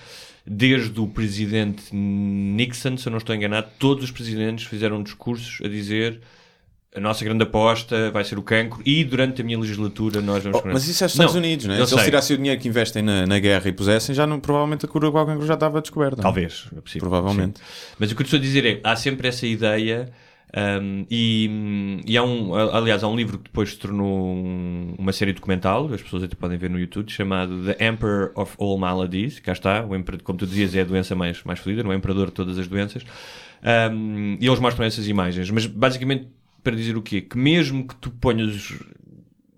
desde 0.46 1.00
o 1.00 1.08
presidente 1.08 1.84
Nixon, 1.96 2.98
se 2.98 3.08
eu 3.08 3.12
não 3.12 3.18
estou 3.18 3.34
enganado, 3.34 3.68
todos 3.80 4.04
os 4.04 4.12
presidentes 4.12 4.66
fizeram 4.66 5.02
discursos 5.02 5.60
a 5.66 5.68
dizer. 5.68 6.22
A 6.96 7.00
nossa 7.00 7.24
grande 7.24 7.44
aposta 7.44 8.10
vai 8.10 8.24
ser 8.24 8.40
o 8.40 8.42
cancro 8.42 8.82
e 8.84 9.04
durante 9.04 9.42
a 9.42 9.46
minha 9.46 9.60
legislatura 9.60 10.22
nós 10.22 10.44
vamos... 10.44 10.60
Oh, 10.64 10.68
mas 10.68 10.88
isso 10.88 11.04
é 11.04 11.06
os 11.08 11.12
Estados 11.14 11.36
Não, 11.36 11.42
Unidos, 11.42 11.66
não 11.68 11.76
é? 11.76 11.86
Se 11.86 11.94
eles 11.94 12.04
tirassem 12.04 12.36
o 12.36 12.38
dinheiro 12.40 12.60
que 12.60 12.68
investem 12.68 13.04
na, 13.04 13.28
na 13.28 13.38
guerra 13.38 13.68
e 13.68 13.72
pusessem, 13.72 14.16
já 14.16 14.26
não, 14.26 14.40
provavelmente 14.40 14.86
a 14.86 14.88
cura 14.88 15.12
para 15.12 15.22
o 15.22 15.26
cancro 15.28 15.46
já 15.46 15.54
estava 15.54 15.82
descoberta. 15.82 16.22
Talvez, 16.22 16.68
é 16.76 16.82
possível. 16.82 17.08
Provavelmente. 17.08 17.60
sim. 17.60 17.66
Mas 18.00 18.12
o 18.12 18.16
que 18.16 18.22
eu 18.22 18.26
estou 18.26 18.38
a 18.40 18.42
dizer 18.42 18.66
é 18.66 18.80
há 18.84 18.96
sempre 18.96 19.28
essa 19.28 19.46
ideia. 19.46 20.10
um, 20.82 21.06
e, 21.12 22.02
e 22.08 22.18
há 22.18 22.24
um, 22.24 22.56
aliás, 22.56 23.04
há 23.04 23.08
um 23.08 23.16
livro 23.16 23.38
que 23.38 23.44
depois 23.44 23.70
se 23.70 23.78
tornou 23.78 24.34
um- 24.36 24.96
uma 24.98 25.14
série 25.14 25.32
documental, 25.32 25.94
as 25.94 26.02
pessoas 26.02 26.24
até 26.24 26.36
podem 26.36 26.58
ver 26.58 26.72
no 26.72 26.80
YouTube, 26.80 27.12
chamado 27.12 27.66
The 27.66 27.88
Emperor 27.88 28.32
of 28.34 28.56
All 28.58 28.80
Maladies. 28.80 29.40
Cá 29.40 29.52
está, 29.52 29.86
o 29.86 29.96
emper- 29.96 30.24
como 30.24 30.40
tu 30.40 30.48
dizias, 30.48 30.74
é 30.74 30.82
a 30.82 30.86
doença 30.86 31.16
mais, 31.16 31.44
mais 31.44 31.60
fodida, 31.60 31.84
não 31.84 31.92
é 31.92 31.96
o 31.96 31.98
imperador 32.00 32.26
de 32.30 32.34
todas 32.34 32.58
as 32.58 32.68
doenças. 32.68 33.04
Um, 33.94 34.38
e 34.42 34.48
eles 34.48 34.58
mostram 34.60 34.86
essas 34.88 35.08
imagens, 35.08 35.52
mas 35.52 35.68
basicamente 35.68 36.28
para 36.64 36.76
dizer 36.76 36.96
o 36.98 37.02
quê? 37.02 37.22
Que 37.22 37.38
mesmo 37.38 37.88
que 37.88 37.96
tu 37.96 38.10
ponhas 38.12 38.74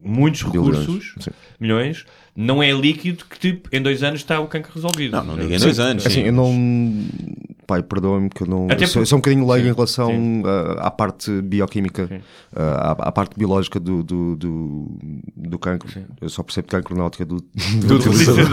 muitos 0.04 0.42
Bilhões, 0.44 0.80
recursos, 0.80 1.16
sim. 1.20 1.32
milhões, 1.60 2.06
não 2.36 2.62
é 2.64 2.72
líquido 2.72 3.24
que 3.26 3.38
tipo, 3.38 3.70
em 3.72 3.82
dois 3.82 4.02
anos 4.02 4.22
está 4.22 4.40
o 4.40 4.48
cancro 4.48 4.72
resolvido. 4.74 5.12
Não, 5.12 5.24
não 5.24 5.38
diga 5.38 5.56
em 5.56 5.60
dois 5.60 5.80
anos. 5.80 6.06
Assim, 6.06 6.22
sim. 6.22 6.28
eu 6.28 6.34
não. 6.34 6.52
Pai, 7.68 7.84
perdoa-me 7.84 8.30
que 8.30 8.42
eu 8.44 8.48
não. 8.48 8.66
Até 8.70 8.84
eu 8.84 8.88
sou, 8.88 8.94
por- 8.96 9.00
eu 9.02 9.06
sou 9.06 9.18
um 9.18 9.22
bocadinho 9.22 9.48
leigo 9.48 9.66
Sim, 9.66 9.72
em 9.72 9.76
relação 9.76 10.10
sim. 10.10 10.44
ah, 10.46 10.88
à 10.88 10.92
parte 10.92 11.42
bioquímica, 11.42 12.08
Sim. 12.08 12.20
ah, 12.56 12.96
à, 13.00 13.08
à 13.10 13.12
parte 13.12 13.38
biológica 13.38 13.80
do, 13.80 14.04
do, 14.04 14.36
do, 14.36 14.98
do 15.38 15.60
cancro. 15.60 15.90
Eu 16.20 16.30
só 16.30 16.42
percebo 16.44 16.68
cancro 16.68 16.98
na 16.98 17.06
ótica 17.06 17.24
do, 17.24 17.38
do, 17.38 17.88
Do 17.88 17.96
utilizador. 17.96 18.46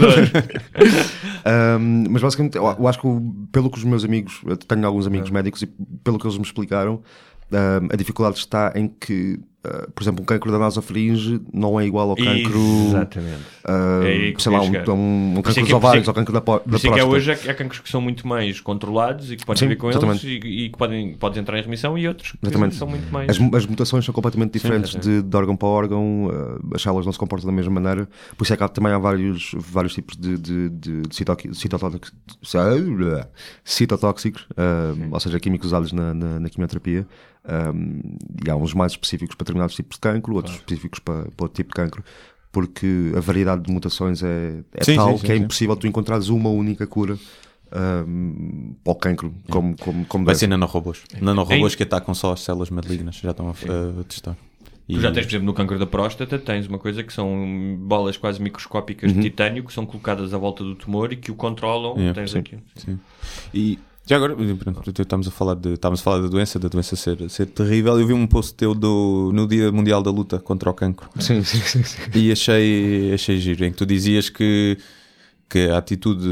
Um, 1.80 2.04
mas 2.10 2.22
basicamente, 2.22 2.56
eu, 2.56 2.64
eu 2.78 2.86
acho 2.86 3.00
que 3.00 3.08
pelo 3.50 3.70
que 3.70 3.78
os 3.78 3.84
meus 3.84 4.04
amigos, 4.04 4.40
eu 4.44 4.56
tenho 4.56 4.86
alguns 4.86 5.06
amigos 5.06 5.30
médicos 5.30 5.62
e 5.62 5.66
pelo 5.66 6.18
que 6.18 6.26
eles 6.26 6.36
me 6.36 6.44
explicaram, 6.44 6.94
um, 6.94 7.00
a 7.90 7.96
dificuldade 7.96 8.36
está 8.38 8.72
em 8.74 8.88
que, 8.88 9.40
uh, 9.66 9.90
por 9.92 10.02
exemplo, 10.02 10.22
um 10.22 10.24
cancro 10.24 10.52
da 10.52 10.58
nasofaringe 10.58 11.40
não 11.52 11.80
é 11.80 11.86
igual 11.86 12.10
ao 12.10 12.16
cancro, 12.16 12.58
Exatamente. 12.88 13.42
uh, 13.64 14.02
É 14.04 14.34
sei 14.38 14.52
lá, 14.52 14.60
um, 14.62 14.66
um, 14.94 15.38
um 15.38 15.42
cancro 15.42 15.50
é 15.50 15.54
que- 15.54 15.60
dos 15.62 15.70
por 15.70 15.76
ovários 15.76 16.06
é 16.06 16.10
ou 16.10 16.14
cancro 16.14 16.32
da, 16.34 16.40
da 16.40 16.54
é 16.54 16.58
que 16.58 16.68
próstata. 16.68 17.06
hoje 17.06 17.32
há, 17.32 17.34
há 17.50 17.54
cancros 17.54 17.80
que 17.80 17.88
são 17.88 18.00
muito 18.00 18.26
mais 18.28 18.60
controlados 18.60 19.32
e 19.32 19.36
que 19.36 19.46
podes 19.46 19.60
Sim, 19.60 19.66
viver 19.68 19.80
com 19.80 19.88
exatamente. 19.90 20.26
eles 20.26 20.44
e, 20.44 20.48
e 20.64 20.68
que 20.70 20.76
podem, 20.78 21.14
podes 21.14 21.38
entrar 21.38 21.58
em 21.58 21.62
remissão 21.62 21.96
e 21.96 22.06
outros 22.06 22.32
que 22.32 22.38
Exatamente. 22.42 22.74
são 22.76 22.86
muito 22.86 23.10
mais. 23.12 23.30
As, 23.30 23.38
as 23.54 23.66
mutações 23.66 24.04
são 24.04 24.12
completamente 24.14 24.52
diferentes 24.52 24.92
sim. 24.92 24.98
de, 25.00 25.22
de 25.22 25.36
órgão 25.36 25.56
para 25.56 25.68
órgão, 25.68 26.26
uh, 26.26 26.74
as 26.74 26.82
células 26.82 27.06
não 27.06 27.12
se 27.12 27.18
comportam 27.18 27.46
da 27.48 27.52
mesma 27.56 27.72
maneira, 27.80 28.08
por 28.36 28.44
isso 28.44 28.52
é 28.52 28.56
que 28.56 28.62
há, 28.62 28.68
também 28.68 28.92
há 28.92 28.98
vários, 28.98 29.52
vários 29.56 29.94
tipos 29.94 30.16
de, 30.16 30.36
de, 30.36 30.68
de, 30.68 31.02
de 31.02 31.16
citotóxicos, 31.56 32.12
citotóxicos 33.64 34.42
uh, 34.52 35.08
ou 35.10 35.20
seja, 35.20 35.38
químicos 35.40 35.68
usados 35.68 35.92
na, 35.92 36.12
na, 36.14 36.40
na 36.40 36.48
quimioterapia. 36.48 37.06
Um, 37.44 38.00
e 38.46 38.50
há 38.50 38.56
uns 38.56 38.74
mais 38.74 38.92
específicos 38.92 39.34
para 39.34 39.44
determinados 39.44 39.74
tipos 39.74 39.96
de 39.96 40.00
cancro, 40.00 40.34
outros 40.34 40.56
específicos 40.56 40.98
para, 41.00 41.22
para 41.30 41.44
outro 41.44 41.54
tipo 41.56 41.70
de 41.70 41.74
cancro, 41.74 42.04
porque 42.52 43.12
a 43.16 43.20
variedade 43.20 43.62
de 43.62 43.72
mutações 43.72 44.22
é, 44.22 44.62
é 44.74 44.84
Sim, 44.84 44.96
tal 44.96 45.12
sim, 45.12 45.18
sim, 45.18 45.26
que 45.26 45.32
é 45.32 45.36
impossível 45.36 45.76
tu 45.76 45.86
encontrares 45.86 46.28
uma 46.28 46.50
única 46.50 46.86
cura 46.86 47.18
um, 48.06 48.74
para 48.82 48.92
o 48.92 48.96
cancro, 48.96 49.34
como, 49.50 49.76
como, 49.76 50.04
como 50.06 50.24
Vai 50.24 50.32
deve. 50.34 50.40
ser 50.40 50.46
nanorobôs. 50.46 51.02
Nanorobôs 51.20 51.74
Em- 51.74 51.76
que 51.76 51.82
atacam 51.82 52.14
só 52.14 52.32
as 52.32 52.40
células 52.40 52.70
malignas. 52.70 53.16
Já 53.16 53.30
estão 53.30 53.48
a, 53.48 54.00
a 54.00 54.04
testar. 54.04 54.36
E- 54.88 54.94
Tu 54.94 55.00
já 55.00 55.12
tens, 55.12 55.24
por 55.26 55.30
exemplo, 55.30 55.46
no 55.46 55.52
cancro 55.54 55.78
da 55.78 55.86
próstata, 55.86 56.38
tens 56.38 56.66
uma 56.66 56.78
coisa 56.78 57.02
que 57.02 57.12
são 57.12 57.76
bolas 57.80 58.16
quase 58.16 58.40
microscópicas 58.40 59.10
Uhum. 59.12 59.18
de 59.20 59.28
titânio 59.30 59.62
que 59.64 59.72
são 59.72 59.84
colocadas 59.84 60.32
à 60.32 60.38
volta 60.38 60.64
do 60.64 60.74
tumor 60.74 61.12
e 61.12 61.16
que 61.16 61.30
o 61.30 61.34
controlam. 61.34 61.94
Yeah, 61.96 62.14
tens 62.14 62.30
sim. 62.30 62.38
aqui. 62.38 62.58
Sim. 62.74 62.98
E 63.52 63.78
Já 64.08 64.16
agora, 64.16 64.34
pronto, 64.34 65.02
estamos 65.02 65.28
a 65.28 65.30
falar 65.30 65.54
de, 65.54 65.74
estamos 65.74 66.00
a 66.00 66.02
falar 66.02 66.22
da 66.22 66.28
doença, 66.28 66.58
da 66.58 66.66
doença 66.66 66.96
ser, 66.96 67.28
ser 67.28 67.44
terrível. 67.44 68.00
Eu 68.00 68.06
vi 68.06 68.14
um 68.14 68.26
post 68.26 68.54
teu 68.54 68.74
do, 68.74 69.30
no 69.34 69.46
Dia 69.46 69.70
Mundial 69.70 70.02
da 70.02 70.10
Luta 70.10 70.38
contra 70.38 70.70
o 70.70 70.72
Cancro 70.72 71.10
Sim, 71.20 71.44
sim, 71.44 71.60
sim. 71.60 71.82
sim. 71.82 71.98
e 72.14 72.32
achei, 72.32 73.12
achei 73.12 73.38
giro, 73.38 73.66
em 73.66 73.70
que 73.70 73.76
tu 73.76 73.84
dizias 73.84 74.30
que, 74.30 74.78
que 75.50 75.68
a 75.70 75.78
atitude 75.78 76.28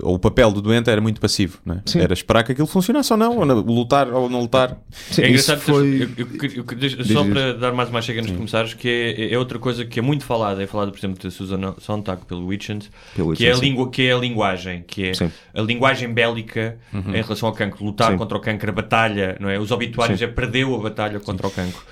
ou 0.00 0.14
o 0.14 0.18
papel 0.18 0.52
do 0.52 0.62
doente 0.62 0.88
era 0.88 1.00
muito 1.00 1.20
passivo, 1.20 1.58
não 1.64 1.74
é? 1.74 1.82
era 1.98 2.12
esperar 2.12 2.44
que 2.44 2.52
aquilo 2.52 2.68
funcionasse 2.68 3.12
ou 3.12 3.16
não, 3.18 3.38
ou 3.38 3.44
não, 3.44 3.56
lutar 3.60 4.08
ou 4.12 4.28
não 4.30 4.40
lutar. 4.42 4.78
Sim, 5.10 5.22
é 5.22 5.28
engraçado, 5.30 5.58
foi... 5.60 6.08
eu- 6.16 6.26
eu- 6.54 6.64
eu- 6.98 7.04
só 7.04 7.24
para 7.24 7.54
dar 7.54 7.72
mais 7.72 7.88
uma 7.88 8.00
chega 8.00 8.20
antes 8.20 8.30
de 8.30 8.36
começares, 8.36 8.72
que 8.74 8.88
é, 8.88 9.32
é 9.34 9.38
outra 9.38 9.58
coisa 9.58 9.84
que 9.84 9.98
é 9.98 10.02
muito 10.02 10.24
falada, 10.24 10.62
é 10.62 10.66
falada, 10.68 10.92
por 10.92 10.98
exemplo, 10.98 11.18
de 11.18 11.30
Susan 11.34 11.74
Sontag 11.78 12.24
pelo 12.26 12.46
Witchens, 12.46 12.88
Pelo 13.16 13.34
que, 13.34 13.44
é 13.44 13.50
a 13.50 13.54
sim. 13.56 13.60
língua, 13.62 13.90
que 13.90 14.02
é 14.02 14.12
a 14.12 14.16
linguagem, 14.18 14.84
que 14.86 15.08
é 15.08 15.14
Sim. 15.14 15.32
a 15.52 15.60
linguagem 15.62 16.12
bélica 16.12 16.78
em 16.94 17.22
relação 17.22 17.48
ao 17.48 17.54
cancro, 17.54 17.84
lutar 17.84 18.12
Sim. 18.12 18.18
contra 18.18 18.38
o 18.38 18.40
cancro, 18.40 18.70
a 18.70 18.72
batalha, 18.72 19.36
não 19.40 19.48
é? 19.48 19.58
Os 19.58 19.72
obituários 19.72 20.18
Sim. 20.20 20.26
é 20.26 20.28
perdeu 20.28 20.74
a 20.76 20.78
batalha 20.78 21.18
contra 21.18 21.46
o 21.46 21.50
cancro. 21.50 21.82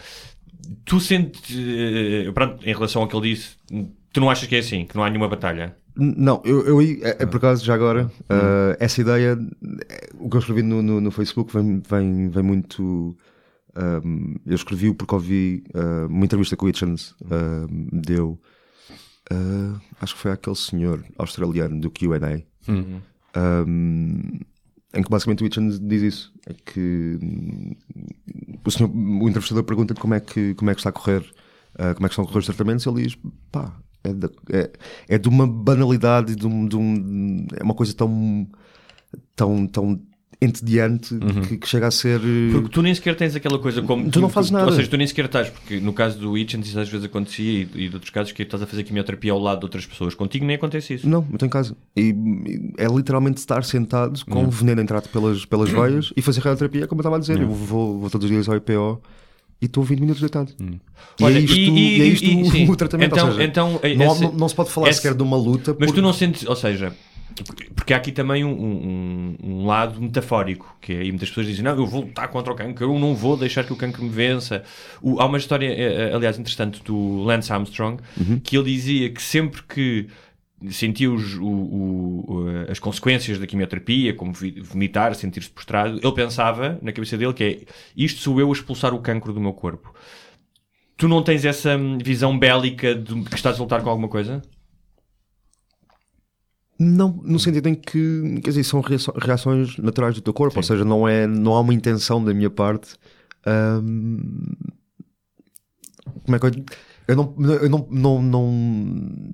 Tu 0.85 1.01
sentes, 1.01 1.57
eh, 1.57 2.31
pronto, 2.33 2.63
em 2.65 2.73
relação 2.73 3.03
ao 3.03 3.09
que 3.09 3.17
ele 3.17 3.31
disse, 3.35 3.57
tu 4.13 4.21
não 4.21 4.31
achas 4.31 4.47
que 4.47 4.55
é 4.55 4.59
assim, 4.61 4.85
que 4.85 4.95
não 4.97 5.03
há 5.03 5.09
nenhuma 5.09 5.29
batalha? 5.29 5.75
Não, 6.01 6.41
eu, 6.45 6.65
eu 6.65 6.81
é, 6.81 7.17
é 7.19 7.27
por 7.27 7.39
acaso, 7.39 7.65
já 7.65 7.75
agora, 7.75 8.09
eh, 8.29 8.77
essa 8.79 9.01
ideia, 9.01 9.37
o 10.15 10.31
que 10.31 10.37
eu 10.37 10.39
escrevi 10.39 10.63
no, 10.63 10.81
no, 10.81 11.01
no 11.01 11.11
Facebook 11.11 11.53
vem, 11.53 11.81
vem, 11.81 12.29
vem 12.29 12.43
muito. 12.45 13.17
eu 14.47 14.55
escrevi-o 14.55 14.95
porque 14.95 15.13
ouvi 15.13 15.65
eh, 15.75 16.07
uma 16.09 16.25
entrevista 16.25 16.57
que 16.57 16.65
o 16.65 16.69
Hitchens 16.69 17.17
ehm, 17.29 17.89
deu, 17.93 18.41
eh, 19.29 19.81
acho 20.01 20.15
que 20.15 20.21
foi 20.21 20.31
aquele 20.31 20.55
senhor 20.55 21.05
australiano 21.19 21.81
do 21.81 21.91
QA, 21.91 22.45
ehm, 22.69 24.41
em 24.95 25.03
que 25.03 25.11
basicamente 25.11 25.43
o 25.43 25.47
Hitchens 25.47 25.81
diz 25.81 26.03
isso: 26.03 26.33
é 26.47 26.55
que 26.55 27.19
hum, 27.21 27.75
o, 28.65 28.71
senhor, 28.71 28.89
o 28.89 29.29
entrevistador 29.29 29.65
pergunta-lhe 29.65 29.99
como, 29.99 30.15
é 30.15 30.21
que, 30.21 30.55
como 30.55 30.71
é 30.71 30.75
que 30.75 30.81
está 30.81 30.91
a 30.91 30.93
correr, 30.93 31.25
como 31.75 32.07
é 32.07 32.09
que 32.09 32.13
estão 32.13 32.23
a 32.23 32.27
correr 32.29 32.39
os 32.39 32.47
tratamentos, 32.47 32.87
e 32.87 32.89
ele 32.89 33.03
diz: 33.03 33.19
pá, 33.51 33.75
é, 34.05 34.13
da- 34.15 34.31
é, 34.51 34.71
é 35.09 35.19
de 35.19 35.29
uma 35.29 35.47
banalidade, 35.47 36.35
de 36.37 36.47
um, 36.47 36.67
de 36.67 36.77
um- 36.77 37.47
é 37.59 37.63
uma 37.63 37.75
coisa 37.75 37.93
tão, 37.95 38.47
tão, 39.35 39.67
tão 39.67 40.01
entediante 40.41 41.17
que, 41.49 41.57
que 41.59 41.67
chega 41.69 41.89
a 41.89 41.91
ser. 41.91 42.21
eh, 42.21 42.53
Porque 42.53 42.69
tu 42.69 42.81
nem 42.81 42.95
sequer 42.95 43.17
tens 43.17 43.35
aquela 43.35 43.59
coisa 43.59 43.83
como. 43.83 44.09
Tu 44.09 44.21
não 44.21 44.29
fazes 44.29 44.53
nada. 44.53 44.67
Ou 44.67 44.73
seja, 44.73 44.89
tu 44.89 44.97
nem 44.97 45.05
sequer 45.05 45.25
estás, 45.25 45.51
porque 45.51 45.81
no 45.81 45.93
caso 45.93 46.17
do 46.17 46.39
Hitchens 46.39 46.69
isso 46.69 46.79
às 46.79 46.89
vezes 46.89 47.05
acontecia 47.07 47.51
e, 47.63 47.63
e 47.75 47.89
de 47.89 47.95
outros 47.95 48.11
casos 48.11 48.31
que 48.31 48.43
estás 48.45 48.63
a 48.63 48.67
fazer 48.67 48.85
quimioterapia 48.85 49.33
ao 49.33 49.39
lado 49.41 49.59
de 49.59 49.65
outras 49.65 49.85
pessoas. 49.85 50.15
Contigo 50.15 50.45
nem 50.47 50.55
acontece 50.55 50.95
isso. 50.95 51.09
Não, 51.09 51.27
eu 51.29 51.35
estou 51.35 51.47
em 51.47 51.51
casa. 51.51 51.77
E, 51.97 52.11
e 52.11 52.73
é 52.79 52.87
literalmente 52.87 53.39
estar 53.39 53.65
sentado 53.65 54.25
com 54.27 54.49
veneno 54.49 54.81
a 54.81 54.85
entrar 54.85 55.03
pelas, 55.03 55.45
pelas 55.45 55.71
veias 55.75 56.13
e 56.17 56.23
fazer 56.23 56.39
radioterapia, 56.41 56.87
como 56.87 57.01
eu 57.01 57.03
estava 57.03 57.17
a 57.17 57.19
dizer. 57.19 57.41
Eu 57.41 57.49
vou, 57.51 57.99
vou 57.99 58.09
todos 58.09 58.25
os 58.27 58.31
dias 58.31 58.49
ao 58.49 58.55
IPO 58.55 59.03
e 59.61 59.67
estou 59.67 59.83
20 59.85 60.01
minutos 60.01 60.21
deitado. 60.21 60.53
E 60.61 61.25
Olha, 61.25 61.39
é 61.39 61.41
isto, 61.41 61.57
e- 61.57 61.69
e- 61.69 61.99
e 61.99 62.03
é 62.03 62.05
isto 62.07 62.25
e- 62.57 62.67
o- 62.67 62.73
o 62.73 62.77
tratamento. 62.77 63.13
Então- 63.13 63.27
ou 63.27 63.33
seja, 63.33 63.45
então, 63.45 63.81
é- 63.83 63.95
não, 63.95 64.13
esse- 64.13 64.23
não, 64.23 64.33
não 64.33 64.49
se 64.49 64.55
pode 64.55 64.71
falar 64.71 64.89
esse- 64.89 65.01
sequer 65.01 65.15
de 65.17 65.23
uma 65.23 65.37
luta. 65.37 65.77
Mas 65.79 65.91
por- 65.91 65.97
tu 65.97 66.03
não 66.03 66.13
sentes, 66.13 66.47
ou 66.47 66.55
seja, 66.57 66.93
porque 67.77 67.93
há 67.93 67.97
aqui 67.97 68.11
também 68.13 68.45
um, 68.45 68.51
um- 68.51 69.37
um 69.43 69.67
lado 69.67 70.01
metafórico, 70.01 70.77
que 70.81 70.93
é, 70.93 71.05
e 71.05 71.11
muitas 71.11 71.29
pessoas 71.29 71.47
dizem, 71.47 71.63
não, 71.65 71.77
eu 71.77 71.87
vou 71.87 72.03
lutar 72.03 72.29
contra 72.29 72.53
o 72.53 72.57
cancro, 72.57 72.85
eu 72.93 72.99
não 72.99 73.15
vou 73.15 73.37
deixar 73.37 73.65
que 73.65 73.73
o 73.73 73.77
cancro 73.77 74.03
me 74.03 74.09
vença. 74.11 74.63
O- 75.03 75.21
há 75.21 75.27
uma 75.27 75.39
história, 75.39 75.67
eh, 75.69 76.11
eh, 76.11 76.15
aliás, 76.15 76.39
interessante 76.39 76.83
do 76.85 77.23
Lance 77.23 77.53
Armstrong, 77.53 78.01
Uhum. 78.17 78.41
que 78.43 78.57
ele 78.57 78.71
dizia 78.73 79.11
que 79.11 79.23
sempre 79.23 79.63
que 79.69 80.07
sentia 80.71 81.11
os- 81.11 81.35
o- 81.37 81.45
o- 81.47 82.47
as 82.69 82.79
consequências 82.79 83.39
da 83.39 83.47
quimioterapia, 83.47 84.15
como 84.15 84.33
vomitar, 84.63 85.15
sentir-se 85.15 85.51
prostrado, 85.51 86.01
ele 86.03 86.13
pensava, 86.13 86.79
na 86.83 86.93
cabeça 86.93 87.17
dele, 87.17 87.33
que 87.33 87.45
é, 87.45 87.61
isto 87.97 88.21
sou 88.21 88.41
eu 88.41 88.49
a 88.49 88.53
expulsar 88.53 88.93
o 88.95 89.01
cancro 89.01 89.33
do 89.33 89.41
meu 89.41 89.53
corpo. 89.53 89.95
Tu 90.97 91.07
não 91.07 91.23
tens 91.23 91.45
essa 91.45 91.79
visão 92.03 92.37
bélica 92.37 92.95
de 92.95 93.23
que 93.23 93.35
estás 93.37 93.57
a 93.59 93.63
lutar 93.63 93.83
com 93.83 93.89
alguma 93.91 94.09
coisa? 94.09 94.43
Não, 96.81 97.09
no 97.25 97.39
sentido 97.41 97.69
em 97.69 97.75
que, 97.75 98.41
quer 98.43 98.51
dizer, 98.51 98.65
são 98.65 98.81
reações 99.17 99.77
naturais 99.79 100.15
do 100.15 100.21
teu 100.21 100.33
corpo, 100.33 100.57
ou 100.59 100.63
seja, 100.63 100.85
não, 100.85 101.09
é, 101.09 101.27
não 101.27 101.55
há 101.55 101.61
uma 101.61 101.75
intenção 101.75 102.23
da 102.25 102.33
minha 102.33 102.51
parte. 102.51 102.95
hum, 103.47 104.55
como 106.25 106.37
é 106.37 106.39
que 106.39 106.47
eu. 106.47 106.65
Eu 107.09 107.17
não. 107.17 107.35
Eu 107.39 107.71
não, 107.71 107.89
não, 107.91 108.23
não 108.23 109.33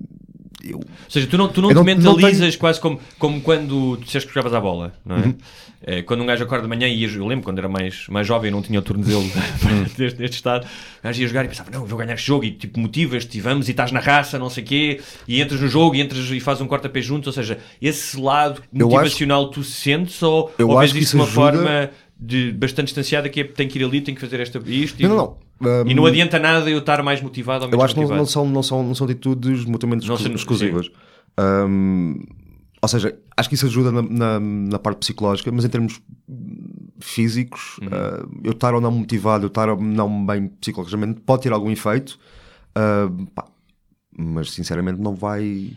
eu- 0.65 0.77
Ou 0.79 0.85
seja, 1.09 1.27
tu 1.27 1.37
não, 1.37 1.47
tu 1.47 1.61
não 1.61 1.69
Eu 1.69 1.75
te 1.75 1.77
não- 1.77 1.83
não 1.83 2.15
mentalizas 2.15 2.55
quase 2.55 2.79
como, 2.79 2.99
como 3.19 3.39
quando 3.41 3.97
tu 3.97 4.03
disseste 4.03 4.27
que 4.27 4.33
jogavas 4.33 4.53
à 4.57 4.59
bola, 4.61 4.93
não 5.05 5.15
é? 5.17 5.19
Uhum. 5.19 5.35
É, 5.87 6.01
quando 6.01 6.23
um 6.23 6.25
gajo 6.25 6.43
acorda 6.43 6.63
de 6.63 6.69
manhã 6.69 6.87
e 6.87 6.95
ia, 7.01 7.07
eu 7.07 7.27
lembro 7.27 7.43
quando 7.45 7.59
era 7.59 7.69
mais, 7.69 8.07
mais 8.09 8.25
jovem 8.25 8.47
e 8.49 8.51
não 8.51 8.61
tinha 8.61 8.79
o 8.79 8.81
tornozelo 8.81 9.23
deste, 9.95 10.17
deste 10.17 10.33
estado, 10.35 10.65
o 10.65 11.03
gajo 11.03 11.21
ia 11.21 11.27
jogar 11.27 11.45
e 11.45 11.47
pensava, 11.47 11.69
não, 11.71 11.85
vou 11.85 11.99
ganhar 11.99 12.15
este 12.15 12.25
jogo 12.25 12.43
e 12.43 12.51
tipo 12.51 12.79
motivas-te 12.79 13.37
e 13.37 13.41
vamos 13.41 13.67
e 13.67 13.71
estás 13.71 13.91
na 13.91 13.99
raça, 13.99 14.39
não 14.39 14.49
sei 14.49 14.63
o 14.63 14.65
quê, 14.65 15.01
e 15.27 15.39
entras 15.41 15.61
no 15.61 15.67
jogo 15.67 15.93
e 15.95 16.01
entras 16.01 16.27
e 16.31 16.39
fazes 16.39 16.61
um 16.61 16.67
corta-pé 16.67 17.01
juntos, 17.01 17.27
ou 17.27 17.33
seja, 17.33 17.59
esse 17.79 18.19
lado 18.19 18.63
motivacional 18.73 19.49
tu 19.49 19.63
sentes 19.63 20.23
ou, 20.23 20.51
Eu 20.57 20.69
ou 20.69 20.79
vês 20.79 20.89
acho 20.89 20.99
isso 20.99 21.11
de 21.11 21.15
uma 21.17 21.25
ajuda- 21.25 21.35
forma 21.57 21.89
de, 22.17 22.51
bastante 22.53 22.87
distanciada 22.87 23.29
que 23.29 23.41
é 23.41 23.43
tem 23.43 23.67
que 23.67 23.77
ir 23.79 23.83
ali, 23.83 24.01
tem 24.01 24.15
que 24.15 24.21
fazer 24.21 24.39
esta, 24.39 24.57
isto 24.65 25.01
Não, 25.01 25.09
e, 25.09 25.15
não, 25.17 25.37
não. 25.59 25.87
e 25.87 25.93
não 25.93 26.05
adianta 26.05 26.39
nada 26.39 26.69
eu 26.69 26.79
estar 26.79 27.01
mais 27.03 27.21
motivado 27.21 27.65
ou 27.65 27.69
menos 27.69 27.79
Eu 27.81 27.85
acho 27.85 27.93
que 27.95 28.01
não, 28.01 28.17
não 28.17 28.25
são, 28.25 28.47
não, 28.47 28.63
são, 28.63 28.83
não 28.83 28.95
são 28.95 29.05
atitudes 29.05 29.65
mutuamente 29.65 30.03
exclu- 30.03 30.17
são- 30.17 30.33
exclusivas. 30.33 30.89
Hum, 31.39 32.23
ou 32.81 32.87
seja, 32.87 33.17
acho 33.35 33.49
que 33.49 33.55
isso 33.55 33.65
ajuda 33.65 33.91
na, 33.91 34.01
na, 34.01 34.39
na 34.39 34.79
parte 34.79 34.99
psicológica, 34.99 35.51
mas 35.51 35.65
em 35.65 35.69
termos 35.69 35.99
físicos, 36.99 37.77
Uhum. 37.81 37.89
ah, 37.91 38.25
eu 38.43 38.51
estar 38.51 38.73
ou 38.73 38.79
não 38.81 38.91
motivado, 38.91 39.45
eu 39.45 39.47
estar 39.47 39.67
ou 39.69 39.81
não 39.81 40.25
bem 40.25 40.47
psicologicamente, 40.47 41.19
pode 41.21 41.43
ter 41.43 41.51
algum 41.51 41.69
efeito, 41.71 42.17
ah, 42.75 43.09
pá, 43.33 43.45
mas 44.17 44.51
sinceramente 44.51 45.01
não 45.01 45.13
vai. 45.15 45.71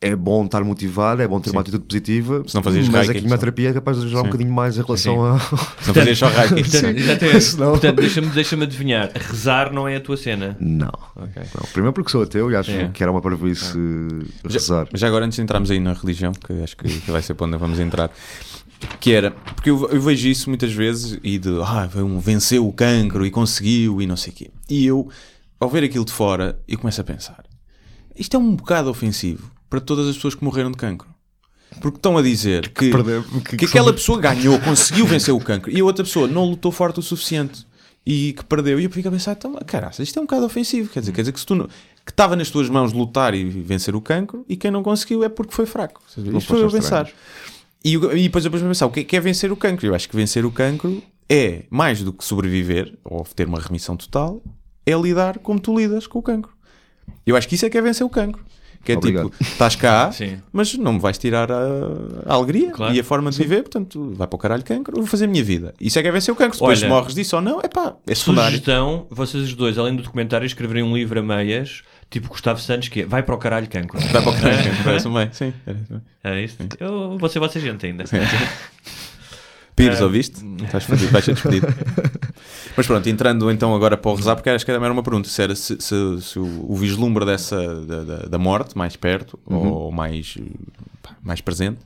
É 0.00 0.14
bom 0.14 0.44
estar 0.44 0.62
motivado, 0.62 1.22
é 1.22 1.26
bom 1.28 1.40
ter 1.40 1.50
uma 1.50 1.62
atitude 1.62 1.84
positiva, 1.84 2.42
Se 2.46 2.54
não 2.54 2.62
fazias 2.62 2.88
mas 2.88 3.08
a 3.08 3.12
reiki, 3.12 3.22
quimioterapia 3.22 3.70
é 3.70 3.72
capaz 3.72 3.98
de 3.98 4.04
ajudar 4.06 4.20
um 4.20 4.24
bocadinho 4.24 4.52
mais 4.52 4.76
em 4.76 4.82
relação 4.82 5.14
Sim. 5.38 5.56
a. 5.56 5.56
Se 5.82 5.86
não 5.88 5.94
fazias 5.94 6.18
só 6.18 6.28
reiki. 6.28 6.70
Portanto, 6.70 6.98
exatamente. 6.98 7.40
Senão- 7.40 7.70
Portanto, 7.70 7.96
deixa-me 7.96 8.26
deixa 8.28 8.56
adivinhar. 8.62 9.10
Rezar 9.14 9.72
não 9.72 9.88
é 9.88 9.96
a 9.96 10.00
tua 10.00 10.16
cena. 10.16 10.56
Não. 10.60 10.92
Ok. 11.16 11.42
Não, 11.54 11.66
Primeiro 11.72 11.92
porque 11.94 12.10
sou 12.10 12.22
ateu 12.22 12.50
e 12.50 12.56
acho 12.56 12.70
É. 12.70 12.88
que 12.88 13.02
era 13.02 13.10
uma 13.10 13.22
parvoíce 13.22 13.72
eh, 13.78 14.48
rezar. 14.48 14.86
Já 14.92 15.06
agora, 15.08 15.24
antes 15.24 15.36
de 15.36 15.42
entrarmos 15.42 15.70
aí 15.70 15.80
na 15.80 15.94
religião, 15.94 16.32
que 16.32 16.52
acho 16.62 16.76
que 16.76 16.84
que 17.00 17.10
vai 17.10 17.22
ser 17.22 17.32
para 17.34 17.46
onde 17.46 17.56
vamos 17.56 17.80
entrar, 17.80 18.10
que 19.00 19.12
era, 19.12 19.30
porque 19.30 19.70
eu, 19.70 19.88
eu 19.90 20.00
vejo 20.02 20.28
isso 20.28 20.50
muitas 20.50 20.72
vezes 20.72 21.18
e 21.22 21.38
de, 21.38 21.48
ah, 21.62 21.88
um, 21.96 22.18
venceu 22.18 22.66
o 22.68 22.72
cancro 22.72 23.24
e 23.24 23.30
conseguiu 23.30 24.02
e 24.02 24.06
não 24.06 24.16
sei 24.18 24.32
o 24.32 24.36
quê. 24.36 24.50
E 24.68 24.84
eu, 24.84 25.08
ao 25.58 25.70
ver 25.70 25.82
aquilo 25.84 26.04
de 26.04 26.12
fora, 26.12 26.58
eu 26.68 26.78
começo 26.78 27.00
a 27.00 27.04
pensar, 27.04 27.42
isto 28.14 28.36
é 28.36 28.38
um 28.38 28.54
bocado 28.54 28.90
ofensivo 28.90 29.50
para 29.74 29.80
todas 29.80 30.06
as 30.06 30.14
pessoas 30.14 30.34
que 30.36 30.44
morreram 30.44 30.70
de 30.70 30.76
cancro. 30.76 31.08
Porque 31.80 31.96
estão 31.98 32.16
a 32.16 32.22
dizer 32.22 32.68
que, 32.68 32.90
perdeu- 32.92 33.24
que, 33.24 33.40
que- 33.40 33.56
que 33.56 33.64
aquela 33.64 33.92
pessoa 33.92 34.20
ganhou, 34.20 34.58
conseguiu 34.60 35.04
vencer 35.04 35.34
o 35.34 35.40
cancro 35.40 35.72
e 35.72 35.80
a 35.80 35.84
outra 35.84 36.04
pessoa 36.04 36.28
não 36.28 36.44
lutou 36.44 36.70
forte 36.70 37.00
o 37.00 37.02
suficiente 37.02 37.66
e 38.06 38.32
que 38.34 38.44
perdeu. 38.44 38.78
E 38.78 38.84
eu 38.84 38.90
fico 38.90 39.08
a 39.08 39.10
pensar, 39.10 39.32
então, 39.32 39.58
caraca, 39.66 40.00
isto 40.00 40.16
é 40.16 40.22
um 40.22 40.24
bocado 40.26 40.46
ofensivo. 40.46 40.88
Quer 40.88 41.00
dizer, 41.00 41.12
quer 41.12 41.22
dizer 41.22 41.32
que 41.32 41.40
se 41.40 41.46
tu 41.46 41.56
não- 41.56 41.66
que 41.66 42.12
estava 42.12 42.36
nas 42.36 42.48
tuas 42.50 42.68
mãos 42.70 42.92
lutar 42.92 43.34
e 43.34 43.44
vencer 43.44 43.96
o 43.96 44.00
cancro 44.00 44.44
e 44.48 44.56
quem 44.56 44.70
não 44.70 44.84
conseguiu 44.84 45.24
é 45.24 45.28
porque 45.28 45.52
foi 45.52 45.66
fraco. 45.66 46.00
Não 46.16 46.38
Isto 46.38 46.48
foi 46.48 46.62
eu 46.62 46.70
pensar. 46.70 47.10
E, 47.84 47.94
e 47.94 47.98
depois 47.98 48.44
eu 48.44 48.50
depois 48.52 48.62
pensar, 48.62 48.86
o 48.86 48.90
que 48.90 49.00
é, 49.00 49.04
que 49.04 49.16
é 49.16 49.20
vencer 49.20 49.50
o 49.50 49.56
cancro? 49.56 49.84
Eu 49.86 49.94
acho 49.96 50.08
que 50.08 50.14
vencer 50.14 50.44
o 50.46 50.52
cancro 50.52 51.02
é 51.28 51.64
mais 51.68 52.00
do 52.02 52.12
que 52.12 52.24
sobreviver 52.24 52.96
ou 53.04 53.24
ter 53.24 53.48
uma 53.48 53.58
remissão 53.58 53.96
total, 53.96 54.40
é 54.86 54.94
lidar 54.94 55.38
como 55.40 55.58
tu 55.58 55.76
lidas 55.76 56.06
com 56.06 56.20
o 56.20 56.22
cancro. 56.22 56.52
Eu 57.26 57.36
acho 57.36 57.48
que 57.48 57.56
isso 57.56 57.66
é 57.66 57.70
que 57.70 57.76
é 57.76 57.82
vencer 57.82 58.06
o 58.06 58.10
cancro. 58.10 58.44
Que 58.84 58.92
é 58.92 58.96
Obrigado. 58.96 59.30
tipo, 59.30 59.42
estás 59.42 59.74
cá, 59.76 60.12
Sim. 60.12 60.38
mas 60.52 60.74
não 60.74 60.92
me 60.92 60.98
vais 61.00 61.16
tirar 61.16 61.50
a, 61.50 61.56
a 62.26 62.34
alegria 62.34 62.70
Claro. 62.70 62.94
e 62.94 63.00
a 63.00 63.04
forma 63.04 63.30
de 63.30 63.38
viver, 63.38 63.62
portanto, 63.62 64.12
vai 64.14 64.26
para 64.28 64.36
o 64.36 64.38
caralho 64.38 64.62
cancro, 64.62 64.94
eu 64.96 65.00
vou 65.00 65.06
fazer 65.10 65.24
a 65.24 65.28
minha 65.28 65.42
vida. 65.42 65.72
Isso 65.80 65.98
é 65.98 66.02
que 66.02 66.08
é 66.08 66.12
vencer 66.12 66.32
o 66.32 66.36
cancro. 66.36 66.58
Depois 66.58 66.80
Olha, 66.82 66.88
morres 66.90 67.14
disso 67.14 67.36
ou 67.36 67.42
não, 67.42 67.60
é 67.60 67.68
pá, 67.68 67.94
é 68.06 68.14
secundário. 68.14 68.50
Sugestão, 68.50 69.06
vocês 69.10 69.42
os 69.44 69.54
dois, 69.54 69.78
além 69.78 69.96
do 69.96 70.02
documentário, 70.02 70.44
escreverem 70.46 70.82
um 70.82 70.94
livro 70.94 71.18
a 71.18 71.22
meias, 71.22 71.82
tipo 72.10 72.28
Gustavo 72.28 72.60
Santos, 72.60 72.88
que 72.88 73.00
é 73.00 73.06
Vai 73.06 73.22
para 73.22 73.34
o 73.34 73.38
caralho 73.38 73.66
cancro. 73.68 73.98
Vai 73.98 74.22
para 74.22 74.30
o 74.30 74.34
caralho 74.34 74.62
cancro, 74.64 74.82
parece-me 74.84 75.14
bem. 75.14 75.28
Sim. 75.32 75.52
É 76.22 76.42
isso? 76.42 76.56
Eu 76.78 77.16
vou 77.18 77.28
ser 77.30 77.38
vossa 77.38 77.58
gente 77.58 77.86
ainda. 77.86 78.04
Pires, 79.76 79.98
É. 80.00 80.04
ouviste? 80.04 80.40
Estás 80.62 80.84
fodido, 80.84 81.10
vais 81.10 81.24
ser 81.24 81.32
despedido. 81.34 81.66
Mas 82.76 82.86
pronto, 82.86 83.08
entrando 83.08 83.50
então 83.50 83.74
agora 83.74 83.96
para 83.96 84.10
o 84.10 84.14
rezar, 84.14 84.34
porque 84.36 84.50
acho 84.50 84.64
que 84.64 84.70
era 84.70 84.92
uma 84.92 85.02
pergunta: 85.02 85.28
se, 85.28 85.42
era, 85.42 85.54
se, 85.54 85.76
se- 85.80 86.20
se 86.22 86.38
o, 86.38 86.66
o 86.72 86.74
vislumbre 86.76 87.24
dessa, 87.24 87.84
da, 87.84 88.04
da- 88.04 88.26
da 88.26 88.38
morte 88.38 88.76
mais 88.76 88.96
perto 88.96 89.38
ou 89.46 89.92
mais, 89.92 90.36
pá, 91.02 91.16
mais 91.22 91.40
presente, 91.40 91.80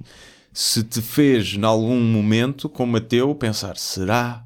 se 0.52 0.82
te 0.82 1.02
fez 1.02 1.54
em 1.54 1.64
algum 1.64 2.00
momento, 2.00 2.68
como 2.68 2.96
ateu, 2.96 3.34
pensar: 3.34 3.76
será 3.76 4.42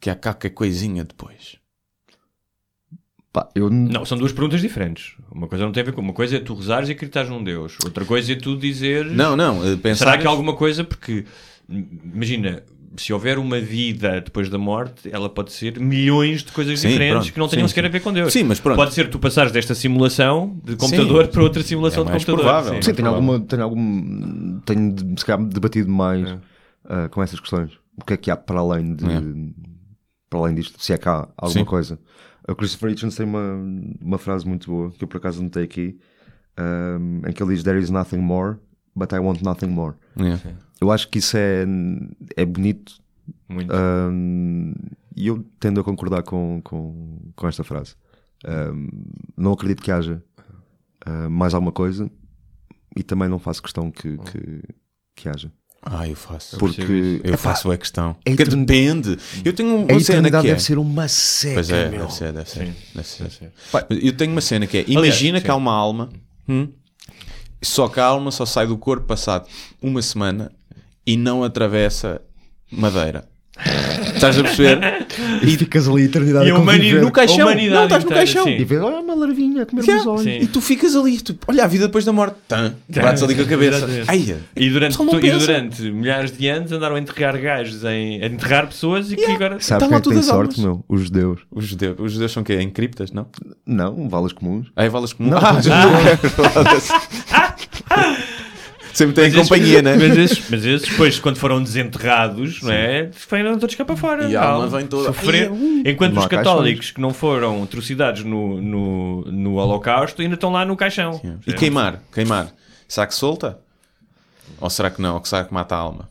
que 0.00 0.10
há 0.10 0.14
qualquer 0.16 0.50
coisinha 0.50 1.04
depois? 1.04 1.56
Pá, 3.32 3.48
eu 3.54 3.68
Não, 3.70 4.04
são 4.04 4.16
duas 4.16 4.32
perguntas 4.32 4.60
diferentes. 4.60 5.14
Uma 5.30 5.46
coisa 5.46 5.64
não 5.64 5.72
tem 5.72 5.82
a 5.82 5.86
ver 5.86 5.92
com. 5.92 6.00
Uma 6.00 6.12
coisa 6.14 6.36
é 6.36 6.40
tu 6.40 6.54
rezares 6.54 6.88
e 6.88 6.92
acreditares 6.92 7.28
num 7.30 7.44
Deus. 7.44 7.76
Outra 7.84 8.04
coisa 8.04 8.32
é 8.32 8.36
tu 8.36 8.56
dizer. 8.56 9.04
Não, 9.06 9.36
não, 9.36 9.64
eh, 9.66 9.76
pensar. 9.76 10.06
Será 10.06 10.18
que 10.18 10.26
há 10.26 10.30
alguma 10.30 10.54
coisa? 10.56 10.82
Porque 10.84 11.24
imagina, 11.68 12.62
se 12.96 13.12
houver 13.12 13.38
uma 13.38 13.60
vida 13.60 14.20
depois 14.20 14.48
da 14.48 14.58
morte, 14.58 15.08
ela 15.12 15.28
pode 15.28 15.52
ser 15.52 15.78
milhões 15.80 16.42
de 16.42 16.52
coisas 16.52 16.78
Sim, 16.80 16.88
diferentes 16.88 17.18
pronto. 17.24 17.32
que 17.34 17.38
não 17.38 17.48
tenham 17.48 17.66
Sim, 17.66 17.68
sequer 17.68 17.82
sim. 17.82 17.88
a 17.88 17.90
ver 17.90 18.00
com 18.00 18.12
Deus. 18.12 18.32
Sim, 18.32 18.44
mas 18.44 18.60
pronto. 18.60 18.76
Pode 18.76 18.94
ser 18.94 19.08
tu 19.10 19.18
passares 19.18 19.52
desta 19.52 19.74
simulação 19.74 20.58
de 20.64 20.76
computador 20.76 21.28
para 21.28 21.42
outra 21.42 21.62
simulação 21.62 22.02
É 22.02 22.06
de 22.06 22.12
computador. 22.12 22.40
provável. 22.40 22.74
Sim, 22.74 22.80
tenho 22.80 22.96
provável. 22.96 23.16
alguma, 23.16 23.40
tenho 23.40 23.62
algum, 23.62 24.60
tenho 24.60 24.94
se 25.18 25.24
calhar 25.24 25.44
debatido 25.46 25.90
mais 25.90 26.36
ah, 26.84 27.08
com 27.08 27.22
essas 27.22 27.38
questões. 27.40 27.72
O 28.00 28.04
que 28.04 28.12
é 28.12 28.16
que 28.16 28.30
há 28.30 28.36
para 28.36 28.60
além 28.60 28.94
de, 28.94 29.04
É. 29.04 29.20
para 30.28 30.38
além 30.40 30.54
disto? 30.54 30.82
Se 30.82 30.92
é 30.92 30.98
que 30.98 31.08
há 31.08 31.28
alguma 31.36 31.60
Sim. 31.60 31.64
coisa. 31.64 31.98
O 32.48 32.54
Christopher 32.54 32.90
Hitchens 32.92 33.16
tem 33.16 33.26
uma, 33.26 33.58
uma 34.00 34.18
frase 34.18 34.46
muito 34.46 34.70
boa 34.70 34.90
que 34.92 35.02
eu 35.02 35.08
por 35.08 35.16
acaso 35.16 35.42
notei 35.42 35.64
aqui, 35.64 35.98
ah, 36.56 36.96
em 37.28 37.32
que 37.32 37.42
ele 37.42 37.54
diz: 37.54 37.62
There 37.64 37.78
is 37.78 37.90
nothing 37.90 38.18
more, 38.18 38.56
but 38.96 39.12
I 39.12 39.18
want 39.18 39.42
nothing 39.42 39.68
more. 39.68 39.94
Yeah. 40.18 40.40
Eu 40.80 40.90
acho 40.90 41.08
que 41.08 41.18
isso 41.18 41.36
é, 41.36 41.64
é 42.36 42.44
bonito 42.44 42.98
Muito. 43.48 43.72
ah, 43.72 44.10
e 45.14 45.26
eu 45.28 45.44
tendo 45.60 45.80
a 45.80 45.84
concordar 45.84 46.22
com, 46.22 46.60
com, 46.62 47.18
com 47.34 47.48
esta 47.48 47.62
frase. 47.64 47.94
Ah, 48.44 48.72
não 49.36 49.52
acredito 49.52 49.82
que 49.82 49.90
haja 49.90 50.22
ah, 51.04 51.28
mais 51.28 51.54
alguma 51.54 51.72
coisa 51.72 52.10
e 52.96 53.02
também 53.02 53.28
não 53.28 53.38
faço 53.38 53.62
questão 53.62 53.90
que, 53.90 54.16
que, 54.18 54.62
que 55.14 55.28
haja. 55.28 55.50
Ah, 55.88 56.08
eu 56.08 56.16
faço. 56.16 56.58
Porque 56.58 57.20
Eu 57.22 57.38
faço 57.38 57.70
a 57.70 57.76
questão. 57.78 58.16
é 58.24 58.32
etern- 58.32 58.64
depende. 58.64 59.16
Eu 59.44 59.52
tenho 59.52 59.76
uma 59.84 59.96
a 59.96 60.00
cena 60.00 60.28
que 60.28 60.36
é. 60.36 60.42
deve 60.42 60.60
ser 60.60 60.78
uma 60.78 61.06
seca, 61.06 61.54
Pois 61.54 61.70
é, 61.70 61.88
meu. 61.88 62.00
deve 62.00 62.12
ser, 62.12 62.32
deve 62.32 62.50
ser. 62.50 62.66
Sim, 62.66 62.74
Deve 62.94 63.06
ser. 63.06 63.52
Pá, 63.70 63.86
Eu 63.88 64.16
tenho 64.16 64.32
uma 64.32 64.40
cena 64.40 64.66
que 64.66 64.78
é: 64.78 64.84
imagina 64.88 65.40
que 65.40 65.48
há 65.48 65.54
uma 65.54 65.72
alma, 65.72 66.08
hum, 66.48 66.68
só 67.66 67.88
que 67.88 68.00
a 68.00 68.04
alma 68.04 68.30
só 68.30 68.46
sai 68.46 68.66
do 68.66 68.76
corpo 68.76 69.06
passado 69.06 69.46
uma 69.82 70.00
semana 70.02 70.50
e 71.06 71.16
não 71.16 71.42
atravessa 71.44 72.20
madeira. 72.70 73.24
Estás 74.14 74.38
a 74.38 74.42
perceber? 74.42 75.06
E 75.42 75.56
ficas 75.56 75.88
ali 75.88 76.02
a 76.02 76.04
eternidade 76.04 76.46
E 76.46 76.50
a 76.50 76.54
a 76.54 76.58
humani- 76.58 76.78
conviver. 76.78 77.00
No 77.02 77.10
caixão. 77.10 77.46
Humanidade 77.46 77.74
não, 77.74 77.84
estás 77.84 78.04
no 78.04 78.10
caixão. 78.10 78.44
sim. 78.44 78.50
E 78.50 78.64
vês, 78.64 78.82
olha 78.82 78.96
uma 79.00 79.14
larvinha 79.14 79.62
a 79.62 79.66
comer 79.66 79.82
Yeah. 79.82 80.00
os 80.02 80.06
olhos. 80.06 80.22
Sim. 80.24 80.38
E 80.42 80.46
tu 80.46 80.60
ficas 80.60 80.94
ali, 80.94 81.18
tu, 81.22 81.34
olha 81.48 81.64
a 81.64 81.66
vida 81.66 81.86
depois 81.86 82.04
da 82.04 82.12
morte. 82.12 82.36
Tã, 82.46 82.74
bates 82.86 83.22
ali 83.22 83.34
com 83.34 83.40
a 83.40 83.46
cabeça. 83.46 83.88
Ai, 84.08 84.36
E 84.54 84.68
durante, 84.68 84.98
não 84.98 85.18
e 85.18 85.30
durante 85.30 85.82
milhares 85.90 86.36
de 86.36 86.46
anos 86.48 86.70
andaram 86.70 86.96
a 86.96 87.00
enterrar 87.00 87.40
gajos, 87.40 87.82
em, 87.84 88.22
a 88.22 88.26
enterrar 88.26 88.66
pessoas 88.66 89.10
e 89.10 89.16
que 89.16 89.24
agora. 89.24 89.58
Sabes 89.58 89.62
Estão 89.62 89.78
quem 89.80 89.88
lá 89.90 89.96
é 89.96 90.00
que 90.02 90.08
tem 90.10 90.22
sorte, 90.22 90.60
meu? 90.60 90.84
Os 90.86 91.00
judeus. 91.04 91.40
Os 91.50 91.64
judeus, 91.64 91.96
os 91.98 92.12
judeus 92.12 92.32
são 92.32 92.42
o 92.42 92.44
quê? 92.44 92.60
Em 92.60 92.68
criptas, 92.68 93.10
não? 93.10 93.26
Não, 93.66 94.06
valas 94.06 94.34
comuns. 94.34 94.66
Ah, 94.76 94.84
é 94.84 94.88
valas 94.90 95.14
comuns. 95.14 95.32
Não, 95.32 95.38
ah, 95.38 95.52
não. 95.54 97.35
Sempre 98.92 99.26
esses- 99.26 99.38
companhia, 99.38 99.82
né? 99.82 99.94
Mas 99.94 100.16
esses, 100.16 100.48
mas 100.48 100.64
esses 100.64 100.88
depois, 100.88 101.18
quando 101.18 101.36
foram 101.36 101.62
desenterrados, 101.62 102.62
não 102.62 102.72
é? 102.72 103.10
Foram 103.12 103.58
todos 103.58 103.74
cá 103.74 103.84
para 103.84 103.94
fora. 103.96 104.26
E 104.26 104.34
a 104.34 104.42
alma 104.42 104.68
vem 104.68 104.86
toda- 104.86 105.08
Sofrer. 105.08 105.50
Enquanto 105.84 106.14
não 106.14 106.22
os 106.22 106.28
católicos 106.28 106.90
que 106.92 107.00
não 107.00 107.12
foram 107.12 107.62
atrocidades 107.62 108.24
no, 108.24 108.60
no, 108.62 109.20
no 109.30 109.54
Holocausto 109.56 110.22
ainda 110.22 110.34
estão 110.34 110.50
lá 110.50 110.64
no 110.64 110.74
caixão. 110.76 111.20
E 111.46 111.52
queimar? 111.52 112.00
Queimar. 112.10 112.48
Será 112.88 113.06
que 113.06 113.14
solta? 113.14 113.58
Ou 114.58 114.70
será 114.70 114.90
que 114.90 115.02
não? 115.02 115.16
Ou 115.16 115.24
será 115.26 115.44
que 115.44 115.52
mata 115.52 115.74
a 115.74 115.78
alma? 115.78 116.08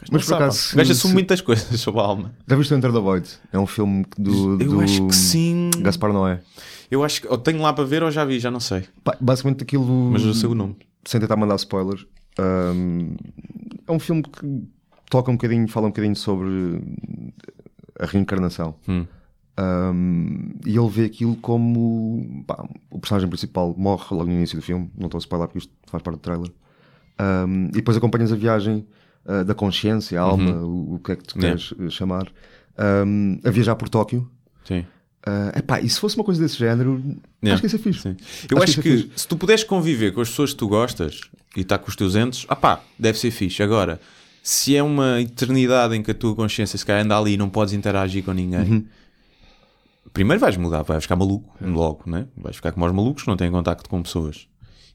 Mas 0.00 0.10
Não 0.10 0.20
por 0.20 0.24
sabe. 0.24 0.42
acaso, 0.44 0.76
gajo 0.76 0.92
assume 0.92 1.14
muitas 1.14 1.40
coisas 1.40 1.80
sobre 1.80 2.00
a 2.00 2.04
alma. 2.04 2.32
Já 2.46 2.54
viste 2.54 2.72
o 2.72 2.76
Enter 2.76 2.92
the 2.92 3.00
Void? 3.00 3.28
É 3.52 3.58
um 3.58 3.66
filme 3.66 4.06
do, 4.16 4.52
Eu 4.62 4.68
do 4.74 4.80
acho 4.80 5.04
que 5.08 5.16
sim. 5.16 5.70
Gaspar 5.80 6.12
Noé. 6.12 6.38
Eu 6.88 7.02
acho 7.02 7.20
que 7.22 7.26
ou 7.26 7.36
tenho 7.36 7.60
lá 7.60 7.72
para 7.72 7.82
ver 7.82 8.04
ou 8.04 8.10
já 8.12 8.24
vi, 8.24 8.38
já 8.38 8.48
não 8.48 8.60
sei. 8.60 8.84
Pá, 9.02 9.16
Basicamente 9.20 9.64
aquilo. 9.64 9.84
Mas 10.12 10.22
eu 10.22 10.32
sei 10.34 10.48
o 10.48 10.54
nome. 10.54 10.76
Sem 11.08 11.20
tentar 11.20 11.36
mandar 11.36 11.56
spoilers. 11.56 12.06
hum, 12.38 13.16
é 13.86 13.92
um 13.92 13.98
filme 13.98 14.22
que 14.22 14.68
toca 15.10 15.30
um 15.30 15.34
bocadinho, 15.36 15.66
fala 15.66 15.86
um 15.86 15.90
bocadinho 15.90 16.14
sobre 16.14 16.82
a 17.98 18.04
reencarnação. 18.04 18.74
Hum. 18.86 19.06
Um, 19.58 20.50
e 20.66 20.76
ele 20.76 20.88
vê 20.88 21.04
aquilo 21.06 21.34
como 21.36 22.44
pá, 22.46 22.62
o 22.90 22.98
personagem 23.00 23.26
principal 23.28 23.74
morre 23.76 24.04
logo 24.10 24.26
no 24.26 24.32
início 24.32 24.58
do 24.58 24.62
filme. 24.62 24.90
Não 24.96 25.06
estou 25.06 25.18
a 25.18 25.20
spoiler 25.20 25.48
porque 25.48 25.58
isto 25.60 25.72
faz 25.86 26.02
parte 26.02 26.16
do 26.16 26.20
trailer. 26.20 26.50
Um, 27.20 27.68
e 27.68 27.72
depois 27.72 27.96
acompanhas 27.96 28.30
a 28.30 28.36
viagem 28.36 28.86
uh, 29.24 29.44
da 29.44 29.54
consciência, 29.54 30.20
a 30.20 30.22
alma, 30.24 30.52
o, 30.62 30.96
o 30.96 30.98
que 31.00 31.12
é 31.12 31.16
que 31.16 31.24
tu 31.24 31.36
Uhum. 31.36 31.42
Yeah. 31.42 31.58
queres 31.58 31.72
uh, 31.72 31.90
chamar, 31.90 32.28
um, 33.06 33.40
a 33.44 33.50
viajar 33.50 33.74
por 33.76 33.88
Tóquio. 33.88 34.30
Sim. 34.64 34.84
Uh, 35.26 35.58
epá, 35.58 35.80
e 35.80 35.88
se 35.88 35.98
fosse 36.00 36.16
uma 36.16 36.24
coisa 36.24 36.40
desse 36.40 36.56
género, 36.56 37.02
Yeah. 37.42 37.54
acho 37.54 37.60
que 37.60 37.66
isso 37.66 37.76
é 37.76 37.78
fixe. 37.78 38.00
Sim. 38.02 38.16
Eu 38.50 38.62
acho, 38.62 38.80
é 38.80 38.82
que 38.82 38.96
fixe. 38.98 39.10
se 39.16 39.28
tu 39.28 39.36
puderes 39.36 39.62
conviver 39.64 40.12
com 40.12 40.20
as 40.20 40.28
pessoas 40.30 40.50
que 40.52 40.56
tu 40.58 40.68
gostas 40.68 41.20
e 41.56 41.60
estar 41.60 41.78
com 41.78 41.88
os 41.88 41.96
teus 41.96 42.14
entes, 42.16 42.44
ah 42.48 42.56
pá, 42.56 42.80
deve 42.98 43.18
ser 43.18 43.30
fixe. 43.30 43.62
Agora, 43.62 44.00
se 44.42 44.74
é 44.76 44.82
uma 44.82 45.20
eternidade 45.20 45.94
em 45.94 46.02
que 46.02 46.10
a 46.10 46.14
tua 46.14 46.34
consciência 46.34 46.78
se 46.78 46.84
calhar 46.86 47.04
anda 47.04 47.16
ali 47.18 47.32
e 47.32 47.36
não 47.36 47.48
podes 47.50 47.74
interagir 47.74 48.24
com 48.24 48.32
ninguém, 48.32 48.60
Uhum. 48.70 48.84
primeiro 50.12 50.40
vais 50.40 50.56
mudar, 50.56 50.82
vais 50.82 51.02
ficar 51.04 51.16
maluco 51.16 51.52
logo, 51.60 52.02
né? 52.06 52.26
vais 52.36 52.56
ficar 52.56 52.72
como 52.72 52.86
os 52.86 52.92
malucos 52.92 53.22
que 53.24 53.28
não 53.28 53.36
têm 53.36 53.50
contacto 53.50 53.88
com 53.88 54.02
pessoas. 54.02 54.46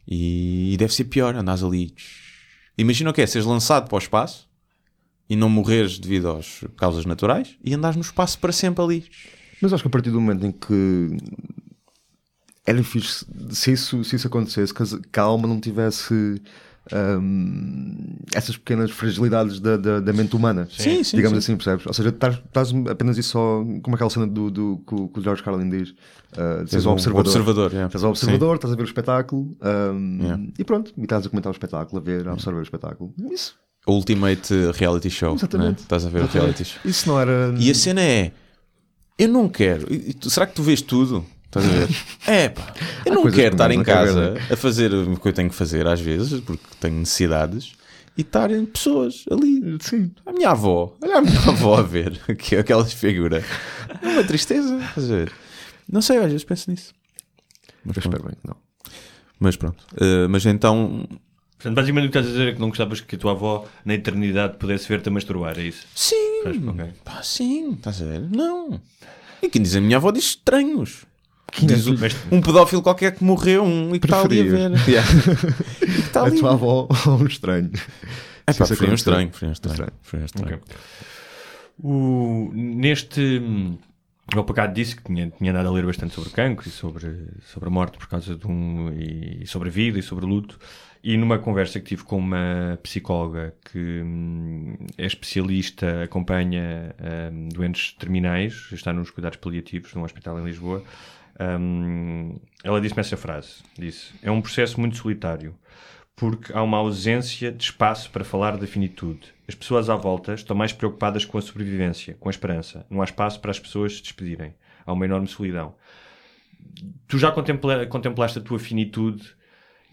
E, 0.08 0.74
e 0.74 0.78
deve 0.78 0.94
ser 0.94 1.06
pior, 1.06 1.36
andares 1.36 1.64
ali. 1.64 1.94
Imagina 2.78 3.10
o 3.12 3.14
que 3.14 3.22
é, 3.22 3.26
seres 3.28 3.46
lançado 3.46 3.88
para 3.88 3.96
o 3.96 4.00
espaço 4.00 4.50
e 5.30 5.36
não 5.36 5.50
morreres 5.50 5.98
devido 6.00 6.30
às 6.32 6.64
causas 6.76 7.06
naturais 7.06 7.56
e 7.64 7.74
andares 7.74 7.96
no 7.96 8.02
espaço 8.02 8.38
para 8.40 8.52
sempre 8.52 8.84
ali. 8.84 9.06
Mas 9.64 9.72
acho 9.74 9.82
que 9.84 9.88
a 9.88 9.92
partir 9.92 10.12
do 10.12 10.20
momento 10.20 10.46
em 10.46 10.52
que 10.52 11.18
era 12.66 12.84
fixe 12.84 13.26
se 13.52 13.72
isso, 13.72 14.04
se 14.04 14.16
isso 14.18 14.28
acontecesse, 14.28 14.74
que, 14.74 15.20
a 15.20 15.24
alma 15.24 15.48
não 15.48 15.60
tivesse 15.60 16.42
hum, 16.94 18.18
essas 18.34 18.58
pequenas 18.58 18.92
fragilidades 18.92 19.60
da, 19.60 19.78
da, 19.78 20.00
da 20.00 20.14
mente 20.14 20.36
humana. 20.36 20.68
Sim, 20.70 21.04
sim, 21.04 21.16
Digamos 21.18 21.44
sim. 21.44 21.52
assim, 21.54 21.58
percebes? 21.58 21.86
Ou 21.86 21.94
seja, 21.94 22.10
estás, 22.10 22.36
estás 22.36 22.74
apenas 22.90 23.18
e 23.18 23.24
só 23.24 23.64
como 23.82 23.96
aquela 23.96 24.10
cena 24.10 24.28
do, 24.28 24.50
do, 24.52 24.82
que, 24.88 24.96
o- 24.96 25.08
que 25.08 25.20
o 25.20 25.24
George 25.24 25.44
Carlin 25.44 25.70
diz: 25.70 25.92
uh, 25.92 26.68
seres 26.68 26.86
um 26.86 26.90
um 26.90 26.94
observador. 26.94 27.26
observador, 27.28 27.72
yeah. 27.72 27.88
Estás 27.88 28.04
ao 28.04 28.10
observador, 28.12 28.56
estás 28.56 28.74
a 28.74 28.76
ver 28.76 28.84
o 28.84 28.86
espetáculo 28.86 29.58
hum, 29.94 30.20
Yeah. 30.22 30.44
e 30.60 30.64
pronto, 30.64 30.94
e 30.98 31.04
estás 31.04 31.26
a 31.26 31.30
comentar 31.30 31.52
o 31.52 31.56
espetáculo, 31.56 32.02
a 32.02 32.04
ver, 32.04 32.28
a 32.28 32.34
observar 32.34 32.60
o 32.60 32.64
espetáculo. 32.64 33.14
Isso, 33.32 33.56
Ultimate 33.88 34.54
reality 34.78 35.10
show. 35.10 35.36
exatamente. 35.36 35.78
né? 35.80 35.82
Estás 35.82 36.06
a 36.06 36.10
ver 36.10 36.24
o 36.24 36.28
reality 36.28 36.64
show. 36.66 36.80
Isso 36.86 37.08
não 37.10 37.20
era. 37.20 37.54
E 37.60 37.70
a 37.70 37.76
cena 37.76 38.02
é: 38.02 38.32
eu 39.18 39.28
não 39.28 39.48
quero. 39.50 39.88
será 40.30 40.46
que 40.46 40.54
tu 40.54 40.64
vês 40.64 40.82
tudo? 40.82 41.26
Estás 41.46 41.66
a 41.66 41.70
ver? 41.70 41.90
É 42.26 42.50
pá, 42.50 42.74
eu 43.06 43.12
Há 43.12 43.16
não 43.16 43.24
quero 43.24 43.34
que 43.36 43.42
estar 43.42 43.72
em 43.72 43.84
casa 43.84 44.36
a 44.52 44.56
fazer 44.56 44.94
o 44.94 45.18
que 45.20 45.28
eu 45.28 45.34
tenho 45.34 45.50
que 45.50 45.56
fazer 45.56 45.86
às 45.88 46.00
vezes, 46.00 46.40
porque 46.40 46.64
tenho 46.80 46.96
necessidades, 46.96 47.74
e 48.18 48.22
estarem 48.22 48.66
pessoas 48.66 49.26
ali. 49.30 49.78
Sim. 49.82 50.12
A 50.26 50.32
minha 50.32 50.50
avó, 50.52 50.96
olha 51.02 51.18
a 51.18 51.22
minha 51.22 51.40
avó 51.50 51.78
a 51.78 51.82
ver 51.82 52.20
aquela 52.60 52.86
figura. 52.86 53.44
É 54.02 54.08
uma 54.08 54.24
tristeza. 54.24 54.78
Estás 54.78 55.12
a 55.12 55.16
ver? 55.16 55.32
Não 55.92 56.02
sei, 56.02 56.18
às 56.18 56.26
vezes 56.26 56.44
penso 56.44 56.72
nisso. 56.72 56.94
Mas 57.84 57.98
Eu 57.98 58.02
espero 58.02 58.24
bem 58.24 58.34
que 58.34 58.48
não. 58.48 58.56
Mas 59.40 59.58
pronto. 59.58 59.84
Eh, 60.00 60.28
mas 60.28 60.46
então, 60.46 61.08
Portanto, 61.64 61.76
basicamente 61.78 62.08
o 62.08 62.12
que 62.12 62.18
estás 62.18 62.28
a 62.28 62.38
dizer 62.38 62.50
é 62.50 62.54
que 62.56 62.60
não 62.60 62.68
gostavas 62.68 63.00
que 63.00 63.16
a 63.16 63.18
tua 63.18 63.32
avó 63.32 63.66
na 63.86 63.94
eternidade 63.94 64.58
pudesse 64.58 64.86
ver-te 64.90 65.08
a 65.08 65.12
masturbar, 65.14 65.58
é 65.58 65.64
isso? 65.64 65.88
sim, 65.96 66.44
pá, 67.06 67.24
sim, 67.24 67.72
estás 67.72 68.02
a 68.02 68.06
ver? 68.06 68.20
Não. 68.20 68.82
E 69.42 69.48
quem 69.48 69.62
diz 69.62 69.74
a 69.78 69.80
minha 69.80 69.96
avó 69.96 70.12
diz 70.12 70.26
estranhos. 70.26 71.06
é 71.62 71.66
Diz 71.66 71.88
um, 71.88 71.96
um 72.32 72.42
pedófilo 72.42 72.82
qualquer 72.82 73.16
que 73.16 73.24
morreu 73.24 73.64
um, 73.64 73.96
e 73.96 74.00
que 74.00 74.08
está 74.08 74.22
ali 74.22 74.42
a 74.42 74.44
ver. 74.44 74.72
Yeah. 74.90 75.10
e 75.82 75.86
que 75.86 76.00
está 76.02 76.22
A 76.24 76.26
ali. 76.26 76.38
tua 76.40 76.52
avó 76.52 76.90
ou 77.08 77.14
um 77.18 77.26
estranho. 77.28 77.72
É 78.46 78.52
pá, 78.52 78.66
foi 78.66 78.90
um 78.90 78.94
estranho, 78.94 79.30
foi 79.32 79.48
um 79.48 79.52
estranho. 79.54 79.74
Estranho. 79.74 79.92
Foi 80.02 80.20
um 80.20 80.26
estranho. 80.26 80.60
O, 81.82 82.52
neste. 82.54 83.22
hum, 83.22 83.78
O 84.32 84.36
meu 84.36 84.44
pecado 84.44 84.74
disse 84.74 84.96
que 84.96 85.04
tinha, 85.04 85.30
tinha 85.30 85.52
andado 85.52 85.68
a 85.68 85.72
ler 85.72 85.86
bastante 85.86 86.14
sobre 86.14 86.30
cancro 86.30 86.68
e 86.68 86.72
sobre, 86.72 87.28
sobre 87.54 87.70
a 87.70 87.72
morte 87.72 87.98
por 87.98 88.08
causa 88.08 88.36
de 88.36 88.48
um. 88.48 88.92
e 88.94 89.46
sobre 89.48 89.70
a 89.70 89.72
vida 89.72 89.98
e 90.00 90.02
sobre 90.04 90.26
o 90.26 90.28
luto. 90.28 90.60
E 91.04 91.18
numa 91.18 91.38
conversa 91.38 91.82
que 91.82 91.86
tive 91.88 92.04
com 92.04 92.18
uma 92.18 92.80
psicóloga 92.82 93.54
que 93.70 94.02
hum, 94.02 94.78
é 94.98 95.06
especialista, 95.06 96.04
acompanha 96.04 96.96
hum, 97.32 97.50
doentes 97.50 97.92
terminais, 97.94 98.70
está 98.72 98.94
nos 98.94 99.12
cuidados 99.12 99.38
paliativos 99.38 99.94
num 99.94 100.04
hospital 100.04 100.40
em 100.40 100.46
Lisboa, 100.46 100.82
hum, 101.60 102.40
ela 102.64 102.80
disse-me 102.80 103.02
essa 103.02 103.18
frase: 103.18 103.64
disse, 103.78 104.14
é 104.24 104.32
um 104.32 104.42
processo 104.42 104.80
muito 104.80 104.96
solitário 104.96 105.54
porque 106.16 106.54
há 106.54 106.62
uma 106.62 106.78
ausência 106.78 107.52
de 107.52 107.64
espaço 107.64 108.10
para 108.12 108.24
falar 108.24 108.56
da 108.56 108.68
finitude. 108.68 109.34
As 109.48 109.56
pessoas 109.56 109.90
à 109.90 109.96
volta 109.96 110.34
estão 110.34 110.56
mais 110.56 110.72
preocupadas 110.72 111.26
com 111.26 111.38
a 111.38 111.42
sobrevivência, 111.42 112.16
com 112.20 112.30
a 112.30 112.32
esperança. 112.32 112.86
Não 112.90 113.02
há 113.02 113.04
espaço 113.04 113.40
para 113.42 113.52
as 113.52 113.60
pessoas 113.60 113.98
se 113.98 114.04
despedirem. 114.04 114.54
Há 114.86 114.94
uma 114.94 115.06
enorme 115.06 115.28
solidão. 115.28 115.76
Tu 117.08 117.18
já 117.18 117.32
contempla- 117.32 117.86
contemplaste 117.88 118.38
a 118.40 118.42
tua 118.42 118.60
finitude 118.60 119.36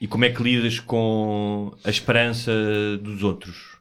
e 0.00 0.08
como 0.08 0.24
é 0.24 0.30
que 0.30 0.42
lidas 0.42 0.80
com 0.80 1.72
a 1.84 1.90
esperança 1.90 2.52
dos 3.02 3.22
outros? 3.22 3.78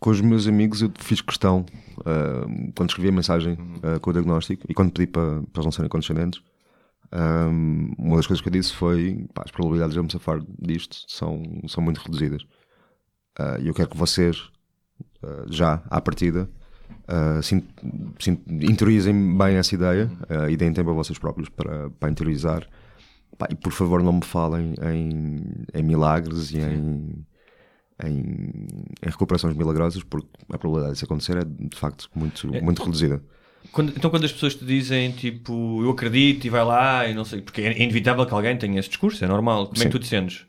com 0.00 0.10
os 0.10 0.20
meus 0.20 0.46
amigos 0.46 0.80
eu 0.80 0.92
fiz 1.00 1.20
questão 1.20 1.66
ah, 2.06 2.46
quando 2.76 2.90
escrevi 2.90 3.08
a 3.08 3.12
mensagem 3.12 3.58
ah, 3.82 3.98
com 3.98 4.10
o 4.10 4.12
diagnóstico 4.12 4.64
e 4.68 4.74
quando 4.74 4.92
pedi 4.92 5.06
para, 5.08 5.42
para 5.42 5.60
eles 5.60 5.64
não 5.64 5.72
serem 5.72 5.88
condescendentes 5.88 6.40
Um, 7.12 7.94
uma 7.98 8.16
das 8.16 8.26
coisas 8.26 8.42
que 8.42 8.48
eu 8.48 8.52
disse 8.52 8.74
foi: 8.74 9.26
pá, 9.32 9.42
as 9.44 9.50
probabilidades 9.50 9.94
de 9.94 9.98
eu 9.98 10.04
me 10.04 10.12
safar 10.12 10.40
disto 10.58 10.96
são, 11.08 11.42
são 11.66 11.82
muito 11.82 11.98
reduzidas. 11.98 12.42
Uh, 13.38 13.60
E 13.62 13.68
eu 13.68 13.74
quero 13.74 13.88
que 13.88 13.96
vocês, 13.96 14.50
uh, 15.22 15.50
já 15.50 15.82
à 15.90 16.00
partida, 16.00 16.50
uh, 17.08 17.40
interiorizem 18.62 19.36
bem 19.36 19.56
essa 19.56 19.74
ideia 19.74 20.10
uh, 20.30 20.48
e 20.48 20.56
deem 20.56 20.72
tempo 20.72 20.90
a 20.90 20.92
vocês 20.92 21.18
próprios 21.18 21.48
para, 21.48 21.90
para 21.90 22.10
interiorizar. 22.10 22.66
Pá, 23.36 23.46
e 23.50 23.54
por 23.54 23.72
favor, 23.72 24.02
não 24.02 24.14
me 24.14 24.24
falem 24.24 24.74
em, 24.82 25.42
em 25.72 25.82
milagres 25.82 26.50
e 26.50 26.58
em, 26.58 27.24
em, 28.04 28.52
em 29.02 29.06
recuperações 29.06 29.56
milagrosas, 29.56 30.02
porque 30.02 30.28
a 30.52 30.58
probabilidade 30.58 30.94
disso 30.94 31.04
acontecer 31.04 31.36
é 31.36 31.44
de 31.44 31.76
facto 31.76 32.10
muito, 32.14 32.48
muito 32.62 32.82
reduzida. 32.82 33.22
Quando- 33.72 33.92
então, 33.96 34.10
quando 34.10 34.24
as 34.24 34.32
pessoas 34.32 34.54
te 34.54 34.64
dizem 34.64 35.12
tipo 35.12 35.82
eu 35.82 35.90
acredito 35.90 36.46
e 36.46 36.50
vai 36.50 36.64
lá 36.64 37.06
e 37.06 37.14
não 37.14 37.24
sei, 37.24 37.40
porque 37.42 37.60
é 37.60 37.82
inevitável 37.82 38.24
que 38.26 38.32
alguém 38.34 38.56
tenha 38.56 38.78
esse 38.80 38.88
discurso, 38.88 39.24
é 39.24 39.28
normal. 39.28 39.66
Como 39.66 39.76
é 39.76 39.80
Sim. 39.80 39.84
que 39.86 39.90
tu 39.90 39.98
te 39.98 40.06
sentes? 40.08 40.46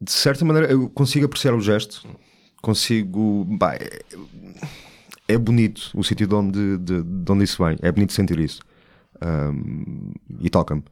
de 0.00 0.10
certa 0.12 0.44
maneira 0.44 0.70
eu 0.70 0.88
consigo 0.90 1.24
apreciar 1.24 1.54
o 1.54 1.60
gesto, 1.60 2.06
consigo. 2.64 3.46
pá, 3.58 3.74
é, 3.74 4.00
é 5.28 5.38
bonito 5.38 5.90
o 5.94 6.02
sítio 6.02 6.26
de 6.26 6.34
onde, 6.34 6.78
de, 6.78 7.02
de 7.02 7.32
onde 7.32 7.44
isso 7.44 7.64
vem, 7.64 7.76
é 7.82 7.92
bonito 7.92 8.12
sentir 8.12 8.38
isso. 8.38 8.60
Um, 9.22 10.12
e 10.40 10.50
toca-me. 10.50 10.82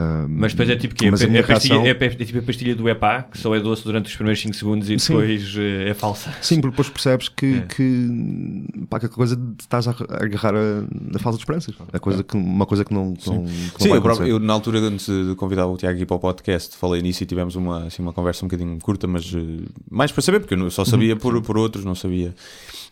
Um, 0.00 0.26
Mas 0.28 0.52
depois 0.52 0.70
é 0.70 0.76
tipo 0.76 0.94
que 0.94 1.04
é, 1.06 1.08
é, 1.08 1.10
pastilha, 1.10 1.42
reação- 1.42 1.84
é, 1.84 1.90
é 1.90 2.08
tipo 2.24 2.38
a 2.38 2.42
pastilha 2.42 2.74
do 2.76 2.88
EPA, 2.88 3.26
que 3.30 3.38
só 3.38 3.54
é 3.54 3.60
doce 3.60 3.82
durante 3.84 4.06
os 4.06 4.14
primeiros 4.14 4.40
5 4.40 4.54
segundos 4.54 4.88
e 4.90 4.98
Sim. 4.98 5.12
depois 5.14 5.54
eh, 5.58 5.88
é 5.90 5.94
falsa. 5.94 6.32
Sim, 6.40 6.56
porque 6.60 6.70
depois 6.70 6.88
percebes 6.88 7.28
que, 7.28 7.56
É. 7.56 7.60
que, 7.62 8.64
pá, 8.88 9.00
que 9.00 9.06
a 9.06 9.08
coisa 9.08 9.34
de 9.36 9.42
estás 9.60 9.88
a 9.88 9.90
agarrar 9.90 10.54
a, 10.54 10.84
a 11.14 11.18
falsa 11.18 11.36
de 11.38 11.42
esperanças. 11.42 11.74
A 11.92 11.98
coisa 11.98 12.22
que, 12.22 12.36
uma 12.36 12.66
coisa 12.66 12.84
que 12.84 12.92
não, 12.94 13.14
que 13.14 13.28
não, 13.28 13.44
que 13.44 13.50
não 13.50 13.78
Sim, 13.80 13.88
eu, 13.92 14.02
próprio- 14.02 14.26
eu, 14.28 14.38
na 14.38 14.52
altura 14.52 14.78
antes 14.80 15.06
de 15.06 15.34
convidar 15.34 15.66
o 15.66 15.76
Tiago 15.76 15.96
aqui 15.96 16.06
para 16.06 16.16
o 16.16 16.20
podcast, 16.20 16.76
falei 16.76 17.02
nisso 17.02 17.22
e 17.22 17.26
tivemos 17.26 17.56
uma, 17.56 17.86
assim, 17.86 18.02
uma 18.02 18.12
conversa 18.12 18.44
um 18.44 18.48
bocadinho 18.48 18.78
curta, 18.80 19.06
mas 19.06 19.32
eh, 19.34 19.64
mais 19.90 20.12
para 20.12 20.22
saber, 20.22 20.40
porque 20.40 20.54
eu 20.54 20.70
só 20.70 20.84
sabia 20.84 21.14
Uhum. 21.14 21.18
por, 21.20 21.42
por 21.42 21.58
outros, 21.58 21.84
não 21.84 21.94
sabia. 21.94 22.34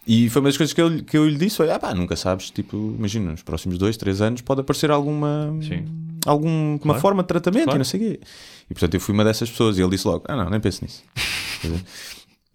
E 0.09 0.28
foi 0.30 0.40
uma 0.40 0.48
das 0.48 0.57
coisas 0.57 0.72
que 0.72 0.80
eu, 0.80 1.02
que 1.02 1.18
eu 1.18 1.28
lhe 1.28 1.36
disse: 1.36 1.57
foi, 1.57 1.70
ah 1.70 1.78
pá, 1.78 1.92
nunca 1.92 2.14
sabes, 2.16 2.50
tipo, 2.50 2.94
imagina, 2.96 3.32
nos 3.32 3.42
próximos 3.42 3.76
dois, 3.76 3.96
três 3.96 4.20
anos 4.20 4.40
pode 4.40 4.61
aparecer 4.61 4.90
alguma, 4.90 5.52
Sim. 5.61 5.84
Alguma 6.27 6.79
Claro. 6.79 7.01
forma 7.01 7.22
de 7.22 7.29
tratamento 7.29 7.64
Claro. 7.64 7.77
e 7.77 7.81
não 7.81 7.85
sei 7.85 8.01
o 8.01 8.03
quê. 8.05 8.20
E 8.70 8.74
portanto 8.74 8.95
eu 8.95 9.01
fui 9.01 9.14
uma 9.14 9.24
dessas 9.24 9.51
pessoas 9.51 9.79
e 9.79 9.83
ele 9.83 9.91
disse 9.91 10.07
logo: 10.07 10.24
ah, 10.29 10.37
não, 10.37 10.51
nem 10.51 10.61
penso 10.61 10.85
nisso. 10.85 11.03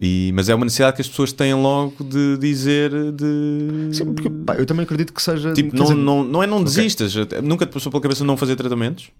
E, 0.03 0.32
mas 0.34 0.49
é 0.49 0.55
uma 0.55 0.65
necessidade 0.65 0.95
que 0.95 1.01
as 1.01 1.07
pessoas 1.07 1.32
têm 1.32 1.53
logo 1.53 2.03
de 2.03 2.36
dizer 2.39 2.89
de. 3.11 3.89
Sim, 3.95 4.13
porque 4.13 4.30
pá, 4.32 4.55
eu 4.55 4.65
também 4.65 4.84
acredito 4.84 5.13
que 5.13 5.22
seja. 5.22 5.53
Tipo, 5.53 5.76
não, 5.76 5.84
dizer, 5.86 5.95
não, 5.95 6.24
não 6.24 6.41
é 6.43 6.47
não 6.47 6.63
desistas. 6.63 7.15
até- 7.15 7.39
Nunca 7.41 7.65
te 7.67 7.72
passou 7.72 7.91
pela 7.91 8.01
cabeça 8.01 8.24
não 8.24 8.36
fazer 8.36 8.55
tratamentos? 8.55 9.11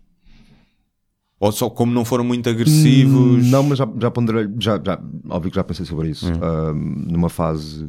Ou 1.40 1.52
só 1.52 1.70
como 1.70 1.92
não 1.92 2.04
foram 2.06 2.24
muito 2.24 2.50
agressivos? 2.50 3.46
Não, 3.48 3.64
mas 3.64 3.78
já, 3.78 3.88
já 4.00 4.10
ponderei, 4.12 4.48
já, 4.60 4.80
já, 4.84 5.00
óbvio 5.30 5.52
que 5.52 5.56
já 5.56 5.64
pensei 5.64 5.86
sobre 5.86 6.10
isso. 6.10 6.28
Hum. 6.28 6.40
Ahm, 6.44 7.06
numa 7.12 7.30
fase 7.30 7.88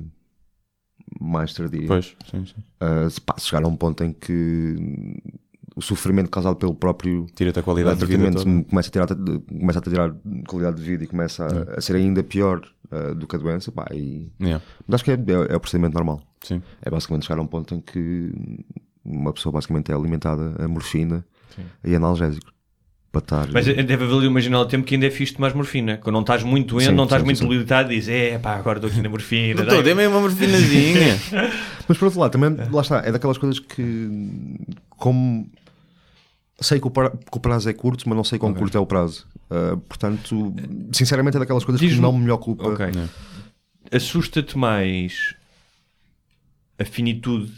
mais 1.21 1.53
tardia. 1.55 1.87
Pois, 1.87 2.15
sim, 2.31 2.45
sim. 2.47 2.55
Ah, 2.81 3.09
se, 3.09 3.21
pá, 3.21 3.35
se 3.39 3.47
chegar 3.49 3.65
a 3.65 3.69
um 3.69 3.77
ponto 3.77 4.03
em 4.05 4.13
que 4.13 4.77
o 5.75 5.81
sofrimento 5.83 6.31
causado 6.31 6.57
pelo 6.57 6.75
próprio 6.75 7.27
Tira-te 7.35 7.59
a 7.59 7.63
qualidade 7.63 7.99
de 8.01 8.07
vida 8.07 8.31
toda. 8.31 8.65
começa 8.65 8.89
a 8.89 8.93
tirar, 8.93 9.07
começa 9.07 9.79
a 9.79 9.83
tirar 9.83 10.15
qualidade 10.47 10.77
de 10.77 10.83
vida 10.83 11.05
e 11.05 11.07
começa 11.07 11.47
a, 11.47 11.79
a 11.79 11.81
ser 11.81 11.97
ainda 11.97 12.23
pior 12.23 12.61
ah, 12.91 13.15
do 13.15 13.27
que 13.27 13.37
a 13.37 13.39
doença, 13.39 13.73
pá, 13.73 13.87
e, 13.93 14.31
Yeah, 14.41 14.63
mas 14.87 14.97
acho 14.97 15.05
que 15.05 15.11
é, 15.11 15.15
é, 15.15 15.53
é 15.53 15.57
o 15.57 15.61
procedimento 15.61 15.95
normal. 15.95 16.21
sim. 16.43 16.61
É 16.83 16.91
basicamente 16.91 17.27
chegar 17.27 17.39
a 17.39 17.43
um 17.43 17.47
ponto 17.47 17.75
em 17.75 17.81
que 17.81 18.33
uma 19.05 19.33
pessoa 19.33 19.53
basicamente 19.53 19.91
é 19.91 19.95
alimentada 19.95 20.55
a 20.63 20.69
morfina 20.69 21.25
e 21.85 21.95
analgésicos 21.95 22.53
para 23.11 23.21
estar. 23.21 23.49
Mas 23.53 23.67
deve 23.67 23.95
haver 23.95 24.11
ali 24.11 24.27
uma 24.27 24.41
janela 24.41 24.65
de 24.65 24.71
tempo 24.71 24.87
que 24.87 24.95
ainda 24.95 25.07
é 25.07 25.11
fixe 25.11 25.35
tomar 25.35 25.55
morfina. 25.55 25.99
Quando 25.99 26.15
não 26.15 26.21
estás 26.23 26.43
muito 26.43 26.75
doente, 26.75 26.89
Sim, 26.89 26.95
não 26.95 27.05
estás 27.05 27.21
sim, 27.21 27.27
muito 27.27 27.39
sim. 27.39 27.45
debilitado, 27.49 27.89
dizes, 27.91 28.09
é 28.09 28.39
pá, 28.39 28.57
agora 28.57 28.79
estou 28.79 28.91
aqui 28.91 29.03
na 29.03 29.09
morfina. 29.09 29.57
Doutor, 29.57 29.83
dai-me." 29.83 30.01
dê-me 30.03 30.07
uma 30.07 30.21
morfinazinha. 30.21 31.19
Mas 31.89 31.99
por 31.99 32.07
outro 32.07 32.21
lado, 32.21 32.31
também, 32.33 32.57
lá 32.71 32.81
está, 32.81 33.03
é 33.05 33.13
daquelas 33.13 33.37
coisas 33.39 33.59
que, 33.59 34.57
como 34.91 35.47
sei 36.63 36.81
que 36.81 36.87
o, 36.87 36.91
pra- 36.91 37.11
que 37.11 37.37
o 37.37 37.41
prazo 37.41 37.69
é 37.69 37.73
curto, 37.73 38.09
mas 38.09 38.17
não 38.17 38.25
sei 38.25 38.39
quão 38.39 38.53
curto 38.55 38.77
é 38.77 38.81
o 38.81 38.87
prazo. 38.87 39.27
Ah, 39.51 39.77
portanto, 39.89 40.55
sinceramente, 40.93 41.37
é 41.37 41.41
daquelas 41.41 41.65
coisas 41.65 41.81
que 41.81 41.95
não 42.01 42.13
me 42.17 42.31
ocupa. 42.31 42.69
Ok. 42.69 42.87
Assusta-te 43.91 44.57
mais 44.57 45.35
a 46.79 46.85
finitude, 46.85 47.53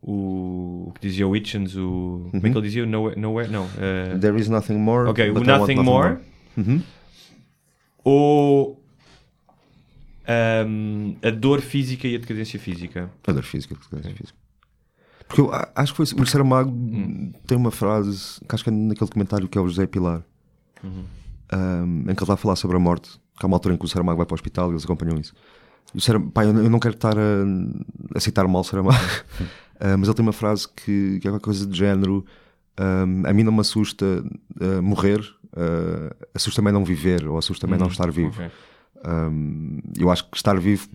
o, 0.00 0.86
o 0.88 0.92
que 0.94 1.00
dizia 1.06 1.26
o 1.28 1.36
Hitchens, 1.36 1.76
o. 1.76 2.28
Como 2.30 2.46
é 2.46 2.50
que 2.50 2.56
ele 2.58 2.66
dizia? 2.66 2.86
Nowhere, 2.86 3.20
nowhere 3.20 3.50
não. 3.50 3.68
eh, 3.78 4.16
There 4.18 4.38
is 4.40 4.48
nothing 4.48 4.76
more. 4.78 5.08
ok, 5.08 5.30
o 5.30 5.34
want 5.34 5.46
Nothing 5.46 5.82
More. 5.82 6.16
Uhum. 6.56 6.82
Ou 8.04 8.82
ahm, 10.26 11.14
a 11.22 11.30
dor 11.30 11.60
física 11.60 12.06
e 12.08 12.14
a 12.16 12.18
decadência 12.18 12.58
física. 12.58 13.10
A 13.26 13.32
dor 13.32 13.42
física, 13.42 13.74
a 13.92 13.96
dor 13.96 14.02
física. 14.12 14.38
Porque 15.28 15.40
eu 15.40 15.50
acho 15.74 15.92
que 15.92 15.96
foi 16.04 16.22
o 16.22 16.26
Saramago 16.26 16.70
Hum. 16.70 17.32
tem 17.46 17.56
uma 17.58 17.70
frase 17.70 18.40
que 18.48 18.54
acho 18.54 18.62
que 18.64 18.70
é 18.70 18.72
naquele 18.72 19.10
comentário 19.10 19.48
que 19.48 19.58
é 19.58 19.60
o 19.60 19.66
José 19.68 19.86
Pilar, 19.86 20.22
Uhum. 20.84 21.04
um, 21.52 22.00
em 22.02 22.04
que 22.04 22.10
ele 22.10 22.22
está 22.22 22.34
a 22.34 22.36
falar 22.36 22.56
sobre 22.56 22.76
a 22.76 22.80
morte. 22.80 23.10
Que 23.38 23.44
há 23.44 23.46
uma 23.46 23.56
altura 23.56 23.74
em 23.74 23.78
que 23.78 23.84
o 23.84 23.88
Saramago 23.88 24.16
vai 24.16 24.24
para 24.26 24.34
o 24.34 24.36
hospital 24.36 24.68
e 24.70 24.72
eles 24.72 24.84
acompanham 24.84 25.18
isso. 25.18 25.34
E 25.94 25.98
o 25.98 26.00
Saram- 26.00 26.30
pá, 26.30 26.44
eu, 26.44 26.52
não- 26.54 26.62
eu 26.62 26.70
não 26.70 26.78
quero 26.78 26.94
estar 26.94 27.16
a, 27.18 27.22
a 28.14 28.20
citar 28.20 28.46
mal 28.48 28.60
o 28.62 28.64
Saramago, 28.64 28.96
Ah, 29.78 29.94
mas 29.98 30.08
ele 30.08 30.14
tem 30.16 30.22
uma 30.24 30.32
frase 30.32 30.66
que, 30.68 31.18
que 31.20 31.28
é 31.28 31.30
qualquer 31.30 31.44
coisa 31.44 31.66
de 31.66 31.76
género: 31.76 32.24
um, 32.80 33.26
A 33.28 33.32
mim 33.34 33.42
não 33.42 33.52
me 33.52 33.60
assusta 33.60 34.24
ah, 34.60 34.80
morrer, 34.80 35.20
ah, 35.54 36.16
assusta-me 36.34 36.70
é 36.70 36.72
não 36.72 36.82
viver, 36.84 37.26
ou 37.28 37.36
assusta-me 37.36 37.74
é 37.74 37.78
não 37.78 37.88
estar 37.88 38.10
vivo. 38.10 38.30
Ok. 38.30 38.50
Um, 39.06 39.80
eu 39.98 40.10
acho 40.10 40.28
que 40.30 40.36
estar 40.38 40.58
vivo 40.58 40.88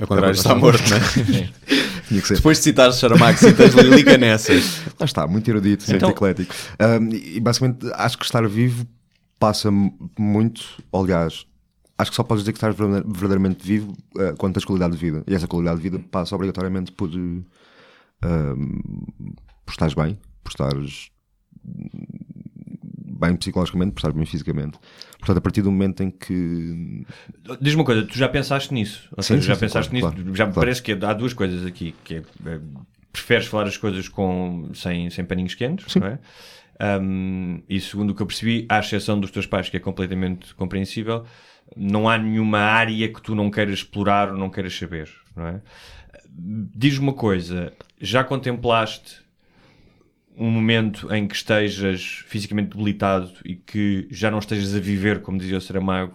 Ao 0.00 0.06
contrário, 0.06 0.32
está 0.34 0.54
morto, 0.56 0.82
não 0.88 0.96
é? 0.96 1.50
Depois 2.10 2.58
de 2.58 2.64
citares 2.64 2.96
Saramago, 2.96 3.38
citas 3.38 3.74
Lilica 3.74 4.16
nessas. 4.18 4.80
Lá 4.98 5.04
está, 5.06 5.26
muito 5.26 5.48
erudito, 5.50 5.84
muito 5.84 5.96
Então- 5.96 6.10
eclético. 6.10 6.54
Um, 6.80 7.14
e 7.14 7.40
basicamente 7.40 7.86
acho 7.94 8.18
que 8.18 8.24
estar 8.24 8.46
vivo 8.48 8.86
passa 9.38 9.70
muito, 10.18 10.62
aliás, 10.92 11.46
acho 11.96 12.10
que 12.10 12.16
só 12.16 12.22
podes 12.22 12.42
dizer 12.44 12.52
que 12.52 12.58
estás 12.58 12.74
verdadeir- 12.74 13.04
verdadeiramente 13.06 13.66
vivo 13.66 13.92
uh, 14.16 14.36
quando 14.36 14.54
tens 14.54 14.64
qualidade 14.64 14.92
de 14.94 14.98
vida. 14.98 15.22
E 15.26 15.34
essa 15.34 15.46
qualidade 15.46 15.76
de 15.76 15.82
vida 15.90 15.98
passa 16.10 16.34
obrigatoriamente 16.34 16.90
por, 16.92 17.08
uh, 17.08 17.46
por 19.64 19.70
estares 19.72 19.94
bem, 19.94 20.18
por 20.42 20.50
estares 20.50 21.10
bem 23.18 23.36
psicologicamente, 23.36 23.92
por 23.92 23.98
estares 23.98 24.16
bem 24.16 24.26
fisicamente. 24.26 24.78
Portanto, 25.18 25.38
a 25.38 25.40
partir 25.40 25.62
do 25.62 25.70
momento 25.70 26.02
em 26.02 26.10
que. 26.10 27.04
Diz-me 27.60 27.80
uma 27.80 27.84
coisa, 27.84 28.06
tu 28.06 28.16
já 28.16 28.28
pensaste 28.28 28.72
nisso? 28.72 29.08
Ou 29.16 29.22
Sim, 29.22 29.34
seja, 29.34 29.42
sim, 29.42 29.48
já 29.48 29.54
sim, 29.54 29.60
pensaste 29.60 29.90
claro, 29.90 30.06
nisso? 30.06 30.22
claro, 30.22 30.36
já 30.36 30.46
me 30.46 30.52
claro. 30.52 30.66
parece 30.66 30.82
que 30.82 30.92
há 30.92 31.12
duas 31.12 31.32
coisas 31.32 31.66
aqui, 31.66 31.94
que 32.04 32.16
é, 32.16 32.22
é, 32.46 32.60
preferes 33.12 33.46
falar 33.46 33.66
as 33.66 33.76
coisas 33.76 34.08
com, 34.08 34.70
sem, 34.74 35.10
sem 35.10 35.24
paninhos 35.24 35.54
quentes, 35.54 35.94
não 35.96 36.06
é? 36.06 36.18
Um, 36.80 37.60
e 37.68 37.80
segundo 37.80 38.10
o 38.10 38.14
que 38.14 38.22
eu 38.22 38.26
percebi, 38.26 38.64
à 38.68 38.78
exceção 38.78 39.18
dos 39.18 39.32
teus 39.32 39.46
pais, 39.46 39.68
que 39.68 39.76
é 39.76 39.80
completamente 39.80 40.54
compreensível, 40.54 41.24
não 41.76 42.08
há 42.08 42.16
nenhuma 42.16 42.60
área 42.60 43.12
que 43.12 43.20
tu 43.20 43.34
não 43.34 43.50
queiras 43.50 43.80
explorar 43.80 44.30
ou 44.30 44.38
não 44.38 44.48
queiras 44.48 44.76
saber, 44.76 45.10
não 45.34 45.46
é? 45.46 45.60
Diz-me 46.30 47.06
uma 47.06 47.14
coisa, 47.14 47.72
já 48.00 48.22
contemplaste 48.22 49.27
um 50.38 50.50
momento 50.50 51.12
em 51.12 51.26
que 51.26 51.34
estejas 51.34 52.22
fisicamente 52.26 52.70
debilitado 52.70 53.30
e 53.44 53.56
que 53.56 54.06
já 54.10 54.30
não 54.30 54.38
estejas 54.38 54.74
a 54.74 54.78
viver, 54.78 55.20
como 55.20 55.38
dizia 55.38 55.58
o 55.58 55.60
Saramago, 55.60 56.14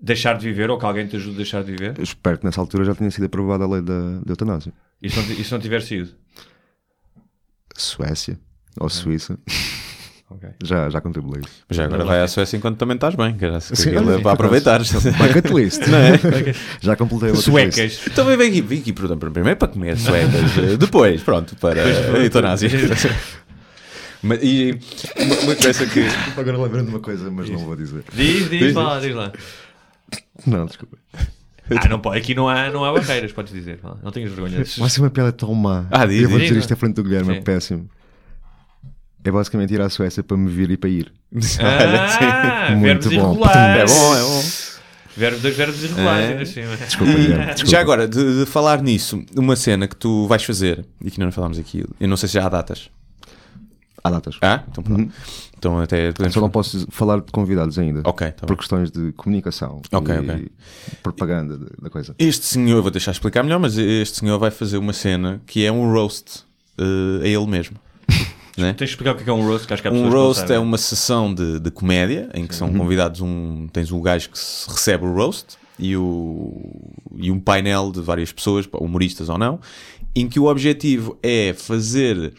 deixar 0.00 0.38
de 0.38 0.44
viver 0.46 0.70
ou 0.70 0.78
que 0.78 0.84
alguém 0.84 1.06
te 1.06 1.16
ajude 1.16 1.34
a 1.34 1.36
deixar 1.38 1.64
de 1.64 1.72
viver? 1.72 1.98
Eu 1.98 2.04
espero 2.04 2.38
que 2.38 2.44
nessa 2.44 2.60
altura 2.60 2.84
já 2.84 2.94
tenha 2.94 3.10
sido 3.10 3.24
aprovada 3.24 3.64
a 3.64 3.68
lei 3.68 3.82
da, 3.82 4.20
da 4.20 4.32
eutanásia. 4.32 4.72
E 5.02 5.10
se 5.10 5.16
não, 5.16 5.24
e 5.32 5.44
se 5.44 5.52
não 5.52 5.58
tiver 5.58 5.82
sido? 5.82 6.14
Suécia 7.76 8.38
ou 8.78 8.88
Suíça 8.88 9.38
Ok. 10.34 10.48
já, 10.62 10.90
já 10.90 11.00
contribuiu. 11.00 11.42
Mas 11.68 11.76
já 11.76 11.84
agora 11.84 12.04
vai 12.04 12.22
à 12.22 12.28
Suécia 12.28 12.56
enquanto 12.56 12.76
também 12.76 12.94
estás 12.96 13.14
bem, 13.14 13.34
que 13.36 13.44
era 13.44 13.58
que 13.58 13.76
Sim, 13.76 13.90
é 13.94 13.98
olha, 13.98 14.20
para 14.20 14.32
aproveitar. 14.32 14.80
Bucket 14.80 15.50
list. 15.50 15.82
É? 15.94 16.54
Já 16.80 16.96
completei 16.96 17.30
list. 17.30 17.44
Suecas. 17.44 18.00
Então 18.06 18.24
vem 18.24 18.48
aqui, 18.48 18.60
vim 18.60 18.78
aqui 18.80 18.92
portanto, 18.92 19.30
primeiro 19.30 19.56
para 19.58 19.68
comer 19.68 19.96
suecas, 19.96 20.58
eh, 20.58 20.76
depois, 20.76 21.22
pronto, 21.22 21.54
para 21.56 21.82
a 21.82 22.18
eutanásia. 22.18 22.68
Mas, 24.22 24.38
e 24.42 24.78
uma, 25.18 25.34
uma 25.40 25.54
coisa 25.54 25.86
que. 25.86 26.00
Agora 26.34 26.56
lembrando 26.56 26.86
de 26.86 26.90
uma 26.92 27.00
coisa, 27.00 27.30
mas 27.30 27.50
não 27.50 27.58
vou 27.58 27.76
dizer. 27.76 28.02
Diz, 28.10 28.48
diz, 28.48 28.58
Diz, 28.58 28.74
lá, 28.74 28.98
diz 28.98 29.14
lá. 29.14 29.30
Não, 30.46 30.64
desculpa. 30.64 30.96
Ah, 31.70 31.88
não 31.88 31.98
pode, 31.98 32.18
aqui 32.18 32.34
não 32.34 32.48
há, 32.48 32.70
não 32.70 32.84
há 32.84 32.92
barreiras, 32.92 33.32
podes 33.32 33.52
dizer. 33.52 33.80
Não 34.02 34.10
tenhas 34.10 34.30
vergonha. 34.30 34.64
Vai 34.78 34.88
ser 34.90 35.00
uma 35.00 35.10
piada 35.10 35.30
tão 35.32 35.52
má. 35.54 35.86
Ah, 35.90 36.06
diz, 36.06 36.22
eu 36.22 36.28
vou 36.30 36.38
diz. 36.38 36.48
dizer 36.48 36.60
isto 36.60 36.72
à 36.72 36.76
frente 36.76 36.94
do 36.94 37.02
Guilherme, 37.02 37.34
Sim. 37.34 37.38
é 37.38 37.42
péssimo. 37.42 37.90
É 39.24 39.30
basicamente 39.30 39.72
ir 39.72 39.80
à 39.80 39.88
Suécia 39.88 40.22
para 40.22 40.36
me 40.36 40.50
vir 40.50 40.70
e 40.70 40.76
para 40.76 40.90
ir. 40.90 41.12
Olha, 41.32 42.08
sim. 42.08 42.18
Ah, 42.24 42.70
Muito 42.76 43.08
verbos 43.08 43.22
bom. 43.22 43.30
irregulares. 43.30 43.92
É 43.92 43.94
bom, 43.98 44.16
é 44.16 44.20
bom. 44.20 44.44
Verbo, 45.16 45.38
dois 45.40 45.56
verbos 45.56 45.82
irregulares, 45.84 46.24
É. 46.24 46.30
ainda 46.32 46.42
assim. 46.42 46.84
Desculpa, 46.84 47.12
Guilherme, 47.12 47.44
desculpa. 47.54 47.70
Já 47.70 47.80
agora, 47.80 48.08
de, 48.08 48.40
de 48.40 48.46
falar 48.46 48.82
nisso, 48.82 49.24
uma 49.36 49.56
cena 49.56 49.86
que 49.88 49.96
tu 49.96 50.26
vais 50.26 50.42
fazer, 50.44 50.84
e 51.00 51.10
que 51.10 51.18
não 51.20 51.30
falámos 51.32 51.58
aqui, 51.58 51.84
eu 52.00 52.08
não 52.08 52.16
sei 52.16 52.28
se 52.28 52.34
já 52.34 52.44
há 52.44 52.48
datas. 52.48 52.90
Há 54.02 54.10
datas. 54.10 54.36
Ah? 54.42 54.62
Então 54.70 54.84
pronto. 54.84 55.12
Então 55.56 55.78
até 55.80 56.12
podemos... 56.12 56.34
Só 56.34 56.40
não 56.42 56.50
posso 56.50 56.86
falar 56.90 57.20
de 57.20 57.32
convidados 57.32 57.78
ainda. 57.78 58.02
Ok, 58.04 58.26
tá 58.32 58.40
por 58.40 58.48
bem. 58.48 58.56
questões 58.58 58.90
de 58.90 59.12
comunicação 59.12 59.80
Ok, 59.90 60.14
e 60.14 60.18
ok. 60.18 60.48
propaganda 61.02 61.56
da- 61.56 61.66
da 61.84 61.88
coisa. 61.88 62.14
Este 62.18 62.44
senhor, 62.44 62.82
vou 62.82 62.90
deixar 62.90 63.12
explicar 63.12 63.42
melhor, 63.42 63.58
mas 63.58 63.78
este 63.78 64.18
senhor 64.18 64.38
vai 64.38 64.50
fazer 64.50 64.76
uma 64.76 64.92
cena 64.92 65.40
que 65.46 65.64
é 65.64 65.72
um 65.72 65.90
roast 65.90 66.44
eh, 66.76 67.24
a 67.24 67.28
ele 67.28 67.46
mesmo. 67.46 67.76
Né? 68.56 68.72
Tens 68.72 68.86
de 68.88 68.92
explicar 68.92 69.12
o 69.12 69.14
que 69.16 69.22
é 69.22 69.24
que 69.24 69.30
é 69.30 69.32
um 69.32 69.46
roast, 69.46 69.66
que 69.66 69.72
acho 69.72 69.82
que 69.82 69.88
há 69.88 69.92
Um 69.92 70.08
roast 70.10 70.50
é 70.52 70.58
uma 70.58 70.78
sessão 70.78 71.32
de, 71.34 71.58
de 71.60 71.70
comédia 71.70 72.28
em 72.34 72.46
que 72.46 72.54
são 72.54 72.72
convidados 72.72 73.20
um. 73.20 73.66
Tens 73.72 73.90
o 73.90 74.00
gajo 74.00 74.30
que 74.30 74.38
se 74.38 74.68
recebe 74.70 75.04
o 75.04 75.12
roast 75.14 75.56
e, 75.78 75.96
o, 75.96 76.52
e 77.16 77.30
um 77.30 77.40
painel 77.40 77.90
de 77.90 78.00
várias 78.00 78.32
pessoas, 78.32 78.68
humoristas 78.72 79.28
ou 79.28 79.36
não, 79.38 79.60
em 80.14 80.28
que 80.28 80.38
o 80.38 80.44
objetivo 80.46 81.18
é 81.22 81.52
fazer 81.52 82.32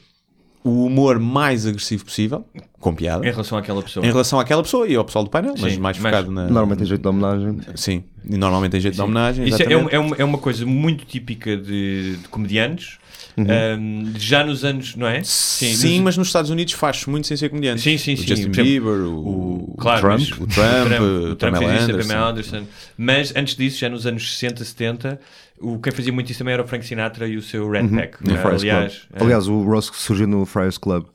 o 0.64 0.86
humor 0.86 1.20
mais 1.20 1.68
agressivo 1.68 2.06
possível, 2.06 2.44
com 2.80 2.96
piada, 2.96 3.24
Em 3.28 3.30
relação 3.30 3.56
àquela 3.56 3.84
pessoa. 3.84 4.04
em 4.04 4.10
relação 4.10 4.40
àquela 4.40 4.64
pessoa 4.64 4.88
e 4.88 4.96
ao 4.96 5.06
pessoal 5.06 5.24
do 5.24 5.30
painel, 5.30 5.54
mas 5.60 5.74
Sim, 5.74 5.80
mais 5.80 6.00
mas- 6.00 6.12
focado 6.12 6.32
na. 6.32 6.46
Normalmente 6.46 6.80
tem 6.80 6.88
jeito 6.88 7.02
de 7.02 7.08
homenagem. 7.08 7.60
Sim, 7.76 8.04
e 8.28 8.36
normalmente 8.36 8.72
tem 8.72 8.82
jeito 8.82 8.96
de 8.96 9.02
homenagem. 9.02 9.48
Isso 9.48 9.62
é, 9.62 9.78
um- 9.78 9.90
é 9.90 10.00
uma, 10.00 10.16
é 10.16 10.24
uma 10.24 10.38
coisa 10.40 10.66
muito 10.66 11.06
típica 11.06 11.56
de, 11.56 12.16
de 12.18 12.28
comediantes. 12.30 12.98
Um, 13.38 14.14
já 14.18 14.44
nos 14.46 14.64
anos, 14.64 14.96
não 14.96 15.08
é? 15.08 15.18
Uhum. 15.18 15.24
Sim, 15.26 15.96
nos- 15.96 16.04
mas 16.04 16.18
nos 16.18 16.28
Estados 16.28 16.50
Unidos 16.50 16.74
faz 16.74 17.06
muito 17.06 17.28
sem 17.28 17.36
ser 17.36 17.50
comediante. 17.50 17.82
Sim, 17.82 17.98
sim, 17.98 18.14
o 18.14 18.18
sim. 18.18 18.28
Justin 18.28 18.50
Bieber, 18.52 18.92
o, 19.02 19.74
o, 19.74 19.76
claro, 19.78 20.00
Trump, 20.02 20.20
mas- 20.20 20.32
o 20.32 20.48
Trump, 20.48 21.02
o 21.02 21.32
o 21.32 21.36
Trump 21.36 21.54
Pamela 21.56 21.72
fez 21.74 21.82
isso, 21.84 21.92
a 21.92 21.94
Anderson. 21.94 22.08
Pamela 22.14 22.30
Anderson. 22.32 22.64
Mas 22.98 23.34
antes 23.36 23.56
disso, 23.56 23.80
já 23.80 23.90
nos 23.90 24.06
anos 24.06 24.34
60, 24.38 24.64
70, 24.64 25.20
o, 25.60 25.80
quem 25.80 25.92
fazia 25.92 26.14
muito 26.14 26.30
isso 26.30 26.40
também 26.40 26.54
era 26.54 26.64
o 26.64 26.68
Frank 26.68 26.86
Sinatra 26.86 27.28
e 27.28 27.36
o 27.36 27.42
seu 27.42 27.70
Red 27.70 27.88
Pack. 27.90 28.18
No 28.26 28.36
Ah, 28.36 28.38
Friars 28.38 28.62
aliás, 28.62 29.02
é, 29.14 29.24
Aliás, 29.24 29.48
o 29.48 29.64
Ross 29.64 29.92
surgiu 29.94 30.28
no 30.28 30.46
Friars 30.46 30.78
Club. 30.78 31.06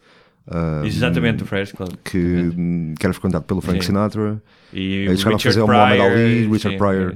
Ah, 0.48 0.82
exatamente, 0.84 1.42
o 1.42 1.46
Friars 1.46 1.72
Club. 1.72 1.90
que, 2.04 2.18
hum, 2.18 2.94
que 2.98 3.04
era 3.06 3.12
frequentado 3.12 3.44
pelo 3.44 3.60
Frank 3.60 3.80
Sim. 3.80 3.86
Sinatra, 3.88 4.42
E 4.72 5.06
Eles 5.06 5.14
o 5.14 5.16
chegaram 5.18 5.34
a 5.34 5.36
Richard 5.38 5.42
fazer 5.42 5.60
o 5.62 5.66
Muhammad 5.66 5.96
Pryor, 5.98 6.12
Ali, 6.12 6.46
Richard 6.52 6.60
sim, 6.60 6.78
Pryor. 6.78 7.14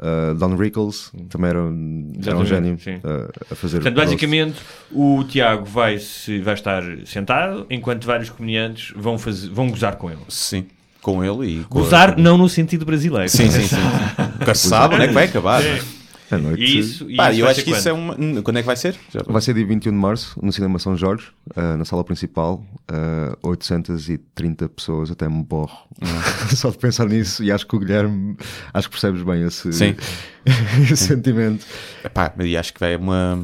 ah, 0.00 0.34
Don 0.34 0.56
Rickles, 0.56 1.12
também 1.30 1.50
era, 1.50 1.62
um- 1.62 2.12
era 2.26 2.36
um 2.36 2.44
gênio 2.46 2.78
sim. 2.78 3.00
ah, 3.04 3.30
a 3.50 3.54
fazer. 3.54 3.76
Portanto, 3.76 3.96
basicamente, 3.96 4.56
o 4.90 5.24
Tiago 5.24 5.64
vai, 5.64 5.98
se, 5.98 6.40
vai 6.40 6.54
estar 6.54 6.82
sentado, 7.06 7.66
enquanto 7.70 8.04
vários 8.06 8.28
comediantes 8.30 8.92
vão, 8.96 9.18
fazer, 9.18 9.48
vão 9.48 9.70
gozar 9.70 9.96
com 9.96 10.10
ele. 10.10 10.20
Sim, 10.28 10.66
com 11.00 11.24
ele 11.24 11.46
e 11.60 11.66
Gozar 11.68 12.16
não 12.18 12.36
no 12.38 12.48
sentido 12.48 12.84
brasileiro. 12.84 13.28
Sim, 13.28 13.50
sim, 13.50 13.62
sim. 13.66 13.76
Nunca 14.38 14.54
se 14.54 14.68
sabe 14.68 14.94
onde 14.94 15.04
é 15.04 15.08
que 15.08 15.14
vai 15.14 15.24
acabar. 15.24 15.62
não 15.62 16.01
À 16.34 16.38
noite. 16.38 16.62
E 16.62 16.78
isso, 16.78 17.10
e 17.10 17.16
Pá, 17.16 17.30
isso 17.30 17.40
eu 17.40 17.46
acho 17.48 17.62
que 17.64 17.70
isso 17.70 17.88
é 17.88 17.92
quando? 17.92 18.18
uma. 18.24 18.42
Quando 18.42 18.56
é 18.56 18.62
que 18.62 18.66
vai 18.66 18.76
ser? 18.76 18.96
Já- 19.12 19.22
Vai 19.26 19.42
ser 19.42 19.54
dia 19.54 19.66
21 19.66 19.92
de 19.92 19.98
março, 19.98 20.38
no 20.42 20.52
Cinema 20.52 20.78
São 20.78 20.96
Jorge, 20.96 21.26
ah, 21.54 21.76
na 21.76 21.84
sala 21.84 22.02
principal. 22.04 22.64
ah, 22.88 23.36
830 23.42 24.68
pessoas, 24.68 25.10
até 25.10 25.28
me 25.28 25.42
borro. 25.44 25.86
Só 26.56 26.70
de 26.70 26.78
pensar 26.78 27.06
nisso, 27.08 27.42
e 27.44 27.52
acho 27.52 27.66
que 27.66 27.76
o 27.76 27.78
Guilherme, 27.78 28.36
acho 28.72 28.88
que 28.88 28.92
percebes 28.92 29.22
bem 29.22 29.42
esse, 29.46 29.72
Sim. 29.72 29.94
esse 30.90 30.96
sentimento. 30.96 31.66
Epá, 32.04 32.32
e 32.40 32.56
acho 32.56 32.72
que 32.72 32.80
vai 32.80 32.96
uma. 32.96 33.38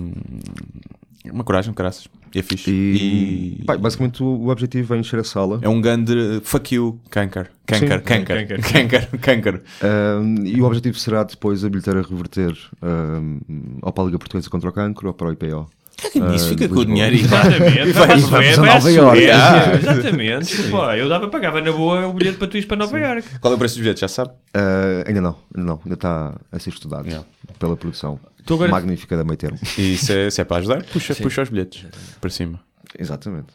Uma 1.30 1.44
coragem, 1.44 1.74
caraças. 1.74 2.06
É 2.34 2.42
fixe. 2.42 2.70
E, 2.70 3.58
E. 3.60 3.64
pá, 3.64 3.76
basicamente 3.76 4.22
o, 4.22 4.48
objetivo 4.48 4.94
é 4.94 4.98
encher 4.98 5.20
a 5.20 5.24
sala. 5.24 5.58
É 5.62 5.68
um 5.68 5.80
grande 5.80 6.40
fuck 6.42 6.74
you, 6.74 7.00
canker. 7.10 7.50
Canker, 7.66 8.02
canker, 8.02 8.46
Canker. 8.46 8.62
canker, 8.72 9.20
canker. 9.20 9.62
Um, 9.82 10.46
e 10.46 10.60
o 10.60 10.64
objetivo 10.64 10.98
será 10.98 11.22
depois 11.22 11.64
a 11.64 11.68
bilheteira 11.68 12.00
reverter 12.00 12.56
um, 12.82 13.40
ou 13.82 13.92
para 13.92 14.04
a 14.04 14.06
Liga 14.06 14.18
Portuguesa 14.18 14.48
contra 14.48 14.70
o 14.70 14.72
Cancro 14.72 15.08
ou 15.08 15.14
para 15.14 15.28
o 15.28 15.32
IPO. 15.32 15.68
Caga 16.00 16.30
nisso, 16.30 16.46
Ah, 16.46 16.48
fica 16.50 16.68
com 16.68 16.76
o 16.80 16.84
dinheiro 16.84 17.16
e 17.16 17.20
Exatamente, 17.20 17.92
vai- 17.92 18.06
vai, 18.20 18.54
vai, 18.54 18.56
Nova 18.74 18.90
Iorque. 18.92 19.30
Ah. 19.30 19.74
Exatamente. 19.74 20.62
Pô, 20.70 20.90
eu 20.92 21.08
dava, 21.08 21.28
pagava 21.28 21.60
na 21.60 21.72
boa 21.72 22.06
o 22.06 22.12
bilhete 22.12 22.38
para 22.38 22.46
tu 22.46 22.56
ires 22.56 22.66
para 22.68 22.76
Nova 22.76 22.98
Iorque. 22.98 23.28
Qual 23.40 23.52
é 23.52 23.56
o 23.56 23.58
preço 23.58 23.74
dos 23.74 23.82
bilhetes? 23.82 24.00
Já 24.00 24.08
sabe? 24.08 24.30
Uh, 24.56 25.02
ainda 25.08 25.20
não, 25.20 25.36
ainda 25.56 25.66
não, 25.72 25.80
ainda 25.84 25.94
está 25.94 26.34
a 26.52 26.58
ser 26.60 26.70
estudado 26.70 27.06
Yeah. 27.06 27.26
pela 27.58 27.76
produção 27.76 28.20
Tu 28.46 28.54
agora- 28.54 28.70
magnífica 28.70 29.16
da 29.16 29.24
Meio 29.24 29.36
Termo. 29.36 29.58
E 29.76 29.96
se 29.96 30.12
é, 30.12 30.30
se 30.30 30.40
é 30.40 30.44
para 30.44 30.58
ajudar, 30.58 30.84
puxa, 30.84 31.14
puxa 31.16 31.42
os 31.42 31.48
bilhetes 31.48 31.84
para 32.20 32.30
cima. 32.30 32.60
Exatamente. 32.98 33.48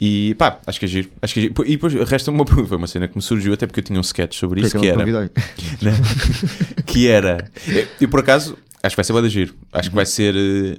E 0.00 0.34
pá, 0.36 0.58
acho 0.66 0.78
que 0.78 0.86
é 0.86 0.88
giro. 0.88 1.10
Acho 1.20 1.34
que 1.34 1.40
é 1.40 1.42
giro. 1.42 1.54
E 1.66 1.70
depois 1.72 1.92
resta 2.08 2.30
uma 2.30 2.44
pergunta. 2.44 2.68
Foi 2.68 2.76
uma 2.78 2.86
cena 2.86 3.06
que 3.08 3.16
me 3.16 3.20
surgiu, 3.22 3.52
até 3.52 3.66
porque 3.66 3.80
eu 3.80 3.84
tinha 3.84 3.98
um 3.98 4.02
sketch 4.02 4.36
sobre 4.36 4.60
isso 4.62 4.70
que 4.70 4.78
é 4.78 4.80
que 4.80 4.88
era. 4.88 4.98
convidei? 4.98 5.30
que 6.86 7.08
era. 7.08 7.50
E 8.00 8.06
por 8.06 8.20
acaso, 8.20 8.56
acho 8.82 8.94
que 8.94 8.96
vai 8.96 9.04
ser 9.04 9.12
bada 9.12 9.28
giro. 9.28 9.54
Acho 9.72 9.90
que 9.90 9.94
vai 9.96 10.06
ser 10.06 10.34
eh, 10.36 10.76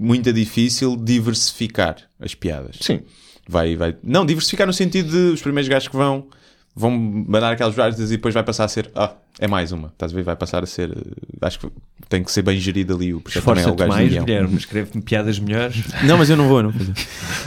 muito 0.00 0.32
difícil 0.32 0.96
diversificar 0.96 1.96
as 2.18 2.34
piadas. 2.34 2.76
Sim. 2.80 3.00
Vai, 3.48 3.76
vai. 3.76 3.96
Não, 4.02 4.24
diversificar 4.24 4.66
no 4.66 4.72
sentido 4.72 5.10
de 5.10 5.34
os 5.34 5.42
primeiros 5.42 5.68
gajos 5.68 5.88
que 5.88 5.96
vão 5.96 6.26
vão 6.74 6.90
mandar 6.92 7.52
aquelas 7.52 7.74
várias 7.74 7.98
e 7.98 8.06
depois 8.06 8.32
vai 8.32 8.44
passar 8.44 8.64
a 8.64 8.68
ser. 8.68 8.90
Ah, 8.94 9.12
é 9.40 9.48
mais 9.48 9.72
uma. 9.72 9.88
Estás 9.88 10.12
a 10.12 10.14
ver? 10.14 10.22
Vai 10.22 10.36
passar 10.36 10.62
a 10.62 10.66
ser. 10.66 10.90
eh, 10.90 11.36
Acho 11.42 11.58
que 11.58 11.68
tem 12.08 12.22
que 12.22 12.30
ser 12.30 12.42
bem 12.42 12.58
gerido 12.60 12.94
ali 12.94 13.12
o 13.12 13.20
porque 13.20 13.40
também 13.40 13.64
é 13.64 13.66
o 13.66 13.74
gajo 13.74 13.88
mais. 13.90 14.08
Guilherme. 14.08 14.56
Escreve-me 14.56 15.02
piadas 15.02 15.38
melhores. 15.40 15.76
Não, 16.04 16.16
mas 16.16 16.30
eu 16.30 16.36
não 16.36 16.46
vou, 16.48 16.58
eu 16.58 16.62
não. 16.64 16.72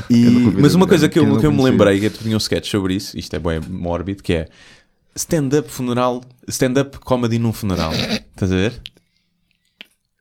E- 0.09 0.25
Eu 0.25 0.31
não 0.31 0.51
mas 0.61 0.75
uma 0.75 0.85
coisa 0.85 1.07
que 1.07 1.17
eu, 1.17 1.23
eu 1.23 1.29
não 1.29 1.39
que 1.39 1.45
eu 1.45 1.51
me 1.53 1.63
lembrei, 1.63 1.99
que 2.01 2.05
eu 2.07 2.09
tinha 2.11 2.35
um 2.35 2.37
sketch 2.37 2.69
sobre 2.69 2.95
isso, 2.95 3.17
isto 3.17 3.33
é 3.35 3.39
bem 3.39 3.59
mórbido, 3.69 4.21
que 4.21 4.33
é 4.33 4.49
stand-up 5.15 5.69
funeral, 5.71 6.21
stand-up 6.47 6.99
comedy 6.99 7.39
num 7.39 7.53
funeral. 7.53 7.93
Estás 7.93 8.51
a 8.51 8.55
ver? 8.55 8.73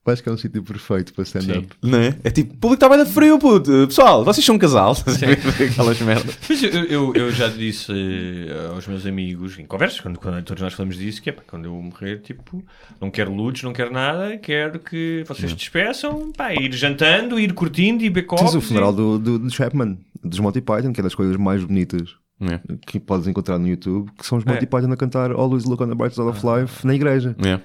Eu 0.05 0.13
acho 0.13 0.21
que 0.23 0.29
é 0.29 0.33
um 0.33 0.37
sítio 0.37 0.63
perfeito 0.65 1.15
para 1.15 1.23
stand-up. 1.23 1.69
Não 1.81 1.97
é? 1.99 2.17
É 2.25 2.31
tipo, 2.31 2.55
o 2.55 2.57
público 2.57 2.75
está 2.85 2.89
bem 2.89 2.99
da 2.99 3.07
frio, 3.07 3.39
puto. 3.39 3.71
Pessoal, 3.87 4.25
vocês 4.25 4.45
são 4.45 4.57
um 4.57 4.59
casal. 4.59 4.97
Aquelas 5.71 6.01
merdas. 6.01 6.37
Mas 6.49 6.61
eu, 6.63 6.71
eu, 6.87 7.15
eu 7.15 7.31
já 7.31 7.47
disse 7.47 7.93
eh, 7.93 8.71
aos 8.75 8.85
meus 8.89 9.07
amigos 9.07 9.57
em 9.61 9.65
conversas, 9.65 10.01
quando, 10.01 10.19
quando 10.19 10.43
todos 10.43 10.61
nós 10.61 10.75
falamos 10.75 10.97
disso, 10.97 11.23
que 11.23 11.31
é 11.31 11.33
pá, 11.33 11.43
quando 11.47 11.67
eu 11.67 11.73
morrer, 11.75 12.19
tipo, 12.21 12.65
não 13.01 13.13
quero 13.13 13.33
lutos, 13.33 13.63
não 13.63 13.73
quero 13.73 13.93
nada, 13.93 14.37
quero 14.39 14.81
que 14.81 15.23
vocês 15.29 15.53
despeçam, 15.55 16.33
pá, 16.37 16.53
ir 16.53 16.73
jantando, 16.73 17.39
ir 17.39 17.53
curtindo 17.53 18.03
e 18.03 18.11
beber. 18.11 18.37
Tens 18.37 18.55
o 18.57 18.61
funeral 18.61 18.93
e... 18.93 18.97
do, 18.97 19.19
do, 19.21 19.39
do 19.39 19.51
Chapman, 19.51 19.97
dos 20.23 20.41
Monty 20.41 20.61
Python, 20.61 20.93
que 20.93 20.99
é 21.01 21.05
das 21.05 21.15
coisas 21.15 21.37
mais 21.37 21.65
bonitas 21.65 22.17
É. 22.41 22.59
que 22.87 22.99
podes 22.99 23.29
encontrar 23.29 23.57
no 23.57 23.69
YouTube, 23.69 24.11
que 24.19 24.27
são 24.27 24.37
os 24.39 24.45
É. 24.45 24.51
Monty 24.51 24.67
Python 24.67 24.91
a 24.93 24.97
cantar 24.97 25.31
Always 25.31 25.65
Look 25.65 25.81
on 25.81 25.89
the 25.89 25.95
Bright 25.95 26.15
Side 26.17 26.27
of 26.27 26.41
Life 26.45 26.85
na 26.85 26.93
igreja. 26.95 27.37
É. 27.45 27.61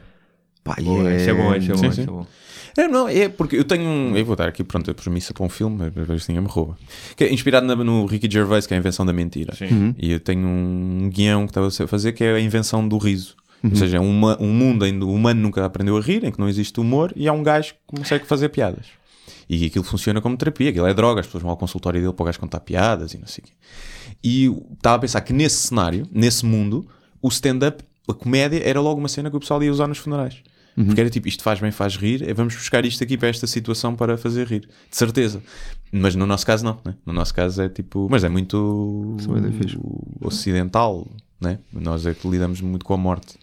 Pá, 0.67 0.81
Boa, 0.81 1.13
Isso 1.13 1.29
é 1.29 1.33
bom, 1.33 1.55
isso 1.55 1.71
é 1.71 1.75
bom, 1.75 1.79
Sim, 1.81 1.87
isso 1.87 1.95
sim. 1.95 2.01
é 2.03 2.05
bom. 2.05 2.27
É, 2.77 2.87
não, 2.87 3.07
é 3.09 3.27
porque 3.27 3.55
eu 3.55 3.63
tenho 3.63 3.83
um. 3.89 4.15
Eu 4.15 4.23
vou 4.23 4.35
dar 4.35 4.47
aqui, 4.47 4.63
pronto, 4.63 4.91
a 4.91 4.93
premissa 4.93 5.33
para 5.33 5.43
um 5.43 5.49
filme, 5.49 5.89
ver 5.89 6.19
se 6.19 6.29
ninguém 6.29 6.43
me 6.43 6.49
rouba. 6.49 6.77
Que 7.15 7.23
é 7.23 7.33
inspirado 7.33 7.65
na- 7.65 7.75
no 7.75 8.05
Ricky 8.05 8.29
Gervais, 8.31 8.67
que 8.67 8.73
é 8.73 8.77
a 8.77 8.79
invenção 8.79 9.03
da 9.03 9.11
mentira. 9.11 9.55
Sim. 9.55 9.95
E 9.97 10.11
eu 10.11 10.19
tenho 10.19 10.47
um 10.47 11.09
guião 11.11 11.45
que 11.47 11.49
estava 11.51 11.67
a 11.67 11.87
fazer 11.87 12.11
que 12.13 12.23
é 12.23 12.35
a 12.35 12.39
invenção 12.39 12.87
do 12.87 12.97
riso. 12.99 13.35
Ou 13.63 13.75
seja, 13.75 13.97
é 13.97 13.99
uma- 13.99 14.39
um 14.39 14.53
mundo 14.53 14.85
em 14.85 14.99
que 14.99 15.03
o 15.03 15.11
humano 15.11 15.41
nunca 15.41 15.65
aprendeu 15.65 15.97
a 15.97 16.01
rir, 16.01 16.23
em 16.23 16.31
que 16.31 16.39
não 16.39 16.47
existe 16.47 16.79
humor, 16.79 17.11
e 17.15 17.27
há 17.27 17.33
um 17.33 17.41
gajo 17.41 17.73
que 17.73 17.97
consegue 17.97 18.25
fazer 18.27 18.49
piadas. 18.49 18.85
E 19.49 19.65
aquilo 19.65 19.83
funciona 19.83 20.21
como 20.21 20.37
terapia, 20.37 20.69
aquilo 20.69 20.85
é 20.85 20.93
droga, 20.93 21.21
as 21.21 21.25
pessoas 21.25 21.41
vão 21.41 21.49
ao 21.49 21.57
consultório 21.57 21.99
dele 21.99 22.13
para 22.13 22.21
o 22.21 22.25
gajo 22.27 22.39
contar 22.39 22.59
piadas 22.59 23.15
e 23.15 23.17
não 23.17 23.25
sei 23.25 23.43
o 23.43 23.47
quê. 23.47 23.53
E 24.23 24.45
estava 24.75 24.97
a 24.97 24.99
pensar 24.99 25.21
que 25.21 25.33
nesse 25.33 25.55
cenário, 25.67 26.07
nesse 26.11 26.45
mundo, 26.45 26.87
o 27.19 27.27
stand-up, 27.29 27.83
a 28.07 28.13
comédia, 28.13 28.61
era 28.63 28.79
logo 28.79 28.99
uma 28.99 29.07
cena 29.09 29.31
que 29.31 29.35
o 29.35 29.39
pessoal 29.39 29.63
ia 29.63 29.71
usar 29.71 29.87
nos 29.87 29.97
funerais. 29.97 30.35
Porque 30.85 31.01
era 31.01 31.09
tipo, 31.09 31.27
isto 31.27 31.41
faz 31.41 31.59
bem, 31.59 31.71
faz 31.71 31.95
rir, 31.95 32.27
é, 32.29 32.33
vamos 32.35 32.53
buscar 32.53 32.85
isto 32.85 33.03
aqui 33.03 33.17
para 33.17 33.29
esta 33.29 33.47
situação 33.47 33.95
para 33.95 34.15
fazer 34.15 34.45
rir. 34.45 34.69
De 34.89 34.95
certeza. 34.95 35.41
Mas 35.91 36.13
no 36.13 36.27
nosso 36.27 36.45
caso 36.45 36.63
não, 36.63 36.79
né? 36.85 36.93
No 37.03 37.13
nosso 37.13 37.33
caso 37.33 37.63
é 37.63 37.69
tipo... 37.69 38.07
Mas 38.11 38.23
é 38.23 38.29
muito 38.29 39.17
é 39.19 40.25
ocidental, 40.25 41.07
né? 41.41 41.57
Nós 41.73 42.05
é 42.05 42.13
que 42.13 42.27
lidamos 42.27 42.61
muito 42.61 42.85
com 42.85 42.93
a 42.93 42.97
morte. 42.97 43.39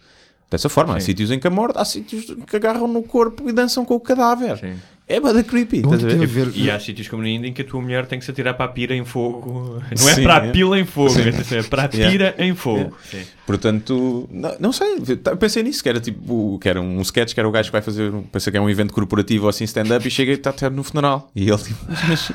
Dessa 0.48 0.68
forma, 0.68 0.94
há 0.96 1.00
Sim. 1.00 1.06
sítios 1.06 1.32
em 1.32 1.40
que 1.40 1.48
a 1.48 1.50
morte, 1.50 1.76
há 1.76 1.84
sítios 1.84 2.26
que 2.46 2.54
agarram 2.54 2.86
no 2.86 3.02
corpo 3.02 3.48
e 3.48 3.52
dançam 3.52 3.84
com 3.84 3.94
o 3.94 4.00
cadáver. 4.00 4.56
Sim. 4.58 4.76
É 5.06 5.20
bada 5.20 5.42
creepy. 5.44 5.78
Estás 5.80 6.02
a 6.02 6.06
ver? 6.08 6.26
ver- 6.26 6.50
E 6.54 6.70
há 6.70 6.80
sítios 6.80 7.08
como 7.08 7.22
na 7.22 7.28
Índia 7.28 7.48
em 7.48 7.52
que 7.52 7.60
a 7.60 7.64
tua 7.64 7.78
mulher 7.82 8.06
tem 8.06 8.18
que 8.18 8.24
se 8.24 8.30
atirar 8.30 8.54
para 8.54 8.64
a 8.64 8.68
pira 8.68 8.94
em 8.96 9.04
fogo. 9.04 9.82
Não 10.00 10.08
é 10.08 10.14
Sim, 10.14 10.22
para 10.22 10.42
a 10.42 10.46
é. 10.46 10.50
pila 10.50 10.80
em 10.80 10.86
fogo, 10.86 11.10
Sim. 11.10 11.56
é 11.56 11.62
para 11.62 11.82
a 11.82 11.90
Yeah. 11.94 12.10
pira 12.10 12.34
em 12.38 12.54
fogo. 12.54 12.96
Sim. 13.10 13.20
Portanto, 13.46 14.26
não, 14.32 14.56
não 14.58 14.72
sei, 14.72 14.96
pensei 15.38 15.62
nisso, 15.62 15.82
que 15.82 15.88
era 15.90 16.00
tipo, 16.00 16.58
que 16.58 16.66
era 16.66 16.80
um 16.80 17.02
sketch, 17.02 17.34
que 17.34 17.38
era 17.40 17.46
o 17.46 17.52
gajo 17.52 17.68
que 17.68 17.72
vai 17.72 17.82
fazer, 17.82 18.10
pensa 18.32 18.50
que 18.50 18.56
é 18.56 18.60
um 18.60 18.70
evento 18.70 18.94
corporativo 18.94 19.44
ou 19.44 19.50
assim, 19.50 19.64
stand-up, 19.64 20.08
e 20.08 20.10
chega 20.10 20.32
e 20.32 20.34
está 20.36 20.48
até 20.48 20.70
no 20.70 20.82
funeral. 20.82 21.30
E 21.36 21.50
ele 21.50 21.58
tipo, 21.58 21.78
mas, 22.08 22.32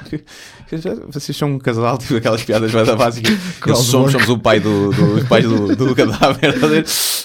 mas 0.71 0.99
vocês 1.11 1.35
são 1.35 1.49
um 1.53 1.57
casal, 1.57 1.97
tipo 1.97 2.15
aquelas 2.17 2.43
piadas 2.43 2.71
mais 2.71 2.85
da 2.85 2.95
básica. 2.95 3.27
Eles 3.65 3.79
somos, 3.79 4.11
somos 4.11 4.29
o 4.29 4.37
pai 4.37 4.59
do, 4.59 4.91
do, 4.91 5.25
pai 5.27 5.41
do, 5.41 5.75
do 5.75 5.95
cadáver. 5.95 6.53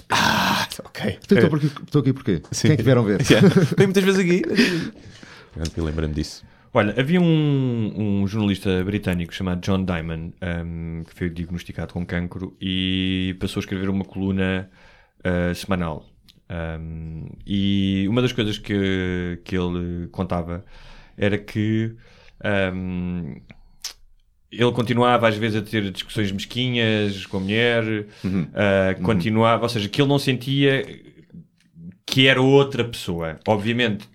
Ah, 0.08 0.66
ok. 0.82 1.18
Então, 1.30 1.58
Estou 1.84 2.00
aqui 2.00 2.12
porquê? 2.14 2.40
Quem 2.62 2.70
é 2.72 2.76
que 2.76 2.82
vieram 2.82 3.04
ver? 3.04 3.20
Yeah. 3.30 3.46
Vem 3.76 3.86
muitas 3.86 4.02
vezes 4.02 4.20
aqui. 4.20 4.42
Eu 5.76 5.84
lembro-me 5.84 6.14
disso. 6.14 6.44
Olha, 6.72 6.92
havia 6.98 7.20
um, 7.20 7.92
um 7.96 8.26
jornalista 8.26 8.82
britânico 8.84 9.32
chamado 9.32 9.60
John 9.60 9.84
Diamond 9.84 10.34
um, 10.42 11.04
que 11.04 11.14
foi 11.14 11.30
diagnosticado 11.30 11.92
com 11.92 12.04
cancro 12.04 12.56
e 12.60 13.36
passou 13.38 13.60
a 13.60 13.62
escrever 13.62 13.88
uma 13.88 14.04
coluna 14.04 14.68
uh, 15.20 15.54
semanal. 15.54 16.04
Um, 16.50 17.26
e 17.46 18.06
uma 18.08 18.20
das 18.20 18.32
coisas 18.32 18.58
que, 18.58 19.40
que 19.44 19.56
ele 19.56 20.08
contava 20.08 20.64
era 21.16 21.38
que 21.38 21.94
ele 24.50 24.72
continuava 24.72 25.28
às 25.28 25.36
vezes 25.36 25.62
a 25.62 25.62
ter 25.62 25.90
discussões 25.90 26.30
mesquinhas 26.30 27.24
com 27.26 27.36
a 27.38 27.40
mulher, 27.40 27.84
uh, 27.84 29.02
continuava, 29.02 29.62
ou 29.62 29.68
seja, 29.68 29.88
que 29.88 30.02
ele 30.02 30.08
não 30.08 30.18
sentia 30.18 30.84
que 32.04 32.26
era 32.26 32.42
outra 32.42 32.84
pessoa. 32.84 33.38
Obviamente, 33.46 34.08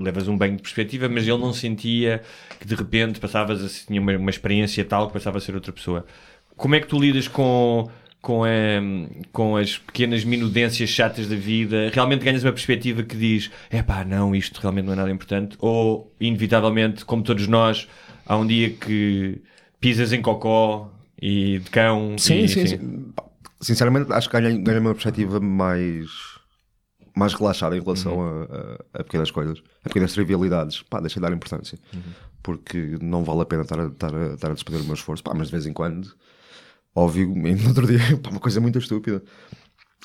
levas 0.00 0.28
um 0.28 0.36
banho 0.36 0.56
de 0.56 0.62
perspectiva, 0.62 1.08
mas 1.08 1.26
ele 1.26 1.38
não 1.38 1.52
sentia 1.52 2.22
que 2.58 2.66
de 2.66 2.74
repente 2.74 3.20
passavas 3.20 3.64
a 3.64 3.86
tinha 3.86 4.00
uma, 4.00 4.16
uma 4.16 4.30
experiência 4.30 4.84
tal 4.84 5.06
que 5.08 5.12
passava 5.12 5.38
a 5.38 5.40
ser 5.40 5.54
outra 5.54 5.72
pessoa. 5.72 6.04
Como 6.56 6.74
é 6.74 6.80
que 6.80 6.86
tu 6.86 6.98
lidas 6.98 7.28
com 7.28 7.88
com, 8.26 8.42
a, 8.42 8.48
com 9.32 9.56
as 9.56 9.78
pequenas 9.78 10.24
minudências 10.24 10.90
chatas 10.90 11.28
da 11.28 11.36
vida, 11.36 11.92
realmente 11.92 12.24
ganhas 12.24 12.42
uma 12.42 12.50
perspectiva 12.50 13.04
que 13.04 13.16
diz: 13.16 13.52
é 13.70 13.84
pá, 13.84 14.04
não, 14.04 14.34
isto 14.34 14.58
realmente 14.60 14.86
não 14.86 14.94
é 14.94 14.96
nada 14.96 15.10
importante, 15.12 15.56
ou 15.60 16.12
inevitavelmente, 16.18 17.04
como 17.04 17.22
todos 17.22 17.46
nós, 17.46 17.86
há 18.26 18.36
um 18.36 18.44
dia 18.44 18.70
que 18.70 19.40
pisas 19.80 20.12
em 20.12 20.20
cocó 20.20 20.90
e 21.22 21.60
de 21.60 21.70
cão. 21.70 22.16
Sim, 22.18 22.40
e, 22.40 22.48
sim, 22.48 22.66
sim. 22.66 23.12
Sinceramente, 23.60 24.12
acho 24.12 24.28
que 24.28 24.40
ganhei, 24.40 24.58
ganhei 24.58 24.80
uma 24.80 24.92
perspectiva 24.92 25.38
mais, 25.38 26.08
mais 27.16 27.32
relaxada 27.34 27.76
em 27.76 27.80
relação 27.82 28.20
a, 28.22 28.42
a- 28.44 29.00
a 29.00 29.04
pequenas 29.04 29.30
coisas, 29.30 29.62
a 29.84 29.88
pequenas 29.88 30.12
trivialidades. 30.12 30.82
Pá, 30.82 31.00
deixei 31.00 31.20
de 31.20 31.28
dar 31.28 31.34
importância, 31.34 31.78
porque 32.42 32.98
não 33.00 33.24
vale 33.24 33.40
a 33.40 33.46
pena 33.46 33.62
estar 33.62 33.80
a, 33.80 33.86
estar 33.86 34.14
a, 34.14 34.34
estar 34.34 34.50
a 34.50 34.54
despender 34.54 34.82
o 34.82 34.84
meu 34.84 34.94
esforço. 34.94 35.22
Pá, 35.24 35.32
mas 35.34 35.48
de 35.48 35.52
vez 35.52 35.66
em 35.66 35.72
quando, 35.72 36.12
óbvio, 36.94 37.26
no 37.34 37.68
outro 37.68 37.86
dia, 37.86 37.98
pá, 38.22 38.30
uma 38.30 38.40
coisa 38.40 38.60
muito 38.60 38.78
estúpida. 38.78 39.22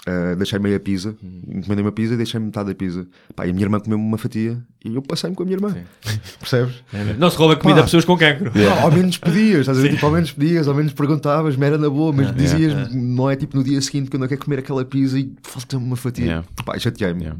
Uh, 0.07 0.35
deixei 0.35 0.57
meia 0.57 0.79
pizza, 0.79 1.15
encomendei 1.47 1.85
uma 1.85 1.91
pizza 1.91 2.15
e 2.15 2.17
deixei 2.17 2.39
metade 2.39 2.69
da 2.69 2.75
pizza. 2.75 3.05
Pá, 3.35 3.45
e 3.45 3.51
a 3.51 3.53
minha 3.53 3.65
irmã 3.65 3.79
comeu 3.79 3.99
uma 3.99 4.17
fatia 4.17 4.57
e 4.83 4.95
eu 4.95 5.01
passei-me 5.03 5.35
com 5.35 5.43
a 5.43 5.45
minha 5.45 5.57
irmã. 5.57 5.75
Percebes? 6.39 6.83
Não 7.19 7.29
se 7.29 7.37
rouba 7.37 7.55
comida 7.55 7.77
Pá. 7.77 7.81
a 7.81 7.83
pessoas 7.83 8.03
com 8.03 8.17
cancro. 8.17 8.51
Ah, 8.67 8.81
ao 8.81 8.91
menos 8.91 9.19
pedias, 9.19 9.59
estás 9.59 9.77
a 9.77 9.81
ver? 9.81 9.91
Tipo, 9.91 10.07
ao 10.07 10.11
menos 10.11 10.31
pedias, 10.31 10.67
ao 10.67 10.73
menos 10.73 10.93
perguntavas, 10.93 11.55
me 11.55 11.67
era 11.67 11.77
na 11.77 11.87
boa, 11.87 12.11
mas 12.11 12.35
dizias, 12.35 12.73
yeah. 12.73 12.89
não 12.91 13.29
é 13.29 13.35
tipo 13.35 13.55
no 13.55 13.63
dia 13.63 13.79
seguinte 13.79 14.09
quando 14.09 14.23
eu 14.23 14.29
quero 14.29 14.43
comer 14.43 14.59
aquela 14.59 14.83
pizza 14.83 15.19
e 15.19 15.35
falta-me 15.43 15.83
uma 15.83 15.95
fatia. 15.95 16.25
Yeah. 16.25 16.47
Pá, 16.65 16.79
chateei-me. 16.79 17.31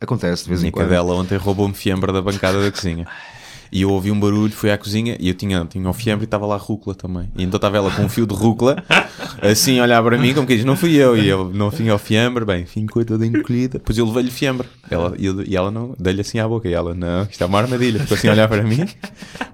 Acontece 0.00 0.42
de 0.42 0.48
vez 0.48 0.64
em 0.64 0.72
quando. 0.72 0.88
cadela 0.88 1.14
ontem 1.14 1.38
roubou-me 1.38 1.72
fiambre 1.72 2.12
da 2.12 2.20
bancada 2.20 2.60
da 2.64 2.72
cozinha. 2.72 3.06
E 3.76 3.82
eu 3.82 3.90
ouvi 3.90 4.10
um 4.10 4.18
barulho, 4.18 4.50
fui 4.54 4.70
à 4.70 4.78
cozinha 4.78 5.18
e 5.20 5.28
eu 5.28 5.34
tinha, 5.34 5.62
tinha 5.66 5.86
o 5.86 5.92
fiambre 5.92 6.24
e 6.24 6.26
estava 6.26 6.46
lá 6.46 6.56
rúcula 6.56 6.94
também. 6.94 7.28
E 7.36 7.42
então 7.42 7.58
estava 7.58 7.76
ela 7.76 7.90
com 7.90 8.04
um 8.04 8.08
fio 8.08 8.26
de 8.26 8.34
rúcula, 8.34 8.82
assim 9.42 9.78
a 9.78 9.82
olhar 9.82 10.02
para 10.02 10.16
mim, 10.16 10.32
como 10.32 10.46
que 10.46 10.56
diz, 10.56 10.64
não 10.64 10.74
fui 10.76 10.94
eu. 10.94 11.14
E 11.14 11.28
eu 11.28 11.50
não 11.52 11.70
tinha 11.70 11.94
o 11.94 11.98
fiambre, 11.98 12.42
bem, 12.46 12.64
ficou 12.64 13.04
toda 13.04 13.26
encolhida. 13.26 13.78
Depois 13.78 13.98
eu 13.98 14.06
levei-lhe 14.06 14.30
fiambre. 14.30 14.66
Ela, 14.90 15.14
e, 15.18 15.26
eu- 15.26 15.42
e 15.42 15.54
ela 15.54 15.70
não, 15.70 15.94
dei-lhe 15.98 16.22
assim 16.22 16.38
à 16.38 16.48
boca. 16.48 16.66
E 16.66 16.72
ela, 16.72 16.94
não, 16.94 17.24
isto 17.30 17.42
é 17.42 17.46
uma 17.46 17.58
armadilha. 17.58 18.00
Ficou 18.00 18.16
assim 18.16 18.28
a 18.28 18.32
olhar 18.32 18.48
para 18.48 18.62
mim, 18.62 18.86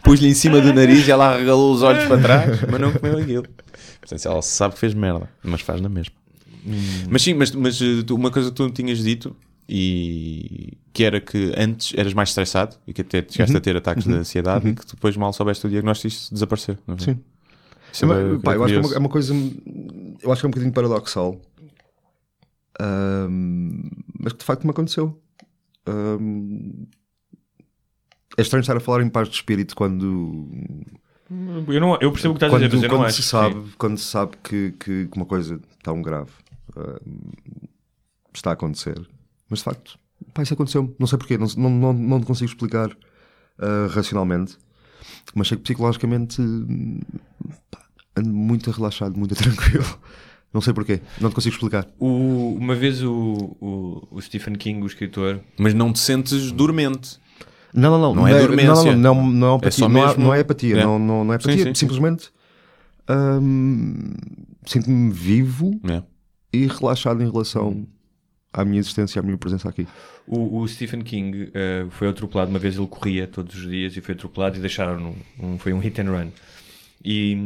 pus-lhe 0.04 0.28
em 0.28 0.34
cima 0.34 0.60
do 0.60 0.72
nariz 0.72 1.08
e 1.08 1.10
ela 1.10 1.34
arregalou 1.34 1.74
os 1.74 1.82
olhos 1.82 2.04
para 2.04 2.18
trás, 2.18 2.60
mas 2.70 2.80
não 2.80 2.92
comeu 2.92 3.18
aquilo. 3.18 3.44
Portanto, 4.00 4.24
ela 4.28 4.40
sabe 4.42 4.74
que 4.74 4.80
fez 4.80 4.94
merda, 4.94 5.28
mas 5.42 5.62
faz 5.62 5.80
na 5.80 5.88
mesma. 5.88 6.14
Mas 7.10 7.22
sim, 7.22 7.34
mas, 7.34 7.50
mas 7.50 7.80
eh, 7.82 8.04
uma 8.12 8.30
coisa 8.30 8.50
que 8.50 8.54
tu 8.54 8.70
tinhas 8.70 8.98
dito 9.02 9.34
e 9.74 10.76
que 10.92 11.02
era 11.02 11.18
que 11.18 11.54
antes 11.56 11.94
eras 11.96 12.12
mais 12.12 12.28
estressado 12.28 12.76
e 12.86 12.92
que 12.92 13.00
até 13.00 13.24
chegaste 13.26 13.56
a 13.56 13.60
ter 13.60 13.74
ataques 13.74 14.04
de 14.04 14.12
ansiedade 14.12 14.68
e 14.68 14.74
que 14.74 14.84
depois 14.86 15.16
mal 15.16 15.32
soubeste 15.32 15.66
o 15.66 15.70
diagnóstico 15.70 16.08
isso 16.08 16.34
desapareceu. 16.34 16.76
Não 16.86 16.98
foi? 16.98 17.14
Sim. 17.14 17.20
É 17.94 18.02
é 18.02 18.06
uma- 18.06 18.40
pá, 18.40 18.54
eu 18.54 18.64
acho 18.64 18.74
que 18.74 18.78
é 18.78 18.82
uma, 18.82 18.94
é 18.94 18.98
uma 18.98 19.08
coisa. 19.08 19.32
Eu 20.22 20.30
acho 20.30 20.42
que 20.42 20.46
é 20.46 20.48
um 20.48 20.50
bocadinho 20.50 20.72
paradoxal. 20.74 21.40
Ahm, 22.78 23.88
mas 24.20 24.34
que 24.34 24.40
de 24.40 24.44
facto 24.44 24.64
me 24.64 24.70
aconteceu. 24.72 25.18
Ahm, 25.86 26.84
é 28.36 28.42
estranho 28.42 28.60
estar 28.60 28.76
a 28.76 28.80
falar 28.80 29.02
em 29.02 29.08
paz 29.08 29.28
de 29.30 29.34
espírito 29.36 29.74
quando. 29.74 30.50
Eu, 31.68 31.80
não, 31.80 31.96
eu 31.98 32.12
percebo 32.12 32.34
o 32.34 32.38
que 32.38 32.44
estás 32.44 32.52
a 32.52 32.56
quando, 32.58 32.62
dizer, 32.68 32.76
mas 32.76 32.82
eu 32.82 32.88
não 32.90 32.96
quando 32.98 33.06
acho. 33.06 33.16
se 33.16 33.22
que 33.22 33.28
sabe, 33.28 33.54
sim. 33.54 33.72
quando 33.78 33.96
se 33.98 34.04
sabe 34.04 34.32
que, 34.44 34.72
que, 34.72 35.06
que 35.08 35.16
uma 35.16 35.24
coisa 35.24 35.58
tão 35.82 36.02
grave 36.02 36.30
está 38.34 38.50
a 38.50 38.52
acontecer. 38.52 39.00
Mas 39.52 39.58
de 39.58 39.64
facto, 39.66 39.98
pá, 40.32 40.42
isso 40.42 40.54
aconteceu. 40.54 40.96
Não 40.98 41.06
sei 41.06 41.18
porquê, 41.18 41.36
não, 41.36 41.46
não, 41.58 41.68
não, 41.70 41.92
não 41.92 42.20
te 42.20 42.24
consigo 42.24 42.48
explicar 42.50 42.90
ah, 43.58 43.86
racionalmente. 43.90 44.56
Mas 45.34 45.48
sei 45.48 45.58
que 45.58 45.62
psicologicamente 45.64 46.40
pá, 47.70 47.78
ando 48.16 48.30
muito 48.30 48.70
relaxado, 48.70 49.14
muito 49.18 49.34
tranquilo. 49.36 49.84
Não 50.54 50.60
sei 50.62 50.72
porquê, 50.72 51.00
não 51.20 51.28
te 51.28 51.34
consigo 51.34 51.54
explicar. 51.54 51.86
O- 51.98 52.54
uma 52.58 52.74
vez 52.74 53.02
o, 53.02 53.12
o, 53.60 54.08
o 54.10 54.20
Stephen 54.22 54.54
King, 54.54 54.82
o 54.82 54.86
escritor, 54.86 55.40
Mas 55.58 55.74
não 55.74 55.92
te 55.92 55.98
sentes 55.98 56.50
dormente. 56.50 57.18
Não, 57.74 57.90
não, 57.90 58.00
não. 58.00 58.14
Não 58.14 58.28
é 58.28 58.38
dormência. 58.40 58.94
Não, 58.96 59.14
não, 59.14 59.26
não, 59.26 59.32
não, 59.32 59.52
é 59.54 59.56
apatia. 59.56 59.70
só 59.72 59.88
não, 59.88 60.06
mesmo- 60.06 60.24
não 60.24 60.34
é 60.34 60.40
apatia. 60.40 60.76
É. 60.78 60.82
Não, 60.84 60.98
não, 60.98 61.24
não 61.24 61.32
é 61.34 61.36
apatia. 61.36 61.56
sim, 61.58 61.64
sim. 61.64 61.74
Simplesmente 61.74 62.30
hum, 63.10 64.12
sinto-me 64.66 65.10
vivo 65.10 65.78
É. 65.88 66.02
e 66.52 66.66
relaxado 66.66 67.22
em 67.22 67.30
relação 67.30 67.86
à 68.52 68.64
minha 68.64 68.80
existência, 68.80 69.20
à 69.20 69.22
minha 69.22 69.38
presença 69.38 69.68
aqui. 69.68 69.86
o, 70.26 70.58
o 70.58 70.68
Stephen 70.68 71.02
King 71.02 71.50
eh, 71.54 71.86
foi 71.90 72.08
atropelado. 72.08 72.50
Uma 72.50 72.58
vez 72.58 72.76
ele 72.76 72.86
corria 72.86 73.26
todos 73.26 73.54
os 73.56 73.68
dias 73.68 73.96
e 73.96 74.00
foi 74.00 74.14
atropelado 74.14 74.56
e 74.56 74.60
deixaram 74.60 75.14
um, 75.40 75.58
foi 75.58 75.72
um 75.72 75.78
hit 75.78 76.00
and 76.00 76.10
run. 76.10 76.28
E, 77.04 77.36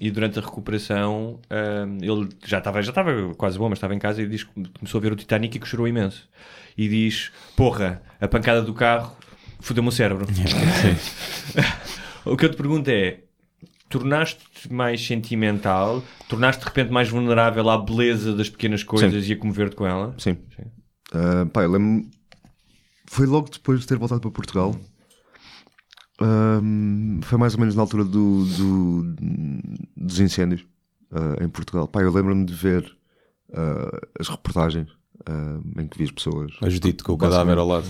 e 0.00 0.10
durante 0.10 0.38
a 0.38 0.42
recuperação 0.42 1.40
hum, 1.50 1.98
ele 2.00 2.28
já 2.46 2.58
estava 2.58 2.80
já 2.80 2.90
estava 2.90 3.34
quase 3.34 3.58
bom, 3.58 3.68
mas 3.68 3.78
estava 3.78 3.92
em 3.92 3.98
casa 3.98 4.22
e 4.22 4.28
diz 4.28 4.44
começou 4.44 4.98
a 4.98 5.02
ver 5.02 5.12
o 5.12 5.16
Titanic 5.16 5.56
e 5.56 5.60
que 5.60 5.66
chorou 5.66 5.88
imenso. 5.88 6.28
E 6.78 6.88
diz: 6.88 7.32
Porra, 7.56 8.02
a 8.20 8.28
pancada 8.28 8.62
do 8.62 8.72
carro 8.72 9.16
fodeu-me 9.58 9.88
o 9.88 9.92
cérebro. 9.92 10.26
o 12.24 12.36
que 12.36 12.44
eu 12.44 12.50
te 12.50 12.56
pergunto 12.56 12.88
é: 12.88 13.20
tornaste-te 13.90 14.72
mais 14.72 15.04
sentimental? 15.04 16.02
Tornaste 16.28 16.60
de 16.62 16.68
repente 16.68 16.90
mais 16.90 17.08
vulnerável 17.10 17.68
à 17.68 17.76
beleza 17.76 18.34
das 18.34 18.48
pequenas 18.48 18.82
coisas 18.82 19.28
e 19.28 19.32
a 19.32 19.36
comover-te 19.36 19.76
com 19.76 19.86
ela? 19.86 20.14
Sim. 20.16 20.38
Ah, 21.12 21.44
pá, 21.52 21.64
eu 21.64 21.72
lembro 21.72 22.08
Foi 23.06 23.26
logo 23.26 23.50
depois 23.50 23.80
de 23.80 23.86
ter 23.86 23.98
voltado 23.98 24.20
para 24.20 24.30
Portugal. 24.30 24.74
Ahm, 26.20 27.20
foi 27.22 27.38
mais 27.38 27.54
ou 27.54 27.60
menos 27.60 27.74
na 27.74 27.82
altura 27.82 28.04
do, 28.04 28.44
do- 28.44 29.14
dos 29.96 30.20
incêndios 30.20 30.64
ah, 31.12 31.42
em 31.42 31.48
Portugal. 31.48 31.88
Pá, 31.88 32.02
eu 32.02 32.12
lembro-me 32.12 32.44
de 32.44 32.52
ver 32.54 32.94
ah, 33.52 33.98
as 34.18 34.28
reportagens 34.28 34.88
ah, 35.26 35.58
em 35.80 35.86
que 35.88 35.98
vi 35.98 36.04
as 36.04 36.10
pessoas. 36.10 36.52
A 36.62 36.68
Judite 36.68 37.02
com 37.02 37.12
o 37.14 37.18
cadáver 37.18 37.58
ao 37.58 37.66
lado. 37.66 37.86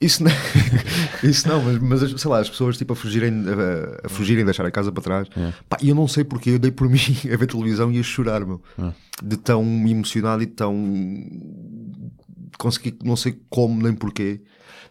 Isso 0.00 0.24
não, 0.24 0.30
isso 1.22 1.46
não 1.46 1.62
mas, 1.62 1.78
mas 1.78 2.02
as- 2.02 2.20
sei 2.20 2.30
lá, 2.30 2.38
as 2.40 2.48
pessoas 2.48 2.78
tipo 2.78 2.92
a 2.94 2.96
fugirem, 2.96 3.30
a, 3.46 4.06
a 4.06 4.08
fugirem, 4.08 4.44
deixar 4.44 4.64
a 4.64 4.70
casa 4.70 4.90
para 4.90 5.02
trás. 5.02 5.28
Pá, 5.68 5.76
e 5.82 5.90
eu 5.90 5.94
não 5.94 6.08
sei 6.08 6.24
porque 6.24 6.50
eu 6.50 6.58
dei 6.58 6.70
por 6.70 6.88
mim 6.90 7.00
a 7.32 7.36
ver 7.36 7.46
televisão 7.46 7.92
e 7.92 7.98
a 7.98 8.02
chorar, 8.02 8.44
meu, 8.46 8.62
de 9.22 9.36
tão 9.36 9.62
emocionado 9.86 10.42
e 10.42 10.46
tão 10.46 10.74
consegui, 12.58 12.94
não 13.04 13.16
sei 13.16 13.38
como 13.48 13.82
nem 13.82 13.92
porquê. 13.94 14.40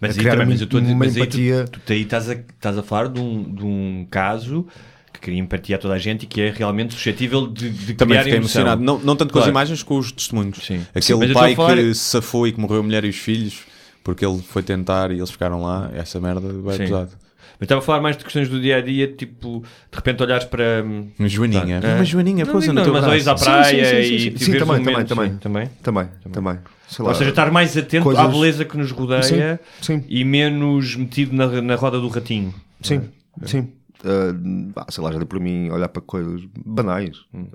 Mas, 0.02 0.18
a 0.18 0.22
aí 0.22 0.26
também, 0.28 0.40
uma, 0.40 0.46
mas 0.52 0.62
eu 0.62 0.66
estou 0.66 0.78
a 0.78 0.82
dizer, 0.82 0.96
mas 0.96 1.16
aí 1.18 1.22
empatia. 1.24 1.66
tu, 1.70 1.80
tu 1.86 1.94
aí 1.94 2.02
estás 2.04 2.30
a, 2.30 2.34
estás 2.34 2.78
a 2.78 2.84
falar 2.84 3.10
de 3.10 3.20
um, 3.20 3.44
de 3.54 3.66
um 3.66 4.08
caso 4.10 4.66
que 5.12 5.20
cria 5.20 5.40
empatia 5.40 5.76
a 5.76 5.80
toda 5.80 5.96
a 5.96 5.98
gente 6.00 6.24
e 6.24 6.26
que 6.26 6.40
é 6.40 6.52
realmente 6.52 6.94
suscetível 6.94 7.48
de, 7.48 7.70
de 7.70 7.94
Também 7.96 8.14
criar 8.14 8.24
fiquei 8.24 8.38
emoção. 8.38 8.62
emocionado. 8.62 8.82
Não, 8.82 8.98
não 9.00 9.16
tanto 9.16 9.34
com 9.34 9.40
as 9.40 9.44
Claro. 9.46 9.52
imagens, 9.52 9.84
com 9.84 9.98
os 9.98 10.12
testemunhos. 10.12 10.60
Sim. 10.66 10.86
Aquele 10.96 11.28
Sim, 11.28 11.34
pai 11.34 11.56
falar- 11.56 11.76
que 11.76 11.94
se 11.94 12.00
safou 12.02 12.48
e 12.48 12.54
que 12.54 12.60
morreu 12.62 12.80
a 12.80 12.84
mulher 12.84 13.04
e 13.04 13.10
os 13.10 13.18
filhos 13.18 13.64
porque 14.10 14.26
ele 14.26 14.40
foi 14.42 14.64
tentar 14.64 15.12
e 15.12 15.18
eles 15.18 15.30
ficaram 15.30 15.62
lá. 15.62 15.90
Essa 15.94 16.20
merda 16.20 16.42
vai 16.62 16.76
Sim. 16.78 16.84
pesado. 16.86 17.12
Mas 17.60 17.66
estava 17.66 17.80
a 17.80 17.84
falar 17.84 18.02
mais 18.02 18.16
de 18.18 18.24
questões 18.24 18.48
do 18.50 18.60
dia 18.60 18.78
a 18.78 18.82
dia, 18.82 19.08
tipo, 19.14 19.60
de 19.92 19.96
repente 19.96 20.24
olhares 20.24 20.46
para. 20.46 20.84
hum, 20.84 21.10
Uma 21.20 21.28
joaninha. 21.28 21.80
É. 21.84 21.96
Uma 21.96 22.06
joaninha, 22.06 22.46
Não, 22.46 22.52
pousa 22.52 22.68
no 22.68 22.74
não, 22.74 22.84
teu 22.84 22.94
mas 22.94 23.04
olhas 23.06 23.28
à 23.28 23.38
Sim, 23.38 23.44
praia 23.46 23.86
sim, 23.86 24.08
sim, 24.08 24.20
sim, 24.30 24.36
e 24.36 24.40
sim. 24.40 24.52
também, 24.58 24.84
também, 24.84 25.06
também. 25.06 25.30
sim, 25.32 25.38
também. 25.38 25.70
Também, 25.84 26.10
também. 26.32 26.60
Sei 26.88 27.04
lá. 27.04 27.12
Ou 27.12 27.16
seja, 27.16 27.30
estar 27.30 27.52
mais 27.52 27.76
atento 27.78 28.04
Coisas- 28.06 28.24
à 28.24 28.28
beleza 28.28 28.66
que 28.66 28.78
nos 28.78 28.92
rodeia 28.92 29.60
Sim, 29.82 30.00
sim. 30.00 30.06
e 30.10 30.24
menos 30.24 30.96
metido 30.96 31.36
na, 31.36 31.62
na 31.62 31.76
roda 31.76 32.00
do 32.00 32.08
ratinho. 32.08 32.54
Sim, 32.82 33.02
sim. 33.46 33.68
Uh, 34.02 34.74
sei 34.90 35.04
lá, 35.04 35.12
já 35.12 35.18
dei 35.18 35.28
por 35.28 35.40
mim 35.42 35.70
olhar 35.70 35.90
para 35.90 36.02
coisas 36.02 36.42
banais. 36.66 37.18
Uh, 37.34 37.50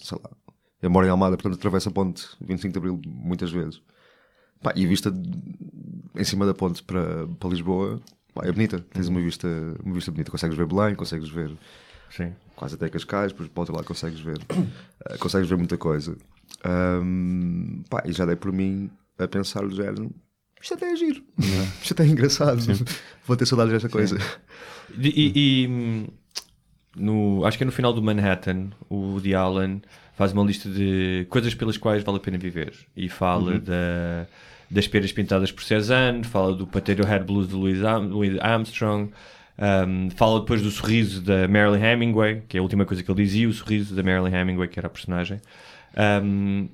sei 0.00 0.18
lá. 0.22 0.30
Eu 0.82 0.90
moro 0.90 1.06
em 1.06 1.10
Almada, 1.10 1.36
portanto 1.36 1.58
atravesso 1.58 1.88
a 1.90 1.92
ponte 1.92 2.24
25 2.40 2.72
de 2.72 2.78
Abril 2.78 3.00
muitas 3.06 3.50
vezes. 3.50 3.80
Pá, 4.62 4.72
e 4.76 4.84
a 4.84 4.88
vista 4.88 5.12
em 6.14 6.24
cima 6.24 6.46
da 6.46 6.54
ponte 6.54 6.82
para, 6.82 7.26
para 7.38 7.48
Lisboa 7.50 8.00
pá, 8.34 8.46
é 8.46 8.52
bonita. 8.52 8.78
Tens 8.92 9.08
uma 9.08 9.20
vista, 9.20 9.48
uma 9.84 9.94
vista 9.94 10.10
bonita. 10.10 10.30
Consegues 10.30 10.56
ver 10.56 10.66
Belém, 10.66 10.94
consegues 10.94 11.28
ver 11.28 11.52
Sim. 12.10 12.32
quase 12.54 12.74
até 12.74 12.88
Cascais, 12.88 13.32
depois 13.32 13.48
para 13.48 13.58
o 13.58 13.62
outro 13.62 13.74
lado 13.76 13.84
consegues 13.86 14.20
ver, 14.20 14.38
uh, 14.38 15.18
consegues 15.20 15.48
ver 15.48 15.56
muita 15.56 15.76
coisa. 15.76 16.16
Um, 16.64 17.82
pá, 17.90 18.02
e 18.06 18.12
já 18.12 18.24
dei 18.24 18.36
por 18.36 18.52
mim 18.52 18.90
a 19.18 19.28
pensar 19.28 19.62
do 19.62 19.74
género. 19.74 20.10
Isto 20.60 20.74
até 20.74 20.90
é 20.90 20.96
giro, 20.96 21.22
isto 21.82 21.92
até 21.92 22.04
é 22.04 22.06
engraçado. 22.08 22.60
Vou 23.26 23.36
ter 23.36 23.46
saudades 23.46 23.72
desta 23.72 23.88
coisa. 23.88 24.16
E, 24.98 25.08
e- 25.08 25.32
e, 25.64 25.68
hum, 25.68 26.06
no, 26.96 27.44
acho 27.44 27.58
que 27.58 27.64
é 27.64 27.66
no 27.66 27.72
final 27.72 27.92
do 27.92 28.02
Manhattan, 28.02 28.70
o 28.88 28.96
Woody 29.12 29.34
Allen 29.34 29.82
faz 30.16 30.32
uma 30.32 30.42
lista 30.42 30.68
de 30.68 31.26
coisas 31.28 31.54
pelas 31.54 31.76
quais 31.76 32.02
vale 32.02 32.16
a 32.18 32.20
pena 32.20 32.38
viver. 32.38 32.72
E 32.96 33.08
fala 33.08 33.52
Uhum. 33.52 33.58
da, 33.60 34.26
das 34.70 34.88
peras 34.88 35.12
pintadas 35.12 35.52
por 35.52 35.62
Cézanne, 35.62 36.24
fala 36.24 36.54
do 36.54 36.66
Potato 36.66 37.04
Head 37.04 37.24
Blues 37.24 37.48
de 37.48 37.54
Louis, 37.54 37.84
Am- 37.84 38.08
Louis 38.08 38.38
Armstrong, 38.40 39.10
um, 39.58 40.10
fala 40.10 40.40
depois 40.40 40.60
do 40.62 40.70
sorriso 40.70 41.20
da 41.22 41.46
Marilyn 41.46 41.82
Hemingway, 41.84 42.42
que 42.48 42.56
é 42.56 42.60
a 42.60 42.62
última 42.62 42.84
coisa 42.84 43.02
que 43.02 43.10
ele 43.10 43.22
dizia, 43.22 43.48
o 43.48 43.52
sorriso 43.52 43.94
da 43.94 44.02
Marilyn 44.02 44.34
Hemingway, 44.34 44.68
que 44.68 44.78
era 44.78 44.86
a 44.88 44.90
personagem. 44.90 45.40
Um, 46.22 46.68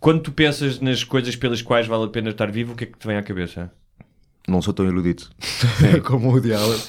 quando 0.00 0.20
tu 0.20 0.32
pensas 0.32 0.80
nas 0.80 1.02
coisas 1.04 1.34
pelas 1.36 1.62
quais 1.62 1.86
vale 1.86 2.04
a 2.04 2.08
pena 2.08 2.30
estar 2.30 2.50
vivo, 2.50 2.72
o 2.72 2.76
que 2.76 2.84
é 2.84 2.86
que 2.86 2.98
te 2.98 3.06
vem 3.06 3.16
à 3.16 3.22
cabeça? 3.22 3.70
Não 4.46 4.60
sou 4.60 4.74
tão 4.74 4.86
erudito 4.86 5.30
como 6.04 6.28
o 6.28 6.32
Woody 6.32 6.52
Allen. 6.52 6.80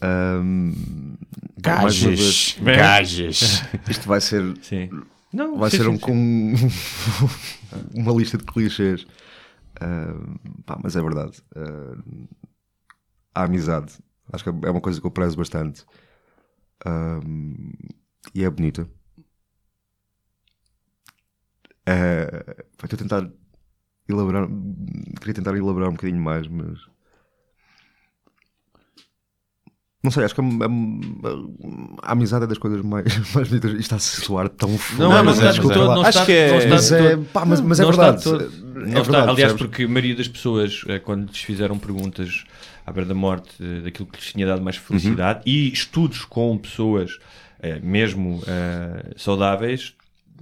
Vez, 0.00 1.26
Gajas. 1.58 2.56
Gajas. 2.62 3.62
isto 3.90 4.06
vai 4.08 4.20
ser, 4.20 4.56
Sim. 4.62 4.90
Não, 5.32 5.58
vai 5.58 5.70
sim, 5.70 5.76
ser 5.78 5.82
sim, 5.84 5.90
um, 5.90 5.94
sim. 5.94 6.00
com 6.00 6.54
uma 8.00 8.12
lista 8.12 8.38
de 8.38 8.44
clichês. 8.44 9.06
Pá, 10.64 10.78
mas 10.82 10.96
é 10.96 11.02
verdade. 11.02 11.42
Ahm, 11.54 12.26
a 13.34 13.44
amizade, 13.44 13.92
acho 14.32 14.44
que 14.44 14.50
é 14.50 14.70
uma 14.70 14.80
coisa 14.80 15.00
que 15.00 15.06
eu 15.06 15.10
prezo 15.10 15.36
bastante. 15.36 15.84
E 18.34 18.44
é 18.44 18.50
bonita. 18.50 18.88
Pá, 21.84 22.84
Estou 22.84 22.96
a 22.96 22.98
tentar 22.98 23.30
elaborar. 24.08 24.48
Queria 25.20 25.34
tentar 25.34 25.56
elaborar 25.56 25.88
um 25.90 25.92
bocadinho 25.92 26.20
mais, 26.22 26.46
mas. 26.48 26.78
Não 30.02 30.12
sei, 30.12 30.24
acho 30.24 30.34
que 30.34 30.40
a, 30.40 30.44
a- 30.44 32.08
a 32.08 32.12
amizade 32.12 32.44
é 32.44 32.46
das 32.46 32.58
coisas 32.58 32.82
mais, 32.82 33.04
mais 33.34 33.48
bonitas. 33.48 33.70
Isto 33.72 33.80
está 33.80 33.96
a 33.96 33.98
soar 33.98 34.48
tão 34.48 34.78
fundo. 34.78 35.02
Não, 35.02 35.08
Não, 35.10 35.24
mas, 35.24 35.36
mas 35.38 35.44
é- 35.44 35.48
acho 35.48 35.60
que 35.60 35.66
mas 35.66 35.76
é- 35.76 35.80
não 35.80 36.02
acho 36.02 36.24
que 36.26 36.32
é- 36.32 36.68
Mas 36.68 36.92
é, 36.92 37.16
pá, 37.16 37.44
mas, 37.44 37.60
mas 37.60 37.80
é 37.80 37.84
verdade. 37.84 38.22
todo- 38.22 38.44
É 38.44 38.44
verdade, 38.80 39.00
está, 39.00 39.30
aliás, 39.30 39.52
porque 39.54 39.82
a 39.82 39.88
maioria 39.88 40.14
das 40.14 40.28
pessoas, 40.28 40.82
eh, 40.88 41.00
quando 41.00 41.26
lhes 41.28 41.38
fizeram 41.38 41.76
perguntas 41.78 42.44
à 42.86 42.92
beira 42.92 43.08
da 43.08 43.14
morte 43.14 43.50
eh, 43.60 43.80
daquilo 43.80 44.06
que 44.06 44.18
lhes 44.20 44.32
tinha 44.32 44.46
dado 44.46 44.62
mais 44.62 44.76
felicidade, 44.76 45.40
e 45.44 45.72
estudos 45.72 46.24
com 46.24 46.56
pessoas 46.56 47.18
eh, 47.60 47.80
mesmo 47.82 48.40
saudáveis, 49.16 49.94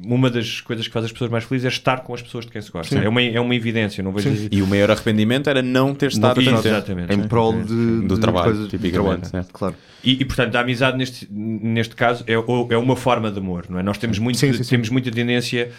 uma 0.05 0.29
das 0.31 0.61
coisas 0.61 0.87
que 0.87 0.93
faz 0.93 1.05
as 1.07 1.13
pessoas 1.13 1.31
mais 1.31 1.45
felizes 1.45 1.65
é 1.67 1.69
estar 1.69 2.01
com 2.01 2.13
as 2.15 2.21
pessoas 2.23 2.45
de 2.45 2.53
quem 2.53 2.61
se 2.61 2.71
gosta. 2.71 2.99
É 2.99 3.09
uma, 3.09 3.23
é 3.23 3.41
uma 3.41 3.55
evidência, 3.55 4.03
não 4.03 4.13
vejo 4.13 4.49
E 4.51 4.63
o 4.63 4.67
maior 4.67 4.91
arrependimento 4.91 5.49
era 5.49 5.63
não 5.63 5.95
ter 5.95 6.09
estado 6.09 6.41
Não-. 6.41 6.59
Exatamente. 6.59 7.15
Em 7.15 7.27
prol 7.27 7.53
de, 7.53 8.03
Do 8.03 8.15
de 8.15 8.21
trabalho, 8.21 8.45
coisas, 8.47 8.65
de 8.69 8.77
tipicamente, 8.77 9.03
trabalho, 9.23 9.27
certo. 9.27 9.53
Claro. 9.53 9.75
E, 10.05 10.21
e, 10.21 10.25
portanto, 10.25 10.55
a 10.55 10.61
amizade 10.61 10.97
neste, 10.97 11.27
neste 11.33 11.97
caso 11.97 12.23
é, 12.29 12.35
é 12.35 12.77
uma 12.79 12.95
forma 12.95 13.31
de 13.31 13.39
amor, 13.39 13.67
não 13.69 13.79
é? 13.79 13.83
Nós 13.83 13.99
temos, 13.99 14.19
muito, 14.21 14.39
Sim, 14.39 14.53
sim, 14.53 14.63
sim. 14.63 14.71
temos 14.71 14.89
muita 14.89 15.11
tendência 15.11 15.71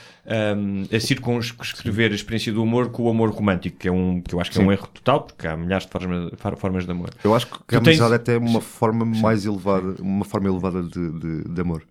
hum, 0.57 0.83
a 0.91 0.99
circunscrever 0.99 2.11
a 2.11 2.15
experiência 2.15 2.51
do 2.51 2.61
amor 2.61 2.89
com 2.89 3.03
o 3.03 3.09
amor 3.09 3.29
romântico, 3.29 3.77
que, 3.77 3.87
é 3.87 3.91
um, 3.91 4.19
que 4.19 4.35
eu 4.35 4.41
acho 4.41 4.51
que 4.51 4.59
é 4.59 4.61
um 4.61 4.71
erro 4.71 4.87
total, 4.93 5.21
porque 5.21 5.47
há 5.47 5.55
milhares 5.55 5.85
de 5.85 5.91
formas, 5.91 6.31
formas 6.57 6.85
de 6.85 6.91
amor. 6.91 7.09
Eu 7.23 7.33
acho 7.35 7.47
que 7.47 7.57
Tu 7.67 7.77
a 7.77 7.79
tens- 7.79 8.01
amizade 8.01 8.13
é 8.13 8.15
até 8.15 8.37
uma 8.37 8.59
forma 8.59 9.05
mais 9.05 9.45
elevada, 9.45 9.95
uma 10.01 10.25
forma 10.25 10.49
elevada 10.49 10.83
de, 10.83 11.11
de, 11.11 11.43
de 11.49 11.61
amor. 11.61 11.83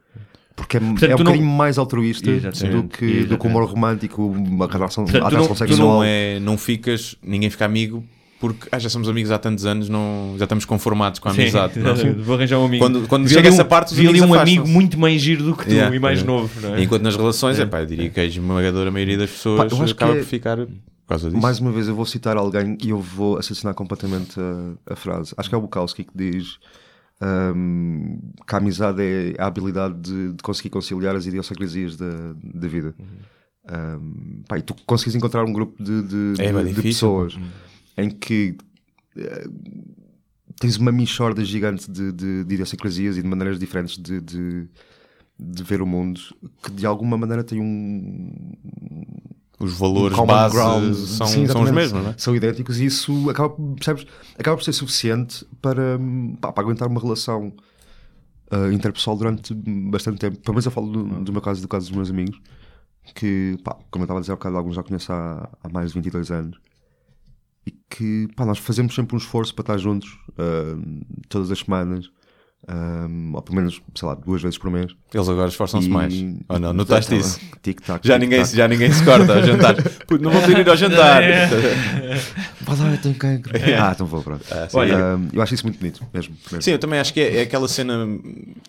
Porque 0.57 0.79
é, 0.79 0.81
Portanto, 0.81 1.03
é 1.11 1.15
um 1.15 1.17
tu 1.19 1.23
não- 1.25 1.33
bocadinho 1.33 1.51
mais 1.55 1.77
altruísta 1.79 2.31
Exatamente, 2.31 2.77
do 2.83 2.89
que, 2.89 3.25
do 3.25 3.37
que 3.39 3.47
o 3.47 3.51
humor 3.51 3.65
romântico, 3.69 4.27
uma 4.27 4.67
relação, 4.67 5.05
Portanto, 5.05 5.23
a 5.27 5.29
tu 5.29 5.33
relação 5.37 5.49
não- 5.51 5.55
tu 5.55 5.65
Tu 5.65 5.69
sexual. 5.69 5.89
não, 5.97 6.03
é, 6.05 6.41
não 6.41 6.57
ficas, 6.59 7.15
ninguém 7.23 7.51
fica 7.51 7.65
amigo 7.67 8.03
porque 8.41 8.69
ah, 8.73 8.79
já 8.79 8.89
somos 8.91 9.09
amigos 9.09 9.31
há 9.31 9.39
tantos 9.39 9.65
anos, 9.67 9.89
não, 9.89 10.35
já 10.39 10.45
estamos 10.45 10.65
conformados 10.65 11.19
com 11.21 11.29
a 11.29 11.33
amizade. 11.33 11.75
Sim, 11.75 11.81
não? 11.81 11.93
exatamente. 11.93 12.21
Vou 12.23 12.35
arranjar 12.37 12.59
um 12.59 12.65
amigo. 12.67 12.85
Quando- 12.85 13.07
quando 13.09 13.29
chega 13.29 13.41
ali 13.41 13.49
essa 13.49 13.63
um- 13.65 13.69
parte, 13.69 13.95
vi 13.95 14.07
ali 14.09 14.21
um 14.23 14.33
amigo 14.35 14.67
muito 14.69 14.99
mais 14.99 15.21
giro 15.23 15.43
do 15.45 15.55
que 15.57 15.65
tu 15.67 15.71
Yeah, 15.73 15.95
e 15.95 15.99
mais 15.99 16.21
yeah. 16.21 16.41
novo, 16.43 16.61
não 16.61 16.75
é? 16.75 16.83
Enquanto 16.83 17.03
nas 17.03 17.17
relações, 17.17 17.59
é 17.59 17.67
pá, 17.67 17.81
eu 17.81 17.87
diria 17.87 18.09
que 18.11 18.21
a 18.21 18.25
esmagadora 18.25 18.91
maioria 18.91 19.17
das 19.19 19.31
pessoas 19.31 19.73
Pá, 19.73 19.85
acaba 19.91 20.13
é- 20.13 20.17
por 20.17 20.25
ficar 20.25 20.57
por 20.59 20.69
causa 21.09 21.29
disso. 21.31 21.41
Mais 21.43 21.61
uma 21.61 21.71
vez, 21.73 21.87
eu 21.89 21.95
vou 21.95 22.05
citar 22.05 22.37
alguém 22.37 22.77
e 22.83 22.91
eu 22.91 22.99
vou 23.01 23.39
assassinar 23.39 23.73
completamente 23.75 24.39
a, 24.41 24.93
a 24.93 24.97
frase. 24.97 25.33
Acho 25.37 25.49
que 25.49 25.55
é 25.55 25.59
o 25.59 25.61
Bukowski 25.63 26.05
que 26.05 26.11
diz 26.15 26.59
hum, 27.23 28.19
que 28.47 28.55
a 28.55 28.59
amizade 28.59 29.03
é 29.03 29.35
a 29.39 29.47
habilidade 29.47 29.99
de, 30.01 30.33
de 30.33 30.43
conseguir 30.43 30.71
conciliar 30.71 31.15
as 31.17 31.27
idiosincrasias 31.27 31.97
da, 31.97 32.35
da 32.55 32.69
vida. 32.69 32.95
Hum, 33.69 34.43
pá, 34.49 34.59
e 34.59 34.63
tu 34.63 34.75
consegues 34.87 35.15
encontrar 35.15 35.45
um 35.45 35.53
grupo 35.53 35.83
de, 35.83 36.03
de, 36.03 36.43
É, 36.43 36.47
de- 36.65 36.69
de 36.75 36.83
pessoas 36.83 37.39
em 37.97 38.11
que 38.11 38.57
eh, 39.17 39.49
tens 40.61 40.77
uma 40.77 40.93
mixorda 40.93 41.45
gigante 41.45 41.91
de, 41.91 42.13
de, 42.13 42.45
de 42.45 42.55
idiosincrasias 42.55 43.17
e 43.17 43.23
de 43.23 43.29
maneiras 43.29 43.59
diferentes 43.59 43.99
de, 43.99 44.21
de, 44.21 44.69
de 45.39 45.63
ver 45.65 45.83
o 45.83 45.87
mundo 45.87 46.21
que 46.63 46.71
de 46.71 46.87
alguma 46.87 47.17
maneira 47.19 47.43
tem 47.43 47.61
um, 47.61 48.53
Os 49.59 49.73
valores 49.73 50.15
common 50.15 50.27
base 50.27 50.55
ground. 50.55 50.95
são, 50.95 51.27
Sim, 51.27 51.47
são 51.47 51.63
os 51.63 51.71
mesmos, 51.71 52.03
não 52.03 52.11
é? 52.11 52.15
São 52.19 52.37
idênticos 52.37 52.79
e 52.79 52.87
isso 52.87 53.31
acaba, 53.31 53.55
percebes, 53.75 54.07
acaba 54.39 54.57
por 54.57 54.63
ser 54.63 54.75
suficiente 54.75 55.47
para, 55.63 55.99
pá, 56.41 56.53
para 56.53 56.63
aguentar 56.63 56.89
uma 56.89 57.01
relação 57.01 57.53
ah, 58.51 58.73
interpessoal 58.73 59.17
durante 59.17 59.55
bastante 59.55 60.19
tempo. 60.19 60.39
Pelo 60.39 60.55
menos 60.55 60.67
eu 60.67 60.71
falo 60.71 60.89
do, 60.89 61.05
do 61.25 61.33
meu 61.33 61.41
caso 61.41 61.61
e 61.61 61.63
do 61.63 61.69
caso 61.69 61.87
dos 61.87 61.97
meus 61.97 62.11
amigos, 62.11 62.39
que, 63.15 63.57
pá, 63.65 63.77
como 63.91 64.03
eu 64.03 64.05
estava 64.05 64.19
a 64.19 64.21
dizer 64.21 64.33
há 64.33 64.37
bocado, 64.37 64.57
alguns 64.57 64.75
já 64.77 64.83
conheço 64.83 65.13
há, 65.13 65.49
há 65.63 65.69
mais 65.69 65.89
de 65.89 65.95
22 65.95 66.31
anos. 66.31 66.59
E 67.67 67.71
que 67.91 68.29
pá, 68.37 68.45
nós 68.45 68.59
fazemos 68.59 68.95
sempre 68.95 69.17
um 69.17 69.19
esforço 69.19 69.55
para 69.55 69.63
estar 69.63 69.79
juntos 69.79 70.19
ah, 70.39 70.77
todas 71.29 71.51
as 71.51 71.59
semanas, 71.61 72.11
ah, 72.69 73.07
ou 73.35 73.43
pelo 73.43 73.57
menos, 73.57 73.81
sei 73.95 74.09
lá, 74.09 74.15
duas 74.15 74.43
vezes 74.43 74.59
por 74.59 74.71
mês. 74.71 74.93
Eles 75.15 75.29
agora 75.29 75.49
esforçam-se 75.49 75.87
E- 75.89 75.91
mais. 75.91 76.15
Ou 76.49 76.59
não, 76.59 76.73
notaste 76.73 77.11
Tá, 77.11 77.17
isso? 77.17 77.41
Tic-tac. 77.63 78.07
Já 78.07 78.19
ninguém, 78.19 78.39
tic-tac. 78.41 78.57
já 78.57 78.69
ninguém 78.69 78.93
se 78.93 79.05
corta 79.05 79.35
ao 79.35 79.43
jantar. 79.43 79.75
Puto, 80.07 80.23
não 80.23 80.31
vou 80.31 80.41
poder 80.41 80.59
ir 80.59 80.69
ao 80.69 80.77
jantar. 80.77 81.23
Vai 82.63 82.77
lá, 82.79 82.91
eu 82.93 82.99
tenho 83.01 83.15
cancro. 83.15 83.53
Ah, 83.81 83.93
então 83.95 84.07
vou, 84.07 84.23
pronto. 84.23 84.45
sim. 84.45 84.55
Olha, 84.77 85.19
eu 85.33 85.43
acho 85.43 85.55
isso 85.55 85.65
muito 85.65 85.79
bonito, 85.79 86.05
mesmo. 86.13 86.35
mesmo. 86.51 86.63
Sim, 86.63 86.73
eu 86.73 86.79
também 86.79 86.99
acho 86.99 87.13
que 87.13 87.21
é, 87.21 87.37
é 87.39 87.43
aquela 87.43 87.69
cena 87.69 88.07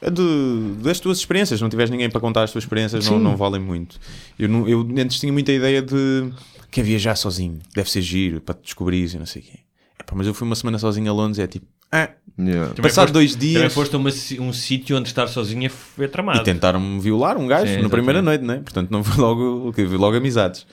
é 0.02 0.10
do- 0.10 0.76
das 0.82 1.00
tuas 1.00 1.18
experiências. 1.18 1.60
Não 1.62 1.70
tiveres 1.70 1.90
ninguém 1.90 2.10
para 2.10 2.20
contar 2.22 2.44
as 2.44 2.52
tuas 2.52 2.64
experiências, 2.64 3.10
não, 3.10 3.20
não 3.20 3.36
valem 3.38 3.62
muito. 3.62 4.00
Eu, 4.38 4.48
não- 4.50 4.68
eu 4.68 4.88
antes 4.98 5.20
tinha 5.20 5.32
muita 5.34 5.52
ideia 5.52 5.82
de 5.82 6.30
quer 6.70 6.84
viajar 6.84 7.16
sozinho, 7.16 7.60
deve 7.74 7.90
ser 7.90 8.02
giro 8.02 8.42
para 8.42 8.54
te 8.56 8.64
descobrir 8.66 9.12
e 9.12 9.18
não 9.18 9.26
sei 9.26 9.42
o 9.42 9.46
quê. 9.46 9.60
Epá, 10.00 10.14
mas 10.16 10.28
eu 10.28 10.34
fui 10.34 10.46
uma 10.46 10.56
semana 10.56 10.78
sozinho 10.78 11.10
a 11.10 11.14
Londres 11.14 11.40
e 11.40 11.42
é 11.42 11.48
tipo, 11.48 11.66
ah, 11.92 12.10
Yeah. 12.40 12.68
Também 12.70 12.84
passado 12.84 13.06
foste- 13.08 13.14
dois 13.14 13.32
Também 13.34 13.50
dias. 13.54 13.74
foste 13.74 13.96
a 13.96 13.98
uma 13.98 14.12
um 14.48 14.54
sítio 14.54 14.96
onde 14.96 15.08
estar 15.10 15.26
sozinha 15.28 15.72
foi 15.72 16.08
tramado. 16.08 16.40
E 16.40 16.44
tentaram-me 16.44 17.00
violar 17.00 17.36
um 17.36 17.48
gajo 17.48 17.74
Sim, 17.74 17.82
na 17.82 17.90
primeira 17.90 18.22
noite, 18.22 18.44
né? 18.44 18.58
Portanto, 18.58 18.92
não 18.92 19.04
foi 19.04 19.20
logo, 19.20 19.72
vi 19.72 19.88
logo 19.98 20.16
amizades. 20.16 20.68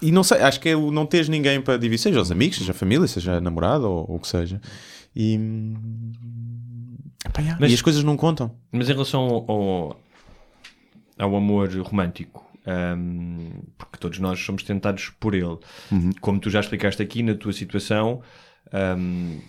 E, 0.00 0.06
e 0.08 0.10
não 0.10 0.24
sei, 0.24 0.38
acho 0.40 0.58
que 0.58 0.70
é 0.70 0.74
o 0.76 0.90
não 0.90 1.04
teres 1.04 1.28
ninguém 1.28 1.60
para 1.60 1.76
dividir, 1.76 1.98
seja 2.02 2.18
os 2.18 2.32
amigos, 2.32 2.56
seja 2.56 2.70
a 2.70 2.74
família, 2.74 3.06
seja 3.06 3.36
a 3.36 3.40
namorada 3.42 3.86
ou 3.86 4.06
o 4.16 4.18
que 4.18 4.26
seja. 4.28 4.58
E, 5.14 5.34
Epá, 7.26 7.42
yeah, 7.42 7.58
Mas- 7.60 7.70
e 7.70 7.74
as 7.74 7.82
coisas 7.82 8.02
não 8.02 8.16
contam. 8.16 8.50
Mas 8.72 8.88
em 8.88 8.92
relação 8.92 9.20
ao, 9.20 9.50
ao, 9.50 10.00
ao 11.18 11.36
amor 11.36 11.68
romântico, 11.82 12.42
hum, 12.96 13.50
porque 13.76 13.98
todos 13.98 14.18
nós 14.18 14.40
somos 14.40 14.62
tentados 14.62 15.10
por 15.20 15.34
ele, 15.34 15.58
como 16.22 16.40
tu 16.40 16.48
já 16.48 16.60
explicaste 16.60 17.02
aqui 17.02 17.22
na 17.22 17.34
tua 17.34 17.52
situação, 17.52 18.22
hum, 18.72 19.40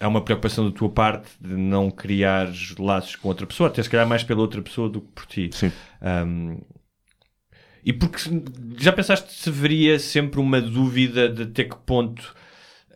há 0.00 0.08
uma 0.08 0.20
preocupação 0.20 0.68
da 0.68 0.76
tua 0.76 0.88
parte 0.88 1.30
de 1.40 1.54
não 1.54 1.90
criar 1.90 2.48
laços 2.78 3.16
com 3.16 3.28
outra 3.28 3.46
pessoa, 3.46 3.68
até 3.68 3.82
se 3.82 3.90
calhar 3.90 4.06
mais 4.06 4.22
pela 4.24 4.40
outra 4.40 4.60
pessoa 4.60 4.88
do 4.88 5.00
que 5.00 5.08
por 5.14 5.26
ti. 5.26 5.50
Sim. 5.52 5.72
Hum, 6.02 6.58
e 7.84 7.92
porque 7.92 8.18
já 8.78 8.92
pensaste 8.92 9.32
se 9.32 9.48
haveria 9.48 9.98
sempre 9.98 10.38
uma 10.38 10.60
dúvida 10.60 11.28
de 11.28 11.42
até 11.42 11.64
que 11.64 11.76
ponto 11.84 12.34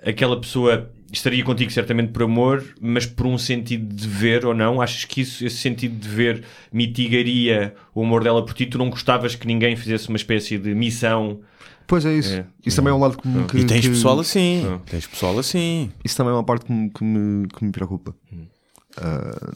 aquela 0.05 0.41
pessoa 0.41 0.93
estaria 1.13 1.43
contigo 1.45 1.71
certamente 1.71 2.13
por 2.13 2.23
amor, 2.23 2.65
mas 2.81 3.07
por 3.07 3.27
um 3.27 3.39
sentido 3.39 3.95
de 3.95 4.07
ver 4.07 4.45
ou 4.45 4.55
não? 4.55 4.81
Achas 4.81 5.05
que 5.05 5.21
isso, 5.21 5.45
esse 5.45 5.57
sentido 5.57 5.99
de 5.99 6.09
ver 6.09 6.45
mitigaria 6.73 7.75
o 7.95 8.03
amor 8.03 8.23
dela 8.23 8.45
por 8.45 8.55
ti? 8.55 8.67
Tu 8.67 8.79
não 8.79 8.91
gostavas 8.91 9.35
que 9.35 9.47
ninguém 9.47 9.77
fizesse 9.77 10.09
uma 10.09 10.17
espécie 10.17 10.59
de 10.59 10.75
missão? 10.75 11.41
Pois 11.87 12.05
é 12.05 12.13
isso. 12.15 12.33
É. 12.35 12.47
Isso 12.65 12.77
também 12.77 12.91
é 12.93 12.95
um 12.95 12.99
lado 13.01 13.17
que, 13.17 13.29
me- 13.29 13.45
que 13.47 13.59
E 13.59 13.65
tens 13.67 13.83
que- 13.83 13.91
pessoal 13.91 14.19
assim. 14.19 14.63
Não. 14.65 14.79
Tens 14.81 15.07
pessoal 15.07 15.39
assim. 15.39 15.93
Isso 16.05 16.17
também 16.17 16.33
é 16.33 16.37
uma 16.37 16.43
parte 16.45 16.65
que 16.67 16.73
me, 16.73 16.91
que 16.91 17.05
me, 17.05 17.47
que 17.49 17.65
me 17.65 17.71
preocupa. 17.73 18.15
Ah, 18.97 19.53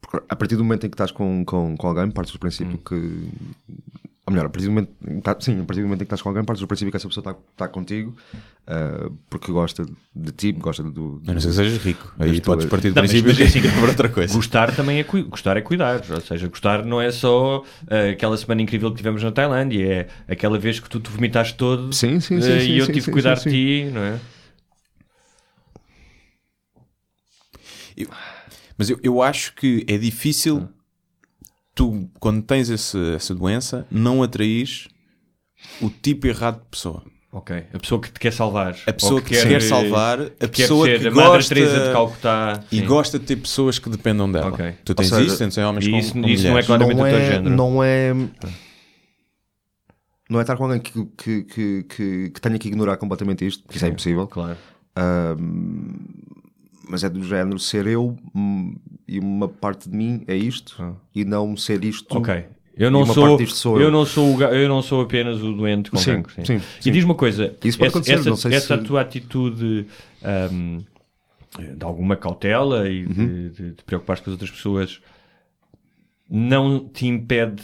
porque 0.00 0.24
a 0.28 0.36
partir 0.36 0.56
do 0.56 0.64
momento 0.64 0.86
em 0.86 0.90
que 0.90 0.94
estás 0.94 1.10
com, 1.10 1.44
com, 1.44 1.76
com 1.76 1.86
alguém, 1.88 2.10
partes 2.10 2.32
do 2.32 2.38
princípio 2.38 2.78
que. 2.78 3.28
Ou 4.24 4.32
melhor, 4.32 4.46
a 4.46 4.50
partir 4.50 4.66
do 4.66 4.72
momento, 4.72 4.92
em 5.08 5.16
que 5.16 5.22
tá- 5.22 5.36
sim, 5.40 5.60
a 5.60 5.64
partir 5.64 5.80
do 5.80 5.86
momento 5.88 6.02
em 6.02 6.04
que 6.04 6.04
estás 6.04 6.22
com 6.22 6.28
alguém, 6.28 6.44
partes 6.44 6.60
do 6.60 6.68
princípio 6.68 6.92
que 6.92 6.96
essa 6.96 7.08
pessoa 7.08 7.22
está 7.22 7.34
tá 7.56 7.68
contigo 7.68 8.14
ah, 8.68 9.10
porque 9.28 9.50
gosta 9.50 9.84
de 10.14 10.32
ti, 10.32 10.52
gosta 10.52 10.84
do. 10.84 11.20
A 11.26 11.32
não 11.32 11.40
ser 11.40 11.48
que 11.48 11.54
sejas 11.54 11.78
rico. 11.82 12.14
Aí 12.20 12.40
podes 12.40 12.66
partir 12.66 12.90
do 12.90 12.94
Não, 12.94 13.02
princípio 13.02 13.34
que 13.34 13.42
assim, 13.42 13.60
para 13.60 13.88
outra 13.88 14.08
coisa. 14.08 14.32
Gostar 14.32 14.74
também 14.76 15.00
é, 15.00 15.02
gostar 15.02 15.56
é 15.56 15.60
cuidar. 15.60 16.02
Ou 16.08 16.20
seja, 16.20 16.46
gostar 16.46 16.84
não 16.84 17.00
é 17.00 17.10
só 17.10 17.64
ah, 17.90 18.10
aquela 18.10 18.36
semana 18.36 18.62
incrível 18.62 18.90
que 18.92 18.98
tivemos 18.98 19.22
na 19.24 19.32
Tailândia, 19.32 20.08
é 20.28 20.32
aquela 20.32 20.56
vez 20.56 20.78
que 20.78 20.88
tu 20.88 21.00
te 21.00 21.10
vomitaste 21.10 21.56
todo 21.56 21.92
Sim, 21.92 22.20
sim, 22.20 22.40
sim. 22.40 22.52
ah, 22.52 22.60
sim, 22.60 22.72
e 22.72 22.78
eu 22.78 22.86
sim, 22.86 22.92
tive 22.92 23.06
que 23.06 23.12
cuidar 23.12 23.36
sim, 23.36 23.50
de 23.50 23.56
ti, 23.56 23.90
não 23.92 24.02
é? 24.02 24.20
Mas 28.78 28.90
eu, 28.90 28.98
eu 29.02 29.20
acho 29.22 29.54
que 29.54 29.84
é 29.88 29.98
difícil 29.98 30.68
tu, 31.74 32.08
quando 32.20 32.42
tens 32.42 32.68
esse, 32.70 32.98
essa 33.14 33.34
doença, 33.34 33.86
não 33.90 34.22
atraís 34.22 34.88
o 35.80 35.88
tipo 35.90 36.26
errado 36.26 36.60
de 36.60 36.66
pessoa. 36.70 37.02
Ok. 37.34 37.64
A 37.72 37.78
pessoa 37.78 37.98
que 38.00 38.12
te 38.12 38.20
quer 38.20 38.32
salvar. 38.32 38.76
A 38.86 38.92
pessoa 38.92 39.14
Ou 39.14 39.22
que 39.22 39.34
te 39.34 39.46
quer 39.48 39.62
salvar, 39.62 40.20
a 40.20 40.28
quer 40.30 40.48
pessoa 40.48 40.86
ser 40.86 41.00
que 41.00 41.06
a 41.08 41.10
gosta 41.10 41.54
de 41.54 41.92
Calcutá. 41.92 42.64
e 42.70 42.78
Sim. 42.80 42.84
gosta 42.86 43.18
de 43.18 43.24
ter 43.24 43.36
pessoas 43.36 43.78
que 43.78 43.88
dependam 43.88 44.30
dela. 44.30 44.48
Ok. 44.48 44.74
Tu 44.84 44.94
tens 44.94 45.08
seja, 45.08 45.22
isso, 45.22 45.38
tens 45.38 45.56
homens 45.58 45.86
e 45.86 45.90
com, 45.90 45.98
isso- 45.98 46.12
com 46.12 46.28
isso 46.28 46.46
não 46.46 46.58
é 46.58 46.62
claramente 46.62 46.96
não 46.98 47.04
o 47.04 47.08
teu 47.08 47.16
é, 47.18 47.26
género. 47.32 47.56
não 47.56 47.82
é 47.82 48.14
não 50.28 50.38
é 50.38 50.42
estar 50.42 50.56
com 50.56 50.64
alguém 50.64 50.80
que, 50.80 50.92
que, 51.16 51.42
que, 51.44 51.82
que, 51.84 52.30
que 52.30 52.40
tenha 52.40 52.58
que 52.58 52.68
ignorar 52.68 52.96
completamente 52.98 53.46
isto, 53.46 53.62
porque 53.64 53.76
isso 53.76 53.84
é 53.84 53.88
impossível. 53.88 54.26
Claro. 54.26 54.56
Ahm, 54.96 55.96
mas 56.88 57.04
é 57.04 57.08
do 57.08 57.22
género 57.24 57.58
ser 57.58 57.86
eu 57.86 58.16
hum, 58.34 58.74
e 59.06 59.18
uma 59.18 59.48
parte 59.48 59.88
de 59.88 59.96
mim 59.96 60.24
é 60.26 60.36
isto 60.36 60.96
e 61.14 61.24
não 61.24 61.56
ser 61.56 61.84
isto. 61.84 62.16
Ok. 62.18 62.44
Eu 62.74 62.90
não 62.90 63.02
E 63.02 63.06
sou, 63.06 63.46
sou 63.48 63.76
eu. 63.76 63.82
eu. 63.84 63.90
não 63.90 64.06
sou 64.06 64.34
o 64.36 64.42
eu 64.42 64.68
não 64.68 64.80
sou 64.82 65.02
apenas 65.02 65.42
o 65.42 65.52
doente 65.52 65.90
com 65.90 65.96
Sim, 65.98 66.22
cancro. 66.22 66.46
sim, 66.46 66.56
E 66.56 66.82
sim. 66.82 66.90
diz 66.92 67.04
uma 67.04 67.14
coisa, 67.14 67.54
essa, 67.62 67.98
essa, 68.30 68.48
essa 68.48 68.78
se- 68.78 68.84
tua 68.84 69.02
atitude 69.02 69.86
ahm, 70.22 70.78
de 71.76 71.84
alguma 71.84 72.16
cautela 72.16 72.88
e 72.88 73.04
Uhum. 73.04 73.12
de, 73.12 73.50
de, 73.50 73.70
de 73.72 73.84
preocupar-te 73.84 74.22
com 74.22 74.30
as 74.30 74.32
outras 74.32 74.50
pessoas 74.50 75.00
não 76.30 76.88
te 76.88 77.06
impede 77.06 77.62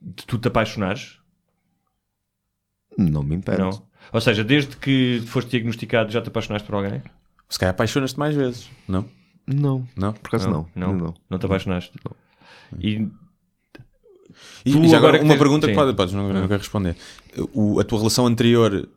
de 0.00 0.26
tu 0.26 0.36
te 0.38 0.48
apaixonares? 0.48 1.18
Não 2.98 3.22
me 3.22 3.36
impede. 3.36 3.58
Não. 3.58 3.70
Ou 4.12 4.20
seja, 4.20 4.42
desde 4.42 4.76
que 4.76 5.22
foste 5.26 5.50
diagnosticado 5.52 6.10
já 6.10 6.20
te 6.20 6.28
apaixonaste 6.28 6.66
por 6.66 6.74
alguém? 6.74 7.00
Se 7.52 7.58
calhar 7.58 7.72
apaixonas-te 7.74 8.18
mais 8.18 8.34
vezes, 8.34 8.70
não? 8.88 9.04
Não, 9.46 9.86
Não? 9.96 10.12
por 10.14 10.28
acaso 10.28 10.48
não. 10.48 10.66
Não, 10.74 10.94
não. 10.96 11.14
não, 11.28 11.38
te 11.38 11.44
apaixonaste. 11.46 11.92
E 12.80 13.08
E, 14.64 14.72
Tu 14.72 14.78
e 14.84 14.88
já 14.88 14.96
agora 14.96 15.18
que 15.18 15.24
uma 15.24 15.34
tens- 15.34 15.38
pergunta 15.38 15.66
que 15.66 15.72
sim. 15.74 15.78
pode, 15.78 15.94
podes, 15.94 16.14
não, 16.14 16.32
não 16.32 16.48
quero 16.48 16.60
responder. 16.60 16.96
O, 17.52 17.78
a 17.78 17.84
tua 17.84 17.98
relação 17.98 18.26
anterior, 18.26 18.88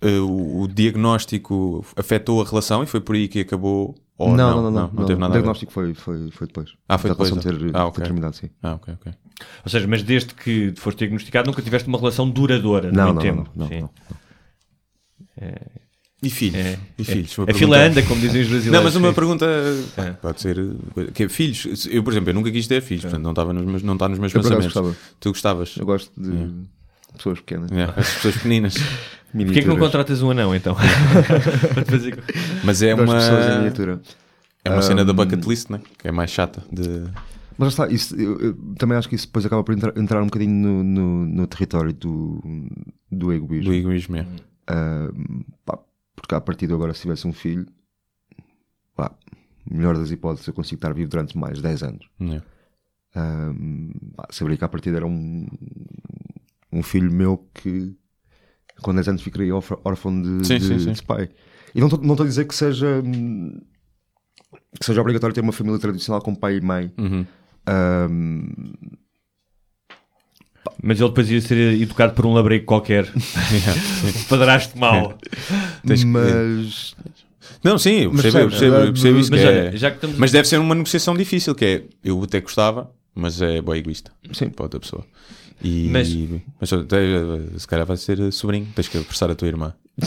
eh, 0.00 0.18
o, 0.20 0.62
o 0.62 0.68
diagnóstico 0.68 1.84
afetou 1.96 2.40
a 2.40 2.44
relação 2.48 2.82
e 2.82 2.86
foi 2.86 3.00
por 3.00 3.14
aí 3.16 3.28
que 3.28 3.40
acabou? 3.40 3.94
Ou 4.16 4.34
não, 4.34 4.62
não, 4.62 4.70
não, 4.70 4.90
não, 4.90 5.04
teve 5.04 5.20
nada 5.20 5.32
O 5.32 5.34
diagnóstico 5.34 5.72
foi, 5.72 5.92
foi, 5.92 6.30
foi 6.30 6.46
depois. 6.46 6.70
Ah, 6.88 6.96
foi 6.96 7.10
relação 7.10 7.36
depois, 7.36 7.58
ter, 7.58 7.68
ah, 7.68 7.72
ter 7.72 7.78
ok. 7.88 8.04
terminado, 8.04 8.36
sim. 8.36 8.48
Ah, 8.62 8.74
ok, 8.74 8.94
ok. 8.94 9.12
Ou 9.64 9.70
seja, 9.70 9.86
mas 9.86 10.02
desde 10.02 10.32
que 10.34 10.72
foste 10.78 10.98
diagnosticado 11.00 11.50
nunca 11.50 11.60
tiveste 11.60 11.88
uma 11.88 11.98
relação 11.98 12.30
duradoura 12.30 12.90
Não, 12.90 13.12
muito 13.12 13.16
não, 13.16 13.22
tempo. 13.22 13.50
não, 13.54 13.66
não, 13.66 13.68
Sim. 13.68 13.80
não. 13.80 13.90
E 16.22 16.30
filhos? 16.30 16.54
É, 16.56 16.78
e 16.98 17.04
filhos? 17.04 17.36
é. 17.36 17.40
Uma 17.42 17.50
A 17.50 17.54
fila 17.54 17.76
pergunta- 17.78 18.00
anda, 18.00 18.08
como 18.08 18.20
dizem 18.20 18.42
os 18.42 18.48
brasileiros. 18.48 18.72
Não, 18.78 18.84
mas 18.84 18.94
uma 18.96 19.12
pergunta 19.12 19.46
É. 19.96 20.10
pode 20.12 20.40
ser 20.40 20.56
que 21.14 21.24
é 21.24 21.28
filhos. 21.28 21.88
Eu, 21.90 22.02
por 22.04 22.12
exemplo, 22.12 22.30
eu 22.30 22.34
nunca 22.34 22.50
quis 22.50 22.66
ter 22.68 22.80
filhos, 22.80 23.02
portanto 23.02 23.22
não 23.22 23.30
estava 23.32 23.52
nos 23.52 23.64
meus, 23.66 23.82
não 23.82 23.94
está 23.94 24.08
nos 24.08 24.18
meus 24.18 24.32
Eu 24.34 24.40
pensamentos. 24.40 24.66
gostava. 24.72 24.96
Tu 25.18 25.28
gostavas? 25.30 25.76
Eu 25.76 25.84
gosto 25.84 26.12
de 26.16 26.48
pessoas 27.16 27.40
pequenas. 27.40 27.72
É, 27.72 27.82
as 27.84 28.14
pessoas 28.14 28.34
pequeninas. 28.36 28.74
Porquê 29.32 29.62
que 29.62 29.66
não 29.68 29.78
contratas 29.78 30.20
um 30.22 30.30
anão 30.30 30.54
então? 30.54 30.76
Para 31.74 31.82
te 31.84 31.90
fazer... 31.90 32.18
Mas 32.62 32.82
é 32.82 32.94
uma 32.94 33.04
miniatura. 33.56 34.00
é 34.64 34.70
uma 34.70 34.82
cena 34.82 35.04
da 35.04 35.12
bucket 35.14 35.42
list, 35.46 35.70
né? 35.70 35.80
Que 35.98 36.08
é 36.08 36.12
mais 36.12 36.30
chata 36.30 36.62
de 36.70 37.04
Mas 37.58 37.68
está, 37.70 37.88
isso, 37.88 38.14
eu, 38.14 38.38
eu 38.40 38.54
também 38.78 38.96
acho 38.98 39.08
que 39.08 39.14
isso 39.14 39.26
depois 39.26 39.44
acaba 39.46 39.64
por 39.64 39.74
entrar, 39.74 39.96
entrar 39.96 40.20
um 40.22 40.26
bocadinho 40.26 40.52
no, 40.54 40.84
no, 40.84 41.26
no 41.26 41.46
território 41.46 41.92
do, 41.94 42.40
do 43.10 43.32
egoísmo. 43.32 43.64
do 43.70 43.74
egoísmo. 43.74 44.16
é. 44.16 44.26
Ah, 44.68 45.08
pá, 45.64 45.78
porque 46.14 46.34
a 46.34 46.40
partir 46.40 46.66
de 46.66 46.74
agora, 46.74 46.94
se 46.94 47.02
tivesse 47.02 47.26
um 47.26 47.32
filho, 47.32 47.66
pá, 48.94 49.12
melhor 49.70 49.96
das 49.96 50.10
hipóteses, 50.10 50.46
eu 50.46 50.54
consigo 50.54 50.78
estar 50.78 50.92
vivo 50.92 51.10
durante 51.10 51.36
mais 51.36 51.56
de 51.56 51.62
10 51.62 51.82
anos. 51.82 52.08
É. 52.20 52.42
Ah, 53.14 53.52
pá, 54.16 54.28
saberia 54.30 54.56
que 54.58 54.64
a 54.64 54.68
partir 54.68 54.94
era 54.94 55.06
um, 55.06 55.46
um 56.72 56.82
filho 56.82 57.10
meu 57.10 57.38
que 57.54 57.96
com 58.80 58.94
10 58.94 59.08
anos 59.08 59.22
ficaria 59.22 59.54
órfão 59.54 60.20
de, 60.20 60.46
Sim, 60.46 60.58
de, 60.58 60.64
sim, 60.66 60.78
sim. 60.78 60.92
de 60.92 61.02
pai. 61.02 61.28
E 61.74 61.80
não 61.80 61.86
estou 61.88 62.22
a 62.22 62.26
dizer 62.26 62.46
que 62.46 62.54
seja, 62.54 63.02
que 64.78 64.84
seja 64.84 65.00
obrigatório 65.00 65.34
ter 65.34 65.40
uma 65.40 65.52
família 65.52 65.78
tradicional 65.78 66.20
com 66.20 66.34
pai 66.34 66.56
e 66.56 66.60
mãe. 66.60 66.92
Uhum. 66.98 67.26
Ah, 67.66 68.08
Mas 70.82 71.00
ele 71.00 71.08
depois 71.08 71.30
ia 71.30 71.40
ser 71.40 71.56
educado 71.80 72.12
por 72.14 72.26
um 72.26 72.32
labrego 72.34 72.64
qualquer. 72.64 73.06
Padrasto 74.28 74.78
mau. 74.78 75.16
Tens 75.86 76.00
que- 76.00 76.06
mas 76.06 76.94
Não, 77.62 77.78
sim, 77.78 78.02
eu 78.02 78.12
Mas 78.12 78.22
percebo, 78.22 78.44
eu 78.44 78.50
percebo, 78.50 78.76
eu 78.76 78.92
percebo 78.92 79.18
isso. 79.18 79.30
Mas 79.30 79.40
que 79.40 79.46
é- 79.46 79.76
já 79.76 79.90
que 79.90 80.06
mas 80.18 80.32
deve 80.32 80.48
ser 80.48 80.58
uma 80.58 80.74
negociação 80.74 81.14
difícil, 81.16 81.54
que 81.54 81.64
é 81.64 81.82
eu 82.04 82.22
até 82.22 82.40
gostava, 82.40 82.90
mas 83.14 83.40
é 83.42 83.60
boa 83.60 83.76
egoísta 83.78 84.10
Sim. 84.32 84.48
para 84.50 84.64
outra 84.64 84.80
pessoa. 84.80 85.04
E, 85.64 85.88
Mas- 85.90 86.08
mas, 86.60 86.72
até, 86.72 86.98
se 87.56 87.68
calhar 87.68 87.86
vai 87.86 87.96
ser 87.96 88.32
sobrinho, 88.32 88.66
tens 88.74 88.88
que 88.88 88.98
apressar 88.98 89.30
a 89.30 89.34
tua 89.36 89.46
irmã. 89.46 89.72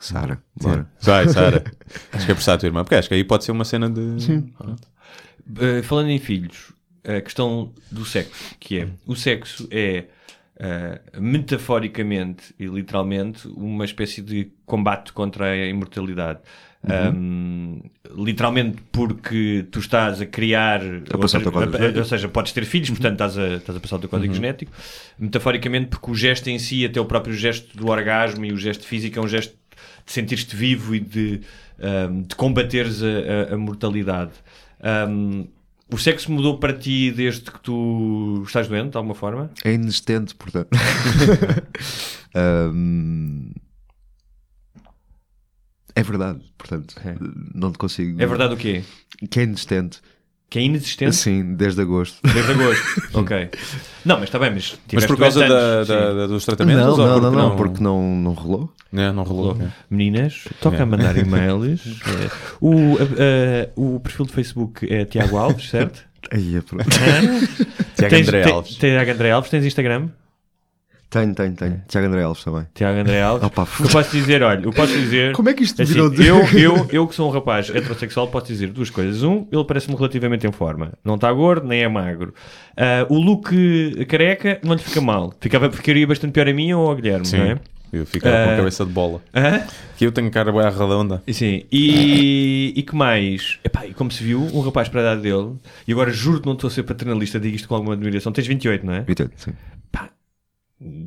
Sara, 0.00 0.40
bora. 0.60 0.88
Vai, 1.02 1.28
Sara, 1.28 1.60
tens 2.10 2.24
que 2.24 2.32
apressar 2.32 2.56
a 2.56 2.58
tua 2.58 2.66
irmã, 2.66 2.82
porque 2.82 2.96
acho 2.96 3.08
que 3.08 3.14
aí 3.14 3.22
pode 3.22 3.44
ser 3.44 3.52
uma 3.52 3.64
cena 3.64 3.88
de. 3.88 4.20
Sim. 4.22 4.52
Uh, 4.60 5.82
falando 5.84 6.08
em 6.10 6.18
filhos, 6.18 6.72
a 7.04 7.20
questão 7.20 7.72
do 7.90 8.04
sexo, 8.04 8.54
que 8.60 8.78
é 8.80 8.88
o 9.06 9.14
sexo 9.16 9.68
é 9.70 10.04
uh, 10.56 11.20
metaforicamente 11.20 12.54
e 12.58 12.66
literalmente 12.66 13.46
uma 13.48 13.84
espécie 13.84 14.22
de 14.22 14.50
combate 14.66 15.12
contra 15.12 15.46
a 15.52 15.66
imortalidade. 15.66 16.40
Um, 17.16 17.80
literalmente 18.16 18.78
porque 18.92 19.66
tu 19.72 19.80
estás 19.80 20.20
a 20.20 20.26
criar 20.26 20.80
ou 21.12 21.18
passar 21.18 21.38
o 21.38 21.40
seja, 21.40 21.50
teu 21.50 21.52
código 21.52 21.76
a- 21.76 21.98
ou 21.98 22.04
seja, 22.04 22.28
podes 22.28 22.52
ter 22.52 22.64
filhos, 22.64 22.88
portanto 22.90 23.12
estás 23.14 23.36
a, 23.36 23.56
estás 23.56 23.76
a 23.76 23.80
passar 23.80 23.96
o 23.96 23.98
teu 23.98 24.08
código 24.08 24.32
genético 24.32 24.70
metaforicamente 25.18 25.88
porque 25.88 26.08
o 26.10 26.14
gesto 26.14 26.48
em 26.48 26.58
si, 26.58 26.86
até 26.86 27.00
o 27.00 27.04
próprio 27.04 27.34
gesto 27.34 27.76
do 27.76 27.88
orgasmo 27.88 28.44
e 28.44 28.52
o 28.52 28.56
gesto 28.56 28.86
físico 28.86 29.18
é 29.18 29.22
um 29.22 29.26
gesto 29.28 29.54
de 30.06 30.12
sentir-te 30.12 30.54
vivo 30.54 30.94
e 30.94 31.00
de, 31.00 31.40
um, 32.10 32.22
de 32.22 32.34
combateres 32.36 33.02
a, 33.02 33.06
a- 33.50 33.54
a 33.54 33.58
mortalidade. 33.58 34.32
Um, 35.08 35.48
o 35.90 35.98
sexo 35.98 36.30
mudou 36.30 36.58
para 36.58 36.72
ti 36.72 37.10
desde 37.10 37.50
que 37.50 37.60
tu 37.60 38.42
estás 38.46 38.68
doente, 38.68 38.90
de 38.92 38.96
alguma 38.96 39.14
forma? 39.14 39.50
É 39.64 39.72
inexistente, 39.72 40.34
portanto. 40.34 40.68
Ahm, 42.34 43.52
é 45.94 46.02
verdade, 46.02 46.40
portanto. 46.56 46.94
É. 47.04 47.16
Não 47.54 47.72
te 47.72 47.78
consigo. 47.78 48.22
É 48.22 48.26
verdade 48.26 48.54
o 48.54 48.56
quê? 48.56 48.84
Que 49.30 49.40
é 49.40 49.42
inexistente. 49.44 50.00
Que 50.50 50.58
é 50.60 50.62
inexistente? 50.62 51.14
Sim, 51.14 51.54
desde 51.54 51.82
agosto. 51.82 52.20
Desde 52.22 52.52
agosto. 52.52 52.82
ok. 53.18 53.50
Não, 54.04 54.14
mas 54.16 54.24
está 54.24 54.38
bem, 54.38 54.50
mas 54.50 54.78
Mas 54.92 55.04
por 55.04 55.18
causa 55.18 55.40
da, 55.46 55.84
da- 55.84 56.12
da- 56.14 56.26
dos 56.26 56.44
tratamentos? 56.46 56.96
Não, 56.96 57.14
ou 57.14 57.20
não, 57.20 57.20
porque 57.20 57.36
não, 57.36 57.48
não, 57.50 57.56
porque 57.56 57.82
não, 57.82 58.16
não 58.16 58.32
rolou. 58.32 58.72
É, 58.90 59.12
não 59.12 59.22
rolou. 59.24 59.56
é. 59.60 59.66
Meninas, 59.90 60.44
toca 60.60 60.78
É. 60.78 60.82
a 60.82 60.86
mandar 60.86 61.14
e-mails. 61.18 61.82
É. 62.06 62.30
O, 62.62 62.96
a- 62.96 63.02
a- 63.02 63.68
o 63.76 64.00
perfil 64.00 64.24
do 64.24 64.32
Facebook 64.32 64.90
é 64.90 65.04
Tiago 65.04 65.36
Alves, 65.36 65.68
certo? 65.68 66.02
Aí 66.32 66.56
é 66.56 66.60
pronto. 66.62 66.86
Tiago 67.96 68.16
André 68.16 68.50
Alves. 68.50 68.74
Tiago 68.76 69.10
André 69.10 69.30
Alves, 69.30 69.50
tens 69.50 69.64
Instagram? 69.66 70.08
Tenho, 71.10 71.34
tenho, 71.34 71.54
tenho. 71.54 71.82
Tiago 71.88 72.06
André 72.06 72.22
Alves 72.22 72.44
também. 72.44 72.66
Tiago 72.74 72.98
André 73.00 73.22
Alves. 73.22 73.46
Opa, 73.46 73.66
eu 73.80 73.88
posso 73.88 74.10
dizer, 74.16 74.42
olha, 74.42 74.64
eu 74.64 74.72
posso 74.72 74.92
dizer. 74.92 75.32
Como 75.32 75.48
é 75.48 75.54
que 75.54 75.62
isto 75.62 75.80
assim, 75.80 75.92
virou 75.92 76.10
de- 76.10 76.26
eu, 76.26 76.38
eu, 76.58 76.88
eu 76.90 77.06
que 77.08 77.14
sou 77.14 77.28
um 77.28 77.32
rapaz 77.32 77.70
heterossexual 77.70 78.28
posso 78.28 78.46
dizer 78.46 78.68
duas 78.68 78.90
coisas. 78.90 79.22
Um, 79.22 79.46
ele 79.50 79.64
parece-me 79.64 79.96
relativamente 79.96 80.46
em 80.46 80.52
forma. 80.52 80.92
Não 81.04 81.14
está 81.14 81.32
gordo, 81.32 81.66
nem 81.66 81.82
é 81.82 81.88
magro. 81.88 82.34
Ah, 82.76 83.06
o 83.08 83.18
look 83.18 83.50
careca 84.06 84.58
não 84.62 84.74
lhe 84.74 84.82
fica 84.82 85.00
mal. 85.00 85.32
Ficava, 85.40 85.70
ficaria 85.70 86.06
bastante 86.06 86.32
pior 86.32 86.48
a 86.48 86.52
mim 86.52 86.72
ou 86.72 86.88
ao 86.88 86.94
Guilherme, 86.96 87.26
Sim. 87.26 87.38
não 87.38 87.44
é? 87.46 87.58
Eu 87.90 88.04
ficava 88.04 88.36
com 88.44 88.50
Ah. 88.50 88.52
a 88.52 88.56
cabeça 88.58 88.84
de 88.84 88.92
bola. 88.92 89.22
Hã? 89.34 89.62
Que 89.96 90.04
eu 90.04 90.12
tenho 90.12 90.30
cara 90.30 90.52
bem 90.52 90.60
redonda. 90.60 91.22
Sim, 91.32 91.62
e, 91.72 92.74
e 92.76 92.82
que 92.82 92.94
mais? 92.94 93.58
Epá, 93.64 93.86
e 93.86 93.94
como 93.94 94.10
se 94.10 94.22
viu, 94.22 94.42
um 94.52 94.60
rapaz 94.60 94.90
para 94.90 95.00
a 95.00 95.04
idade 95.04 95.22
dele, 95.22 95.54
e 95.86 95.92
agora 95.92 96.10
juro 96.12 96.38
que 96.40 96.46
não 96.46 96.52
estou 96.52 96.68
a 96.68 96.70
ser 96.70 96.82
paternalista, 96.82 97.40
digo 97.40 97.56
isto 97.56 97.66
com 97.66 97.74
alguma 97.74 97.94
admiração. 97.94 98.30
Tens 98.30 98.46
28, 98.46 98.84
não 98.84 98.92
é? 98.92 99.00
28, 99.00 99.32
sim. 99.36 99.52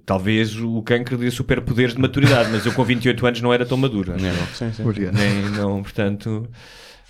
Talvez 0.05 0.57
o 0.59 0.81
cancro 0.81 1.17
dê 1.17 1.31
superpoderes 1.31 1.93
de 1.95 2.01
maturidade, 2.01 2.49
mas 2.51 2.65
eu 2.65 2.73
com 2.73 2.83
28 2.83 3.25
anos 3.25 3.41
não 3.41 3.53
era 3.53 3.65
tão 3.65 3.77
maduro. 3.77 4.11
Não, 4.11 4.17
não. 4.33 4.47
Sim, 4.53 4.71
sim. 4.73 4.83
Nem, 5.13 5.49
não, 5.51 5.81
portanto. 5.81 6.45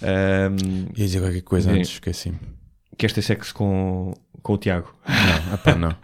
ahm, 0.01 0.85
Ia 0.95 1.05
dizer 1.05 1.19
qualquer 1.21 1.41
coisa 1.41 1.71
antes, 1.71 1.91
esqueci-me. 1.91 2.37
queres 2.97 3.13
ter 3.13 3.21
sexo 3.23 3.53
com, 3.55 4.13
com 4.43 4.53
o 4.53 4.57
Tiago? 4.59 4.93
Não, 5.07 5.53
epá, 5.55 5.75
não. 5.75 5.95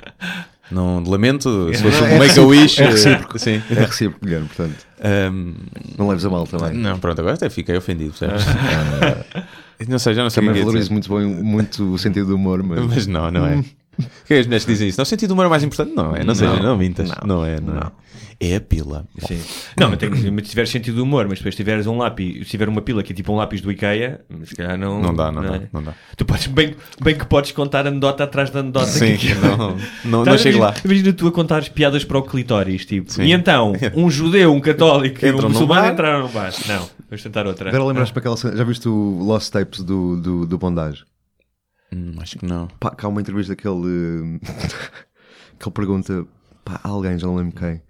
Não, 0.70 1.02
lamento, 1.10 1.72
se 1.74 1.82
fosse 1.82 2.04
É 2.04 2.16
um 2.16 2.20
make-a-wish. 2.20 2.82
recíproco, 2.82 2.82
é 2.82 2.90
recíproco. 2.92 3.40
Sim. 3.40 3.62
É 3.70 3.74
recíproco, 3.86 4.26
Guilherme, 4.26 4.48
portanto. 4.48 4.86
Ahm, 5.00 5.54
Não 5.98 6.08
leves 6.10 6.26
a 6.26 6.30
mal 6.30 6.46
também. 6.48 6.74
não, 6.74 6.98
pronto, 7.00 7.20
agora 7.22 7.36
até 7.36 7.50
fiquei 7.52 7.78
ofendido, 7.78 8.14
percebes? 8.18 8.44
Ah, 8.48 9.44
não 9.88 10.00
sei, 10.00 10.14
já 10.16 10.24
não 10.24 10.30
sei 10.32 10.44
Também 10.44 10.60
valorizo 10.62 10.92
muito 10.92 11.16
bem 11.16 11.26
muito 11.28 11.94
o 11.94 11.98
sentido 12.00 12.28
do 12.30 12.36
humor, 12.36 12.64
mas. 12.64 12.84
Mas 12.86 13.08
não, 13.08 13.30
não 13.32 13.46
é. 13.46 13.64
Que 14.26 14.34
é 14.36 14.40
as 14.40 14.46
mulheres 14.46 14.66
dizem 14.66 14.88
isso? 14.90 14.98
Não, 15.00 15.04
o 15.04 15.06
sentido 15.06 15.30
do 15.30 15.34
humor 15.34 15.46
é 15.46 15.50
mais 15.50 15.64
importante? 15.64 15.96
Não 15.96 16.16
é, 16.16 16.24
não, 16.24 16.36
seja, 16.36 16.56
não 16.62 16.78
mintas. 16.78 17.10
não, 17.10 17.38
Não, 17.38 17.46
é, 17.46 17.60
não, 17.60 17.78
é. 17.78 17.92
É 18.40 18.56
a 18.58 18.62
pila. 18.62 19.08
Sim. 19.28 19.42
Não, 19.80 19.90
mas, 19.90 19.98
tem, 19.98 20.10
mas 20.12 20.44
se 20.44 20.50
tiveres 20.52 20.70
sentido 20.70 20.94
de 20.98 21.02
humor, 21.02 21.26
mas 21.28 21.40
depois 21.40 21.56
tiveres 21.56 21.88
um 21.88 21.98
lápis, 21.98 22.46
se 22.46 22.52
tiver 22.52 22.70
uma 22.70 22.84
pila 22.84 23.02
que 23.02 23.12
é 23.12 23.16
tipo 23.16 23.34
um 23.34 23.36
lápis 23.36 23.62
do 23.62 23.72
IKEA, 23.72 24.22
se 24.44 24.54
calhar 24.56 24.78
não. 24.78 25.02
Não 25.02 25.16
dá, 25.16 25.32
não, 25.32 25.44
é? 25.44 25.60
dá, 25.60 25.62
não 25.74 25.82
dá. 25.82 25.94
Tu 26.16 26.24
podes, 26.24 26.46
bem, 26.46 26.76
bem 27.02 27.16
que 27.16 27.26
podes 27.26 27.52
contar 27.52 27.88
anedota 27.88 28.26
atrás 28.26 28.52
da 28.52 28.60
anedota. 28.60 28.86
Sim, 28.86 29.18
que- 29.18 29.34
não, 29.34 29.76
não, 30.06 30.24
não 30.24 30.38
chego 30.38 30.60
lá. 30.60 30.76
imagina- 30.86 31.14
tu 31.14 31.28
a 31.28 31.32
contares 31.32 31.68
piadas 31.70 32.04
para 32.04 32.20
o 32.20 32.22
clitóris, 32.22 32.86
tipo. 32.86 33.12
Sim. 33.12 33.24
E 33.24 33.32
então, 33.32 33.74
um 33.96 34.08
judeu, 34.08 34.54
um 34.54 34.60
católico 34.62 35.26
e 35.26 35.32
um 35.32 35.42
muçulmano 35.42 35.94
entraram 35.94 36.22
no 36.22 36.30
bar. 36.30 36.54
Não, 36.68 36.88
vamos 37.10 37.24
tentar 37.24 37.48
outra. 37.48 37.70
Agora 37.70 37.86
lembras-te 37.86 38.14
para 38.14 38.20
aquela 38.20 38.38
cena. 38.38 38.56
Já 38.56 38.64
viste 38.64 38.88
o 38.88 39.18
Lost 39.24 39.52
Tapes 39.52 39.82
do, 39.82 40.16
do, 40.22 40.46
do 40.46 40.58
Bondage? 40.60 41.04
Hum, 41.94 42.14
acho 42.20 42.38
que 42.40 42.46
não. 42.46 42.68
Pá, 42.80 42.92
cá 42.92 43.08
há 43.08 43.10
uma 43.10 43.22
entrevista 43.22 43.56
que 43.56 43.68
ele, 43.68 44.40
que 45.60 45.68
ele 45.68 45.74
pergunta 45.74 46.26
pá, 46.66 46.80
a 46.84 46.90
alguém, 46.90 47.18
já 47.18 47.28
não 47.28 47.36
lembro 47.36 47.56
quem, 47.58 47.82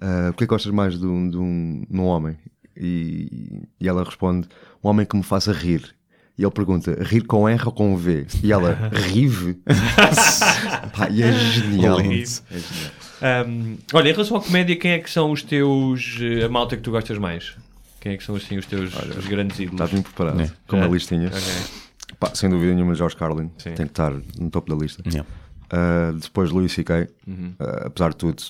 ah, 0.00 0.28
o 0.30 0.34
que 0.34 0.44
é 0.44 0.46
que 0.46 0.50
gostas 0.50 0.72
mais 0.72 0.98
de 0.98 1.06
um, 1.06 1.30
de 1.30 1.36
um, 1.38 1.86
de 1.90 1.96
um 1.98 2.04
homem? 2.04 2.36
E, 2.76 3.62
e 3.80 3.88
ela 3.88 4.04
responde: 4.04 4.46
um 4.84 4.88
homem 4.88 5.06
que 5.06 5.16
me 5.16 5.22
faça 5.22 5.52
rir. 5.52 5.94
E 6.38 6.42
ele 6.42 6.50
pergunta: 6.50 6.94
rir 7.02 7.22
com 7.22 7.48
R 7.48 7.62
ou 7.64 7.72
com 7.72 7.96
V? 7.96 8.26
E 8.42 8.52
ela: 8.52 8.74
rive. 8.92 9.54
Pá, 10.94 11.08
e 11.10 11.22
é 11.22 11.32
genial. 11.32 11.98
É 12.00 12.02
genial. 12.04 12.26
Ahm, 13.22 13.76
olha, 13.94 14.10
em 14.10 14.12
relação 14.12 14.36
à 14.36 14.40
comédia, 14.42 14.76
quem 14.76 14.90
é 14.90 14.98
que 14.98 15.10
são 15.10 15.30
os 15.32 15.42
teus. 15.42 16.18
eh, 16.20 16.44
a 16.44 16.48
malta 16.50 16.76
que 16.76 16.82
tu 16.82 16.90
gostas 16.90 17.16
mais? 17.16 17.56
Quem 17.98 18.12
é 18.12 18.16
que 18.18 18.22
são 18.24 18.36
assim 18.36 18.58
os 18.58 18.66
teus 18.66 18.92
os 19.16 19.26
grandes 19.26 19.58
ídolos? 19.58 19.72
Estás 19.80 19.90
bem 19.90 20.02
preparado, 20.02 20.40
É. 20.42 20.50
com 20.68 20.76
uma 20.76 20.84
É. 20.86 20.88
listinha. 20.90 21.28
Ok. 21.28 21.40
Pá, 22.18 22.34
sem 22.34 22.48
dúvida 22.48 22.72
nenhuma, 22.74 22.94
George 22.94 23.16
Carlin 23.16 23.50
Sim. 23.58 23.74
tem 23.74 23.86
que 23.86 23.92
estar 23.92 24.12
no 24.38 24.50
topo 24.50 24.74
da 24.74 24.80
lista. 24.82 25.02
Yeah. 25.06 25.28
Ah, 25.70 26.12
depois 26.20 26.50
Louis 26.50 26.72
C.K., 26.72 27.08
Uhum. 27.26 27.54
ah, 27.58 27.82
apesar 27.86 28.10
de 28.10 28.16
tudo, 28.16 28.42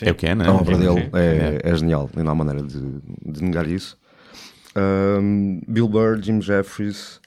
É 0.00 0.10
o 0.10 0.14
que 0.14 0.26
é, 0.26 0.34
não 0.34 0.44
é? 0.44 0.48
a 0.48 0.52
obra 0.52 0.74
sim, 0.76 0.80
dele 0.80 1.02
sim. 1.04 1.10
é, 1.14 1.60
é 1.70 1.76
genial, 1.76 2.10
e 2.16 2.22
não 2.22 2.32
há 2.32 2.34
maneira 2.34 2.62
de, 2.62 2.80
de 3.24 3.42
negar 3.44 3.66
isso. 3.68 3.96
Um, 4.76 5.60
Bill 5.68 5.88
Burr, 5.88 6.20
Jim 6.20 6.40
Jeffries, 6.40 7.20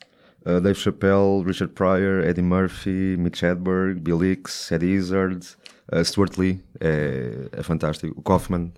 uh, 0.45 0.59
Dave 0.59 0.75
Chappelle, 0.77 1.43
Richard 1.45 1.73
Pryor, 1.73 2.23
Eddie 2.25 2.41
Murphy, 2.41 3.15
Mitch 3.17 3.41
Hedberg, 3.43 3.99
Bill 4.01 4.23
Hicks, 4.23 4.71
Eddie 4.71 4.95
Izzard, 4.95 5.45
uh, 5.93 6.03
Stuart 6.03 6.37
Lee, 6.37 6.61
é, 6.81 7.47
é 7.53 7.63
fantástico. 7.63 8.13
O 8.19 8.21
Kaufman, 8.21 8.71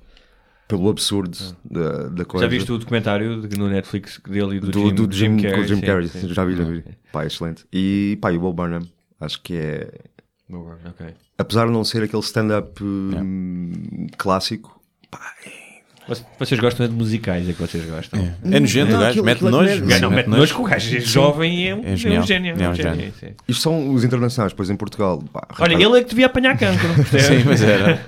pelo 0.70 0.88
absurdo 0.88 1.36
da, 1.66 2.08
da 2.10 2.24
coisa. 2.24 2.46
Já 2.46 2.50
viste 2.50 2.72
o 2.72 2.78
documentário 2.78 3.42
no 3.58 3.68
Netflix 3.68 4.22
dele 4.30 4.58
e 4.58 4.60
do, 4.60 4.70
do, 4.70 4.80
Jim, 4.88 4.94
do 4.96 5.12
Jim, 5.12 5.38
Carrey? 5.38 5.56
com 5.56 5.62
o 5.62 5.68
Jim 5.68 5.82
Carrey? 5.82 6.08
sim. 6.08 6.28
Já 6.32 6.46
vi, 6.46 6.56
já 6.56 6.64
vi. 6.64 6.84
Pá, 7.12 7.26
excelente. 7.26 7.66
E 7.74 8.18
pá, 8.22 8.32
e 8.32 8.38
o 8.38 8.42
Will 8.44 8.54
Burnham, 8.54 8.88
acho 9.20 9.42
que 9.42 9.56
é 9.56 9.92
Ok. 10.52 11.08
apesar 11.40 11.66
de 11.66 11.72
não 11.72 11.84
ser 11.84 12.04
aquele 12.04 12.22
stand-up 12.22 12.84
hum, 12.84 14.08
clássico, 14.16 14.80
pá, 15.10 15.20
Vocês- 15.44 15.59
Vocês 16.40 16.60
gostam 16.60 16.88
de 16.88 16.94
musicais, 16.94 17.48
é 17.50 17.54
que 17.54 17.62
vocês 17.62 17.86
gostam. 17.86 18.20
É 18.44 18.60
nojento, 18.60 18.92
Não, 18.92 18.98
o 18.98 19.02
gajo. 19.02 19.10
aquilo- 19.12 19.26
Mete 19.26 19.46
é 19.46 19.50
nojo. 19.50 20.02
Não, 20.02 20.10
mete 20.12 20.28
nojo 20.28 20.56
que 20.56 20.62
o 20.62 20.64
gajo 20.64 20.98
é 20.98 21.00
Sim. 21.00 21.06
jovem 21.06 21.56
e 21.60 21.68
é 21.68 21.76
um, 21.76 21.84
É 21.84 21.90
é 21.90 21.94
um 21.94 21.98
genial. 21.98 22.24
gênio. 22.24 22.56
É 22.60 22.64
É 22.64 22.70
um 22.70 22.74
gênio. 22.74 23.14
isto 23.48 23.62
são 23.62 23.94
os 23.94 24.04
internacionais, 24.04 24.54
pois 24.54 24.70
em 24.70 24.76
Portugal. 24.76 25.24
pá, 25.32 25.48
Olha, 25.60 25.76
Ricardo- 25.76 25.82
ele 25.96 26.00
é 26.00 26.04
que 26.04 26.10
devia 26.10 26.26
apanhar 26.26 26.58
cancro, 26.58 26.94
percebe? 27.10 27.42
Sim, 27.42 27.44
mas 27.46 27.62
era. 27.62 28.02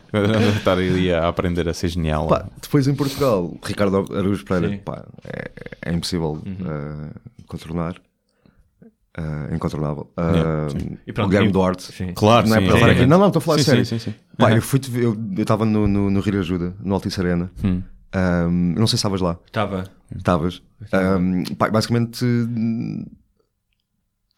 Estar 0.57 0.73
ali 0.73 1.11
a 1.13 1.27
aprender 1.27 1.67
a 1.69 1.73
ser 1.73 1.89
genial. 1.89 2.27
Pá, 2.27 2.45
depois 2.61 2.87
em 2.87 2.95
Portugal, 2.95 3.55
Ricardo 3.63 3.97
Araújo 4.15 4.43
Pereira, 4.45 4.79
é, 5.25 5.51
é 5.85 5.93
impossível 5.93 6.41
uh, 6.41 7.11
contornar. 7.47 7.95
Uh, 9.17 9.53
incontornável. 9.53 10.09
Uh, 10.17 10.21
Yeah, 10.21 10.97
E 11.05 11.11
pronto, 11.11 11.27
o 11.27 11.29
Guilherme 11.29 11.49
e- 11.49 11.51
Duarte. 11.51 11.83
Sim. 11.91 12.13
Claro, 12.13 12.47
Não 12.47 12.55
é 12.55 12.59
sim, 12.59 12.65
para 12.67 12.75
é, 12.77 12.79
falar 12.79 12.91
é. 12.91 12.95
aqui. 12.95 13.05
Não, 13.05 13.19
não, 13.19 13.27
estou 13.27 13.39
a 13.39 13.41
falar 13.41 13.57
Sim, 13.57 13.63
sério. 13.65 13.85
sim, 13.85 13.99
sim, 13.99 14.11
sim. 14.11 14.17
Pá, 14.37 14.51
eu 14.53 14.61
fui 14.61 14.79
eu 14.95 15.17
estava 15.37 15.65
no, 15.65 15.85
no, 15.87 16.09
no 16.09 16.19
Rio 16.21 16.31
de 16.31 16.39
Ajuda, 16.39 16.75
no 16.81 16.93
Altice 16.93 17.19
Arena. 17.19 17.51
Hum. 17.63 17.81
Um, 18.15 18.73
não 18.77 18.87
sei 18.87 18.91
se 18.91 18.95
estavas 18.95 19.19
lá. 19.19 19.37
Estava. 19.45 19.83
Estavas. 20.15 20.61
Um, 20.93 21.43
pá, 21.55 21.69
basicamente. 21.69 22.25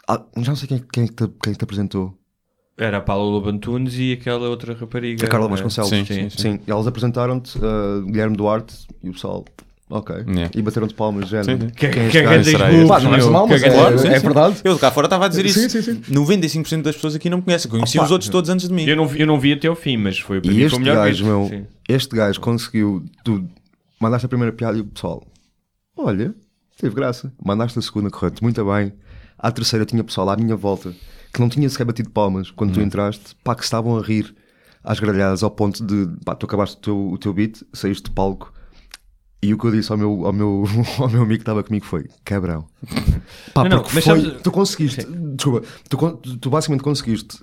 ah, 0.08 0.24
já 0.38 0.52
não 0.52 0.56
sei 0.56 0.68
quem, 0.68 0.80
quem, 0.92 1.04
é 1.04 1.08
te, 1.08 1.28
quem 1.42 1.54
é 1.54 1.56
te 1.56 1.64
apresentou. 1.64 2.18
Era 2.76 2.98
a 2.98 3.02
Paula 3.02 3.30
Lobantunes 3.32 3.94
e 3.98 4.14
aquela 4.14 4.50
outra 4.50 4.74
rapariga. 4.74 5.24
A 5.26 5.30
Carla 5.30 5.46
eh, 5.46 5.50
Vasconcelos. 5.52 5.90
Sim, 5.90 6.06
sim, 6.06 6.30
Sim, 6.30 6.60
e 6.68 6.72
elas 6.72 6.88
apresentaram-te, 6.88 7.60
uh, 7.60 8.04
Guilherme 8.08 8.36
Duarte 8.36 8.88
e 9.04 9.10
o 9.10 9.14
pessoal. 9.14 9.46
Ok. 9.90 10.16
Yeah. 10.28 10.50
E 10.56 10.62
bateram-te 10.62 10.94
palmas, 10.96 11.28
género. 11.30 11.52
Sim, 11.62 11.68
sim. 11.68 11.74
Que, 11.74 11.90
Quem 11.90 12.04
é 12.06 12.10
que 12.10 12.18
este 12.18 12.54
gajo? 12.54 12.78
burros, 12.78 12.78
este? 12.78 12.88
Pá, 12.88 13.00
não 13.02 13.14
é 13.16 13.30
mal, 13.30 13.48
mas 13.48 13.62
é, 13.64 13.98
sim, 13.98 14.08
é 14.08 14.20
sim. 14.20 14.26
verdade. 14.26 14.62
Eu 14.64 14.80
cá 14.80 14.92
fora 14.92 15.06
estava 15.08 15.26
a 15.26 15.28
dizer 15.28 15.48
Sim, 15.50 15.66
isso. 15.68 15.82
sim, 15.84 16.02
sim. 16.04 16.14
95% 16.14 16.82
das 16.82 16.96
pessoas 16.96 17.16
aqui 17.16 17.30
não 17.30 17.38
me 17.40 17.44
conhecem. 17.44 17.70
Conheci 17.70 17.98
Opa. 17.98 18.06
os 18.06 18.12
outros 18.12 18.30
todos 18.30 18.50
antes 18.50 18.68
de 18.68 18.74
mim. 18.74 18.86
Eu 18.86 18.96
não, 18.96 19.08
vi- 19.08 19.20
eu 19.22 19.28
não 19.28 19.40
vi 19.40 19.54
até 19.54 19.68
ao 19.68 19.76
fim, 19.76 19.98
mas 19.98 20.18
foi 20.18 20.42
para 20.42 20.50
E 20.50 20.54
mim 20.54 20.60
foi 20.62 20.66
este 20.68 20.78
o 20.78 20.80
melhor 20.80 20.96
gajo, 20.96 21.26
meu, 21.26 21.48
Sim. 21.50 21.66
este 21.88 22.16
gajo 22.16 22.40
conseguiu. 22.40 23.04
Tu 23.24 23.46
mandaste 24.00 24.26
a 24.26 24.30
primeira 24.30 24.52
piada 24.54 24.78
e 24.78 24.82
o 24.82 24.86
pessoal, 24.86 25.24
olha, 25.98 26.34
teve 26.80 26.96
graça. 26.96 27.32
Mandaste 27.44 27.78
a 27.78 27.82
segunda, 27.82 28.10
correto, 28.10 28.44
muito 28.44 28.64
bem. 28.66 28.94
À 29.38 29.52
terceira 29.52 29.86
tinha 29.86 30.04
pessoal 30.04 30.30
à 30.30 30.38
minha 30.38 30.56
volta 30.56 30.94
que 31.34 31.40
não 31.42 31.50
tinha 31.50 31.70
sequer 31.70 31.84
batido 31.86 32.10
palmas 32.10 32.50
quando 32.52 32.70
Hum. 32.72 32.74
tu 32.76 32.82
entraste, 32.82 33.36
pá, 33.44 33.54
que 33.54 33.64
estavam 33.64 33.98
a 33.98 34.02
rir 34.02 34.34
às 34.84 35.00
gralhadas 35.00 35.44
ao 35.44 35.52
ponto 35.52 35.86
de, 35.86 36.08
pá, 36.24 36.34
tu 36.36 36.46
acabaste 36.46 36.78
o 36.78 36.80
teu, 36.80 37.10
o 37.12 37.18
teu 37.18 37.34
beat, 37.34 37.62
saíste 37.74 38.04
de 38.04 38.12
palco. 38.12 38.54
E 39.46 39.54
o 39.54 39.58
que 39.58 39.66
eu 39.66 39.72
disse 39.72 39.92
ao 39.92 39.98
meu, 39.98 40.26
ao 40.26 40.32
meu, 40.34 40.64
ao 41.00 41.10
meu 41.10 41.22
amigo 41.24 41.36
que 41.40 41.42
estava 41.42 41.62
comigo 41.64 41.86
foi: 41.86 42.06
cabrão. 42.24 42.66
Pá, 43.54 43.64
Não, 43.64 43.78
não, 43.78 43.84
mas 43.84 43.92
foi, 43.92 44.02
sabes- 44.02 44.42
tu 44.42 44.52
conseguiste, 44.52 45.06
desculpa, 45.36 45.68
tu, 45.90 45.98
tu 46.38 46.50
basicamente 46.50 46.82
conseguiste 46.84 47.38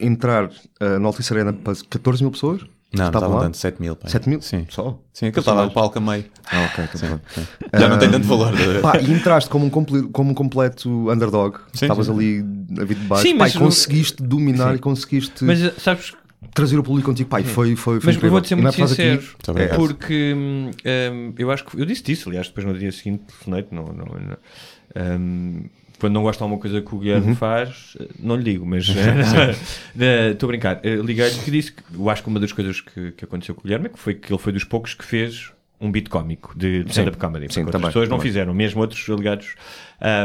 entrar 0.00 0.46
uh, 0.46 0.98
no 0.98 1.06
Altice 1.06 1.32
Arena 1.32 1.52
para 1.52 1.74
14 1.88 2.22
mil 2.22 2.30
pessoas? 2.32 2.62
Não, 2.96 3.06
Estavam 3.06 3.40
dando 3.40 3.56
7 3.56 3.80
mil. 3.82 3.96
pá. 3.96 4.06
7 4.08 4.28
mil? 4.28 4.40
Sim. 4.40 4.66
Só? 4.70 5.00
Sim, 5.12 5.26
aquilo 5.26 5.40
estava 5.40 5.64
no 5.64 5.70
palco 5.72 5.98
a 5.98 6.00
meio. 6.00 6.26
Ah, 6.46 6.68
ok, 6.72 6.86
tá 6.86 7.08
bom. 7.08 7.20
Já 7.78 7.88
não 7.88 7.98
tem 7.98 8.08
tanto 8.08 8.26
valor. 8.28 8.52
Pá, 8.80 8.98
e 9.00 9.12
entraste 9.12 9.50
como 9.50 9.66
um, 9.66 9.70
comple- 9.70 10.04
como 10.12 10.30
um 10.30 10.34
completo 10.34 11.10
underdog. 11.10 11.56
Sim, 11.72 11.86
Estavas 11.86 12.06
sim. 12.06 12.12
ali 12.12 12.44
a 12.80 12.84
vir 12.84 12.94
de 12.96 13.04
baixo. 13.06 13.22
Sim, 13.24 13.32
Pá, 13.36 13.44
mas 13.44 13.54
e 13.54 13.58
conseguiste 13.58 14.22
dominar 14.22 14.70
Sim. 14.70 14.76
e 14.76 14.78
conseguiste 14.78 15.44
Mas 15.44 15.60
eh, 15.60 15.74
sabes, 15.76 16.12
trazer 16.52 16.78
o 16.78 16.82
público 16.82 17.08
contigo. 17.10 17.28
E 17.38 17.44
foi, 17.44 17.76
foi, 17.76 17.76
foi 17.76 17.94
mas 18.06 18.16
incrível. 18.16 18.30
vou-te 18.32 18.48
ser 18.48 18.54
não 18.56 18.60
é 18.60 18.64
muito 18.64 18.76
causa 18.78 18.94
sincero, 18.94 19.14
aqui- 19.20 19.50
obrigado. 19.50 19.76
porque 19.78 20.34
hum, 20.36 20.70
hum, 21.12 21.34
eu 21.38 21.50
acho 21.50 21.64
que 21.64 21.80
eu 21.80 21.84
disse 21.86 22.02
disso, 22.02 22.28
aliás, 22.28 22.48
depois 22.48 22.66
no 22.66 22.78
dia 22.78 22.90
seguinte 22.92 23.22
telefonei-te, 23.26 23.74
não, 23.74 23.84
não, 23.86 24.04
não, 24.04 25.18
hum, 25.18 25.64
quando 25.98 26.12
não 26.14 26.22
gosto 26.22 26.38
de 26.38 26.42
alguma 26.42 26.60
coisa 26.60 26.80
que 26.82 26.94
o 26.94 26.98
Guilherme 26.98 27.28
Uhum. 27.28 27.34
faz, 27.36 27.96
não 28.18 28.36
lhe 28.36 28.42
digo, 28.42 28.66
mas 28.66 28.86
eh, 29.98 30.30
estou 30.32 30.46
a 30.46 30.50
brincar. 30.50 30.80
Liguei-lhe 30.84 31.38
que 31.38 31.50
disse 31.50 31.72
que 31.72 31.82
eu 31.94 32.10
acho 32.10 32.22
que 32.22 32.28
uma 32.28 32.40
das 32.40 32.52
coisas 32.52 32.80
que, 32.80 33.12
que 33.12 33.24
aconteceu 33.24 33.54
com 33.54 33.60
o 33.60 33.64
Guilherme 33.64 33.86
é 33.86 33.88
que 33.88 33.98
foi 33.98 34.14
que 34.14 34.32
ele 34.32 34.38
foi 34.40 34.52
dos 34.52 34.64
poucos 34.64 34.92
que 34.94 35.04
fez 35.04 35.50
um 35.86 35.90
beat 35.92 36.08
cómico 36.08 36.52
de, 36.56 36.84
de 36.84 36.90
stand-up 36.90 37.16
comedy. 37.18 37.52
sim, 37.52 37.62
outras 37.64 37.82
pessoas 37.82 38.08
não 38.08 38.18
fizeram, 38.20 38.52
mesmo 38.54 38.80
outros 38.80 39.06
ligados. 39.08 39.54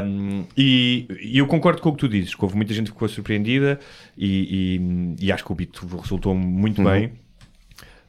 Um, 0.05 0.43
e, 0.57 1.07
e 1.21 1.37
eu 1.37 1.47
concordo 1.47 1.81
com 1.81 1.89
o 1.89 1.93
que 1.93 1.99
tu 1.99 2.09
dizes, 2.09 2.33
que 2.35 2.43
houve 2.43 2.55
muita 2.55 2.73
gente 2.73 2.87
que 2.87 2.93
ficou 2.93 3.07
surpreendida 3.07 3.79
e, 4.17 4.77
e- 5.19 5.25
e 5.25 5.31
acho 5.31 5.43
que 5.45 5.51
o 5.51 5.55
beat 5.55 5.71
resultou 6.01 6.33
muito 6.35 6.79
Uhum. 6.81 6.89
bem. 6.89 7.11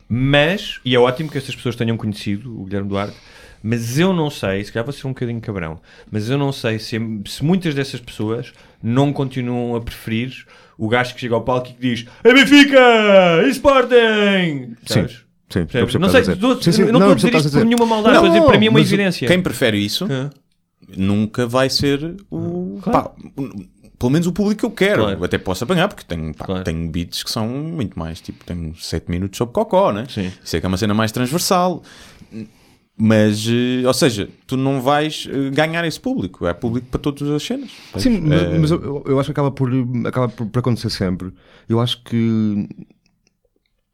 Mas, 0.09 0.81
e 0.85 0.95
é 0.95 0.99
ótimo 0.99 1.31
que 1.31 1.39
essas 1.39 1.55
pessoas 1.55 1.77
tenham 1.77 1.97
conhecido 1.97 2.61
o 2.61 2.65
Guilherme 2.65 2.89
Duarte, 2.89 3.17
mas 3.63 3.99
eu 3.99 4.13
não 4.13 4.29
sei, 4.31 4.65
se 4.65 4.73
calhar 4.73 4.85
vou 4.85 4.93
ser 4.93 5.07
um 5.07 5.11
bocadinho 5.11 5.41
cabrão, 5.41 5.81
mas 6.11 6.29
eu 6.29 6.37
não 6.39 6.51
sei 6.51 6.79
se, 6.79 6.99
se 7.27 7.45
muitas 7.45 7.75
dessas 7.75 8.01
pessoas 8.01 8.53
não 8.83 9.13
continuam 9.13 9.77
a 9.77 9.81
preferir 9.81 10.47
o 10.77 10.89
gajo 10.89 11.15
que 11.15 11.21
chega 11.21 11.35
ao 11.35 11.43
palco 11.43 11.69
e 11.69 11.75
que 11.75 11.81
diz 11.81 12.07
É 12.25 12.33
Benfica! 12.33 13.43
E 13.45 13.51
Sporting! 13.51 14.75
Sabes? 14.87 15.25
Sim, 15.53 15.67
Percebes? 15.67 15.95
Não 15.97 16.09
sei, 16.09 16.23
dou- 16.37 16.63
Sim, 16.63 16.73
sim, 16.73 16.85
não 16.85 17.01
eu 17.01 17.13
estou 17.15 17.29
a 17.29 17.33
dizer 17.33 17.35
isto 17.37 17.51
por 17.59 17.65
nenhuma 17.65 17.87
maldade, 17.87 18.15
Não, 18.17 18.29
dizer, 18.29 18.43
para 18.43 18.59
mim 18.59 18.67
é 18.67 18.71
uma 18.71 18.81
evidência. 18.81 19.27
Quem 19.27 19.43
prefere 19.43 19.79
isso 19.85 20.07
Ah, 20.11 20.31
nunca 20.97 21.47
vai 21.47 21.69
ser 21.69 22.17
o. 22.31 22.79
Claro. 22.83 23.11
pá, 23.11 23.13
pelo 23.99 24.11
menos 24.13 24.27
o 24.27 24.33
público 24.33 24.61
que 24.61 24.65
eu 24.67 24.71
quero. 24.71 25.03
Claro. 25.03 25.25
Até 25.25 25.37
posso 25.39 25.65
apanhar, 25.65 25.89
porque 25.89 26.05
tenho, 26.07 26.33
pá, 26.35 26.47
Claro. 26.47 26.65
tenho 26.65 26.89
beats 26.89 27.23
que 27.23 27.31
são 27.31 27.47
muito 27.49 27.99
mais. 27.99 28.21
Tipo, 28.21 28.45
tenho 28.45 28.75
7 28.77 29.11
minutos 29.11 29.37
sobre 29.37 29.53
cocó, 29.53 29.93
né? 29.93 30.07
Sim. 30.09 30.31
Isso 30.43 30.57
é 30.57 30.61
que 30.61 30.67
é 30.67 30.69
uma 30.69 30.77
cena 30.79 30.95
mais 30.95 31.11
transversal. 31.13 31.83
Mas, 33.03 33.47
eh, 33.49 33.87
ou 33.87 33.95
seja, 33.95 34.29
tu 34.47 34.57
não 34.59 34.81
vais 34.83 35.27
eh, 35.31 35.51
ganhar 35.51 35.85
esse 35.87 35.99
público. 35.99 36.47
É 36.47 36.53
público 36.53 36.87
para 36.91 37.01
todas 37.01 37.29
as 37.31 37.43
cenas. 37.43 37.71
Sim, 37.97 38.21
mas, 38.21 38.43
Eh, 38.43 38.59
mas 38.59 38.71
eu, 38.71 39.03
eu 39.07 39.19
acho 39.19 39.29
que 39.29 39.33
acaba 39.33 39.51
por, 39.51 39.71
acaba 40.07 40.29
por, 40.29 40.47
por 40.47 40.59
acontecer 40.59 40.91
sempre. 40.91 41.33
Eu 41.69 41.81
acho 41.81 42.03
que 42.05 42.69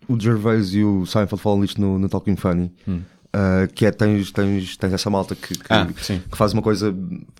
o 0.09 0.19
Gervais 0.19 0.75
e 0.75 0.85
o 0.85 1.05
Seinfeld 1.07 1.43
falam 1.43 1.61
disto 1.61 1.81
no, 1.81 1.99
no 1.99 2.09
Talking 2.09 2.37
Funny. 2.37 2.73
Hum. 2.87 3.03
Uh, 3.37 3.71
que 3.75 3.85
é 3.85 3.91
tens, 3.91 4.31
tens, 4.31 4.79
tens 4.79 4.93
essa 4.95 5.11
malta 5.11 5.35
que, 5.35 5.49
que, 5.59 5.67
Ah, 5.69 5.87
sim. 5.99 6.23
que 6.31 6.39
faz 6.39 6.55
uma 6.55 6.63
coisa, 6.63 6.95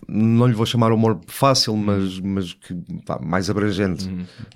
não 0.07 0.47
lhe 0.47 0.53
vou 0.53 0.67
chamar 0.67 0.93
humor 0.93 1.19
fácil, 1.27 1.75
mas, 1.75 2.21
mas 2.21 2.53
que, 2.53 2.75
pá, 3.07 3.19
mais 3.23 3.49
abrangente, 3.49 4.07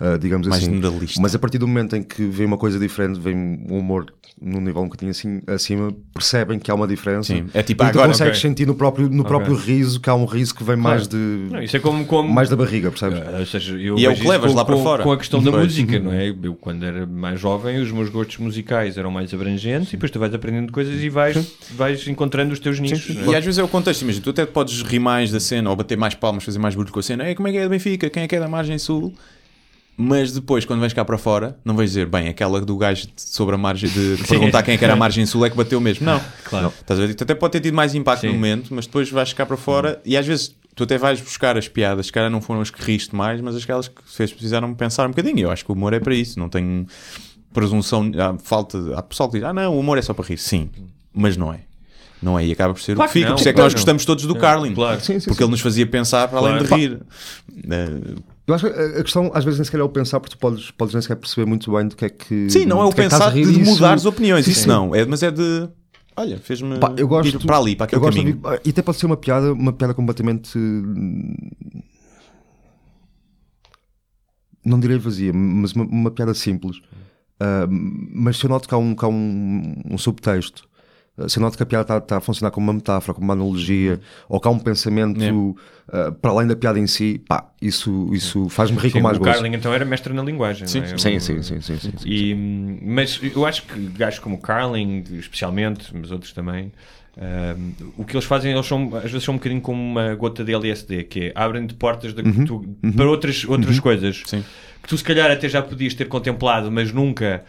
uh, 0.01 0.19
digamos 0.21 0.47
Mais 0.49 0.63
assim. 0.65 0.81
Mas 1.19 1.35
a 1.35 1.39
partir 1.39 1.57
do 1.57 1.67
momento 1.67 1.97
em 1.97 2.03
que 2.03 2.25
vem 2.27 2.45
uma 2.47 2.59
coisa 2.59 2.79
diferente, 2.79 3.19
vem 3.19 3.35
um 3.71 3.79
humor 3.79 4.13
num 4.43 4.61
nível 4.61 4.81
um 4.83 4.85
bocadinho 4.85 5.11
assim 5.11 5.41
acima, 5.47 5.93
percebem 6.15 6.59
que 6.59 6.71
há 6.71 6.75
uma 6.75 6.87
diferença. 6.87 7.35
Sim, 7.35 7.47
é 7.55 7.63
tipo, 7.63 7.83
e 7.85 7.87
tu 7.87 7.91
agora- 7.91 8.09
consegues 8.09 8.39
Ok. 8.39 8.49
sentir 8.51 8.67
no 8.67 8.75
próprio, 8.75 9.09
no 9.09 9.25
próprio 9.25 9.55
riso 9.55 10.01
que 10.01 10.09
há 10.09 10.15
um 10.15 10.25
riso 10.25 10.55
que 10.55 10.65
vem 10.65 10.77
mais 10.77 11.07
de 11.09 11.17
Não, 11.51 11.63
isso 11.63 11.77
é 11.77 11.81
como, 11.81 12.05
como 12.07 12.29
mais 12.33 12.49
da 12.49 12.57
barriga, 12.57 12.91
percebes? 12.91 13.19
Ah, 13.21 13.39
ou 13.41 13.47
seja, 13.47 13.77
eu 13.77 13.99
E 13.99 14.05
é 14.07 14.11
o 14.11 14.15
que 14.15 14.27
levas 14.27 14.51
com, 14.53 14.57
lá 14.57 14.65
para 14.65 14.77
com- 14.77 14.83
fora. 14.83 15.03
Com 15.03 15.13
a 15.13 15.17
questão 15.19 15.43
da 15.43 15.51
Pois. 15.51 15.65
música, 15.65 15.99
não 15.99 16.13
é? 16.13 16.29
Eu, 16.43 16.55
quando 16.55 16.85
era 16.85 17.07
mais 17.07 17.39
jovem, 17.41 17.81
os 17.81 17.91
meus 17.93 18.09
gostos 18.09 18.39
musicais 18.39 18.97
eram 18.97 19.11
mais 19.11 19.33
abrangentes 19.35 19.89
e 19.89 19.93
depois 19.93 20.11
tu 20.11 20.19
vais 20.19 20.33
aprendendo 20.33 20.73
coisas 20.73 21.01
e 21.03 21.09
vais, 21.11 21.30
vais 21.73 22.07
encontrando 22.09 22.53
os 22.53 22.59
teus 22.59 22.79
nichos. 22.79 23.15
não 23.17 23.25
é? 23.25 23.35
E 23.35 23.37
às 23.37 23.45
vezes 23.45 23.59
é 23.59 23.63
o 23.63 23.69
contexto, 23.69 24.03
imagina, 24.03 24.25
tu 24.25 24.31
até 24.31 24.47
podes 24.47 24.83
rir 24.83 24.99
mais 24.99 25.31
da 25.31 25.41
cena 25.41 25.71
ou 25.71 25.77
bater 25.77 25.97
mais 25.97 26.15
palmas, 26.15 26.45
fazer 26.45 26.59
mais 26.59 26.75
barulho 26.75 26.93
com 26.93 27.01
a 27.01 27.03
cena. 27.03 27.29
Ei, 27.29 27.35
como 27.35 27.49
é 27.49 27.53
que 27.53 27.59
é 27.59 27.63
da 27.63 27.69
Benfica? 27.69 28.11
Quem 28.11 28.23
é 28.23 28.29
que 28.29 28.37
é 28.37 28.41
da 28.41 28.49
Margem 28.49 28.79
Sul? 28.79 29.15
Mas 30.03 30.33
depois, 30.33 30.65
quando 30.65 30.81
vens 30.81 30.95
cá 30.95 31.05
para 31.05 31.19
fora, 31.19 31.59
não 31.63 31.77
vais 31.77 31.91
dizer, 31.91 32.07
bem, 32.07 32.29
aquela 32.29 32.59
do 32.63 32.75
gajo 32.79 33.07
sobre 33.17 33.55
a 33.55 33.59
margem 33.59 33.91
de, 33.91 34.17
perguntar 34.27 34.63
quem 34.63 34.73
é 34.73 34.79
que 34.79 34.85
era 34.85 34.95
a 34.95 34.97
Margem 34.97 35.27
Sul 35.27 35.45
é 35.45 35.51
que 35.51 35.57
bateu 35.57 35.79
mesmo. 35.79 36.07
Não, 36.07 36.19
Claro. 36.45 36.73
Estás 36.81 36.99
a 36.99 37.05
ver? 37.05 37.15
Tu 37.15 37.23
até 37.23 37.35
pode 37.35 37.53
ter 37.53 37.61
tido 37.61 37.75
mais 37.75 37.95
impacto 37.95 38.23
Sim. 38.23 38.29
no 38.29 38.33
momento, 38.33 38.75
mas 38.75 38.87
depois 38.87 39.11
vais 39.11 39.35
cá 39.35 39.45
para 39.45 39.59
fora 39.59 40.01
e 40.03 40.17
às 40.17 40.27
vezes 40.27 40.55
tu 40.75 40.85
até 40.85 40.97
vais 40.97 41.21
buscar 41.21 41.59
as 41.59 41.69
piadas, 41.69 42.07
se 42.07 42.13
calhar 42.13 42.31
não 42.31 42.41
foram 42.41 42.63
as 42.63 42.71
que 42.71 42.83
riste 42.83 43.15
mais, 43.15 43.43
mas 43.43 43.55
aquelas 43.57 43.89
que 43.89 44.01
fez 44.07 44.33
precisaram 44.33 44.73
pensar 44.73 45.05
um 45.05 45.11
bocadinho. 45.11 45.41
Eu 45.41 45.51
acho 45.51 45.67
que 45.67 45.71
o 45.71 45.75
humor 45.75 45.93
é 45.93 46.01
para 46.01 46.15
isso, 46.15 46.39
não 46.39 46.49
tenho 46.49 46.87
presunção, 47.53 48.11
há 48.19 48.39
falta, 48.39 48.79
há 48.97 49.03
pessoal 49.03 49.29
que 49.29 49.39
diz, 49.39 49.47
ah 49.47 49.53
não, 49.53 49.75
o 49.75 49.81
humor 49.81 49.99
é 49.99 50.03
só 50.03 50.15
para 50.15 50.25
rir. 50.25 50.39
Sim, 50.39 50.71
mas 51.15 51.37
não 51.37 51.53
é. 51.53 51.61
Não 52.23 52.39
é, 52.39 52.45
e 52.47 52.53
acaba 52.53 52.75
por 52.75 52.81
ser 52.83 52.95
Claro 52.97 53.09
o 53.11 53.13
que 53.13 53.19
fica. 53.19 53.29
não, 53.31 53.35
Por 53.37 53.41
isso 53.41 53.49
é 53.49 53.53
que 53.53 53.57
claro 53.57 53.67
nós 53.67 53.75
gostamos 53.75 54.05
todos 54.05 54.27
do 54.27 54.37
Carlin, 54.37 54.75
claro. 54.75 55.01
Sim, 55.01 55.19
sim, 55.19 55.25
porque 55.27 55.39
sim. 55.39 55.45
ele 55.45 55.51
nos 55.53 55.61
fazia 55.61 55.87
pensar 55.87 56.29
para 56.29 56.39
além 56.39 56.59
Claro. 56.59 56.67
de 56.69 56.75
rir. 56.75 57.01
Eh, 57.71 58.15
Eu 58.47 58.55
acho 58.55 58.67
que 58.67 58.73
a 58.79 59.01
a 59.01 59.03
questão, 59.03 59.31
às 59.33 59.43
vezes, 59.43 59.59
nem 59.59 59.65
sequer 59.65 59.81
é 59.81 59.83
o 59.83 59.89
pensar, 59.89 60.21
porque 60.21 60.37
tu 60.37 60.39
podes, 60.39 60.71
podes 60.73 60.93
nem 60.93 61.01
sequer 61.01 61.17
perceber 61.17 61.47
muito 61.47 61.73
bem 61.73 61.89
do 61.89 61.97
que 61.97 62.05
é 62.05 62.09
que. 62.11 62.51
Sim, 62.51 62.67
não 62.67 62.79
é 62.81 62.85
o 62.85 62.91
estás 62.91 63.11
pensar 63.11 63.33
de 63.33 63.59
mudar 63.65 63.95
as 63.95 64.05
opiniões, 64.05 64.45
Sim, 64.45 64.51
isso 64.51 64.61
sim. 64.63 64.69
não. 64.69 64.95
É, 64.95 65.07
mas 65.07 65.23
é 65.23 65.31
de. 65.31 65.69
Olha, 66.15 66.37
fez-me 66.39 66.79
Pá, 66.79 66.93
eu 66.99 67.09
gosto, 67.09 67.35
ir 67.37 67.47
para 67.47 67.57
ali, 67.57 67.75
para 67.75 67.85
aquele 67.87 67.99
eu 67.99 68.05
gosto 68.05 68.17
de 68.19 68.25
caminho. 68.33 68.41
ouvir- 68.45 68.61
e 68.67 68.69
até 68.71 68.83
pode 68.83 68.99
ser 68.99 69.07
uma 69.07 69.17
piada, 69.17 69.53
uma 69.55 69.73
piada 69.73 69.95
completamente. 69.95 70.59
Não 74.65 74.79
direi 74.79 74.99
vazia, 74.99 75.33
mas 75.33 75.73
uma, 75.73 75.85
uma 75.85 76.11
piada 76.11 76.35
simples. 76.35 76.81
Ah, 77.39 77.67
mas 77.71 78.37
se 78.37 78.45
eu 78.45 78.51
noto 78.51 78.69
que 78.69 78.75
há 78.75 78.79
um, 78.79 78.95
que 78.95 79.05
há 79.05 79.09
um, 79.09 79.75
um 79.91 79.97
subtexto, 79.97 80.65
ah, 80.65 80.70
se 81.29 81.39
eu 81.39 81.43
noto 81.43 81.57
que 81.57 81.63
a 81.63 81.67
piada 81.67 81.83
está, 81.83 81.97
está 81.99 82.17
a 82.19 82.21
funcionar 82.21 82.51
como 82.51 82.67
uma 82.67 82.73
metáfora, 82.73 83.15
como 83.15 83.25
uma 83.25 83.35
analogia, 83.35 84.01
ou 84.29 84.41
que 84.41 84.49
há 84.49 84.51
um 84.51 84.59
pensamento 84.59 85.57
ah, 85.93 86.13
para 86.13 86.31
além 86.31 86.47
da 86.47 86.55
piada 86.57 86.79
em 86.79 86.87
si, 86.87 87.21
pá, 87.29 87.49
isso, 87.61 88.09
isso 88.13 88.49
faz-me 88.49 88.79
rir 88.79 88.91
com 88.93 89.01
mais 89.01 89.17
o 89.17 89.21
gosto. 89.21 89.33
Carlin 89.35 89.55
então 89.55 89.73
era 89.75 89.85
mestre 89.85 90.13
na 90.13 90.23
linguagem. 90.23 90.67
Sim, 90.69 90.79
não 90.81 90.85
é? 90.87 90.97
Sim, 90.99 91.17
O- 91.17 91.21
sim, 91.21 91.43
sim, 91.43 91.61
sim, 91.61 91.79
sim, 91.79 91.93
sim. 91.99 92.09
E, 92.09 92.35
mas 92.83 93.21
eu 93.35 93.45
acho 93.45 93.63
que 93.65 93.79
gajos 93.89 94.19
como 94.21 94.37
o 94.37 94.39
Carling, 94.39 95.05
especialmente, 95.19 95.87
mas 95.93 96.11
outros 96.11 96.33
também, 96.33 96.73
hum, 97.19 97.73
o 97.99 98.05
que 98.05 98.15
eles 98.17 98.25
fazem, 98.25 98.53
eles 98.53 98.67
são, 98.67 98.91
às 98.97 99.11
vezes 99.11 99.25
são 99.25 99.35
um 99.35 99.37
bocadinho 99.39 99.61
como 99.61 99.83
uma 99.83 100.15
gota 100.15 100.45
de 100.45 100.53
LSD, 100.55 101.05
que 101.05 101.21
é 101.27 101.33
abrem-te 101.35 101.75
portas 101.75 102.13
de- 102.15 102.23
que 102.23 102.45
tu- 102.45 102.65
para 102.97 103.09
outras, 103.09 103.45
outras 103.45 103.79
coisas 103.81 104.23
Sim. 104.27 104.45
que 104.83 104.89
tu 104.89 104.97
se 104.97 105.05
calhar 105.05 105.31
até 105.31 105.49
já 105.49 105.61
podias 105.61 105.93
ter 105.95 106.07
contemplado, 106.09 106.71
mas 106.71 106.93
nunca 106.93 107.45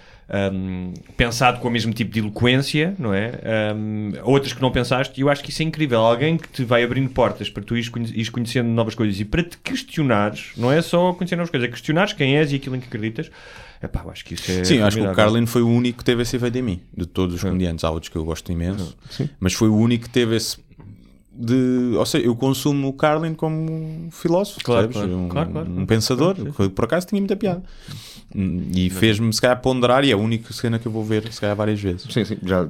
hum, 0.53 0.93
pensado 1.17 1.59
com 1.59 1.67
o 1.67 1.71
mesmo 1.71 1.93
tipo 1.93 2.11
de 2.11 2.19
eloquência, 2.19 2.95
não 2.97 3.13
é? 3.13 3.39
Hum, 3.75 4.13
outras 4.23 4.53
que 4.53 4.61
não 4.61 4.71
pensaste, 4.71 5.19
e 5.19 5.23
eu 5.23 5.29
acho 5.29 5.43
que 5.43 5.49
isso 5.49 5.61
é 5.61 5.65
incrível. 5.65 5.99
Alguém 5.99 6.37
que 6.37 6.47
te 6.49 6.63
vai 6.63 6.83
abrindo 6.83 7.09
portas 7.09 7.49
para 7.49 7.63
tu 7.63 7.75
ires, 7.75 7.89
conhe- 7.89 8.11
ires 8.13 8.29
conhecendo 8.29 8.69
novas 8.69 8.95
coisas 8.95 9.19
e 9.19 9.25
para 9.25 9.43
te 9.43 9.57
questionares, 9.57 10.51
não 10.57 10.71
é 10.71 10.81
só 10.81 11.13
conhecer 11.13 11.35
novas 11.35 11.49
coisas, 11.51 11.67
é 11.67 11.71
questionares 11.71 12.13
quem 12.13 12.37
és 12.37 12.51
e 12.51 12.55
aquilo 12.55 12.75
em 12.75 12.79
que 12.79 12.87
acreditas. 12.87 13.29
Epá, 13.83 14.01
eu 14.05 14.11
acho 14.11 14.23
que 14.23 14.35
isso 14.35 14.51
é. 14.51 14.63
Sim, 14.63 14.79
acho 14.81 14.95
que 14.97 15.03
o. 15.03 15.11
Carlin 15.15 15.45
foi 15.47 15.63
o 15.63 15.67
único 15.67 15.97
que 15.99 16.05
teve 16.05 16.21
esse 16.21 16.35
efeito 16.35 16.55
em 16.55 16.61
mim, 16.61 16.79
de 16.95 17.07
todos 17.07 17.33
os 17.35 17.41
comediantes. 17.41 17.83
Há 17.83 17.89
outros 17.89 18.09
que 18.09 18.15
eu 18.15 18.23
gosto 18.23 18.51
imenso, 18.51 18.95
mas 19.39 19.53
foi 19.53 19.69
o 19.69 19.75
único 19.75 20.03
que 20.03 20.09
teve 20.11 20.35
esse. 20.35 20.57
De, 21.33 21.93
ou 21.97 22.05
seja, 22.05 22.25
eu 22.25 22.35
consumo 22.35 22.89
o 22.89 22.93
Carlin 22.93 23.33
como 23.33 23.55
um 23.71 24.09
filósofo, 24.11 24.59
Claro, 24.63 24.89
claro, 24.89 25.15
um, 25.17 25.29
claro, 25.29 25.49
claro, 25.49 25.69
um 25.69 25.73
claro. 25.73 25.87
pensador, 25.87 26.35
Sim, 26.35 26.51
que 26.51 26.69
por 26.69 26.85
acaso 26.85 27.07
tinha 27.07 27.21
muita 27.21 27.35
piada. 27.37 27.63
E 28.35 28.89
fez-me, 28.89 29.31
se 29.33 29.39
calhar, 29.41 29.59
ponderar, 29.61 30.03
e 30.03 30.09
é 30.11 30.13
a 30.13 30.17
única 30.17 30.51
cena 30.53 30.77
que 30.77 30.87
eu 30.87 30.91
vou 30.91 31.03
ver, 31.05 31.31
se 31.31 31.39
calhar, 31.39 31.55
várias 31.55 31.79
vezes. 31.81 32.03
Sim, 32.11 32.25
sim, 32.25 32.37
já, 32.43 32.67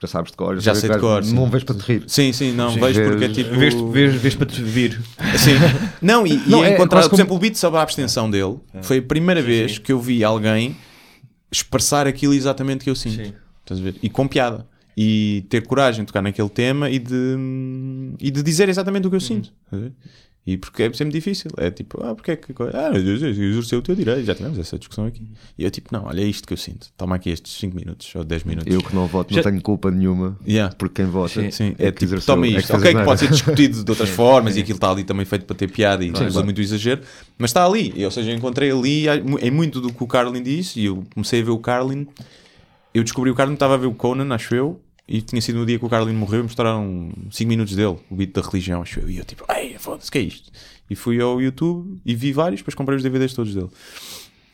já 0.00 0.08
sabes 0.08 0.32
de 0.32 0.36
cor. 0.36 0.58
Já 0.60 0.74
sei 0.74 0.90
de 0.90 0.98
cor, 0.98 1.22
sim. 1.22 1.34
Não 1.34 1.48
vês 1.48 1.62
para 1.62 1.74
te 1.76 1.82
rir. 1.82 2.04
Sim, 2.08 2.32
sim, 2.32 2.52
não, 2.52 2.72
Sim, 2.72 2.80
vejo 2.80 3.02
porque 3.04 3.24
é 3.24 3.28
tipo. 3.28 3.50
Vês, 3.56 3.74
vês, 3.74 4.14
vês 4.16 4.34
para 4.34 4.46
te 4.46 4.60
vir. 4.62 5.00
Sim. 5.38 5.52
Não, 6.02 6.26
e, 6.26 6.36
Não, 6.48 6.64
e 6.64 6.68
é 6.68 6.74
encontrar, 6.74 7.02
por 7.02 7.10
como- 7.10 7.16
exemplo, 7.20 7.36
o 7.36 7.38
beat 7.38 7.54
sobre 7.56 7.78
a 7.78 7.82
abstenção 7.82 8.28
dele 8.28 8.56
foi 8.82 8.98
a 8.98 9.02
primeira 9.02 9.40
vez 9.40 9.78
que 9.78 9.92
eu 9.92 10.00
vi 10.00 10.24
alguém 10.24 10.76
expressar 11.50 12.06
aquilo 12.08 12.34
exatamente 12.34 12.82
que 12.84 12.90
eu 12.90 12.94
sinto. 12.96 13.24
Sim. 13.24 13.32
Estás 13.62 13.80
a 13.80 13.84
ver? 13.84 13.94
E 14.02 14.08
com 14.10 14.26
piada. 14.26 14.66
E 15.02 15.46
ter 15.48 15.66
coragem 15.66 16.04
de 16.04 16.08
tocar 16.08 16.20
naquele 16.20 16.50
tema 16.50 16.90
e 16.90 16.98
de, 16.98 17.36
e 18.20 18.30
de 18.30 18.42
dizer 18.42 18.68
exatamente 18.68 19.06
o 19.06 19.10
que 19.10 19.16
eu 19.16 19.20
sinto. 19.20 19.50
Ver? 19.72 19.92
E 20.46 20.58
porque 20.58 20.82
é 20.82 20.92
sempre 20.92 21.12
difícil. 21.12 21.50
É 21.56 21.70
tipo, 21.70 22.02
ah, 22.02 22.14
porque 22.14 22.32
é 22.32 22.36
que. 22.36 22.52
Ah, 22.74 22.90
exerceu 22.94 23.78
o 23.78 23.82
teu 23.82 23.94
direito. 23.94 24.24
Já 24.24 24.34
tivemos 24.34 24.58
essa 24.58 24.78
discussão 24.78 25.06
aqui. 25.06 25.30
E 25.56 25.64
eu, 25.64 25.70
tipo, 25.70 25.88
não, 25.92 26.04
olha, 26.06 26.20
é 26.20 26.24
isto 26.24 26.46
que 26.46 26.52
eu 26.52 26.56
sinto. 26.56 26.88
Toma 26.98 27.16
aqui 27.16 27.30
estes 27.30 27.52
5 27.52 27.76
minutos 27.76 28.14
ou 28.14 28.24
10 28.24 28.44
minutos. 28.44 28.74
Eu 28.74 28.82
que 28.82 28.94
não 28.94 29.06
voto, 29.06 29.32
Já- 29.32 29.42
não 29.42 29.50
tenho 29.50 29.62
culpa 29.62 29.90
nenhuma. 29.90 30.36
Yeah. 30.46 30.74
Porque 30.74 31.02
quem 31.02 31.10
vota. 31.10 31.50
Sim, 31.50 31.74
é 31.78 31.88
é 31.88 31.92
que 31.92 32.06
tipo, 32.06 32.20
toma 32.22 32.46
é 32.46 32.50
que 32.50 32.58
isto. 32.58 32.74
ok, 32.74 32.94
que 32.94 33.04
pode 33.04 33.20
ser 33.20 33.28
discutido 33.30 33.84
de 33.84 33.90
outras 33.90 34.08
formas 34.10 34.56
e 34.56 34.60
aquilo 34.60 34.76
está 34.76 34.90
ali 34.90 35.04
também 35.04 35.24
feito 35.24 35.44
para 35.44 35.56
ter 35.56 35.70
piada 35.70 36.04
e 36.04 36.10
usa 36.10 36.26
claro. 36.26 36.44
muito 36.44 36.60
exagero, 36.60 37.02
mas 37.38 37.50
está 37.50 37.64
ali. 37.64 38.04
Ou 38.04 38.10
seja, 38.10 38.30
eu 38.30 38.36
encontrei 38.36 38.70
ali 38.70 39.04
em 39.40 39.50
muito 39.50 39.80
do 39.80 39.92
que 39.92 40.02
o 40.02 40.06
Carlin 40.06 40.42
disse 40.42 40.80
e 40.80 40.86
eu 40.86 41.04
comecei 41.14 41.40
a 41.40 41.44
ver 41.44 41.50
o 41.50 41.58
Carlin. 41.58 42.06
Eu 42.92 43.04
descobri 43.04 43.30
o 43.30 43.34
Carlin, 43.34 43.54
estava 43.54 43.74
a 43.74 43.76
ver 43.76 43.86
o 43.86 43.94
Conan, 43.94 44.34
acho 44.34 44.52
eu, 44.54 44.80
e 45.10 45.20
tinha 45.20 45.42
sido 45.42 45.58
no 45.58 45.66
dia 45.66 45.76
que 45.78 45.84
o 45.84 45.88
Carlin 45.88 46.14
morreu 46.14 46.40
e 46.40 46.42
mostraram 46.44 47.10
5 47.32 47.48
minutos 47.48 47.74
dele, 47.74 47.98
o 48.08 48.14
beat 48.14 48.32
da 48.32 48.40
religião. 48.40 48.84
E 49.08 49.18
eu 49.18 49.24
tipo, 49.24 49.44
ai, 49.48 49.74
foda-se, 49.78 50.10
que 50.10 50.18
é 50.18 50.22
isto? 50.22 50.50
E 50.88 50.94
fui 50.94 51.20
ao 51.20 51.42
YouTube 51.42 52.00
e 52.06 52.14
vi 52.14 52.32
vários, 52.32 52.60
depois 52.60 52.74
comprei 52.76 52.96
os 52.96 53.02
DVDs 53.02 53.34
todos 53.34 53.52
dele. 53.54 53.68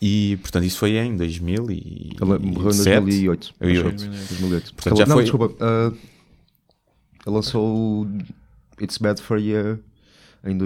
E 0.01 0.37
portanto, 0.43 0.65
isso 0.65 0.79
foi 0.79 0.97
em 0.97 1.17
2000 1.17 1.71
e 1.71 2.11
Ele 2.21 2.25
morreu 2.25 2.41
em 2.41 2.53
2007. 2.53 3.01
2008. 3.03 3.55
Eu 3.61 3.69
acho 3.71 3.77
ia- 3.77 3.83
2008. 3.83 4.75
Porque 4.75 4.91
Portanto, 4.91 4.93
ele- 4.93 4.99
já 4.99 5.07
não, 5.07 5.15
foi- 5.17 5.23
desculpa. 5.25 5.55
ah, 5.61 5.93
ele 7.27 7.35
lançou 7.35 8.07
It's 8.81 8.99
Bad 8.99 9.21
for 9.23 9.39
You 9.39 9.79
em 10.45 10.57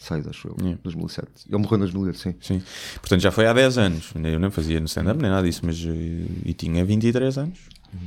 2006, 0.00 0.28
acho 0.28 0.48
eu. 0.48 0.56
Yeah. 0.60 0.78
2007. 0.82 1.28
Ele 1.48 1.58
morreu 1.58 1.76
em 1.76 1.80
2008, 1.80 2.18
sim. 2.18 2.34
Sim. 2.40 2.62
Portanto, 3.00 3.20
já 3.20 3.30
foi 3.30 3.46
há 3.46 3.52
10 3.52 3.78
anos. 3.78 4.12
Eu 4.14 4.40
nem 4.40 4.50
fazia 4.50 4.80
no 4.80 4.86
stand-up 4.86 5.20
nem 5.20 5.30
nada 5.30 5.46
disso, 5.46 5.60
mas 5.64 5.76
eh, 5.86 6.24
e 6.44 6.52
tinha 6.54 6.84
23 6.84 7.38
anos. 7.38 7.58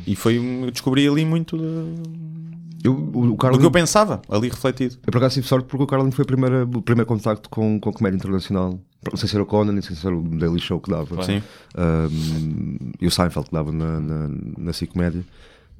E 0.08 0.16
foi, 0.16 0.40
descobri 0.72 1.08
ali 1.08 1.26
muito 1.26 1.58
de- 1.58 2.84
Eu, 2.84 2.94
o, 2.94 3.20
o 3.20 3.26
do 3.28 3.36
Carlin, 3.38 3.60
que 3.60 3.66
eu 3.66 3.72
pensava, 3.72 4.22
ali 4.30 4.50
refletido. 4.50 4.96
eu 5.06 5.12
por 5.12 5.18
acaso 5.18 5.36
tive 5.36 5.48
sorte 5.48 5.68
porque 5.68 5.84
o 5.84 5.88
Carlin 5.88 6.10
foi 6.12 6.24
a 6.24 6.26
primeira, 6.26 6.64
o 6.64 6.82
primeiro 6.82 7.08
contacto 7.08 7.50
com, 7.50 7.80
com 7.80 7.90
a 7.90 7.94
comédia 7.94 8.18
internacional. 8.18 8.80
Não 9.10 9.18
sei 9.18 9.28
se 9.28 9.36
era 9.36 9.44
o 9.44 9.46
Conan, 9.46 9.74
nem 9.74 9.82
sei 9.82 9.96
se 9.98 10.06
era 10.08 10.16
o 10.16 10.22
Daily 10.22 10.60
Show 10.62 10.80
que 10.80 10.90
dava. 10.90 11.22
Sim. 11.24 11.44
Um, 11.78 12.78
e 13.02 13.06
o 13.08 13.12
Seinfeld 13.12 13.50
que 13.50 13.54
dava 13.54 13.72
na, 13.72 14.00
na, 14.00 14.30
na 14.58 14.74
Cicomédia. 14.74 15.24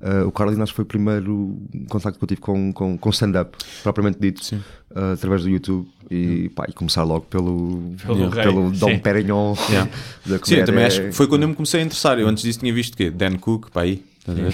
Uh, 0.04 0.28
o 0.28 0.32
Carlin 0.34 0.62
acho 0.62 0.74
que 0.74 0.76
foi 0.76 0.84
o 0.84 0.86
primeiro 0.86 1.58
contacto 1.88 2.20
que 2.20 2.24
eu 2.26 2.28
tive 2.28 2.42
com, 2.42 2.74
com, 2.74 2.98
com 2.98 3.10
stand-up, 3.12 3.58
propriamente 3.84 4.20
dito, 4.20 4.44
Sim. 4.44 4.58
uh, 4.92 5.14
através 5.14 5.44
do 5.44 5.50
YouTube. 5.50 5.88
E, 6.12 6.50
pá, 6.50 6.66
e 6.68 6.74
começar 6.74 7.04
logo 7.04 7.26
pelo, 7.26 7.94
Pelo 8.06 8.30
rei, 8.30 8.44
pelo 8.44 8.70
Dom 8.72 8.90
sim. 8.90 9.00
Perignon 9.00 9.56
Yeah. 9.72 9.90
da 10.28 10.38
Sim, 10.44 10.56
eu 10.56 10.66
também 10.66 10.84
acho 10.84 11.02
que 11.04 11.12
foi 11.14 11.26
quando 11.28 11.44
eu 11.44 11.48
me 11.48 11.56
comecei 11.56 11.80
a 11.80 11.84
interessar. 11.84 12.20
Eu 12.20 12.28
antes 12.28 12.44
disso 12.44 12.60
tinha 12.60 12.74
visto 12.74 12.98
que 12.98 13.10
Dan 13.10 13.38
Cook, 13.38 13.70
pá 13.72 13.84
aí, 13.84 14.04
estás 14.20 14.38
a 14.38 14.42
ver? 14.42 14.54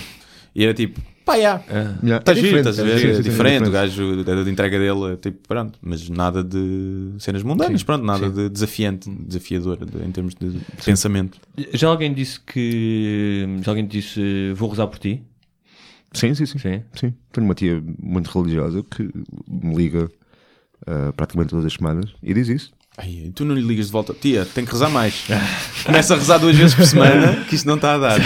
E 0.55 0.63
era 0.63 0.73
tipo, 0.73 1.01
pá, 1.25 1.33
já. 1.39 1.61
Yeah. 2.03 2.17
Está 2.17 2.31
É 2.31 2.35
giro, 2.35 2.57
estás 2.57 2.79
a 2.79 2.83
ver? 2.83 2.99
sim, 2.99 3.05
sim, 3.07 3.11
é 3.11 3.15
sim, 3.15 3.21
diferente, 3.23 3.65
é 3.65 3.67
o 3.67 3.71
gajo, 3.71 4.03
a 4.21 4.43
de 4.43 4.49
entrega 4.51 4.77
dele, 4.79 5.13
é 5.13 5.15
tipo, 5.15 5.47
pronto, 5.47 5.77
mas 5.81 6.07
nada 6.09 6.43
de 6.43 7.09
cenas 7.17 7.41
mundanas, 7.43 7.81
pronto, 7.83 8.05
nada 8.05 8.29
de 8.29 8.49
desafiante, 8.49 9.09
desafiador 9.09 9.77
de- 9.83 10.05
em 10.05 10.11
termos 10.11 10.35
de 10.35 10.59
pensamento. 10.85 11.39
Já 11.73 11.87
alguém 11.87 12.13
disse 12.13 12.39
que. 12.39 13.45
Já 13.63 13.71
alguém 13.71 13.87
te 13.87 13.97
disse 13.99 14.53
vou 14.53 14.69
rezar 14.69 14.85
por 14.87 14.99
ti? 14.99 15.23
Sim, 16.13 16.33
sim, 16.33 16.45
sim, 16.45 16.57
Sim. 16.57 16.81
sim. 16.95 17.13
Tenho 17.31 17.45
uma 17.45 17.53
tia 17.55 17.81
muito 18.01 18.27
religiosa 18.31 18.83
que 18.83 19.03
me 19.47 19.75
liga 19.75 20.05
uh, 20.87 21.13
praticamente 21.15 21.51
todas 21.51 21.65
as 21.65 21.73
semanas 21.73 22.11
e 22.23 22.33
diz 22.33 22.47
isso. 22.49 22.71
Ai, 22.97 23.31
tu 23.33 23.45
não 23.45 23.55
lhe 23.55 23.61
ligas 23.61 23.85
de 23.85 23.91
volta, 23.93 24.13
tia, 24.13 24.45
tem 24.45 24.65
que 24.65 24.71
rezar 24.71 24.89
mais. 24.89 25.25
Começa 25.85 26.15
a 26.15 26.17
rezar 26.17 26.37
duas 26.39 26.55
vezes 26.55 26.75
por 26.75 26.85
semana, 26.85 27.45
que 27.45 27.55
isto 27.55 27.65
não 27.65 27.75
está 27.75 27.93
a 27.93 27.97
dar. 27.97 28.19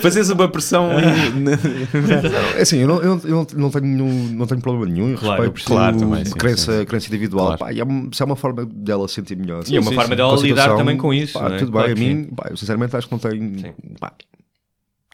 Fazes 0.00 0.30
uma 0.30 0.48
pressão. 0.48 0.88
É 2.56 2.62
assim, 2.62 2.78
eu 2.78 2.88
não, 2.88 3.02
eu 3.02 3.16
não, 3.16 3.22
eu 3.24 3.46
não, 3.56 3.70
tenho, 3.70 3.84
nenhum- 3.84 4.28
não 4.30 4.46
tenho 4.46 4.60
problema 4.60 4.86
nenhum 4.92 5.10
em 5.12 5.16
Claro, 5.16 5.42
respeito. 5.42 5.66
Claro, 5.66 5.98
também, 5.98 6.24
sim, 6.24 6.32
crença, 6.32 6.84
crença 6.86 7.06
individual. 7.08 7.56
Claro. 7.56 7.58
Pá, 7.58 7.72
e 7.72 7.80
é, 7.80 7.84
se 8.12 8.22
é 8.22 8.24
uma 8.26 8.36
forma 8.36 8.64
dela 8.66 9.06
se 9.08 9.14
sentir 9.14 9.36
melhor. 9.36 9.62
E 9.68 9.76
é 9.76 9.80
uma 9.80 9.90
sim, 9.90 9.94
forma 9.94 10.10
sim. 10.10 10.16
dela 10.16 10.36
lidar 10.40 10.76
também 10.76 10.96
com 10.96 11.12
isso. 11.12 11.34
pá, 11.34 11.48
não 11.48 11.54
é? 11.56 11.58
Tudo 11.58 11.72
Claro 11.72 11.94
bem, 11.94 12.12
a 12.12 12.14
mim, 12.16 12.24
pá, 12.34 12.48
eu 12.50 12.56
sinceramente 12.56 12.96
acho 12.96 13.06
que 13.08 13.12
não 13.12 13.18
tem. 13.18 13.58
Sim. 13.58 13.74
Pá, 14.00 14.12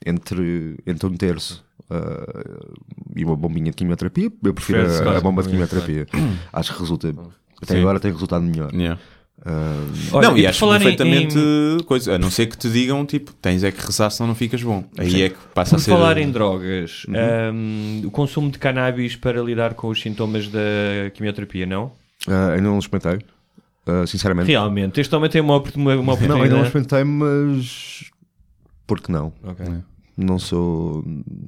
entre, 0.05 0.77
entre 0.87 1.07
um 1.07 1.15
terço 1.17 1.65
ah, 1.91 2.55
e 3.15 3.25
uma 3.25 3.37
bombinha 3.37 3.71
de 3.71 3.77
quimioterapia, 3.77 4.31
eu 4.43 4.55
prefiro 4.55 4.81
Prefere-se, 4.81 5.09
a, 5.09 5.19
a 5.19 5.21
bomba 5.21 5.43
de 5.43 5.49
quimioterapia. 5.51 6.07
Acho 6.53 6.73
que 6.75 6.81
resulta. 6.81 7.15
Até 7.63 7.75
Sim. 7.75 7.81
agora 7.81 8.01
tem 8.01 8.11
resultado 8.13 8.43
melhor. 8.45 8.73
Yeah. 8.75 9.01
Ah, 9.47 9.75
Olha, 10.13 10.29
não, 10.29 10.39
e 10.39 10.47
acho 10.47 10.67
perfeitamente 10.67 11.37
em- 11.39 11.83
coisa. 11.85 12.15
A 12.15 12.19
não 12.19 12.31
ser 12.31 12.47
que 12.47 12.57
te 12.57 12.71
digam, 12.71 13.05
tipo, 13.05 13.33
tens 13.35 13.63
é 13.63 13.71
que 13.71 13.85
rezar 13.85 14.09
senão 14.11 14.29
não 14.29 14.35
ficas 14.35 14.63
bom. 14.63 14.85
Aí 14.97 15.11
Sim. 15.11 15.23
é 15.23 15.29
que 15.31 15.37
passa 15.55 15.71
Por 15.73 15.77
a 15.77 15.79
ser. 15.81 15.91
falar 15.91 16.17
em 16.19 16.31
drogas, 16.31 17.05
Uhum. 17.09 17.15
hum, 17.53 18.03
o 18.07 18.11
consumo 18.11 18.51
de 18.51 18.59
cannabis 18.59 19.17
para 19.17 19.43
lidar 19.43 19.75
com 19.75 19.89
os 19.89 20.01
sintomas 20.01 20.49
da 20.49 20.61
quimioterapia, 21.13 21.67
não? 21.67 21.93
ah, 22.27 22.51
ainda 22.53 22.63
não 22.63 22.79
experimentei, 22.79 23.27
ah, 23.87 24.07
sinceramente. 24.07 24.47
Realmente, 24.49 25.01
este 25.01 25.15
homem 25.15 25.29
tem 25.29 25.43
uma, 25.43 25.59
uma, 25.77 25.97
uma 25.97 26.17
Não, 26.17 26.41
ainda 26.43 26.57
não 26.57 26.65
experimentei, 26.65 27.05
mas. 27.05 28.05
Por 28.87 29.01
que 29.01 29.11
não? 29.11 29.33
Ok. 29.43 29.67
Não 30.17 30.39
sou. 30.39 31.03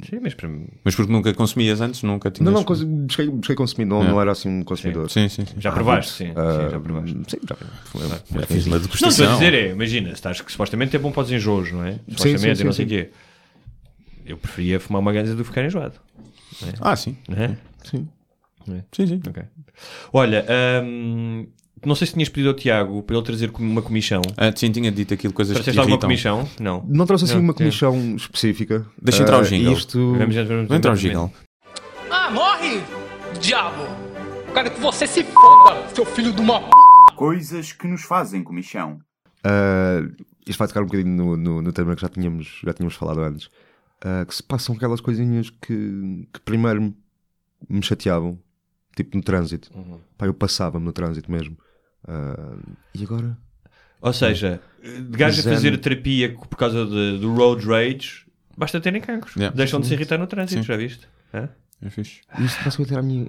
Sim, 0.08 0.18
mas 0.20 0.34
para 0.34 0.48
mim, 0.48 0.66
Mas 0.84 0.96
porque 0.96 1.12
nunca 1.12 1.32
consumias 1.34 1.80
antes, 1.80 2.02
nunca 2.02 2.32
tinhas. 2.32 2.46
Não, 2.52 2.58
não, 2.58 2.64
cons- 2.64 2.82
busquei, 2.82 3.28
busquei 3.30 3.54
consumir, 3.54 3.84
não, 3.84 4.02
É. 4.02 4.08
não 4.08 4.20
era 4.20 4.32
assim 4.32 4.48
um 4.48 4.64
consumidor. 4.64 5.08
Sim, 5.08 5.28
sim, 5.28 5.46
sim. 5.46 5.54
já 5.60 5.70
provaste, 5.70 6.12
sim, 6.12 6.32
Ah, 6.34 6.64
sim, 6.64 6.70
já 6.72 6.80
provaste. 6.80 7.16
Sim, 7.28 7.38
já. 7.48 8.40
Já 8.40 8.46
fiz 8.46 8.66
uma 8.66 8.76
Não, 8.76 8.82
degustação. 8.82 9.08
estou 9.08 9.26
a 9.28 9.34
dizer 9.34 9.54
é, 9.54 9.70
imagina, 9.70 10.10
estás 10.10 10.40
que 10.40 10.50
supostamente 10.50 10.96
é 10.96 10.98
bom 10.98 11.12
para 11.12 11.22
os 11.22 11.30
enjoos, 11.30 11.70
não 11.70 11.84
é? 11.84 12.00
Supostamente, 12.08 12.58
sim, 12.58 12.64
não 12.64 12.72
sim, 12.72 12.76
sei 12.76 12.84
o 12.86 12.88
quê. 12.88 13.10
Eu 14.24 14.36
preferia 14.36 14.80
fumar 14.80 15.00
uma 15.00 15.12
ganza 15.12 15.32
do 15.36 15.42
que 15.42 15.48
ficar 15.48 15.64
enjoado. 15.64 15.94
Ah, 16.80 16.96
sim. 16.96 17.16
Não 17.28 17.36
é? 17.36 17.56
Sim. 17.84 18.08
Sim, 18.90 19.06
sim. 19.06 19.20
Ok. 19.28 19.44
Olha, 20.12 20.44
hum, 20.82 21.46
não 21.86 21.94
sei 21.94 22.06
se 22.06 22.12
tinhas 22.14 22.28
pedido 22.28 22.48
ao 22.50 22.54
Tiago 22.54 23.02
para 23.02 23.16
ele 23.16 23.24
trazer 23.24 23.50
uma 23.58 23.80
comissão. 23.82 24.20
Ah, 24.36 24.52
sim, 24.54 24.70
tinha 24.70 24.90
dito 24.92 25.14
aquilo, 25.14 25.32
coisas 25.32 25.56
que 25.56 25.62
te 25.62 25.72
Trouxeste 25.72 25.78
alguma 25.80 25.94
irritam. 26.12 26.36
comissão? 26.40 26.64
Não. 26.64 26.84
Não 26.88 27.06
trouxe 27.06 27.24
assim 27.24 27.34
Não, 27.34 27.40
uma 27.42 27.54
comissão 27.54 28.16
específica. 28.16 28.86
Deixa 29.00 29.22
entrar 29.22 29.38
o 29.38 29.40
Ah, 29.40 29.44
jingle. 29.44 29.72
Isto. 29.72 29.98
Vamos, 30.18 30.34
vamos, 30.34 30.68
Vou 30.68 30.76
entrar 30.76 30.92
o 30.92 30.96
vamos- 30.96 31.00
jingle. 31.00 31.32
Ah, 32.10 32.30
morre, 32.30 32.80
diabo! 33.40 33.84
Quero 34.52 34.70
que 34.70 34.80
você 34.80 35.06
se 35.06 35.22
foda, 35.24 35.88
seu 35.94 36.04
filho 36.04 36.32
de 36.32 36.40
uma 36.40 36.60
p. 36.60 36.66
Coisas 37.14 37.72
que 37.72 37.86
nos 37.86 38.02
fazem 38.02 38.42
comichão. 38.42 38.98
ah, 39.44 40.00
isto 40.46 40.58
vai 40.58 40.68
tocar 40.68 40.82
um 40.82 40.86
bocadinho 40.86 41.14
no, 41.16 41.36
no, 41.36 41.62
no 41.62 41.72
tema 41.72 41.94
que 41.96 42.02
já 42.02 42.08
tínhamos, 42.08 42.60
já 42.64 42.72
tínhamos 42.72 42.94
falado 42.94 43.20
antes. 43.20 43.48
Ah, 44.04 44.24
que 44.26 44.34
se 44.34 44.42
passam 44.42 44.74
aquelas 44.74 45.00
coisinhas 45.00 45.50
que, 45.50 46.26
que 46.32 46.40
primeiro 46.44 46.80
me- 46.82 46.96
me 47.68 47.82
chateavam, 47.82 48.38
tipo 48.94 49.16
no 49.16 49.22
trânsito. 49.22 49.70
Uhum. 49.74 49.98
Pá, 50.16 50.26
eu 50.26 50.34
passava-me 50.34 50.84
no 50.84 50.92
trânsito 50.92 51.30
mesmo. 51.30 51.56
Ah, 52.06 52.56
e 52.94 53.02
agora? 53.02 53.36
Ou 54.00 54.12
seja, 54.12 54.60
de 54.82 55.16
gajo 55.18 55.40
a 55.40 55.52
fazer 55.54 55.76
terapia 55.78 56.32
por 56.34 56.56
causa 56.56 56.84
de- 56.86 57.18
do 57.18 57.34
road 57.34 57.66
rage, 57.66 58.26
basta 58.56 58.80
terem 58.80 59.00
cancros. 59.00 59.34
Yeah. 59.36 59.56
Deixam 59.56 59.80
de 59.80 59.86
se 59.86 59.94
irritar 59.94 60.18
no 60.18 60.26
trânsito, 60.26 60.60
Sim. 60.60 60.66
já 60.66 60.76
viste? 60.76 61.08
Hã? 61.34 61.48
É 61.82 61.90
fixe. 61.90 62.20
Isto 62.38 62.62
passou 62.64 62.84
a 62.84 62.88
ter 62.88 62.98
a 62.98 63.02
minha. 63.02 63.26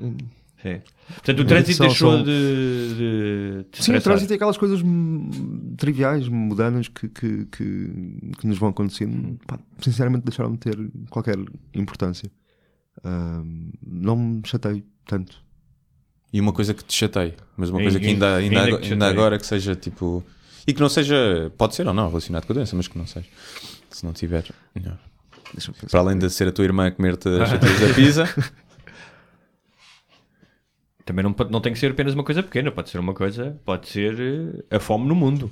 Sim. 0.62 0.82
Portanto, 1.08 1.40
o 1.40 1.46
trânsito 1.46 1.84
deixou 1.84 2.14
são- 2.14 2.24
de, 2.24 2.96
de, 2.96 3.66
de 3.72 3.84
Sim, 3.84 3.96
o 3.96 4.02
trânsito 4.02 4.34
é 4.34 4.36
aquelas 4.36 4.58
coisas 4.58 4.82
hum, 4.82 5.76
triviais, 5.78 6.28
mudanas 6.28 6.88
que, 6.88 7.08
que, 7.10 7.46
que, 7.46 7.92
que 8.40 8.48
nos 8.48 8.58
vão 8.58 8.70
acontecendo. 8.70 9.40
Pá, 9.48 9.60
sinceramente, 9.82 10.26
deixaram 10.26 10.52
de 10.54 10.58
ter 10.60 10.78
qualquer 11.10 11.36
importância. 11.74 12.30
Ah, 13.04 13.42
não 13.86 14.16
me 14.18 14.42
chatei 14.46 14.84
tanto. 15.06 15.44
E 16.32 16.42
uma 16.42 16.52
coisa 16.52 16.74
que 16.74 16.84
te 16.84 16.94
chateia, 16.94 17.36
mas 17.56 17.70
uma 17.70 17.80
coisa 17.80 18.00
que 18.00 18.06
ainda, 18.08 18.36
ainda, 18.36 18.64
ainda 18.64 18.78
que 18.80 18.92
ainda 18.92 19.08
agora 19.08 19.38
que 19.40 19.46
seja 19.46 19.76
tipo. 19.76 20.24
E 20.68 20.74
que 20.74 20.82
não 20.82 20.90
seja. 20.90 21.52
Pode 21.58 21.74
ser 21.76 21.88
ou 21.88 21.94
não 21.94 22.08
relacionado 22.10 22.46
com 22.46 22.54
a 22.54 22.56
doença, 22.56 22.76
mas 22.76 22.88
que 22.88 22.98
não 22.98 23.08
seja. 23.08 23.28
Se 23.90 24.06
não 24.06 24.12
tiver. 24.14 24.44
melhor. 24.76 24.98
Para 25.90 26.00
além 26.02 26.18
de 26.18 26.30
ser 26.30 26.50
a 26.50 26.52
tua 26.52 26.66
irmã 26.66 26.88
a 26.88 26.92
comer-te 26.92 27.30
as 27.30 27.52
da 27.80 27.94
pizza. 27.96 28.26
Também 31.06 31.24
não, 31.24 31.34
não 31.50 31.62
tem 31.62 31.72
que 31.72 31.80
ser 31.80 31.92
apenas 31.92 32.14
uma 32.14 32.24
coisa 32.26 32.44
pequena, 32.44 32.70
pode 32.70 32.90
ser 32.90 33.00
uma 33.00 33.14
coisa, 33.14 33.58
pode 33.64 33.88
ser 33.88 34.20
eh, 34.70 34.76
a 34.76 34.80
fome 34.80 35.08
no 35.08 35.16
mundo. 35.16 35.50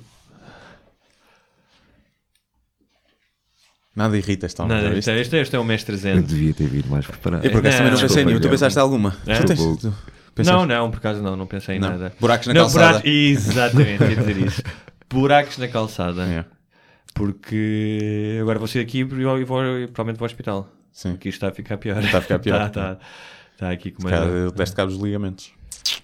Nada 3.94 4.18
irrita 4.18 4.44
esta 4.44 4.62
alma. 4.62 4.74
Nada, 4.74 4.98
este, 4.98 5.10
este, 5.10 5.36
este 5.36 5.56
é 5.56 5.58
o 5.58 5.64
mestre 5.64 5.94
Eu 5.94 5.98
Zen. 5.98 6.20
devia 6.20 6.52
ter 6.52 6.66
vindo 6.68 6.88
mais 6.90 7.06
preparado. 7.06 7.42
Eu 7.46 7.50
por 7.50 7.60
acaso 7.60 7.78
também 7.78 7.92
não 7.92 7.98
pensei 8.00 8.24
nenhum. 8.26 8.38
Tu 8.40 8.50
pensaste 8.50 8.78
em 8.78 8.82
alguma? 8.82 9.16
É? 9.26 9.38
Tu 9.38 9.46
tens- 9.46 9.58
tu 9.78 9.94
pensaste? 10.36 10.58
Não, 10.58 10.66
não, 10.66 10.90
por 10.90 10.98
acaso 10.98 11.20
não, 11.22 11.34
não 11.36 11.46
pensei 11.46 11.76
em 11.76 11.78
Não. 11.80 11.90
nada. 11.90 12.12
Buracos 12.20 12.46
na 12.46 12.54
Não, 12.54 12.60
calçada. 12.62 12.86
buraco- 12.88 13.08
Exatamente, 13.08 14.04
ia 14.04 14.16
dizer 14.16 14.36
isso. 14.38 14.62
Buracos 15.10 15.58
na 15.58 15.66
calçada. 15.68 16.22
É, 16.24 16.44
Porque 17.14 18.38
agora 18.40 18.58
vou 18.58 18.68
sair 18.68 18.84
daqui 18.84 18.98
e 18.98 19.04
vou, 19.04 19.38
e 19.40 19.44
vou- 19.44 19.78
e 19.80 19.86
provavelmente 19.88 20.18
vou 20.18 20.24
ao 20.24 20.30
hospital. 20.30 20.70
Sim. 20.92 21.12
Aqui 21.14 21.28
está 21.28 21.48
a 21.48 21.52
ficar 21.52 21.76
pior. 21.78 22.02
Está 22.02 22.18
a 22.18 22.20
ficar 22.20 22.38
pior. 22.38 22.66
Está, 22.66 22.92
está, 22.92 22.98
está 23.52 23.70
aqui 23.70 23.90
com 23.90 24.02
uma. 24.02 24.10
Cara, 24.10 24.50
deste 24.52 24.76
cabo 24.76 24.90
dos 24.92 25.00
ligamentos. 25.00 25.50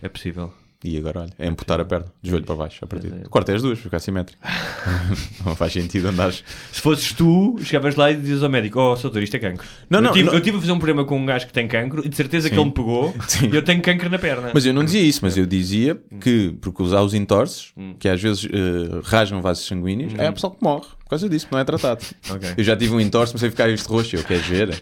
É 0.02 0.08
possível. 0.08 0.52
E 0.84 0.98
agora, 0.98 1.20
olha, 1.20 1.30
é 1.38 1.46
amputar 1.48 1.80
a 1.80 1.84
perna, 1.84 2.06
de 2.20 2.30
joelho 2.30 2.44
para 2.44 2.56
baixo, 2.56 2.84
a 2.84 2.86
partir. 2.88 3.12
É. 3.12 3.28
Corta 3.28 3.54
as 3.54 3.62
duas, 3.62 3.78
fica 3.78 3.96
assimétrico. 3.96 4.42
não 5.46 5.54
faz 5.54 5.72
sentido 5.72 6.08
andares. 6.08 6.42
Se 6.72 6.80
fosses 6.80 7.12
tu, 7.12 7.56
chegavas 7.62 7.94
lá 7.94 8.10
e 8.10 8.16
dizias 8.16 8.42
ao 8.42 8.50
médico: 8.50 8.80
Oh, 8.80 8.96
doutor, 8.96 9.22
isto 9.22 9.36
é 9.36 9.38
cancro. 9.38 9.66
Não, 9.88 9.98
eu 9.98 10.02
não, 10.02 10.12
tive, 10.12 10.26
não. 10.26 10.34
Eu 10.34 10.40
tive 10.40 10.56
a 10.56 10.60
fazer 10.60 10.72
um 10.72 10.78
programa 10.78 11.04
com 11.04 11.16
um 11.18 11.24
gajo 11.26 11.46
que 11.46 11.52
tem 11.52 11.68
cancro 11.68 12.04
e 12.04 12.08
de 12.08 12.16
certeza 12.16 12.48
que 12.48 12.54
Sim. 12.56 12.60
ele 12.60 12.68
me 12.70 12.74
pegou 12.74 13.14
Sim. 13.28 13.48
e 13.52 13.54
eu 13.56 13.62
tenho 13.62 13.80
cancro 13.80 14.10
na 14.10 14.18
perna. 14.18 14.50
Mas 14.52 14.66
eu 14.66 14.74
não 14.74 14.84
dizia 14.84 15.00
isso, 15.02 15.20
mas 15.22 15.36
eu 15.36 15.46
dizia 15.46 16.00
que, 16.20 16.54
porque 16.60 16.82
usar 16.82 17.02
os 17.02 17.14
entorces, 17.14 17.72
Hum. 17.76 17.94
que 17.98 18.08
às 18.08 18.20
vezes 18.20 18.44
eh, 18.44 19.00
rajam 19.04 19.40
vasos 19.40 19.66
sanguíneos, 19.66 20.12
é 20.18 20.26
a 20.26 20.32
pessoa 20.32 20.52
que 20.54 20.62
morre 20.62 20.86
causa 21.12 21.28
disso, 21.28 21.46
não 21.50 21.58
é 21.58 21.64
tratado. 21.64 22.04
Ok. 22.30 22.54
Eu 22.56 22.64
já 22.64 22.76
tive 22.76 22.94
um 22.94 23.00
entorce, 23.00 23.32
comecei 23.32 23.48
a 23.48 23.50
ficar 23.50 23.68
isto 23.70 23.88
roxo. 23.88 24.16
Eu 24.16 24.24
queres 24.24 24.46
ver? 24.46 24.80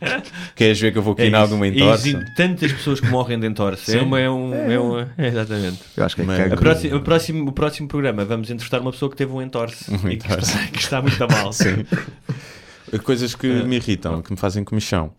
Queres 0.57 0.81
ver 0.81 0.93
que 0.93 0.99
eu 0.99 1.03
vou 1.03 1.15
É 1.19 1.25
quinar 1.25 1.41
de 1.43 1.47
isso. 1.49 1.55
uma 1.57 1.67
entorse? 1.67 2.19
tantas 2.37 2.73
pessoas 2.73 3.01
que 3.01 3.07
morrem 3.09 3.39
de 3.39 3.47
entorse. 3.47 3.97
É, 3.97 4.01
uma, 4.03 4.19
é 4.21 4.31
um. 4.31 4.55
É 4.55 4.79
uma- 4.79 5.13
é, 5.19 5.29
exatamente. 5.29 5.79
Eu 5.97 6.05
acho 6.05 6.15
que 6.17 6.23
é 6.23 6.25
Mas- 6.25 6.39
cancro. 6.39 6.55
A 6.55 6.57
próxima- 6.57 6.97
o, 6.97 7.01
próximo, 7.03 7.49
o 7.49 7.53
próximo 7.53 7.89
programa 7.89 8.25
vamos 8.25 8.51
entrevistar 8.51 8.81
uma 8.81 8.91
pessoa 8.93 9.11
que 9.11 9.17
teve 9.17 9.33
um 9.33 9.43
entorse, 9.43 9.91
Um 9.93 10.09
e 10.09 10.17
que 10.17 10.27
entorse. 10.27 10.51
está, 10.53 10.67
que 10.69 10.79
está 10.79 11.03
muito 11.03 11.23
a 11.23 11.29
mal. 11.29 11.53
Sim. 11.61 11.85
Coisas 13.05 13.35
que 13.35 13.47
É. 13.47 13.63
me 13.63 13.77
irritam, 13.77 14.23
que 14.23 14.31
me 14.33 14.39
fazem 14.39 14.65
comichão. 14.65 15.13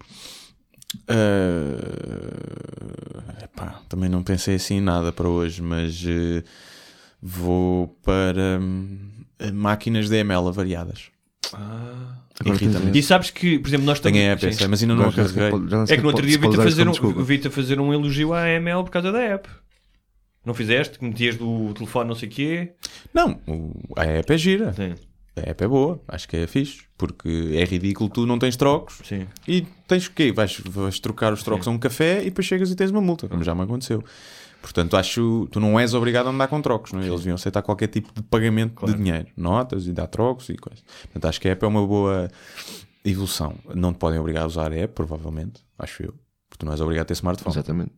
Eh, 1.07 3.43
epá, 3.45 3.81
também 3.87 4.09
não 4.09 4.23
pensei 4.23 4.55
assim 4.55 4.75
em 4.77 4.81
nada 4.81 5.11
para 5.11 5.27
hoje, 5.27 5.61
mas 5.61 6.03
eh, 6.05 6.43
vou 7.21 7.87
para 8.03 8.59
hum, 8.59 8.97
máquinas 9.53 10.09
DML 10.09 10.47
avariadas. 10.47 11.09
Agora 11.53 12.55
Irrita-me. 12.55 12.97
E 12.97 13.03
sabes 13.03 13.29
que, 13.29 13.59
por 13.59 13.67
exemplo, 13.67 13.85
nós 13.85 13.99
Tenho 13.99 14.15
estamos. 14.15 14.29
a 14.29 14.33
app, 14.33 14.41
Sim. 14.41 14.47
essa, 14.47 14.67
mas 14.67 14.81
ainda 14.81 14.95
não 14.95 15.09
a 15.09 15.13
carreguei. 15.13 15.43
É 15.89 15.95
que 15.95 16.01
no 16.01 16.07
outro 16.07 16.25
dia 16.25 16.37
vi-te 16.37 16.59
a, 16.59 16.63
fazer 16.63 16.87
um, 16.87 16.91
a 16.91 17.51
fazer 17.51 17.79
um 17.79 17.93
elogio 17.93 18.33
à 18.33 18.43
AML 18.43 18.83
por 18.83 18.91
causa 18.91 19.11
da 19.11 19.19
app. 19.19 19.49
Não 20.45 20.53
fizeste? 20.53 20.97
Que 20.97 21.05
metias 21.05 21.35
do 21.35 21.73
telefone 21.73 22.09
não 22.09 22.15
sei 22.15 22.27
o 22.27 22.31
quê? 22.31 22.71
Não, 23.13 23.39
a 23.95 24.03
app 24.05 24.33
é 24.33 24.37
gira. 24.37 24.73
Sim, 24.73 24.95
A 25.35 25.49
app 25.51 25.63
é 25.63 25.67
boa, 25.67 26.01
acho 26.07 26.27
que 26.27 26.37
é 26.37 26.47
fixe, 26.47 26.81
porque 26.97 27.51
é 27.53 27.63
ridículo, 27.63 28.09
tu 28.09 28.25
não 28.25 28.39
tens 28.39 28.55
trocos 28.55 28.99
sim. 29.03 29.27
e 29.47 29.61
tens 29.87 30.07
o 30.07 30.11
quê? 30.11 30.31
Vais, 30.31 30.59
vais 30.65 30.99
trocar 30.99 31.31
os 31.31 31.43
trocos 31.43 31.67
a 31.67 31.71
um 31.71 31.77
café 31.77 32.21
e 32.21 32.25
depois 32.25 32.47
chegas 32.47 32.71
e 32.71 32.75
tens 32.75 32.89
uma 32.89 33.01
multa, 33.01 33.27
como 33.27 33.43
já 33.43 33.53
me 33.53 33.61
aconteceu. 33.61 34.03
Portanto, 34.61 34.95
acho 34.95 35.47
tu 35.51 35.59
não 35.59 35.79
és 35.79 35.93
obrigado 35.93 36.27
a 36.27 36.29
andar 36.29 36.47
com 36.47 36.61
trocos, 36.61 36.93
não 36.93 37.01
é? 37.01 37.07
eles 37.07 37.19
deviam 37.21 37.35
aceitar 37.35 37.61
qualquer 37.61 37.87
tipo 37.87 38.13
de 38.13 38.21
pagamento 38.21 38.73
Claro. 38.75 38.93
de 38.95 39.03
dinheiro, 39.03 39.27
notas 39.35 39.87
e 39.87 39.91
dar 39.91 40.07
trocos 40.07 40.49
e 40.49 40.55
coisas. 40.55 40.83
Portanto, 41.03 41.25
acho 41.25 41.41
que 41.41 41.47
a 41.47 41.51
app 41.51 41.65
é 41.65 41.67
uma 41.67 41.85
boa 41.85 42.29
evolução. 43.03 43.55
Não 43.73 43.91
te 43.91 43.97
podem 43.97 44.19
obrigar 44.19 44.43
a 44.43 44.47
usar 44.47 44.71
a 44.71 44.75
app, 44.75 44.93
provavelmente, 44.93 45.63
acho 45.79 46.03
eu, 46.03 46.13
porque 46.49 46.59
tu 46.59 46.65
não 46.65 46.73
és 46.73 46.79
obrigado 46.81 47.03
a 47.03 47.07
ter 47.07 47.13
smartphone. 47.13 47.53
Exatamente. 47.53 47.91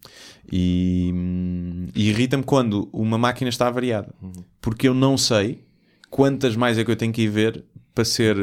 E, 0.52 1.12
hum, 1.14 1.88
e 1.94 2.10
irrita-me 2.10 2.44
quando 2.44 2.90
uma 2.94 3.18
máquina 3.18 3.50
está 3.50 3.68
avariada, 3.68 4.14
porque 4.62 4.88
eu 4.88 4.94
não 4.94 5.18
sei 5.18 5.66
quantas 6.10 6.56
mais 6.56 6.78
é 6.78 6.86
que 6.86 6.92
eu 6.92 6.96
tenho 6.96 7.12
que 7.12 7.24
ir 7.24 7.28
ver 7.28 7.66
para 7.94 8.06
ser 8.06 8.38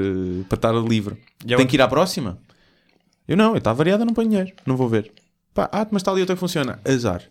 para 0.49 0.57
estar 0.57 0.73
livre. 0.73 1.17
É 1.47 1.57
Tenho 1.57 1.69
que 1.69 1.77
ir 1.77 1.81
à 1.83 1.89
próxima. 1.89 2.39
Eu 3.27 3.37
não, 3.37 3.57
está 3.57 3.71
avariada, 3.71 4.05
não 4.05 4.13
ponho 4.13 4.29
dinheiro, 4.29 4.53
não 4.67 4.77
vou 4.77 4.89
ver. 4.89 5.11
Pá, 5.55 5.69
ah, 5.73 5.87
mas 5.91 6.03
está 6.03 6.11
ali 6.11 6.21
outra 6.21 6.35
que 6.37 6.41
funciona. 6.41 6.81
Azar. 6.85 7.23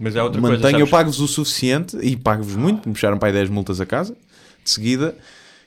Mas 0.00 0.16
é 0.16 0.22
outra 0.22 0.40
Mantenho, 0.40 0.60
coisa. 0.60 0.78
eu 0.78 0.86
pago-vos 0.88 1.20
o 1.20 1.28
suficiente 1.28 1.96
e 2.02 2.16
pago-vos 2.16 2.56
muito, 2.56 2.88
me 2.88 2.94
puxaram 2.94 3.18
para 3.18 3.28
aí 3.28 3.32
10 3.34 3.50
multas 3.50 3.80
a 3.80 3.86
casa, 3.86 4.14
de 4.64 4.70
seguida, 4.70 5.14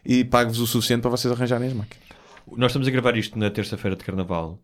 e 0.05 0.23
pago-vos 0.23 0.59
o 0.59 0.67
suficiente 0.67 1.01
para 1.01 1.11
vocês 1.11 1.31
arranjarem 1.33 1.67
as 1.67 1.73
máquinas. 1.73 2.05
Nós 2.57 2.71
estamos 2.71 2.87
a 2.87 2.91
gravar 2.91 3.15
isto 3.17 3.37
na 3.39 3.49
terça-feira 3.49 3.95
de 3.95 4.03
carnaval. 4.03 4.59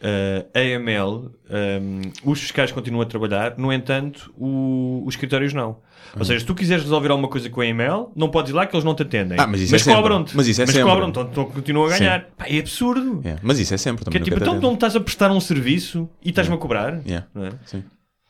Uh, 0.00 0.44
a 0.52 0.58
AML, 0.60 1.30
um, 1.48 2.30
os 2.30 2.40
fiscais 2.40 2.70
continuam 2.72 3.02
a 3.02 3.06
trabalhar, 3.06 3.54
no 3.56 3.72
entanto, 3.72 4.34
o- 4.36 5.02
os 5.06 5.14
escritórios 5.14 5.54
não. 5.54 5.76
Ou 6.18 6.24
seja, 6.24 6.40
se 6.40 6.46
tu 6.46 6.54
quiseres 6.54 6.82
resolver 6.84 7.10
alguma 7.10 7.28
coisa 7.28 7.48
com 7.48 7.60
a 7.60 7.64
AML, 7.64 8.12
não 8.14 8.28
podes 8.28 8.50
ir 8.50 8.54
lá 8.54 8.66
que 8.66 8.74
eles 8.76 8.84
não 8.84 8.94
te 8.94 9.02
atendem. 9.02 9.38
Ah, 9.40 9.46
mas 9.46 9.60
isso 9.62 9.74
é 9.74 9.78
sempre. 9.78 9.94
cobram-te. 10.02 10.36
Mas 10.36 10.46
isso 10.46 10.60
é 10.62 10.66
sempre. 10.66 10.82
cobram-te, 10.82 11.18
então, 11.20 11.44
continuam 11.46 11.86
a 11.86 11.96
ganhar. 11.96 12.24
Pá, 12.36 12.44
é 12.46 12.58
absurdo. 12.58 13.20
É, 13.24 13.36
Mas 13.42 13.58
isso 13.58 13.72
é 13.72 13.78
sempre 13.78 14.00
Que 14.04 14.10
também. 14.10 14.20
é 14.20 14.24
tipo, 14.24 14.36
então 14.36 14.60
não 14.60 14.74
estás 14.74 14.94
a 14.94 15.00
prestar 15.00 15.30
um 15.30 15.40
serviço 15.40 16.08
e 16.22 16.28
estás-me 16.30 16.54
a 16.54 16.58
cobrar? 16.58 17.00
Yeah, 17.06 17.26
é? 17.36 17.52
sim. 17.64 17.82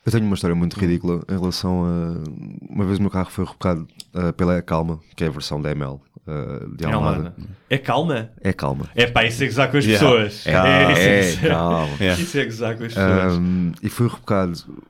Eu 0.06 0.12
tenho 0.12 0.24
uma 0.26 0.34
história 0.34 0.54
muito 0.54 0.78
ridícula 0.78 1.22
em 1.28 1.32
relação 1.38 1.84
a. 1.84 2.70
Uma 2.70 2.84
vez 2.84 2.98
o 2.98 3.02
meu 3.02 3.10
carro 3.10 3.30
foi 3.30 3.44
rebocado 3.44 3.88
uh, 4.14 4.32
pela 4.34 4.60
Calma, 4.60 5.00
que 5.16 5.24
é 5.24 5.28
a 5.28 5.30
versão 5.30 5.60
da 5.62 5.70
ML 5.70 5.92
uh, 5.94 6.76
de 6.76 6.84
Em 6.84 6.92
Almada. 6.92 7.16
Almada. 7.16 7.34
É 7.70 7.78
calma? 7.78 8.30
É 8.42 8.52
Calma. 8.52 8.90
É 8.94 9.06
pá, 9.06 9.24
isso 9.24 9.42
é 9.42 9.46
gozar 9.46 9.70
com 9.70 9.78
as 9.78 9.84
Yeah. 9.86 10.06
pessoas. 10.06 10.46
É, 10.46 10.52
é, 11.16 11.20
isso, 11.20 11.40
calma. 11.40 11.88
Isso 12.18 12.38
é 12.38 12.44
gozar 12.44 12.76
com 12.76 12.84
as 12.84 12.94
pessoas. 12.94 13.32
Um, 13.38 13.72
e 13.82 13.88
fui 13.88 14.08
rebocado. 14.08 14.84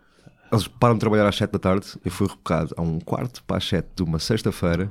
Eles 0.52 0.68
param 0.68 0.94
de 0.94 1.00
trabalhar 1.00 1.26
às 1.28 1.36
7 1.36 1.50
da 1.52 1.58
tarde. 1.58 1.86
Eu 2.04 2.10
fui 2.10 2.26
rebocado 2.26 2.74
a 2.76 2.82
um 2.82 2.98
quarto 2.98 3.42
para 3.44 3.56
as 3.58 3.68
7 3.68 3.86
de 3.96 4.02
uma 4.02 4.18
sexta-feira 4.18 4.90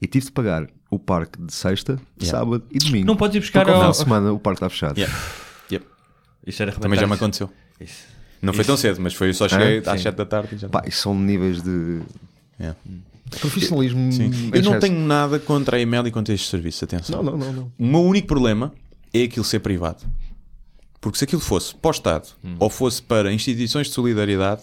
e 0.00 0.06
tive 0.06 0.26
de 0.26 0.32
pagar 0.32 0.66
o 0.90 0.98
parque 0.98 1.40
de 1.40 1.52
sexta, 1.52 2.00
Yeah. 2.20 2.38
sábado 2.38 2.64
e 2.70 2.78
domingo. 2.78 3.06
Não 3.06 3.16
podes 3.16 3.36
ir 3.36 3.40
buscar 3.40 3.68
ao 3.68 3.90
de 3.90 3.96
semana 3.96 4.32
o 4.32 4.38
parque 4.38 4.56
está 4.56 4.70
fechado. 4.70 4.96
Yeah. 4.98 5.14
Yep. 5.70 5.86
Isso 6.46 6.62
era 6.62 6.72
Também 6.72 6.98
já 6.98 7.06
me 7.06 7.12
aconteceu. 7.14 7.50
Isso. 7.78 8.19
Não 8.42 8.52
foi 8.52 8.64
tão 8.64 8.76
cedo, 8.76 9.00
mas 9.00 9.12
foi 9.14 9.28
eu 9.28 9.34
só 9.34 9.48
cheguei 9.48 9.82
Ah, 9.84 9.92
às 9.92 9.98
sim. 10.00 10.04
7 10.04 10.16
da 10.16 10.24
tarde 10.26 10.54
e 10.54 10.58
já. 10.58 10.68
Pá, 10.68 10.82
isso 10.86 11.02
são 11.02 11.14
níveis 11.18 11.62
de 11.62 12.00
Yeah. 12.58 12.78
profissionalismo. 13.40 14.12
Sim. 14.12 14.30
Eu 14.52 14.62
não 14.62 14.78
tenho 14.78 14.98
nada 14.98 15.38
contra 15.38 15.76
a 15.76 15.80
email 15.80 16.06
e 16.06 16.10
contra 16.10 16.34
estes 16.34 16.50
serviços, 16.50 16.82
atenção. 16.82 17.22
Não, 17.22 17.32
não, 17.32 17.38
não, 17.38 17.52
não. 17.52 17.72
O 17.78 17.86
meu 17.86 18.00
único 18.02 18.26
problema 18.26 18.72
é 19.12 19.22
aquilo 19.24 19.44
ser 19.44 19.60
privado. 19.60 20.04
Porque 21.00 21.16
se 21.18 21.24
aquilo 21.24 21.40
fosse 21.40 21.74
para 21.74 21.88
o 21.88 21.92
Estado 21.92 22.28
Hum. 22.44 22.56
ou 22.58 22.68
fosse 22.68 23.00
para 23.02 23.32
instituições 23.32 23.86
de 23.88 23.92
solidariedade. 23.94 24.62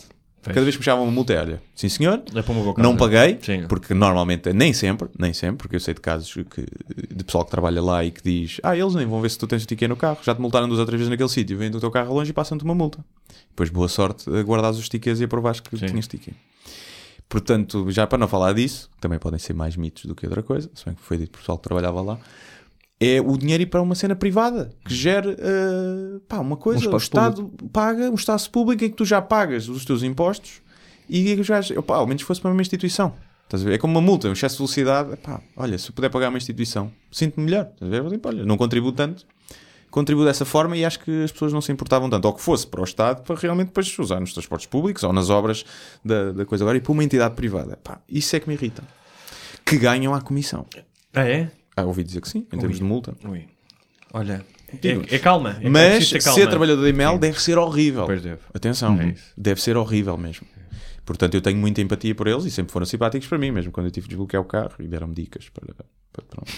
Cada 0.54 0.62
vez 0.62 0.76
que 0.78 0.84
chamavam 0.84 1.06
uma 1.06 1.12
multa, 1.12 1.40
olha, 1.40 1.62
sim 1.76 1.90
senhor, 1.90 2.22
É 2.34 2.42
boa 2.42 2.74
não 2.78 2.96
paguei, 2.96 3.38
Sim. 3.42 3.66
porque 3.68 3.94
normalmente, 3.94 4.52
nem 4.54 4.74
sempre, 4.74 5.08
nem 5.18 5.34
sempre, 5.34 5.58
porque 5.58 5.76
eu 5.76 5.80
sei 5.80 5.94
de 5.94 6.02
casos 6.02 6.34
que, 6.34 6.66
de 7.16 7.24
pessoal 7.24 7.46
que 7.46 7.52
trabalha 7.52 7.82
lá 7.82 8.04
e 8.04 8.12
que 8.12 8.22
diz, 8.24 8.60
ah, 8.64 8.76
eles 8.76 8.94
nem 8.96 9.06
vão 9.06 9.22
ver 9.22 9.30
se 9.30 9.38
tu 9.38 9.48
tens 9.48 9.64
o 9.64 9.66
ticket 9.68 9.88
no 9.90 9.96
carro, 9.96 10.18
já 10.24 10.34
te 10.34 10.42
multaram 10.42 10.68
duas 10.68 10.80
ou 10.80 10.86
três 10.86 11.00
vezes 11.00 11.10
naquele 11.10 11.30
sítio, 11.30 11.58
vêm 11.58 11.72
do 11.72 11.80
teu 11.80 11.92
carro 11.92 12.14
longe 12.14 12.32
e 12.32 12.34
passam-te 12.34 12.64
uma 12.64 12.76
multa. 12.76 13.04
Depois, 13.50 13.70
boa 13.70 13.88
sorte 13.88 14.30
guardares 14.44 14.78
os 14.78 14.88
tickets 14.88 15.20
e 15.20 15.24
a 15.24 15.28
provares 15.28 15.60
que 15.60 15.76
Sim. 15.78 15.86
tinhas 15.88 16.08
ticket. 16.08 16.34
Portanto, 17.30 17.90
já 17.92 18.08
para 18.08 18.18
não 18.18 18.28
falar 18.28 18.54
disso, 18.54 18.90
também 19.02 19.20
podem 19.20 19.38
ser 19.40 19.54
mais 19.54 19.76
mitos 19.76 20.06
do 20.06 20.16
que 20.16 20.26
outra 20.26 20.42
coisa, 20.42 20.70
se 20.74 20.86
bem 20.86 20.96
que 20.96 21.02
foi 21.02 21.18
dito 21.18 21.32
por 21.32 21.40
pessoal 21.40 21.58
que 21.58 21.64
trabalhava 21.64 22.02
lá, 22.02 22.18
é 23.00 23.22
o 23.22 23.38
dinheiro 23.38 23.64
ir 23.64 23.68
para 23.68 23.82
uma 23.82 23.96
cena 23.96 24.16
privada 24.16 24.72
que 24.84 24.94
gere 24.94 25.36
eh, 25.38 26.20
pá, 26.28 26.40
uma 26.40 26.58
coisa. 26.58 26.90
Um 26.90 26.94
o 26.94 26.98
Estado 26.98 27.52
paga 27.72 28.10
um 28.10 28.16
espaço 28.16 28.50
público 28.50 28.84
em 28.84 28.90
que 28.90 28.96
tu 28.96 29.06
já 29.06 29.22
pagas 29.22 29.70
os 29.70 29.86
teus 29.86 30.02
impostos 30.02 30.62
e 31.08 31.34
os 31.36 31.48
gajos, 31.48 31.78
opá, 31.78 31.98
ao 31.98 32.08
menos 32.08 32.24
fosse 32.24 32.42
para 32.42 32.52
uma 32.52 32.62
instituição. 32.62 33.14
Estás 33.44 33.62
a 33.62 33.66
ver? 33.66 33.76
É 33.76 33.78
como 33.78 33.94
uma 33.94 34.02
multa, 34.02 34.28
um 34.28 34.34
excesso 34.34 34.56
de 34.56 34.60
velocidade. 34.60 35.14
Epá, 35.14 35.40
olha, 35.56 35.78
se 35.78 35.90
eu 35.90 35.94
puder 35.94 36.10
pagar 36.10 36.30
uma 36.30 36.38
instituição, 36.38 36.92
sinto-me 37.12 37.46
melhor. 37.46 37.70
Estás 37.74 37.94
a 37.94 38.02
ver? 38.02 38.10
Tipo, 38.10 38.28
olha, 38.28 38.46
não 38.46 38.58
contribuo 38.58 38.92
tanto, 38.92 39.26
contribuo 39.90 40.26
dessa 40.26 40.44
forma 40.44 40.76
e 40.76 40.84
acho 40.84 41.00
que 41.00 41.24
as 41.24 41.32
pessoas 41.32 41.54
não 41.54 41.62
se 41.62 41.72
importavam 41.72 42.10
tanto. 42.10 42.26
Ou 42.26 42.34
que 42.34 42.42
fosse 42.42 42.68
para 42.68 42.82
o 42.82 42.84
Estado, 42.84 43.24
para 43.24 43.36
realmente 43.38 43.68
depois 43.68 43.98
usar 44.00 44.20
nos 44.20 44.34
transportes 44.34 44.68
públicos 44.68 45.04
ou 45.04 45.14
nas 45.14 45.30
obras 45.30 45.64
da, 46.04 46.34
da 46.34 46.46
coisa 46.46 46.64
agora 46.64 46.78
e 46.78 46.82
para 46.82 46.92
uma 46.92 47.04
entidade 47.04 47.36
privada. 47.36 47.74
Epá, 47.74 48.02
isso 48.10 48.36
é 48.36 48.40
que 48.40 48.50
me 48.50 48.56
irrita. 48.56 48.84
Que 49.64 49.78
ganham 49.78 50.14
à 50.14 50.20
comissão. 50.20 50.66
Ah, 51.14 51.28
é? 51.28 51.50
Ah, 51.78 51.86
ouvi 51.86 52.04
dizer 52.04 52.20
que 52.22 52.28
sim, 52.28 52.40
em 52.52 52.58
termos 52.58 52.78
de 52.78 52.84
multa. 52.84 53.16
Ui. 53.24 53.46
Olha, 54.14 54.44
é, 54.84 55.16
é 55.16 55.20
calma. 55.20 55.58
É 55.62 55.70
Mas 55.70 56.12
calma. 56.12 56.34
ser 56.40 56.48
trabalhador 56.50 56.84
de 56.84 56.90
e-mail 56.90 57.18
deve 57.20 57.40
ser 57.42 57.58
horrível. 57.58 58.06
Pois 58.06 58.22
deve. 58.22 58.40
Atenção, 58.54 59.00
É 59.00 59.14
deve 59.38 59.62
ser 59.62 59.78
horrível 59.78 60.18
mesmo. 60.18 60.46
Portanto, 61.06 61.36
eu 61.36 61.42
tenho 61.42 61.58
muita 61.58 61.82
empatia 61.82 62.14
por 62.14 62.28
eles 62.28 62.44
e 62.46 62.52
sempre 62.52 62.74
foram 62.74 62.86
simpáticos 62.86 63.28
para 63.30 63.38
mim, 63.38 63.52
mesmo 63.52 63.72
quando 63.72 63.86
eu 63.86 63.92
tive 63.92 64.06
de 64.08 64.10
desbloquear 64.10 64.42
o 64.42 64.46
carro 64.46 64.74
e 64.80 64.88
deram-me 64.88 65.14
dicas 65.14 65.48
para. 65.50 65.74
para- 65.74 65.86
pronto. 66.28 66.52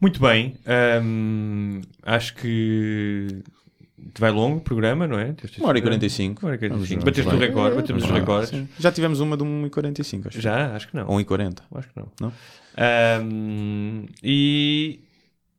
Muito 0.00 0.18
bem. 0.20 0.56
hum, 1.02 1.80
acho 2.02 2.34
que 2.36 3.42
vai 4.18 4.30
longo 4.30 4.56
o 4.56 4.60
programa, 4.60 5.06
não 5.06 5.18
é? 5.18 5.34
Uma 5.58 5.68
hora 5.68 5.78
e 5.78 5.82
45. 5.82 6.40
Uma 6.40 6.48
hora 6.48 6.56
e 6.56 6.58
45. 6.58 7.00
Vamos- 7.00 7.04
Bateste 7.04 7.34
o 7.34 7.38
recorde, 7.38 7.76
batemos 7.76 8.04
os 8.04 8.10
recordes. 8.10 8.64
Já 8.78 8.90
tivemos 8.90 9.20
uma 9.20 9.36
de 9.36 9.44
1,45, 9.44 10.28
acho. 10.28 10.40
Já? 10.40 10.74
Acho 10.74 10.88
que 10.88 10.96
não. 10.96 11.06
Ou 11.06 11.18
1,40. 11.20 11.58
Acho 11.74 11.88
que 11.88 11.96
não. 12.00 12.08
Não? 12.20 12.32
Hum, 12.78 14.06
e 14.22 15.00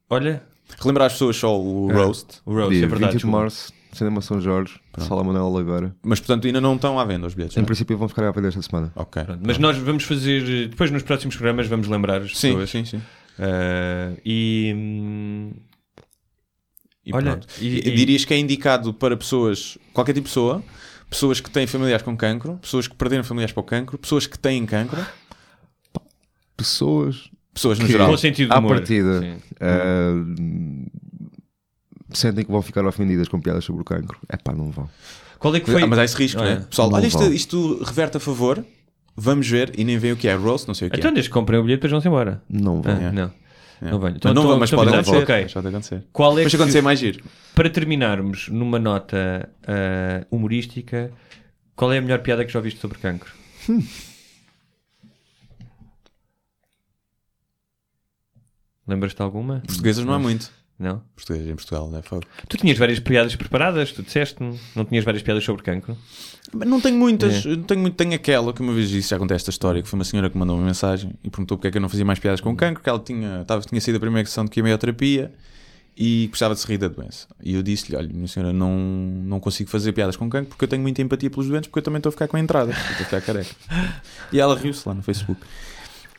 olha, 0.10 0.44
Relembrar 0.80 1.08
as 1.08 1.14
pessoas 1.14 1.36
só 1.36 1.60
o 1.62 1.92
É. 1.92 1.94
roast. 1.94 2.40
o 2.46 2.54
Rose, 2.54 2.70
Dia 2.76 2.86
é 2.86 2.88
verdade. 2.88 3.14
20 3.14 3.22
de 3.22 3.28
março, 3.28 3.74
Cinema 3.92 4.22
São 4.22 4.40
Jorge, 4.40 4.80
Sala 4.98 5.24
Manuel 5.24 5.58
agora. 5.58 5.96
Mas 6.02 6.20
portanto 6.20 6.48
ainda 6.48 6.62
não 6.62 6.76
estão 6.76 6.98
à 6.98 7.04
venda 7.06 7.28
os 7.28 7.34
bilhetes. 7.34 7.58
Em 7.58 7.60
não 7.60 7.66
é? 7.66 7.68
princípio 7.68 7.98
vão 7.98 8.08
ficar 8.08 8.26
à 8.28 8.32
venda 8.32 8.48
esta 8.48 8.62
semana. 8.62 8.92
Ok. 8.96 9.24
Pronto, 9.24 9.42
Mas 9.46 9.58
nós 9.58 9.78
vamos 9.78 10.04
fazer, 10.06 10.70
depois 10.70 10.90
nos 10.90 11.04
próximos 11.04 11.36
programas, 11.36 11.68
vamos 11.68 11.88
lembrar 11.88 12.22
as 12.22 12.38
Sim, 12.38 12.50
pessoas. 12.54 12.70
sim, 12.70 12.86
sim. 12.86 13.02
Ah, 13.38 14.14
e. 14.26 14.74
hum, 14.76 15.52
E 17.04 17.12
Olha, 17.14 17.32
pronto. 17.32 17.48
E- 17.60 17.80
e- 17.80 17.96
Dirias 17.96 18.24
que 18.26 18.34
é 18.34 18.38
indicado 18.38 18.94
para 18.94 19.18
pessoas, 19.18 19.76
qualquer 19.92 20.14
tipo 20.14 20.26
de 20.26 20.30
pessoa, 20.30 20.64
pessoas 21.10 21.42
que 21.42 21.50
têm 21.50 21.66
familiares 21.66 22.04
com 22.06 22.16
cancro, 22.16 22.58
pessoas 22.62 22.88
que 22.88 22.96
perderam 22.96 23.24
familiares 23.24 23.52
para 23.52 23.62
o 23.62 23.64
cancro, 23.64 23.98
pessoas 23.98 24.28
que 24.28 24.38
têm 24.38 24.64
cancro, 24.68 25.04
Pessoas 26.64 27.30
pessoas 27.54 27.80
no 27.80 27.86
que, 27.86 27.92
geral. 27.92 28.10
Com 28.10 28.18
sentido 28.18 28.50
de 28.50 28.56
à 28.56 28.60
humor. 28.60 28.78
partida, 28.78 29.20
Sim. 29.20 29.36
ah, 29.60 30.14
sentem 32.12 32.46
que 32.46 32.52
vão 32.52 32.62
ficar 32.62 32.86
ofendidas 32.86 33.28
com 33.28 33.40
piadas 33.40 33.64
sobre 33.64 33.82
o 33.82 33.86
cancro. 33.86 34.18
É 34.30 34.38
pá, 34.38 34.54
não 34.54 34.72
vão. 34.72 34.90
Qual 35.40 35.56
é 35.56 35.60
que 35.60 35.70
foi? 35.72 35.82
Ah, 35.82 35.88
mas 35.88 36.00
há 36.00 36.04
esse 36.06 36.16
risco, 36.18 36.40
Olha, 36.42 36.56
né? 36.60 36.66
Pessoal, 36.70 36.90
não 36.90 36.98
olha, 36.98 37.08
isto, 37.08 37.24
isto 37.34 37.84
reverte 37.84 38.18
a 38.18 38.20
favor, 38.20 38.64
vamos 39.16 39.48
ver 39.50 39.72
e 39.78 39.84
nem 39.84 39.98
vê 39.98 40.12
o 40.12 40.16
que 40.18 40.28
é 40.28 40.34
roast, 40.36 40.68
não 40.68 40.76
sei 40.76 40.88
o 40.88 40.92
que 40.92 40.98
Então, 40.98 41.12
é. 41.12 41.14
desde 41.14 41.30
que 41.30 41.34
comprem 41.34 41.60
o 41.60 41.64
bilhete, 41.64 41.80
depois 41.80 41.92
vão-se 41.92 42.08
embora. 42.08 42.42
Não 42.50 42.82
vão. 42.82 42.94
Ah, 42.94 43.12
Não. 43.12 43.34
É. 43.82 43.90
Não 43.90 44.00
venho. 44.00 44.12
Mas, 44.14 44.16
Então, 44.18 44.34
não, 44.36 44.44
estou- 44.44 44.60
mas 44.60 44.70
pode 44.72 44.90
acontecer. 44.94 45.18
Ok. 45.24 45.48
Pode 45.54 45.68
acontecer. 45.68 46.04
Qual 46.14 46.32
é 46.34 46.36
Depois 46.36 46.52
que- 46.52 46.56
acontecer 46.58 46.78
é 46.78 46.82
mais 46.84 47.00
giro. 47.00 47.24
Para 47.56 47.68
terminarmos 47.70 48.48
numa 48.50 48.78
nota 48.78 49.50
ah, 49.68 50.24
humorística, 50.30 51.12
qual 51.76 51.92
é 51.92 51.98
a 51.98 52.02
melhor 52.02 52.20
piada 52.20 52.46
que 52.46 52.54
já 52.54 52.60
ouviste 52.60 52.80
sobre 52.80 53.00
cancro? 53.00 53.32
Lembras-te 58.92 59.18
de 59.18 59.24
alguma? 59.24 59.62
Portuguesas 59.66 60.04
não 60.06 60.14
há 60.14 60.20
muito. 60.20 60.52
Não? 60.78 61.02
Portuguesas 61.16 61.48
em 61.48 61.56
Portugal, 61.56 61.90
não 61.92 62.00
é? 62.00 62.02
Fogo. 62.02 62.24
Tu 62.50 62.58
tinhas 62.58 62.76
várias 62.78 63.00
piadas 63.00 63.36
preparadas, 63.36 63.92
tu 63.92 64.02
disseste, 64.02 64.42
não, 64.42 64.58
não 64.76 64.84
tinhas 64.84 65.06
várias 65.06 65.22
piadas 65.22 65.44
sobre 65.44 65.62
cancro? 65.62 65.96
Mas 66.52 66.68
não 66.68 66.82
tenho 66.82 66.98
muitas, 66.98 67.46
É. 67.46 67.50
não 67.56 67.64
tenho, 67.64 67.80
muito, 67.82 67.96
tenho 67.96 68.14
aquela 68.16 68.52
que 68.52 68.62
uma 68.62 68.74
vez 68.74 68.90
disse, 68.90 69.10
já 69.10 69.20
contei 69.20 69.36
esta 69.36 69.52
história, 69.52 69.82
que 69.84 69.88
foi 69.88 69.98
uma 69.98 70.04
senhora 70.04 70.28
que 70.30 70.36
mandou 70.38 70.58
uma 70.58 70.66
mensagem 70.66 71.14
e 71.24 71.30
perguntou 71.30 71.56
porque 71.58 71.68
é 71.68 71.72
que 71.72 71.78
eu 71.78 71.82
não 71.82 71.88
fazia 71.88 72.04
mais 72.04 72.18
piadas 72.20 72.42
com 72.42 72.56
cancro, 72.56 72.82
que 72.84 72.90
ela 72.90 72.98
tinha, 73.00 73.44
tava, 73.46 73.62
tinha 73.62 73.80
sido 73.80 73.98
a 73.98 74.00
primeira 74.00 74.28
sessão 74.28 74.44
de 74.44 74.50
quimioterapia 74.50 75.32
e 75.96 76.28
gostava 76.30 76.56
de 76.56 76.60
se 76.62 76.68
rir 76.68 76.80
da 76.80 76.88
doença. 76.88 77.28
E 77.44 77.54
eu 77.54 77.62
disse-lhe, 77.62 77.96
olha, 77.96 78.10
minha 78.12 78.28
senhora, 78.28 78.52
não, 78.52 78.76
não 78.76 79.40
consigo 79.40 79.70
fazer 79.70 79.92
piadas 79.94 80.16
com 80.16 80.28
cancro 80.30 80.50
porque 80.50 80.66
eu 80.66 80.68
tenho 80.68 80.82
muita 80.82 81.00
empatia 81.02 81.30
pelos 81.30 81.48
doentes, 81.48 81.68
porque 81.70 81.78
eu 81.80 81.84
também 81.84 81.98
estou 82.00 82.10
a 82.10 82.12
ficar 82.12 82.28
com 82.28 82.38
a 82.38 82.40
entrada, 82.40 82.72
estou 82.72 82.92
a 83.02 83.06
ficar 83.06 83.22
careca. 83.22 83.56
E 84.34 84.40
ela 84.40 84.58
riu-se 84.58 84.88
lá 84.90 84.96
no 84.96 85.04
Facebook. 85.04 85.40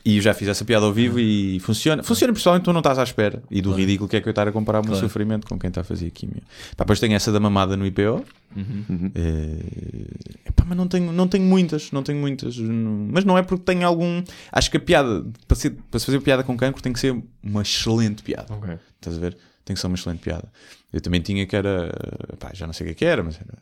E 0.05 0.17
eu 0.17 0.21
já 0.21 0.33
fiz 0.33 0.49
essa 0.49 0.65
piada 0.65 0.85
ao 0.85 0.91
vivo 0.91 1.17
e 1.19 1.59
funciona. 1.61 2.03
Funciona 2.03 2.33
principalmente 2.33 2.63
tu 2.65 2.73
não 2.73 2.81
estás 2.81 2.99
à 2.99 3.03
espera. 3.03 3.41
E 3.49 3.61
do 3.61 3.71
ridículo 3.73 4.09
que 4.09 4.17
é 4.17 4.21
que 4.21 4.27
eu 4.27 4.31
estar 4.31 4.45
a 4.47 4.51
comparar 4.51 4.79
o 4.79 4.81
meu 4.83 4.91
Claro. 4.91 5.07
sofrimento 5.07 5.47
com 5.47 5.57
quem 5.57 5.69
está 5.69 5.79
a 5.79 5.83
fazer 5.85 6.09
quimio. 6.11 6.41
Pá, 6.75 6.83
depois 6.83 6.99
tenho 6.99 7.13
essa 7.13 7.31
da 7.31 7.39
mamada 7.39 7.77
no 7.77 7.85
IPO. 7.85 8.25
Uhum. 8.55 9.11
Eh, 9.15 10.49
epá, 10.49 10.65
mas 10.67 10.77
não 10.77 10.87
tenho, 10.87 11.11
não 11.13 11.27
tenho 11.27 11.45
muitas, 11.45 11.91
não 11.91 12.03
tenho 12.03 12.19
muitas. 12.19 12.57
Mas 12.57 13.23
não 13.23 13.37
é 13.37 13.43
porque 13.43 13.63
tenho 13.63 13.87
algum. 13.87 14.21
Acho 14.51 14.69
que 14.69 14.77
a 14.77 14.79
piada, 14.79 15.25
para, 15.47 15.55
ser- 15.55 15.71
para 15.89 15.99
se 15.99 16.05
fazer 16.05 16.19
piada 16.19 16.43
com 16.43 16.55
cancro, 16.57 16.81
tem 16.83 16.91
que 16.91 16.99
ser 16.99 17.15
uma 17.41 17.61
excelente 17.61 18.23
piada. 18.23 18.53
Ok. 18.53 18.77
Estás 18.95 19.17
a 19.17 19.19
ver? 19.19 19.37
Tem 19.63 19.73
que 19.73 19.79
ser 19.79 19.87
uma 19.87 19.95
excelente 19.95 20.19
piada. 20.19 20.51
Eu 20.91 20.99
também 20.99 21.21
tinha 21.21 21.45
que 21.47 21.55
era. 21.55 21.89
Pá, 22.39 22.51
já 22.53 22.67
não 22.67 22.73
sei 22.73 22.85
o 22.85 22.87
que 22.89 22.91
é 22.91 22.95
que 22.95 23.05
era, 23.05 23.23
mas 23.23 23.35
era. 23.35 23.57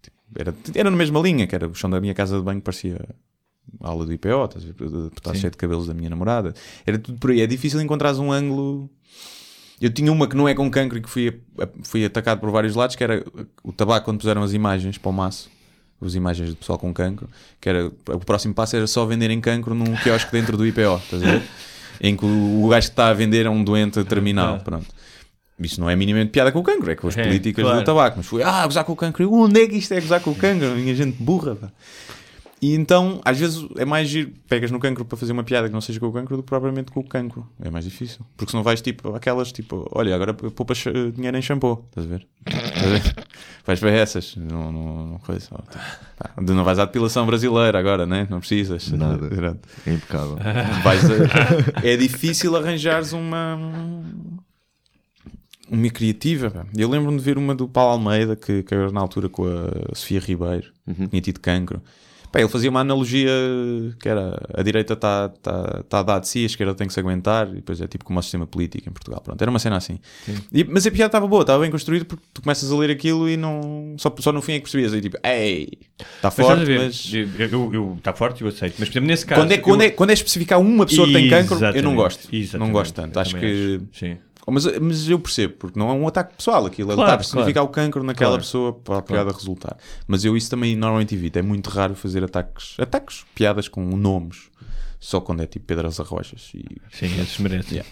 tipo, 0.00 0.16
Era, 0.36 0.54
era 0.74 0.88
na 0.90 0.96
mesma 0.96 1.18
linha, 1.20 1.46
que 1.48 1.54
era 1.56 1.66
o 1.68 1.74
chão 1.74 1.90
da 1.90 2.00
minha 2.00 2.14
casa 2.14 2.36
de 2.38 2.42
banho, 2.44 2.60
parecia 2.60 2.96
aula 3.80 4.04
do 4.06 4.12
IPO, 4.12 4.44
estás 4.44 4.64
Sim. 5.36 5.40
cheio 5.40 5.50
de 5.50 5.56
cabelos 5.56 5.86
da 5.86 5.94
minha 5.94 6.10
namorada. 6.10 6.54
Era 6.86 6.98
tudo 6.98 7.18
por 7.18 7.30
aí. 7.30 7.40
É 7.40 7.46
difícil 7.46 7.80
encontrares 7.80 8.18
um 8.18 8.32
ângulo. 8.32 8.88
Eu 9.80 9.90
tinha 9.90 10.12
uma 10.12 10.26
que 10.28 10.36
não 10.36 10.48
é 10.48 10.54
com 10.54 10.70
cancro 10.70 10.98
e 10.98 11.00
que 11.00 11.08
fui, 11.08 11.40
fui 11.82 12.04
atacado 12.04 12.38
por 12.40 12.50
vários 12.50 12.74
lados, 12.74 12.96
que 12.96 13.02
era 13.04 13.24
o 13.64 13.72
tabaco 13.72 14.04
quando 14.04 14.18
puseram 14.18 14.42
as 14.42 14.52
imagens 14.52 14.98
para 14.98 15.08
o 15.08 15.12
maço, 15.12 15.48
as 16.02 16.14
imagens 16.14 16.50
do 16.50 16.56
pessoal 16.56 16.78
com 16.78 16.92
cancro, 16.92 17.28
que 17.60 17.68
era 17.68 17.86
o 17.86 18.18
próximo 18.20 18.52
passo 18.52 18.76
era 18.76 18.86
só 18.86 19.06
venderem 19.06 19.40
cancro 19.40 19.74
num 19.74 19.96
quiosque 19.96 20.30
dentro 20.32 20.56
do 20.56 20.66
IPO, 20.66 20.96
estás 21.02 21.22
a 21.22 21.26
ver? 21.26 21.42
Em 22.02 22.16
que 22.16 22.24
o, 22.24 22.66
gajo 22.68 22.86
que 22.88 22.92
está 22.92 23.08
a 23.08 23.12
vender 23.14 23.44
é 23.44 23.50
um 23.50 23.62
doente 23.62 24.02
terminal, 24.04 24.54
Ah. 24.56 24.58
pronto. 24.60 24.86
Isso 25.58 25.78
não 25.78 25.90
é 25.90 25.94
minimamente 25.94 26.30
piada 26.30 26.50
com 26.50 26.60
o 26.60 26.62
cancro, 26.62 26.90
é 26.90 26.94
com 26.96 27.08
as 27.08 27.16
É, 27.18 27.22
políticas 27.24 27.62
claro. 27.62 27.80
do 27.80 27.84
tabaco. 27.84 28.16
Mas 28.16 28.26
foi, 28.26 28.42
ah, 28.42 28.66
gozar 28.66 28.82
com 28.84 28.92
o 28.92 28.96
cancro. 28.96 29.30
Onde 29.30 29.60
é 29.62 29.66
que 29.68 29.76
isto 29.76 29.92
é 29.92 30.00
gozar 30.00 30.18
com 30.22 30.30
o 30.30 30.34
cancro? 30.34 30.74
Minha 30.76 30.94
gente 30.94 31.22
burra. 31.22 31.54
pá. 31.56 31.70
E 32.62 32.74
então, 32.74 33.22
às 33.24 33.38
vezes 33.38 33.64
é 33.76 33.86
mais 33.86 34.06
giro. 34.06 34.32
Pegas 34.46 34.70
no 34.70 34.78
cancro 34.78 35.02
para 35.04 35.16
fazer 35.16 35.32
uma 35.32 35.42
piada 35.42 35.66
que 35.66 35.72
não 35.72 35.80
seja 35.80 35.98
com 35.98 36.08
o 36.08 36.12
cancro 36.12 36.36
do 36.36 36.42
que 36.42 36.48
propriamente 36.48 36.92
com 36.92 37.00
o 37.00 37.04
cancro. 37.04 37.46
É 37.58 37.70
mais 37.70 37.86
difícil. 37.86 38.20
Porque 38.36 38.50
senão 38.50 38.62
vais 38.62 38.82
tipo 38.82 39.14
aquelas 39.14 39.50
tipo, 39.50 39.88
olha, 39.92 40.14
agora 40.14 40.34
poupas 40.34 40.84
eh, 40.86 41.10
dinheiro 41.10 41.38
em 41.38 41.40
shampoo. 41.42 41.86
Estás 41.88 42.06
a 42.06 42.10
ver? 42.10 42.26
Estás 42.46 42.84
a 42.84 42.88
ver? 42.88 43.14
vais 43.64 43.80
para 43.80 43.90
essas. 43.92 44.36
Não, 44.36 44.70
não, 44.70 45.06
não, 45.06 45.18
coisa. 45.20 45.48
Pá, 46.18 46.30
Não 46.38 46.62
vais 46.62 46.78
à 46.78 46.84
depilação 46.84 47.24
brasileira 47.24 47.78
agora, 47.78 48.04
né? 48.04 48.26
Não 48.28 48.40
precisas. 48.40 48.90
Nada. 48.92 49.58
É 49.86 49.92
impecável. 49.94 50.36
A- 50.40 51.86
É 51.86 51.96
difícil 51.96 52.54
arranjares 52.56 53.12
uma. 53.12 53.58
Uma 55.70 55.88
criativa. 55.88 56.66
Eu 56.76 56.88
lembro-me 56.88 57.16
de 57.18 57.24
ver 57.24 57.38
uma 57.38 57.54
do 57.54 57.68
Paulo 57.68 57.92
Almeida, 57.92 58.34
que 58.34 58.62
caiu 58.64 58.90
na 58.90 59.00
altura 59.00 59.28
com 59.28 59.44
a 59.46 59.94
Sofia 59.94 60.18
Ribeiro, 60.20 60.72
Uhum. 60.86 61.06
tinha 61.06 61.22
tido 61.22 61.38
cancro. 61.40 61.80
Pá, 62.32 62.38
ele 62.38 62.48
fazia 62.48 62.70
uma 62.70 62.80
analogia 62.80 63.28
que 64.00 64.08
era 64.08 64.40
a 64.54 64.62
direita 64.62 64.92
está 64.92 65.28
tá, 65.28 65.82
tá 65.88 65.98
a 65.98 66.02
dar 66.02 66.18
de 66.20 66.28
si, 66.28 66.42
a 66.44 66.46
esquerda 66.46 66.74
tem 66.74 66.86
que 66.86 66.92
se 66.92 67.00
aguentar, 67.00 67.48
e 67.48 67.54
depois 67.56 67.80
é 67.80 67.86
tipo 67.88 68.04
como 68.04 68.20
o 68.20 68.22
sistema 68.22 68.46
político 68.46 68.88
em 68.88 68.92
Portugal. 68.92 69.20
Pronto, 69.20 69.40
era 69.42 69.50
uma 69.50 69.58
cena 69.58 69.76
assim. 69.76 69.98
E- 70.52 70.64
mas 70.64 70.86
a 70.86 70.90
piada 70.90 71.06
estava 71.06 71.26
boa, 71.26 71.42
estava 71.42 71.60
bem 71.62 71.70
construída 71.70 72.04
porque 72.04 72.24
tu 72.32 72.40
começas 72.42 72.70
a 72.70 72.76
ler 72.76 72.90
aquilo 72.90 73.28
e 73.28 73.36
não. 73.36 73.94
Só, 73.98 74.14
só 74.18 74.30
no 74.32 74.40
fim 74.40 74.52
é 74.52 74.56
que 74.56 74.62
percebias. 74.62 74.92
Aí 74.92 75.00
tipo, 75.00 75.16
ei, 75.24 75.68
está 75.98 76.28
estás 76.28 76.38
a 76.38 76.42
forte, 76.42 76.64
ver, 76.64 76.78
mas. 76.80 77.10
eu- 77.12 77.28
eu- 77.38 77.74
eu- 77.74 77.94
Está 77.98 78.12
forte, 78.12 78.42
eu 78.42 78.48
aceito. 78.48 78.76
Mas, 78.78 78.88
por 78.88 78.92
exemplo, 78.92 79.06
nesse 79.08 79.26
caso. 79.26 79.40
Quando 79.42 79.52
é, 79.52 79.58
quando, 79.58 79.80
eu- 79.82 79.86
é, 79.88 79.90
quando 79.90 80.10
é 80.10 80.12
especificar 80.12 80.60
uma 80.60 80.86
pessoa 80.86 81.06
que 81.08 81.12
tem 81.12 81.28
cancro, 81.28 81.54
eu 81.56 81.60
não 81.60 81.66
Exatamente, 81.68 81.94
gosto. 81.96 82.28
Não 82.32 82.38
exatamente, 82.38 82.72
gosto 82.72 82.94
tanto. 82.94 83.16
eu 83.16 83.20
Acho 83.22 83.36
que. 83.36 83.46
acho, 83.46 83.98
sim. 83.98 84.16
Oh, 84.50 84.52
Mas, 84.52 84.78
mas 84.78 85.08
eu 85.08 85.18
percebo, 85.20 85.54
porque 85.58 85.78
não 85.78 85.88
é 85.88 85.92
um 85.92 86.06
ataque 86.08 86.34
pessoal 86.36 86.66
aquilo. 86.66 86.90
Ele 86.90 86.96
Claro, 86.96 87.20
está 87.20 87.38
a 87.40 87.52
claro. 87.52 87.66
o 87.66 87.68
cancro 87.68 88.02
naquela 88.02 88.30
Claro. 88.30 88.42
pessoa 88.42 88.72
para 88.72 88.98
a 88.98 89.02
piada 89.02 89.32
resultar. 89.32 89.76
Mas 90.06 90.24
eu 90.24 90.36
isso 90.36 90.50
também 90.50 90.74
normalmente 90.76 91.14
evito. 91.14 91.38
É 91.38 91.42
muito 91.42 91.68
raro 91.70 91.94
fazer 91.94 92.24
ataques, 92.24 92.74
ataques, 92.78 93.24
piadas 93.34 93.68
com 93.68 93.84
nomes, 93.96 94.50
só 94.98 95.20
quando 95.20 95.42
é 95.42 95.46
tipo 95.46 95.66
Pedras 95.66 96.00
Arrojas. 96.00 96.50
E... 96.54 96.64
Sim, 96.92 97.20
esses 97.20 97.38
merecem. 97.38 97.78
Yeah. 97.78 97.90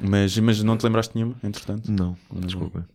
Mas, 0.00 0.36
mas 0.38 0.62
não 0.62 0.76
te 0.76 0.82
lembraste 0.84 1.14
nenhuma, 1.14 1.36
entretanto? 1.44 1.90
Não, 1.90 2.16
desculpa. 2.32 2.86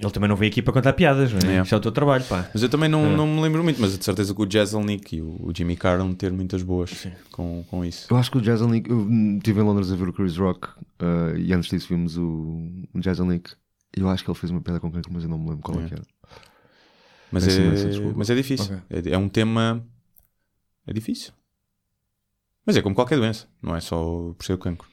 Ele 0.00 0.10
também 0.12 0.28
não 0.28 0.36
veio 0.36 0.50
aqui 0.52 0.62
para 0.62 0.72
contar 0.72 0.92
piadas, 0.92 1.32
não 1.32 1.40
é? 1.50 1.56
É. 1.56 1.62
Isso 1.62 1.74
é 1.74 1.78
o 1.78 1.80
teu 1.80 1.90
trabalho, 1.90 2.24
pá. 2.24 2.48
Mas 2.54 2.62
eu 2.62 2.68
também 2.68 2.88
não, 2.88 3.04
É. 3.06 3.16
não 3.16 3.26
me 3.26 3.40
lembro 3.40 3.64
muito, 3.64 3.80
mas 3.80 3.98
de 3.98 4.04
certeza 4.04 4.32
que 4.34 4.40
o 4.42 4.48
Jezelnik 4.50 5.16
e 5.16 5.20
o, 5.22 5.50
Jimmy 5.54 5.76
Carr 5.76 5.98
vão 5.98 6.14
ter 6.14 6.32
muitas 6.32 6.62
boas 6.62 7.08
com, 7.32 7.64
com 7.68 7.84
isso. 7.84 8.06
Eu 8.08 8.16
acho 8.16 8.30
que 8.30 8.38
o 8.38 8.44
Jezelnik, 8.44 8.88
eu 8.88 9.08
estive 9.38 9.60
em 9.60 9.64
Londres 9.64 9.90
a 9.90 9.96
ver 9.96 10.08
o 10.08 10.12
Chris 10.12 10.36
Rock 10.36 10.68
uh, 10.68 11.36
e 11.36 11.52
antes 11.52 11.68
disso 11.68 11.88
vimos 11.88 12.16
o, 12.16 12.68
o 12.94 13.02
Jezelnik. 13.02 13.50
E 13.96 14.00
eu 14.00 14.08
acho 14.08 14.22
que 14.22 14.30
ele 14.30 14.38
fez 14.38 14.50
uma 14.52 14.60
piada 14.60 14.78
com 14.78 14.90
cancro, 14.92 15.12
mas 15.12 15.24
eu 15.24 15.28
não 15.30 15.38
me 15.38 15.48
lembro 15.50 15.62
qual 15.62 15.80
é, 15.80 15.84
É. 15.84 15.88
que 15.88 15.94
era. 15.94 16.02
Mas 17.32 17.46
é, 17.48 17.70
desculpa. 17.88 18.14
mas 18.16 18.30
é 18.30 18.34
difícil. 18.34 18.80
É, 18.88 19.10
é 19.10 19.18
um 19.18 19.28
tema. 19.28 19.84
É 20.86 20.92
difícil. 20.92 21.32
Mas 22.64 22.76
é 22.76 22.82
como 22.82 22.94
qualquer 22.94 23.16
doença, 23.16 23.46
não 23.60 23.74
é 23.74 23.80
só 23.80 24.32
por 24.36 24.44
ser 24.44 24.52
o 24.52 24.58
cancro. 24.58 24.86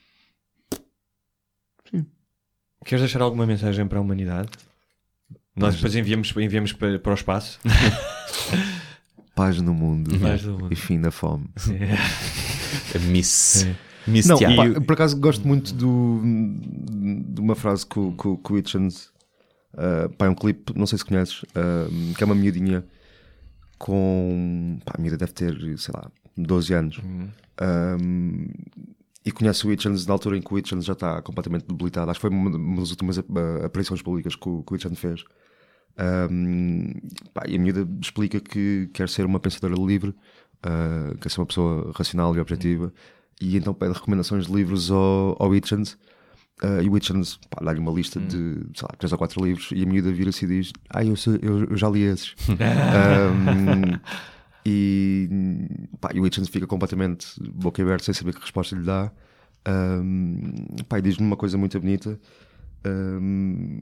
Queres 2.83 3.01
deixar 3.01 3.21
alguma 3.21 3.45
mensagem 3.47 3.87
para 3.87 3.97
a 3.97 4.01
humanidade? 4.01 4.49
Nós 5.55 5.75
depois 5.75 5.95
enviamos, 5.95 6.33
enviamos 6.37 6.73
para, 6.73 6.99
para 6.99 7.11
o 7.11 7.15
espaço. 7.15 7.59
Paz 9.35 9.61
no 9.61 9.73
mundo, 9.73 10.17
Paz 10.19 10.43
no 10.43 10.53
mundo. 10.59 10.67
e 10.71 10.75
fim 10.75 10.99
da 10.99 11.11
fome. 11.11 11.49
A 12.95 12.99
Miss. 12.99 13.67
Miss 14.07 14.27
Não, 14.27 14.37
pá, 14.37 14.67
eu, 14.67 14.81
por 14.81 14.93
acaso 14.93 15.17
gosto 15.17 15.47
muito 15.47 15.73
do, 15.73 16.21
de 17.33 17.41
uma 17.41 17.55
frase 17.55 17.85
que, 17.85 17.99
o- 17.99 18.13
Hitchens 18.57 19.07
uh, 19.73 20.07
pá, 20.17 20.27
é 20.27 20.29
um 20.29 20.35
clipe, 20.35 20.71
não 20.77 20.85
sei 20.85 20.97
se 20.97 21.05
conheces, 21.05 21.41
uh, 21.43 22.13
que 22.15 22.23
é 22.23 22.25
uma 22.25 22.35
miudinha 22.35 22.85
com 23.77 24.77
pá, 24.85 24.93
a 24.97 25.01
miúda 25.01 25.17
deve 25.17 25.33
ter, 25.33 25.53
sei 25.77 25.93
lá, 25.93 26.09
12 26.37 26.73
anos. 26.73 27.01
Um, 27.61 28.47
e 29.25 29.31
conhece 29.31 29.65
o 29.65 29.71
Hitchens 29.71 30.05
na 30.05 30.13
altura 30.13 30.37
em 30.37 30.41
que 30.41 30.53
o 30.53 30.57
Hitchens 30.57 30.85
já 30.85 30.93
está 30.93 31.21
completamente 31.21 31.65
debilitado. 31.65 32.11
Acho 32.11 32.19
que 32.19 32.27
foi 32.27 32.29
uma, 32.29 32.49
uma 32.55 32.79
das 32.81 32.91
últimas 32.91 33.17
ap- 33.17 33.37
aparições 33.65 34.01
públicas 34.01 34.35
que 34.35 34.47
o, 34.47 34.63
que 34.63 34.73
o 34.73 34.75
Hitchens 34.75 34.99
fez. 34.99 35.23
Um, 35.97 36.91
pá, 37.33 37.43
e 37.47 37.55
a 37.55 37.59
miúda 37.59 37.87
explica 38.01 38.39
que 38.39 38.89
quer 38.93 39.07
ser 39.09 39.25
uma 39.25 39.39
pensadora 39.39 39.75
livre, 39.75 40.09
uh, 40.09 41.17
quer 41.19 41.29
ser 41.29 41.39
uma 41.39 41.45
pessoa 41.45 41.91
racional 41.95 42.35
e 42.35 42.39
objetiva, 42.39 42.93
e 43.41 43.57
então 43.57 43.73
pede 43.73 43.93
recomendações 43.93 44.45
de 44.45 44.53
livros 44.53 44.91
ao, 44.91 45.35
ao 45.39 45.55
Hitchens. 45.55 45.97
Uh, 46.63 46.81
e 46.83 46.89
o 46.89 46.95
Hitchens 46.95 47.37
dá-lhe 47.61 47.79
uma 47.79 47.91
lista 47.91 48.19
de 48.19 48.61
sei 48.73 48.87
lá, 48.89 48.95
3 48.97 49.11
ou 49.11 49.17
4 49.17 49.43
livros, 49.45 49.69
e 49.73 49.83
a 49.83 49.85
miúda 49.85 50.11
vira-se 50.11 50.45
e 50.45 50.47
diz: 50.47 50.71
Ah, 50.89 51.03
eu, 51.03 51.15
eu, 51.41 51.65
eu 51.71 51.77
já 51.77 51.89
li 51.89 52.03
esses. 52.03 52.35
Um, 52.47 53.99
e, 54.65 55.29
pá, 55.99 56.09
e 56.13 56.19
o 56.19 56.25
Hitchens 56.25 56.49
fica 56.49 56.65
completamente 56.65 57.27
boca 57.53 57.81
aberta 57.81 58.05
sem 58.05 58.13
saber 58.13 58.33
que 58.33 58.41
resposta 58.41 58.75
lhe 58.75 58.83
dá. 58.83 59.11
Um, 59.67 60.65
pá, 60.87 60.99
e 60.99 61.01
diz-me 61.01 61.25
uma 61.25 61.35
coisa 61.37 61.57
muito 61.57 61.79
bonita 61.79 62.19
um, 62.85 63.81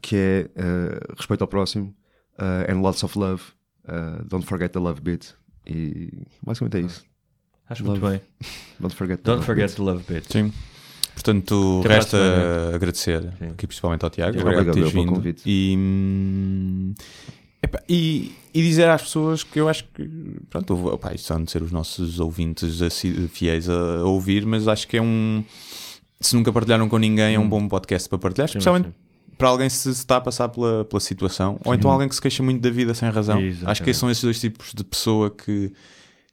que 0.00 0.16
é 0.16 0.50
uh, 0.56 1.14
respeito 1.16 1.42
ao 1.42 1.48
próximo 1.48 1.94
uh, 2.38 2.70
and 2.70 2.80
lots 2.80 3.02
of 3.02 3.18
love. 3.18 3.42
Uh, 3.84 4.22
don't 4.24 4.44
forget 4.46 4.72
the 4.72 4.78
love 4.78 5.00
bit. 5.00 5.34
E 5.66 6.26
basicamente 6.42 6.78
é 6.78 6.80
isso. 6.80 7.04
Acho 7.68 7.84
Love. 7.84 8.00
muito 8.00 8.10
bem. 8.10 8.20
Don't 8.80 8.94
forget 8.94 9.18
the 9.18 9.24
Don't 9.24 9.36
love 9.40 9.46
forget 9.46 9.66
bit. 9.68 9.76
the 9.76 9.82
love 9.82 10.04
bit. 10.08 10.32
Sim. 10.32 10.52
Portanto, 11.12 11.82
resta 11.82 12.16
agradecer 12.74 13.22
Sim. 13.38 13.48
aqui 13.48 13.66
principalmente 13.66 14.04
ao 14.04 14.10
Tiago. 14.10 14.38
Obrigado 14.38 14.68
Obrigado 14.68 14.74
por 14.74 14.80
teres 14.80 14.92
pelo 14.92 15.04
vindo. 15.04 15.14
convite. 15.14 15.42
E, 15.44 15.74
hum, 15.76 16.94
epá, 17.62 17.82
e, 17.88 18.32
e 18.52 18.62
dizer 18.62 18.88
às 18.88 19.02
pessoas 19.02 19.42
que 19.42 19.60
eu 19.60 19.68
acho 19.68 19.84
que 19.94 20.08
pronto, 20.50 20.88
opá, 20.88 21.14
isto 21.14 21.26
são 21.26 21.42
de 21.42 21.50
ser 21.50 21.62
os 21.62 21.72
nossos 21.72 22.20
ouvintes 22.20 22.80
fiéis 23.30 23.68
a, 23.68 24.00
a 24.00 24.04
ouvir, 24.04 24.44
mas 24.46 24.68
acho 24.68 24.86
que 24.86 24.96
é 24.96 25.02
um 25.02 25.44
se 26.20 26.34
nunca 26.34 26.52
partilharam 26.52 26.88
com 26.88 26.98
ninguém, 26.98 27.34
é 27.34 27.38
um 27.38 27.48
bom 27.48 27.68
podcast 27.68 28.08
para 28.08 28.18
partilhar, 28.18 28.48
especialmente 28.48 28.92
para 29.38 29.48
alguém 29.48 29.68
se 29.70 29.88
está 29.88 30.16
a 30.16 30.20
passar 30.20 30.48
pela, 30.48 30.84
pela 30.84 30.98
situação, 30.98 31.60
ou 31.64 31.72
então 31.72 31.88
alguém 31.90 32.08
que 32.08 32.14
se 32.14 32.20
queixa 32.20 32.42
muito 32.42 32.60
da 32.60 32.70
vida 32.70 32.92
sem 32.92 33.08
razão. 33.08 33.38
Exatamente. 33.38 33.70
Acho 33.70 33.82
que 33.84 33.94
são 33.94 34.10
esses 34.10 34.22
dois 34.22 34.40
tipos 34.40 34.72
de 34.74 34.82
pessoa 34.82 35.30
que, 35.30 35.72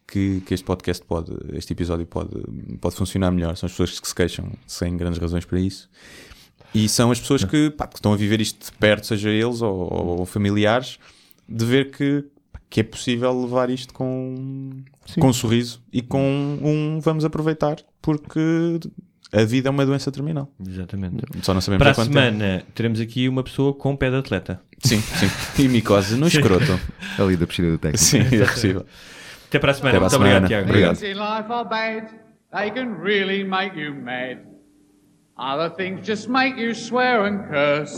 que, 0.08 0.42
que 0.42 0.54
este 0.56 0.66
podcast 0.66 1.06
pode, 1.06 1.32
este 1.54 1.72
episódio 1.72 2.06
pode, 2.08 2.32
pode 2.82 2.96
funcionar 2.96 3.30
melhor. 3.30 3.56
São 3.56 3.68
as 3.68 3.74
pessoas 3.74 4.00
que 4.00 4.08
se 4.08 4.16
queixam 4.16 4.52
sem 4.66 4.98
grandes 4.98 5.20
razões 5.20 5.46
para 5.46 5.60
isso. 5.60 5.88
E 6.74 6.90
são 6.90 7.12
as 7.12 7.20
pessoas 7.20 7.44
que, 7.44 7.70
pá, 7.70 7.86
que 7.86 7.98
estão 7.98 8.12
a 8.12 8.18
viver 8.18 8.42
isto 8.42 8.66
de 8.66 8.78
perto, 8.78 9.06
seja 9.06 9.30
eles 9.30 9.62
ou, 9.62 10.20
ou 10.20 10.26
familiares, 10.26 10.98
de 11.48 11.66
ver 11.66 11.92
que, 11.92 12.26
que 12.70 12.80
é 12.80 12.84
possível 12.84 13.32
levar 13.42 13.70
isto 13.70 13.94
com, 13.94 14.72
com 15.20 15.28
um 15.28 15.34
sorriso 15.34 15.82
e 15.92 16.02
com 16.02 16.58
um 16.62 17.00
vamos 17.00 17.24
aproveitar, 17.26 17.78
porque 18.02 18.80
a 19.32 19.44
vida 19.44 19.70
é 19.70 19.72
uma 19.72 19.86
doença 19.86 20.12
terminal. 20.12 20.50
Exatamente. 20.66 21.18
Só 21.42 21.54
não 21.54 21.62
sabemos 21.62 21.84
Para 21.84 21.92
a 21.92 21.96
quanto 21.96 22.08
tempo. 22.14 22.20
semana 22.38 22.64
teremos 22.74 23.00
aqui 23.00 23.28
uma 23.28 23.44
pessoa 23.44 23.74
com 23.74 23.96
pé 23.96 24.10
de 24.10 24.18
atleta. 24.18 24.62
Sim, 24.84 25.00
sim. 25.00 25.28
E 25.64 25.68
micose 25.68 26.16
no 26.16 26.28
escroto. 26.28 26.80
Ali 27.18 27.36
da 27.38 27.46
piscina 27.48 27.72
do 27.72 27.78
técnico. 27.78 28.04
Sim, 28.04 28.20
é 28.20 28.46
possível. 28.46 28.86
Até 29.48 29.60
para 29.60 29.72
a 29.72 29.74
semana. 29.74 29.98
Até 29.98 30.00
para 30.00 30.08
a 30.08 30.10
Muito 30.10 30.16
obrigado, 30.16 30.34
semana. 30.34 30.48
Tiago. 30.48 30.70
Obrigado. 30.70 30.98
Things 30.98 31.16
in 31.16 31.20
life 31.20 31.52
are 31.52 31.70
bad, 31.70 32.08
they 32.52 32.72
can 32.72 32.96
really 33.02 33.44
make 33.44 33.80
you 33.80 33.94
mad. 33.94 34.40
Other 35.38 35.70
things 35.76 36.06
just 36.08 36.30
make 36.30 36.58
you 36.60 36.74
swear 36.74 37.26
and 37.26 37.48
curse. 37.50 37.98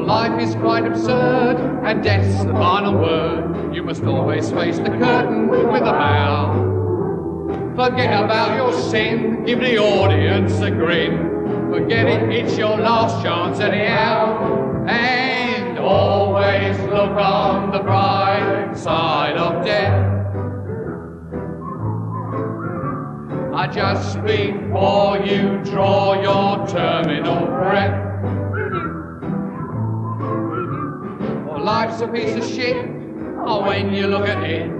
Life 0.00 0.40
is 0.40 0.54
quite 0.56 0.86
absurd, 0.86 1.56
and 1.84 2.02
death's 2.02 2.44
the 2.44 2.52
final 2.52 2.94
word. 2.98 3.74
You 3.74 3.82
must 3.82 4.02
always 4.02 4.50
face 4.50 4.78
the 4.78 4.90
curtain 4.90 5.48
with 5.48 5.82
a 5.82 5.92
bow. 5.92 7.72
Forget 7.76 8.24
about 8.24 8.56
your 8.56 8.72
sin, 8.72 9.44
give 9.44 9.60
the 9.60 9.78
audience 9.78 10.58
a 10.60 10.70
grin. 10.70 11.70
Forget 11.70 12.06
it, 12.06 12.28
it's 12.30 12.58
your 12.58 12.76
last 12.78 13.22
chance 13.22 13.60
anyhow. 13.60 14.86
And 14.88 15.78
always 15.78 16.76
look 16.80 17.12
on 17.12 17.70
the 17.70 17.78
bright 17.78 18.76
side 18.76 19.36
of 19.36 19.64
death. 19.64 20.06
I 23.54 23.66
just 23.68 24.22
before 24.24 25.18
you 25.18 25.62
draw 25.64 26.20
your 26.20 26.66
terminal 26.66 27.46
breath. 27.46 28.09
Life's 31.60 32.00
a 32.00 32.08
piece 32.08 32.34
of 32.34 32.44
shit. 32.44 32.76
Oh, 33.46 33.62
when 33.66 33.92
you 33.92 34.06
look 34.06 34.28
at 34.28 34.42
it, 34.42 34.70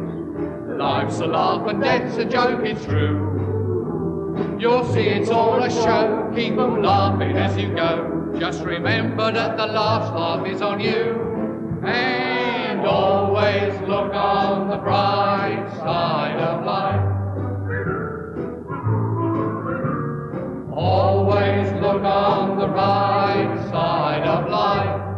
life's 0.79 1.21
a 1.21 1.27
laugh 1.27 1.67
and 1.69 1.83
death's 1.83 2.17
a 2.17 2.25
joke. 2.25 2.65
It's 2.65 2.85
true. 2.85 4.57
You'll 4.59 4.85
see 4.93 5.07
it's 5.09 5.31
all 5.31 5.63
a 5.63 5.71
show. 5.71 6.31
Keep 6.35 6.59
'em 6.59 6.83
laughing 6.83 7.37
as 7.37 7.57
you 7.57 7.75
go. 7.75 8.35
Just 8.39 8.65
remember 8.65 9.33
that 9.33 9.57
the 9.57 9.67
last 9.67 10.15
laugh 10.15 10.47
is 10.47 10.63
on 10.63 10.81
you. 10.81 11.83
And 11.85 12.87
always 12.87 13.75
look 13.89 14.15
on 14.15 14.69
the 14.69 14.77
bright 14.77 15.67
side 15.79 16.39
of 16.39 16.65
life. 16.65 17.07
Always 20.73 21.73
look 21.83 22.03
on 22.03 22.59
the 22.59 22.69
right 22.69 23.59
side 23.71 24.27
of 24.27 24.49
life. 24.49 25.10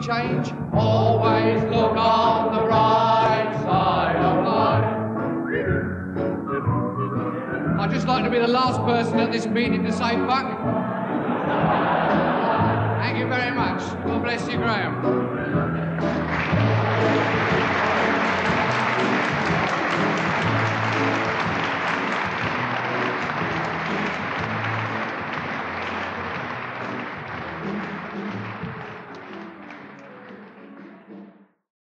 Change. 0.00 0.52
Always 0.72 1.62
look 1.64 1.92
on 1.96 2.54
the 2.56 2.62
bright 2.62 3.52
side 3.62 4.16
of 4.16 4.44
life. 4.44 4.84
I'd 7.78 7.90
just 7.92 8.08
like 8.08 8.24
to 8.24 8.30
be 8.30 8.38
the 8.38 8.48
last 8.48 8.80
person 8.80 9.20
at 9.20 9.30
this 9.30 9.46
meeting 9.46 9.84
to 9.84 9.92
say 9.92 10.16
fuck. 10.26 10.58
Thank 13.00 13.18
you 13.18 13.28
very 13.28 13.54
much. 13.54 13.80
God 14.04 14.22
bless 14.22 14.48
you, 14.48 14.56
Graham. 14.56 15.41